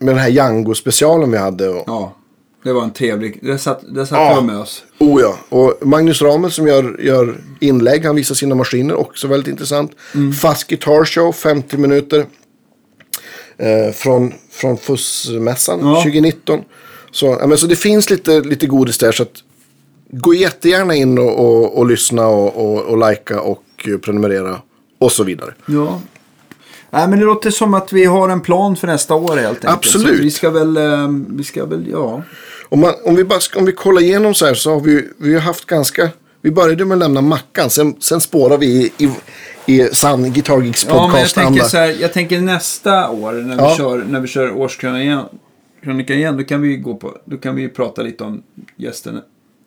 med 0.03 0.15
den 0.15 0.23
här 0.23 0.29
Django-specialen 0.31 1.31
vi 1.31 1.39
hade. 1.39 1.69
Och, 1.69 1.85
Ja. 1.87 2.17
Det 2.65 2.73
var 2.73 2.83
en 2.83 2.93
trevlig... 2.93 3.39
Det 3.43 3.59
satt, 3.59 3.95
det 3.95 4.07
satt 4.07 4.19
Ja. 4.19 4.35
jag 4.35 4.45
med 4.45 4.59
oss. 4.59 4.85
Oh 4.99 5.21
ja, 5.21 5.37
och 5.49 5.87
Magnus 5.87 6.23
Ramel 6.23 6.51
som 6.51 6.67
gör, 6.67 7.01
gör 7.01 7.37
inlägg, 7.61 8.05
han 8.05 8.17
visar 8.17 8.35
sina 8.35 8.55
maskiner, 8.55 8.95
också 8.95 9.27
väldigt 9.27 9.49
intressant. 9.51 9.93
Fast 10.41 10.67
Guitar 10.69 11.05
Show, 11.05 11.33
50 11.33 11.77
minuter. 11.77 12.27
Eh, 13.57 13.93
från 13.95 14.33
från 14.51 14.77
FUS-mässan 14.77 15.81
Ja. 15.83 15.95
2019. 16.03 16.61
Så, 17.11 17.27
ja, 17.41 17.47
men, 17.47 17.59
så 17.59 17.67
det 17.67 17.77
finns 17.77 18.11
lite, 18.11 18.41
lite 18.41 18.67
godis 18.67 18.99
där, 18.99 19.13
så 19.13 19.23
att 19.23 19.43
gå 20.11 20.35
jättegärna 20.35 20.95
in 20.95 21.19
och, 21.19 21.39
och, 21.39 21.79
och 21.79 21.87
lyssna 21.87 22.27
och, 22.27 22.57
och, 22.57 22.81
och 22.83 23.11
likea 23.11 23.41
och 23.41 23.63
prenumerera 24.03 24.59
och 24.99 25.13
så 25.13 25.25
vidare. 25.25 25.55
Ja. 25.67 26.01
Nej, 26.93 27.09
men 27.09 27.19
det 27.19 27.25
låter 27.25 27.51
som 27.51 27.75
att 27.75 27.93
vi 27.93 28.05
har 28.05 28.29
en 28.29 28.41
plan 28.41 28.77
för 28.77 28.87
nästa 28.87 29.15
år 29.15 29.37
helt 29.37 29.47
enkelt. 29.65 29.75
Absolut. 29.75 30.17
Så 30.17 30.23
vi 30.23 30.31
ska 30.31 30.51
väl, 30.51 30.77
eh, 30.77 31.09
vi 31.29 31.45
ska 31.45 31.65
väl, 31.67 31.89
ja. 31.91 32.23
Om, 32.69 32.81
man, 32.81 32.95
om, 33.05 33.15
vi 33.17 33.25
bara, 33.25 33.41
om 33.57 33.65
vi 33.65 33.73
kollar 33.73 34.03
igenom 34.03 34.35
så 34.35 34.47
här 34.47 34.55
så 34.55 34.73
har 34.73 34.81
vi, 34.81 35.09
vi 35.17 35.35
har 35.35 35.41
haft 35.41 35.67
ganska... 35.67 36.09
Vi 36.43 36.51
började 36.51 36.85
med 36.85 36.95
att 36.95 36.99
lämna 36.99 37.21
Mackan, 37.21 37.71
sen, 37.71 37.95
sen 38.01 38.21
spårar 38.21 38.59
vi 38.59 38.67
i, 38.67 38.93
i, 39.67 39.81
i 39.81 39.89
sann 39.95 40.33
Guitar 40.33 40.63
Geeks 40.63 40.87
Ja, 40.89 41.09
men 41.13 41.21
jag 41.21 41.31
tänker 41.31 41.63
så 41.63 41.77
här, 41.77 41.97
jag 42.01 42.13
tänker 42.13 42.41
nästa 42.41 43.11
år 43.11 43.33
när 43.33 43.57
vi 43.57 43.63
Ja. 43.63 43.75
kör, 43.77 44.05
när 44.09 44.21
vi 44.21 44.29
kör 44.29 44.51
årskrönika 44.57 46.15
igen, 46.15 46.37
då 46.37 46.45
kan 46.45 46.61
vi 46.63 46.77
gå 46.77 46.95
på, 46.97 47.17
då 47.25 47.37
kan 47.37 47.55
vi 47.57 47.69
prata 47.69 48.03
lite 48.03 48.25
om 48.25 48.43
gästen 48.77 49.21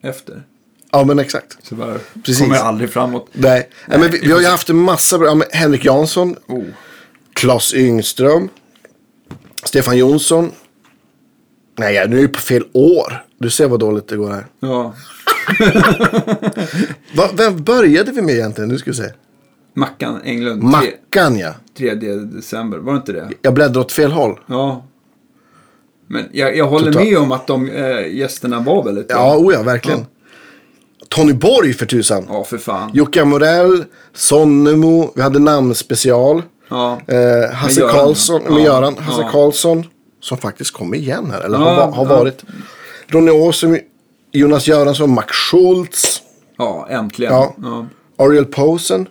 efter. 0.03 0.43
Ja, 0.91 1.03
men 1.03 1.19
exakt. 1.19 1.57
Så 1.63 1.75
bara 1.75 1.97
Precis. 2.25 2.39
kommer 2.43 2.55
aldrig 2.57 2.89
framåt. 2.89 3.27
Nej, 3.31 3.69
Nej 3.87 3.99
men 3.99 4.11
vi, 4.11 4.19
vi 4.19 4.31
har 4.31 4.39
ju 4.41 4.47
haft 4.47 4.69
en 4.69 4.77
massa 4.77 5.17
bra. 5.17 5.27
Ja, 5.27 5.43
Henrik 5.51 5.85
Jansson, 5.85 6.35
Oh. 6.47 6.63
Claes 7.35 7.73
Yngström, 7.73 8.49
Stefan 9.63 9.97
Jonsson. 9.97 10.51
Nej, 11.77 12.07
nu 12.09 12.17
är 12.17 12.21
jag 12.21 12.33
på 12.33 12.39
fel 12.39 12.63
år. 12.73 13.23
Du 13.37 13.49
ser 13.49 13.67
vad 13.67 13.79
dåligt 13.79 14.07
det 14.07 14.17
går 14.17 14.29
här. 14.29 14.45
Ja. 14.59 14.93
Va, 17.15 17.29
vem 17.33 17.63
började 17.63 18.11
vi 18.11 18.21
med 18.21 18.35
egentligen? 18.35 18.69
Nu 18.69 18.77
ska 18.77 18.91
vi 18.91 18.97
se. 18.97 19.11
Mackan 19.73 20.21
Englund, 20.23 20.63
Mackan, 20.63 21.37
ja. 21.37 21.53
3 21.77 21.93
december, 21.95 22.77
var 22.77 22.93
det 22.93 22.97
inte 22.97 23.13
det? 23.13 23.29
Jag 23.41 23.53
bläddrar 23.53 23.81
åt 23.81 23.91
fel 23.91 24.11
håll. 24.11 24.39
Ja. 24.47 24.85
Men 26.07 26.23
jag, 26.31 26.57
jag 26.57 26.67
håller 26.67 26.91
Total- 26.91 27.03
med 27.07 27.17
om 27.17 27.31
att 27.31 27.47
de 27.47 27.69
äh, 27.69 28.15
gästerna 28.15 28.59
var 28.59 28.83
väldigt 28.83 29.07
bra. 29.07 29.17
Ja, 29.17 29.37
oh 29.37 29.53
ja, 29.53 29.63
verkligen. 29.63 30.05
Tony 31.09 31.33
Borg 31.33 31.73
för 31.73 31.85
tusan. 31.85 32.25
Ja, 32.29 32.43
för 32.43 32.57
fan. 32.57 32.91
Jocke 32.93 33.21
Amorell, 33.21 33.85
Sonnemo, 34.13 35.11
vi 35.15 35.21
hade 35.21 35.39
namnspecial. 35.39 36.41
Ja. 36.69 36.99
Eh, 37.07 37.53
Hasse 37.55 37.79
Göran, 37.79 37.95
Karlsson, 37.95 38.41
ja. 38.45 38.51
med 38.51 38.63
Göran. 38.63 38.97
Hasse 38.97 39.21
Ja. 39.21 39.29
Karlsson, 39.31 39.83
som 40.21 40.37
faktiskt 40.37 40.71
kommer 40.73 40.97
igen 40.97 41.31
här, 41.31 41.41
eller 41.41 41.57
har, 41.57 41.91
har 41.91 42.05
varit. 42.05 42.43
Ronny 43.07 43.31
Åsum, 43.31 43.77
Jonas 44.31 44.67
Göransson, 44.67 45.13
Max 45.13 45.31
Schultz, 45.35 46.21
Ja, 46.57 46.87
äntligen. 46.89 47.33
Ja. 47.33 47.55
Ariel 48.17 48.45
Posen. 48.45 49.07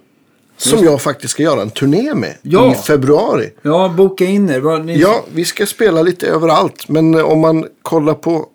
Som 0.57 0.85
jag 0.85 1.03
faktiskt 1.03 1.31
ska 1.33 1.43
göra 1.43 1.63
en 1.63 1.71
turné 1.71 2.15
med 2.15 2.35
Ja. 2.43 2.73
i 2.73 2.75
februari. 2.75 3.51
Ja, 3.63 3.95
boka 3.97 4.25
in 4.25 4.49
er. 4.51 4.79
Ni... 4.79 4.99
Ja, 5.01 5.25
vi 5.35 5.45
ska 5.45 5.67
spela 5.67 6.03
lite 6.03 6.27
överallt. 6.27 6.89
Men 6.89 7.15
eh, 7.15 7.25
om 7.25 7.41
man 7.41 7.67
kollar 7.83 8.15
på 8.15 8.47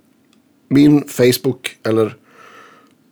min 0.69 1.07
Facebook 1.07 1.75
eller 1.87 2.15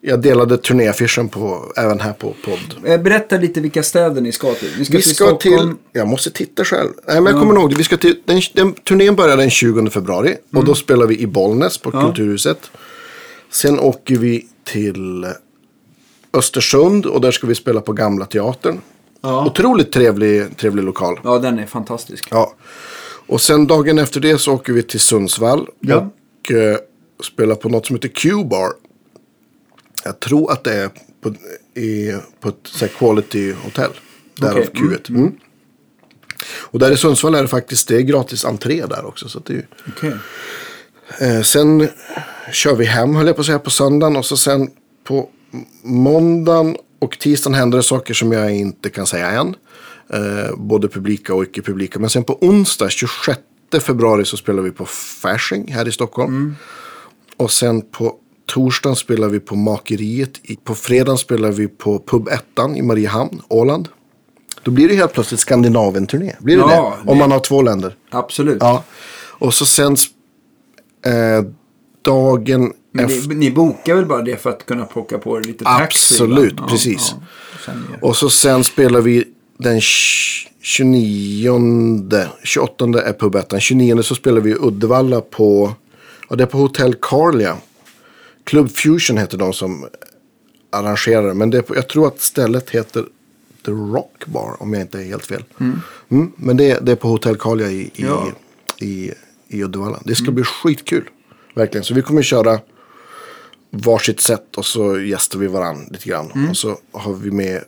jag 0.08 0.22
delade 0.22 0.58
turnéaffischen 0.58 1.30
på, 1.30 1.72
även 1.78 2.00
här 2.00 2.14
på 2.14 2.34
podd. 2.46 2.86
Eh, 2.92 3.02
Berätta 3.02 3.38
lite 3.38 3.62
vilka 3.62 3.84
städer 3.84 4.22
ni 4.22 4.32
ska 4.32 4.54
till. 4.54 4.70
Ni 4.78 4.86
ska 4.86 4.98
Vi 4.98 5.04
till 5.04 5.16
ska 5.16 5.26
Stockholm. 5.26 5.58
till, 5.58 6.00
jag 6.00 6.08
måste 6.08 6.32
titta 6.32 6.66
själv. 6.66 6.90
Nej, 7.08 7.22
men 7.22 7.34
jag 7.34 7.42
kommer 7.42 7.56
ihåg. 7.56 7.74
Vi 7.74 7.84
ska 7.84 7.98
till, 7.98 8.20
den, 8.26 8.42
den, 8.54 8.74
turnén 8.74 9.16
börjar 9.16 9.38
den 9.38 9.50
20 9.50 9.90
februari. 9.90 10.36
Och 10.54 10.66
då 10.66 10.76
spelar 10.76 11.06
vi 11.08 11.20
i 11.20 11.28
Bollnäs 11.28 11.78
på 11.78 11.90
Mm. 11.90 12.02
Ja. 12.02 12.08
Kulturhuset. 12.08 12.72
Sen 13.52 13.80
åker 13.80 14.16
vi 14.18 14.48
till 14.64 15.26
Östersund 16.34 17.06
och 17.06 17.22
där 17.22 17.32
ska 17.32 17.48
vi 17.48 17.56
spela 17.56 17.82
på 17.82 17.94
Gamla 17.94 18.26
Teatern. 18.26 18.82
Ja. 19.22 19.46
Otroligt 19.46 19.92
trevlig, 19.92 20.58
trevlig 20.58 20.84
lokal. 20.84 21.20
ja, 21.24 21.38
den 21.40 21.60
är 21.60 21.66
fantastisk. 21.66 22.28
Ja. 22.32 22.54
Och 23.28 23.42
sen 23.42 23.68
dagen 23.68 24.00
efter 24.00 24.20
det 24.20 24.38
så 24.38 24.54
åker 24.54 24.74
vi 24.74 24.84
till 24.84 25.00
Sundsvall. 25.00 25.68
Ja. 25.80 25.98
Och 25.98 26.52
eh, 26.52 26.78
spelar 27.24 27.56
på 27.56 27.70
något 27.70 27.86
som 27.86 27.96
heter 27.96 28.08
Q-bar. 28.10 28.70
Jag 30.08 30.20
tror 30.20 30.52
att 30.52 30.64
det 30.64 30.74
är 30.74 30.90
på, 31.22 31.34
i, 31.80 32.16
på 32.40 32.50
ett 32.50 32.56
så 32.64 32.86
här, 32.86 32.88
quality 32.88 33.52
hotell. 33.52 33.92
Därav 34.36 34.58
mm, 34.58 34.68
Q1. 34.68 35.10
Mm. 35.10 35.32
Och 36.50 36.80
där 36.80 36.92
i 36.92 36.98
Sundsvall 36.98 37.36
är 37.36 37.42
det 37.42 37.48
faktiskt 37.48 37.88
det 37.88 37.96
är 37.96 38.02
gratis 38.02 38.46
entré 38.46 38.86
där 38.86 39.06
också. 39.06 39.30
Så 39.30 39.40
det 39.40 39.54
är, 39.54 39.68
Okej. 39.88 40.14
eh, 41.20 41.42
sen 41.42 41.88
kör 42.52 42.76
vi 42.76 42.86
hem 42.86 43.16
höll 43.16 43.28
jag 43.28 43.36
på 43.36 43.40
att 43.40 43.46
säga 43.46 43.60
på 43.60 43.70
söndagen. 43.70 44.16
Och 44.16 44.26
så 44.26 44.38
sen 44.38 44.72
på 45.04 45.30
måndagen 45.84 46.78
och 47.00 47.20
tisdagen 47.20 47.56
händer 47.56 47.78
det 47.78 47.84
saker 47.84 48.14
som 48.14 48.32
jag 48.32 48.56
inte 48.56 48.90
kan 48.90 49.08
säga 49.08 49.32
än. 49.32 49.56
Eh, 50.14 50.56
både 50.58 50.88
publika 50.88 51.34
och 51.34 51.44
icke-publika. 51.44 52.00
Men 52.00 52.10
sen 52.10 52.24
på 52.24 52.38
onsdag 52.42 52.90
26 52.90 53.40
februari 53.82 54.26
så 54.26 54.38
spelar 54.38 54.64
vi 54.64 54.72
på 54.72 54.86
Fasching 54.86 55.72
här 55.72 55.88
i 55.88 55.92
Stockholm. 55.92 56.56
Och 57.38 57.52
sen 57.52 57.82
på 57.82 58.16
torsdagen 58.48 58.96
spelar 58.96 59.30
vi 59.30 59.40
på 59.40 59.56
Makeriet. 59.56 60.32
På 60.64 60.76
fredagen 60.76 61.18
spelar 61.18 61.52
vi 61.52 61.68
på 61.68 62.00
Pub 62.00 62.28
Ettan 62.28 62.76
i 62.76 62.82
Mariehamn, 62.82 63.42
Åland. 63.48 63.88
Då 64.64 64.72
blir 64.72 64.88
det 64.90 64.96
helt 64.96 65.14
plötsligt 65.14 65.40
Skandinavien-turné. 65.40 66.34
Blir 66.40 66.56
det 66.56 66.62
Ja, 66.62 66.98
det? 67.06 67.12
Om 67.12 67.18
man 67.18 67.32
har 67.32 67.40
två 67.40 67.62
länder. 67.62 67.96
Absolut. 68.10 68.58
Ja. 68.60 68.84
Och 69.40 69.54
så 69.54 69.66
sen 69.66 69.96
eh, 71.06 71.46
dagen 72.02 72.74
Men 72.92 73.06
ni, 73.08 73.36
ni 73.36 73.52
bokar 73.52 73.96
väl 73.96 74.06
bara 74.06 74.22
det 74.22 74.42
för 74.42 74.50
att 74.50 74.66
kunna 74.66 74.86
plocka 74.86 75.18
på 75.18 75.38
er 75.38 75.42
lite 75.44 75.64
taxi? 75.66 76.14
Absolut, 76.14 76.60
va? 76.60 76.68
precis. 76.70 77.16
Ja, 77.68 77.74
jag. 77.92 78.04
Och 78.10 78.16
så 78.16 78.30
sen 78.30 78.64
spelar 78.64 79.02
vi 79.02 79.24
den 79.58 79.80
tj- 79.80 80.48
29, 80.62 82.26
28 82.44 82.86
är 82.86 83.14
pubettan. 83.14 83.60
29 83.60 84.02
så 84.04 84.16
spelar 84.16 84.42
vi 84.42 84.52
i 84.52 84.56
Uddevalla 84.56 85.22
på, 85.22 85.74
ja 86.30 86.36
det 86.36 86.44
är 86.44 86.48
på 86.48 86.58
Hotel 86.58 86.96
Carlia. 87.02 87.58
Club 88.48 88.70
Fusion 88.72 89.18
heter 89.18 89.38
de 89.38 89.54
som 89.54 89.88
arrangerar. 90.70 91.34
Men 91.34 91.50
det 91.50 91.64
jag 91.76 91.90
tror 91.90 92.08
att 92.08 92.22
stället 92.22 92.70
heter 92.70 93.06
The 93.66 93.72
Rock 93.72 94.26
Bar 94.26 94.56
om 94.60 94.74
jag 94.74 94.82
inte 94.82 95.00
är 95.00 95.04
helt 95.04 95.26
fel. 95.26 95.44
Mm, 96.10 96.32
men 96.36 96.58
det, 96.58 96.72
är- 96.72 96.82
det 96.82 96.92
är 96.92 96.96
på 96.96 97.08
Hotel 97.08 97.38
Carlia 97.38 97.68
i, 97.72 97.82
i, 97.82 97.92
Ja. 97.96 98.22
Mm. 98.22 98.34
i, 98.80 99.12
i 99.48 99.64
Uddevalla. 99.64 100.00
Det 100.06 100.16
ska 100.16 100.32
bli 100.32 100.44
skitkul. 100.44 101.10
Verkligen. 101.56 101.84
Så 101.84 101.94
vi 101.94 102.02
kommer 102.02 102.22
köra 102.22 102.60
varsitt 103.70 104.20
sätt 104.22 104.56
och 104.58 104.66
så 104.66 105.00
gästar 105.00 105.40
vi 105.40 105.48
varandra 105.48 105.86
lite 105.92 106.10
grann. 106.10 106.32
Mm. 106.36 106.50
Och 106.50 106.58
så 106.58 106.78
har 106.92 107.14
vi 107.14 107.32
med 107.32 107.64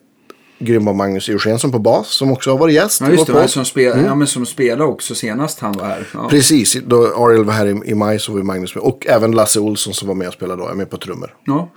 grymma 0.60 0.94
Magnus 0.94 1.30
Eugensen 1.30 1.72
på 1.72 1.80
bas 1.80 2.08
som 2.10 2.32
också 2.32 2.52
har 2.52 2.58
varit 2.58 2.74
gäst. 2.76 3.02
Ja, 3.02 3.10
just 3.12 3.28
det. 3.28 3.34
podd. 3.34 3.50
Som, 3.50 3.66
spel, 3.66 4.04
ja, 4.06 4.16
men 4.16 4.28
som 4.28 4.46
spelade 4.46 4.84
också 4.84 5.16
senast 5.16 5.60
han 5.60 5.72
var 5.72 5.86
här. 5.86 6.08
Ja. 6.14 6.28
Precis, 6.30 6.78
då 6.86 7.04
Ariel 7.26 7.44
var 7.46 7.54
här 7.54 7.66
i, 7.66 7.82
i 7.92 7.96
maj 7.96 8.20
så 8.20 8.34
var 8.34 8.40
Magnus 8.42 8.76
med. 8.76 8.84
Och 8.84 9.08
även 9.08 9.32
Lasse 9.32 9.60
Olsson 9.60 9.94
som 9.94 10.08
var 10.08 10.16
med 10.16 10.28
och 10.28 10.34
spelade 10.34 10.62
då, 10.62 10.68
är 10.68 10.74
med 10.74 10.90
på 10.90 10.98
trummor. 10.98 11.36
Ja. 11.46 11.70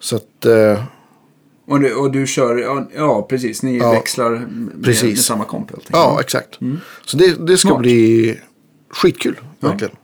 Så 0.00 0.16
att, 0.16 0.44
eh, 0.44 0.82
Och, 1.68 1.80
du, 1.80 1.94
och 1.94 2.10
du 2.10 2.26
kör, 2.26 2.56
ja, 2.56 2.88
ja 2.96 3.26
precis, 3.30 3.62
ni 3.62 3.78
Ja, 3.78 3.90
växlar 3.92 4.30
med, 4.30 4.84
precis. 4.84 5.02
med 5.02 5.18
samma 5.18 5.44
komp 5.44 5.70
helt 5.70 5.80
enkelt. 5.80 5.90
ja 5.96 6.20
exakt. 6.20 6.58
Så 7.04 7.16
det, 7.16 7.46
det 7.46 7.56
ska 7.56 7.68
Smart. 7.68 7.80
bli 7.80 8.38
skitkul, 8.90 9.40
verkligen. 9.60 9.94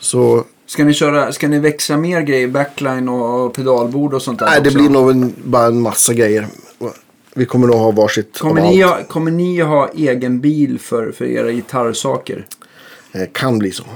Så, 0.00 0.44
Ska 0.66 0.84
ni, 0.84 0.94
köra, 0.94 1.32
ska 1.32 1.48
ni 1.48 1.58
växla 1.58 1.96
mer 1.96 2.20
grejer, 2.22 2.48
backline 2.48 3.08
och 3.08 3.54
pedalbord 3.54 4.14
och 4.14 4.22
sånt 4.22 4.38
där 4.38 4.46
nej 4.46 4.60
det 4.62 4.68
också? 4.68 4.78
blir 4.78 4.88
nog 4.90 5.10
en, 5.10 5.34
bara 5.44 5.66
en 5.66 5.80
massa 5.80 6.14
grejer. 6.14 6.46
Vi 7.34 7.46
kommer 7.46 7.66
nog 7.66 7.76
ha 7.76 7.90
varsitt 7.90 8.38
Kommer 8.38 8.62
ni, 8.62 8.82
ha, 8.82 9.04
kommer 9.08 9.30
ni 9.30 9.60
ha 9.60 9.90
egen 9.94 10.40
bil 10.40 10.78
för, 10.78 11.12
för 11.12 11.24
era 11.24 11.52
gitarrsaker? 11.52 12.46
Eh, 13.12 13.22
Kan 13.32 13.58
bli 13.58 13.72
så. 13.72 13.84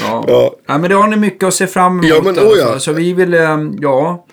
Ja. 0.00 0.24
Ja. 0.28 0.54
ja. 0.66 0.78
men 0.78 0.90
det 0.90 0.96
har 0.96 1.08
ni 1.08 1.16
mycket 1.16 1.46
att 1.46 1.54
se 1.54 1.66
fram 1.66 1.92
emot. 1.92 2.06
Ja, 2.08 2.22
men, 2.22 2.38
oh 2.38 2.58
ja. 2.58 2.78
Så 2.78 2.92
vi 2.92 3.12
vill, 3.12 3.34
eh, 3.34 3.58
ja. 3.80 4.26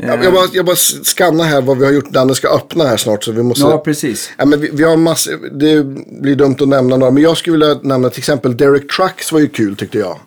Jag, 0.00 0.24
jag, 0.24 0.32
bara, 0.32 0.46
jag 0.52 0.64
bara 0.66 0.76
skannar 0.76 1.44
här 1.44 1.62
vad 1.62 1.78
vi 1.78 1.84
har 1.84 1.92
gjort. 1.92 2.10
Danne 2.10 2.34
ska 2.34 2.48
öppna 2.48 2.84
här 2.84 2.96
snart. 2.96 3.24
Så 3.24 3.32
vi 3.32 3.42
måste... 3.42 3.62
Ja, 3.62 3.78
precis. 3.78 4.30
Ja, 4.36 4.44
men 4.44 4.60
vi, 4.60 4.70
vi 4.72 4.84
har 4.84 4.96
massor, 4.96 5.58
det 5.58 5.84
blir 6.20 6.36
dumt 6.36 6.56
att 6.60 6.68
nämna 6.68 6.96
några. 6.96 7.10
Men 7.10 7.22
jag 7.22 7.36
skulle 7.36 7.56
vilja 7.56 7.80
nämna 7.82 8.10
till 8.10 8.18
exempel 8.18 8.56
Derek 8.56 8.92
Trucks 8.92 9.32
var 9.32 9.40
ju 9.40 9.48
kul 9.48 9.76
tyckte 9.76 9.98
jag. 9.98 10.18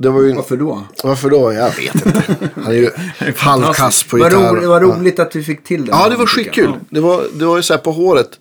Det 0.00 0.08
var 0.10 0.22
ju... 0.22 0.34
Varför 0.34 0.56
då? 0.56 0.82
Varför 1.04 1.30
då? 1.30 1.52
Jag 1.52 1.76
vet 1.76 2.06
inte. 2.06 2.22
Han 2.54 2.72
är 2.72 2.76
ju 2.76 2.90
halvkass 3.36 4.02
på 4.02 4.16
Vad 4.16 4.32
gitarr. 4.32 4.50
roligt, 4.50 4.62
det 4.62 4.68
var 4.68 4.80
roligt 4.80 5.18
att 5.18 5.36
vi 5.36 5.42
fick 5.42 5.64
till 5.64 5.84
det. 5.84 5.90
Ja, 5.90 6.08
det 6.08 6.16
var 6.16 6.26
skitkul. 6.26 6.72
Det 6.90 7.00
var, 7.00 7.24
det 7.34 7.44
var 7.44 7.56
ju 7.56 7.62
så 7.62 7.72
här 7.72 7.80
på 7.80 7.92
håret. 7.92 8.38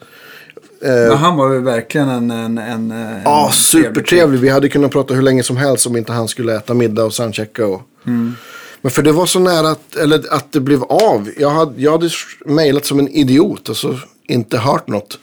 Men 0.81 1.17
han 1.17 1.35
var 1.35 1.53
ju 1.53 1.59
verkligen 1.61 2.09
en... 2.09 2.31
en, 2.31 2.57
en 2.57 2.91
en 2.91 3.21
Ja, 3.25 3.51
trevlig 3.51 3.85
supertrevlig. 3.85 4.39
Vi 4.39 4.49
hade 4.49 4.69
kunnat 4.69 4.91
prata 4.91 5.13
hur 5.13 5.21
länge 5.21 5.43
som 5.43 5.57
helst 5.57 5.87
om 5.87 5.97
inte 5.97 6.11
han 6.13 6.27
skulle 6.27 6.55
äta 6.55 6.73
middag 6.73 7.03
och 7.03 7.13
soundchecka. 7.13 7.65
Och... 7.65 7.81
Mm. 8.05 8.35
Men 8.81 8.91
för 8.91 9.01
det 9.03 9.11
var 9.11 9.25
så 9.25 9.39
nära 9.39 9.69
att, 9.69 9.95
eller 9.95 10.33
att 10.33 10.51
det 10.51 10.59
blev 10.59 10.83
av. 10.83 11.29
Jag 11.37 11.49
hade, 11.49 11.81
jag 11.81 11.91
hade 11.91 12.09
mejlat 12.45 12.85
som 12.85 12.99
en 12.99 13.07
idiot 13.07 13.69
och 13.69 13.77
så 13.77 13.99
inte 14.27 14.57
hört 14.57 14.87
något. 14.87 15.19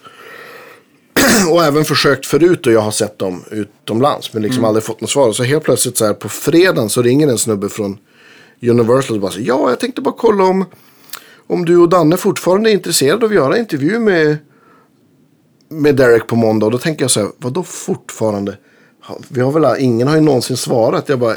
och 1.51 1.65
även 1.65 1.85
försökt 1.85 2.27
förut 2.27 2.67
och 2.67 2.73
jag 2.73 2.81
har 2.81 2.91
sett 2.91 3.19
dem 3.19 3.45
utomlands. 3.51 4.33
Men 4.33 4.41
Mm. 4.41 4.49
liksom 4.49 4.65
aldrig 4.65 4.85
fått 4.85 5.01
något 5.01 5.11
svar. 5.11 5.29
Och 5.29 5.37
så 5.37 5.43
helt 5.43 5.65
plötsligt 5.65 5.97
så 5.99 6.07
här 6.07 6.15
på 6.15 6.29
fredagen 6.29 6.89
så 6.89 7.03
ringer 7.03 7.29
en 7.29 7.39
snubbe 7.39 7.69
från 7.69 7.99
Universal 8.63 9.17
och 9.17 9.21
bara 9.23 9.33
säger 9.33 9.49
ja, 9.49 9.71
jag 9.71 9.81
tänkte 9.81 10.01
bara 10.01 10.15
kolla 10.19 10.45
om, 10.45 10.65
om 11.47 11.65
du 11.65 11.77
och 11.79 11.89
Danne 11.89 12.17
fortfarande 12.17 12.71
är 12.71 12.73
intresserade 12.75 13.27
av 13.27 13.31
att 13.31 13.37
göra 13.37 13.59
intervju 13.59 13.99
med, 13.99 14.37
med 15.69 15.97
Derek 15.97 16.27
på 16.27 16.37
måndag. 16.37 16.67
Och 16.67 16.73
då 16.73 16.79
tänker 16.79 17.05
jag 17.05 17.11
så 17.11 17.21
här, 17.21 17.29
vadå 17.39 17.63
fortfarande? 17.63 18.57
Vi 19.29 19.41
har 19.41 19.53
väl, 19.53 19.77
ingen 19.79 20.09
har 20.09 20.15
ju 20.15 20.21
någonsin 20.21 20.57
svarat. 20.57 21.09
Jag 21.09 21.19
bara, 21.19 21.37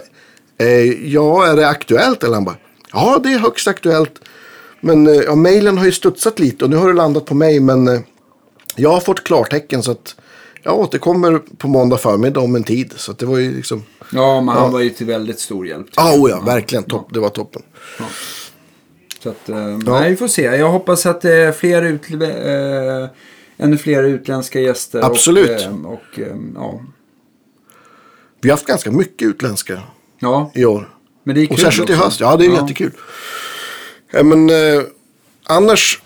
eh, 0.57 1.07
ja, 1.13 1.47
är 1.47 1.55
det 1.55 1.67
aktuellt? 1.67 2.23
Eller 2.23 2.33
han 2.33 2.45
bara, 2.45 2.57
ja, 2.93 3.19
det 3.23 3.33
är 3.33 3.39
högst 3.39 3.67
aktuellt. 3.67 4.13
Men 4.81 5.07
eh, 5.07 5.13
ja, 5.13 5.35
mejlen 5.35 5.77
har 5.77 5.85
ju 5.85 5.91
studsat 5.91 6.39
lite 6.39 6.63
och 6.65 6.69
nu 6.71 6.77
har 6.77 6.87
det 6.87 6.93
landat 6.93 7.25
på 7.25 7.35
mig. 7.35 7.59
Men 7.59 7.87
eh, 7.87 7.99
jag 8.77 8.89
har 8.89 8.99
fått 8.99 9.23
klartecken 9.23 9.83
så 9.83 9.91
att 9.91 10.15
jag 10.63 10.79
återkommer 10.79 11.41
på 11.57 11.67
måndag 11.67 11.97
förmiddag 11.97 12.39
om 12.39 12.55
en 12.55 12.63
tid. 12.63 12.93
Så 12.95 13.11
att 13.11 13.17
det 13.19 13.25
var 13.25 13.37
ju 13.37 13.55
liksom, 13.55 13.83
Ja, 14.11 14.41
men 14.41 14.55
han 14.55 14.71
var 14.71 14.79
ju 14.79 14.89
till 14.89 15.05
väldigt 15.05 15.39
stor 15.39 15.67
hjälp. 15.67 15.87
ja, 15.95 16.13
oh, 16.17 16.29
ja, 16.29 16.41
verkligen, 16.41 16.83
topp, 16.83 17.07
det 17.13 17.19
var 17.19 17.29
toppen. 17.29 17.61
Så 19.23 19.29
att, 19.29 19.49
eh, 19.49 19.77
nej, 19.85 20.09
vi 20.09 20.15
får 20.15 20.27
se. 20.27 20.41
Jag 20.41 20.69
hoppas 20.69 21.05
att 21.05 21.21
det 21.21 21.33
är 21.33 21.51
fler 21.51 21.81
ut, 21.81 22.01
eh, 22.11 23.09
ännu 23.57 23.77
fler 23.77 24.03
utländska 24.03 24.59
gäster. 24.59 25.01
Absolut. 25.05 25.49
Och, 25.49 25.59
eh, 25.61 25.85
och 25.85 26.19
eh, 26.19 26.35
ja. 26.55 26.81
Vi 28.41 28.49
har 28.49 28.57
haft 28.57 28.67
ganska 28.67 28.91
mycket 28.91 29.27
utländska 29.27 29.81
ja, 30.19 30.51
i 30.55 30.65
år. 30.65 30.89
men 31.23 31.35
det 31.35 31.41
är 31.41 31.45
kul 31.45 31.53
Och 31.53 31.59
särskilt 31.59 31.89
i 31.89 31.93
också. 31.93 32.03
höst. 32.05 32.19
Ja, 32.19 32.35
det 32.37 32.45
är 32.45 32.49
jättekul. 32.49 32.91
Ja, 34.11 34.23
men 34.23 34.49
eh, 34.49 34.81
annars 35.43 36.01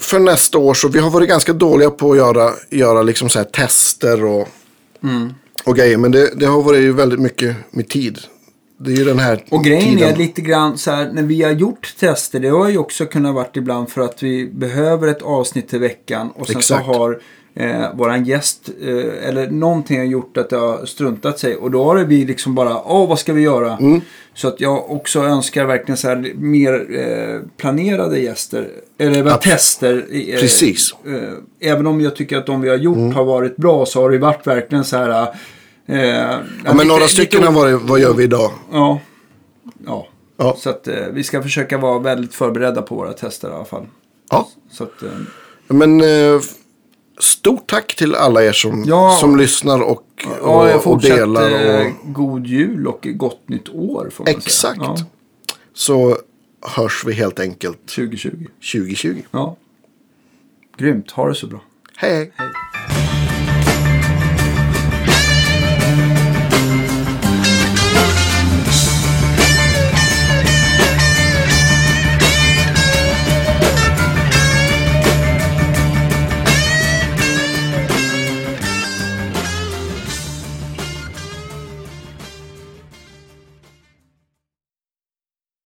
för 0.00 0.18
nästa 0.18 0.58
år 0.58 0.74
så 0.74 0.88
vi 0.88 0.98
har 0.98 1.10
varit 1.10 1.28
ganska 1.28 1.52
dåliga 1.52 1.90
på 1.90 2.10
att 2.12 2.16
göra, 2.18 2.50
göra 2.70 3.02
liksom 3.02 3.28
så 3.28 3.38
här 3.38 3.46
tester 3.46 4.24
och, 4.24 4.48
Mm. 5.02 5.34
och 5.64 5.76
grejer. 5.76 5.96
Men 5.98 6.10
det, 6.10 6.30
det 6.40 6.46
har 6.46 6.62
varit 6.62 6.80
ju 6.80 6.92
väldigt 6.92 7.20
mycket 7.20 7.56
med 7.70 7.88
tid. 7.88 8.18
Det 8.80 8.92
är 8.92 8.96
ju 8.96 9.04
den 9.04 9.18
här 9.18 9.44
Och 9.50 9.64
grejen 9.64 9.96
tiden. 9.96 10.12
är 10.12 10.16
lite 10.16 10.40
grann 10.40 10.78
så 10.78 10.90
här, 10.90 11.10
när 11.12 11.22
vi 11.22 11.42
har 11.42 11.50
gjort 11.52 11.94
tester, 12.00 12.40
det 12.40 12.48
har 12.48 12.68
ju 12.68 12.78
också 12.78 13.06
kunnat 13.06 13.34
varit 13.34 13.56
ibland 13.56 13.90
för 13.90 14.00
att 14.00 14.22
vi 14.22 14.46
behöver 14.52 15.08
ett 15.08 15.22
avsnitt 15.22 15.74
i 15.74 15.78
veckan 15.78 16.30
och 16.34 16.46
sen 16.46 16.56
Exakt. 16.56 16.86
så 16.86 16.92
har 16.92 17.20
eh, 17.58 17.94
våran 17.94 18.24
gäst 18.24 18.68
eh, 18.82 19.28
eller 19.28 19.50
någonting 19.50 19.98
har 19.98 20.04
gjort 20.04 20.36
att 20.36 20.50
det 20.50 20.56
har 20.56 20.86
struntat 20.86 21.38
sig 21.38 21.56
och 21.56 21.70
då 21.70 21.84
har 21.84 21.96
vi 21.96 22.24
liksom 22.24 22.54
bara, 22.54 22.82
åh 22.84 23.08
vad 23.08 23.18
ska 23.18 23.32
vi 23.32 23.40
göra? 23.42 23.76
Mm. 23.76 24.00
Så 24.34 24.48
att 24.48 24.60
jag 24.60 24.90
också 24.90 25.20
önskar 25.20 25.64
verkligen 25.64 25.96
så 25.96 26.08
här 26.08 26.32
mer 26.34 26.86
eh, 26.98 27.40
planerade 27.56 28.18
gäster, 28.20 28.68
eller 28.98 29.24
bara 29.24 29.36
tester. 29.36 30.06
Eh, 30.10 30.40
Precis. 30.40 30.94
Eh, 31.06 31.70
även 31.72 31.86
om 31.86 32.00
jag 32.00 32.16
tycker 32.16 32.36
att 32.38 32.46
de 32.46 32.60
vi 32.60 32.68
har 32.68 32.76
gjort 32.76 33.14
har 33.14 33.24
varit 33.24 33.56
bra 33.56 33.86
så 33.86 34.02
har 34.02 34.10
det 34.10 34.18
varit 34.18 34.46
verkligen 34.46 34.84
så 34.84 34.96
här. 34.96 35.28
Eh, 35.88 36.38
Ja, 36.64 36.74
men 36.74 36.88
några 36.88 37.08
stycken 37.08 37.42
har 37.42 37.52
varit, 37.52 37.82
vad 37.82 38.00
gör 38.00 38.14
vi 38.14 38.24
idag? 38.24 38.50
Ja. 38.72 39.00
Ja. 39.86 40.06
Ja. 40.36 40.56
Så 40.58 40.70
att 40.70 40.88
eh, 40.88 40.94
vi 41.12 41.24
ska 41.24 41.42
försöka 41.42 41.78
vara 41.78 41.98
väldigt 41.98 42.34
förberedda 42.34 42.82
på 42.82 42.94
våra 42.94 43.12
tester 43.12 43.48
i 43.48 43.52
alla 43.52 43.64
fall. 43.64 43.86
Ja, 44.30 44.48
Så 44.70 44.84
att, 44.84 45.02
men 45.68 46.02
stort 47.20 47.66
tack 47.70 47.94
till 47.96 48.14
alla 48.14 48.44
er 48.44 48.52
som, 48.52 48.84
Ja. 48.86 49.16
som 49.20 49.36
lyssnar 49.36 49.80
och, 49.80 50.04
ja, 50.42 50.68
jag 50.68 50.76
och, 50.76 50.86
och 50.92 51.00
delar. 51.00 51.86
Och, 51.86 52.14
god 52.14 52.46
jul 52.46 52.86
och 52.86 53.06
gott 53.14 53.48
nytt 53.48 53.68
år 53.68 54.10
får 54.14 54.24
man 54.24 54.34
Exakt. 54.34 54.78
säga. 54.78 54.94
Ja, 54.96 54.96
så 55.74 56.16
hörs 56.76 57.04
vi 57.06 57.12
helt 57.12 57.40
enkelt 57.40 57.86
2020. 57.86 58.30
2020. 58.72 59.22
Ja. 59.30 59.56
Grymt, 60.76 61.10
ha 61.10 61.28
det 61.28 61.34
så 61.34 61.46
bra. 61.46 61.60
Hej. 61.96 62.32
Hej. 62.36 62.48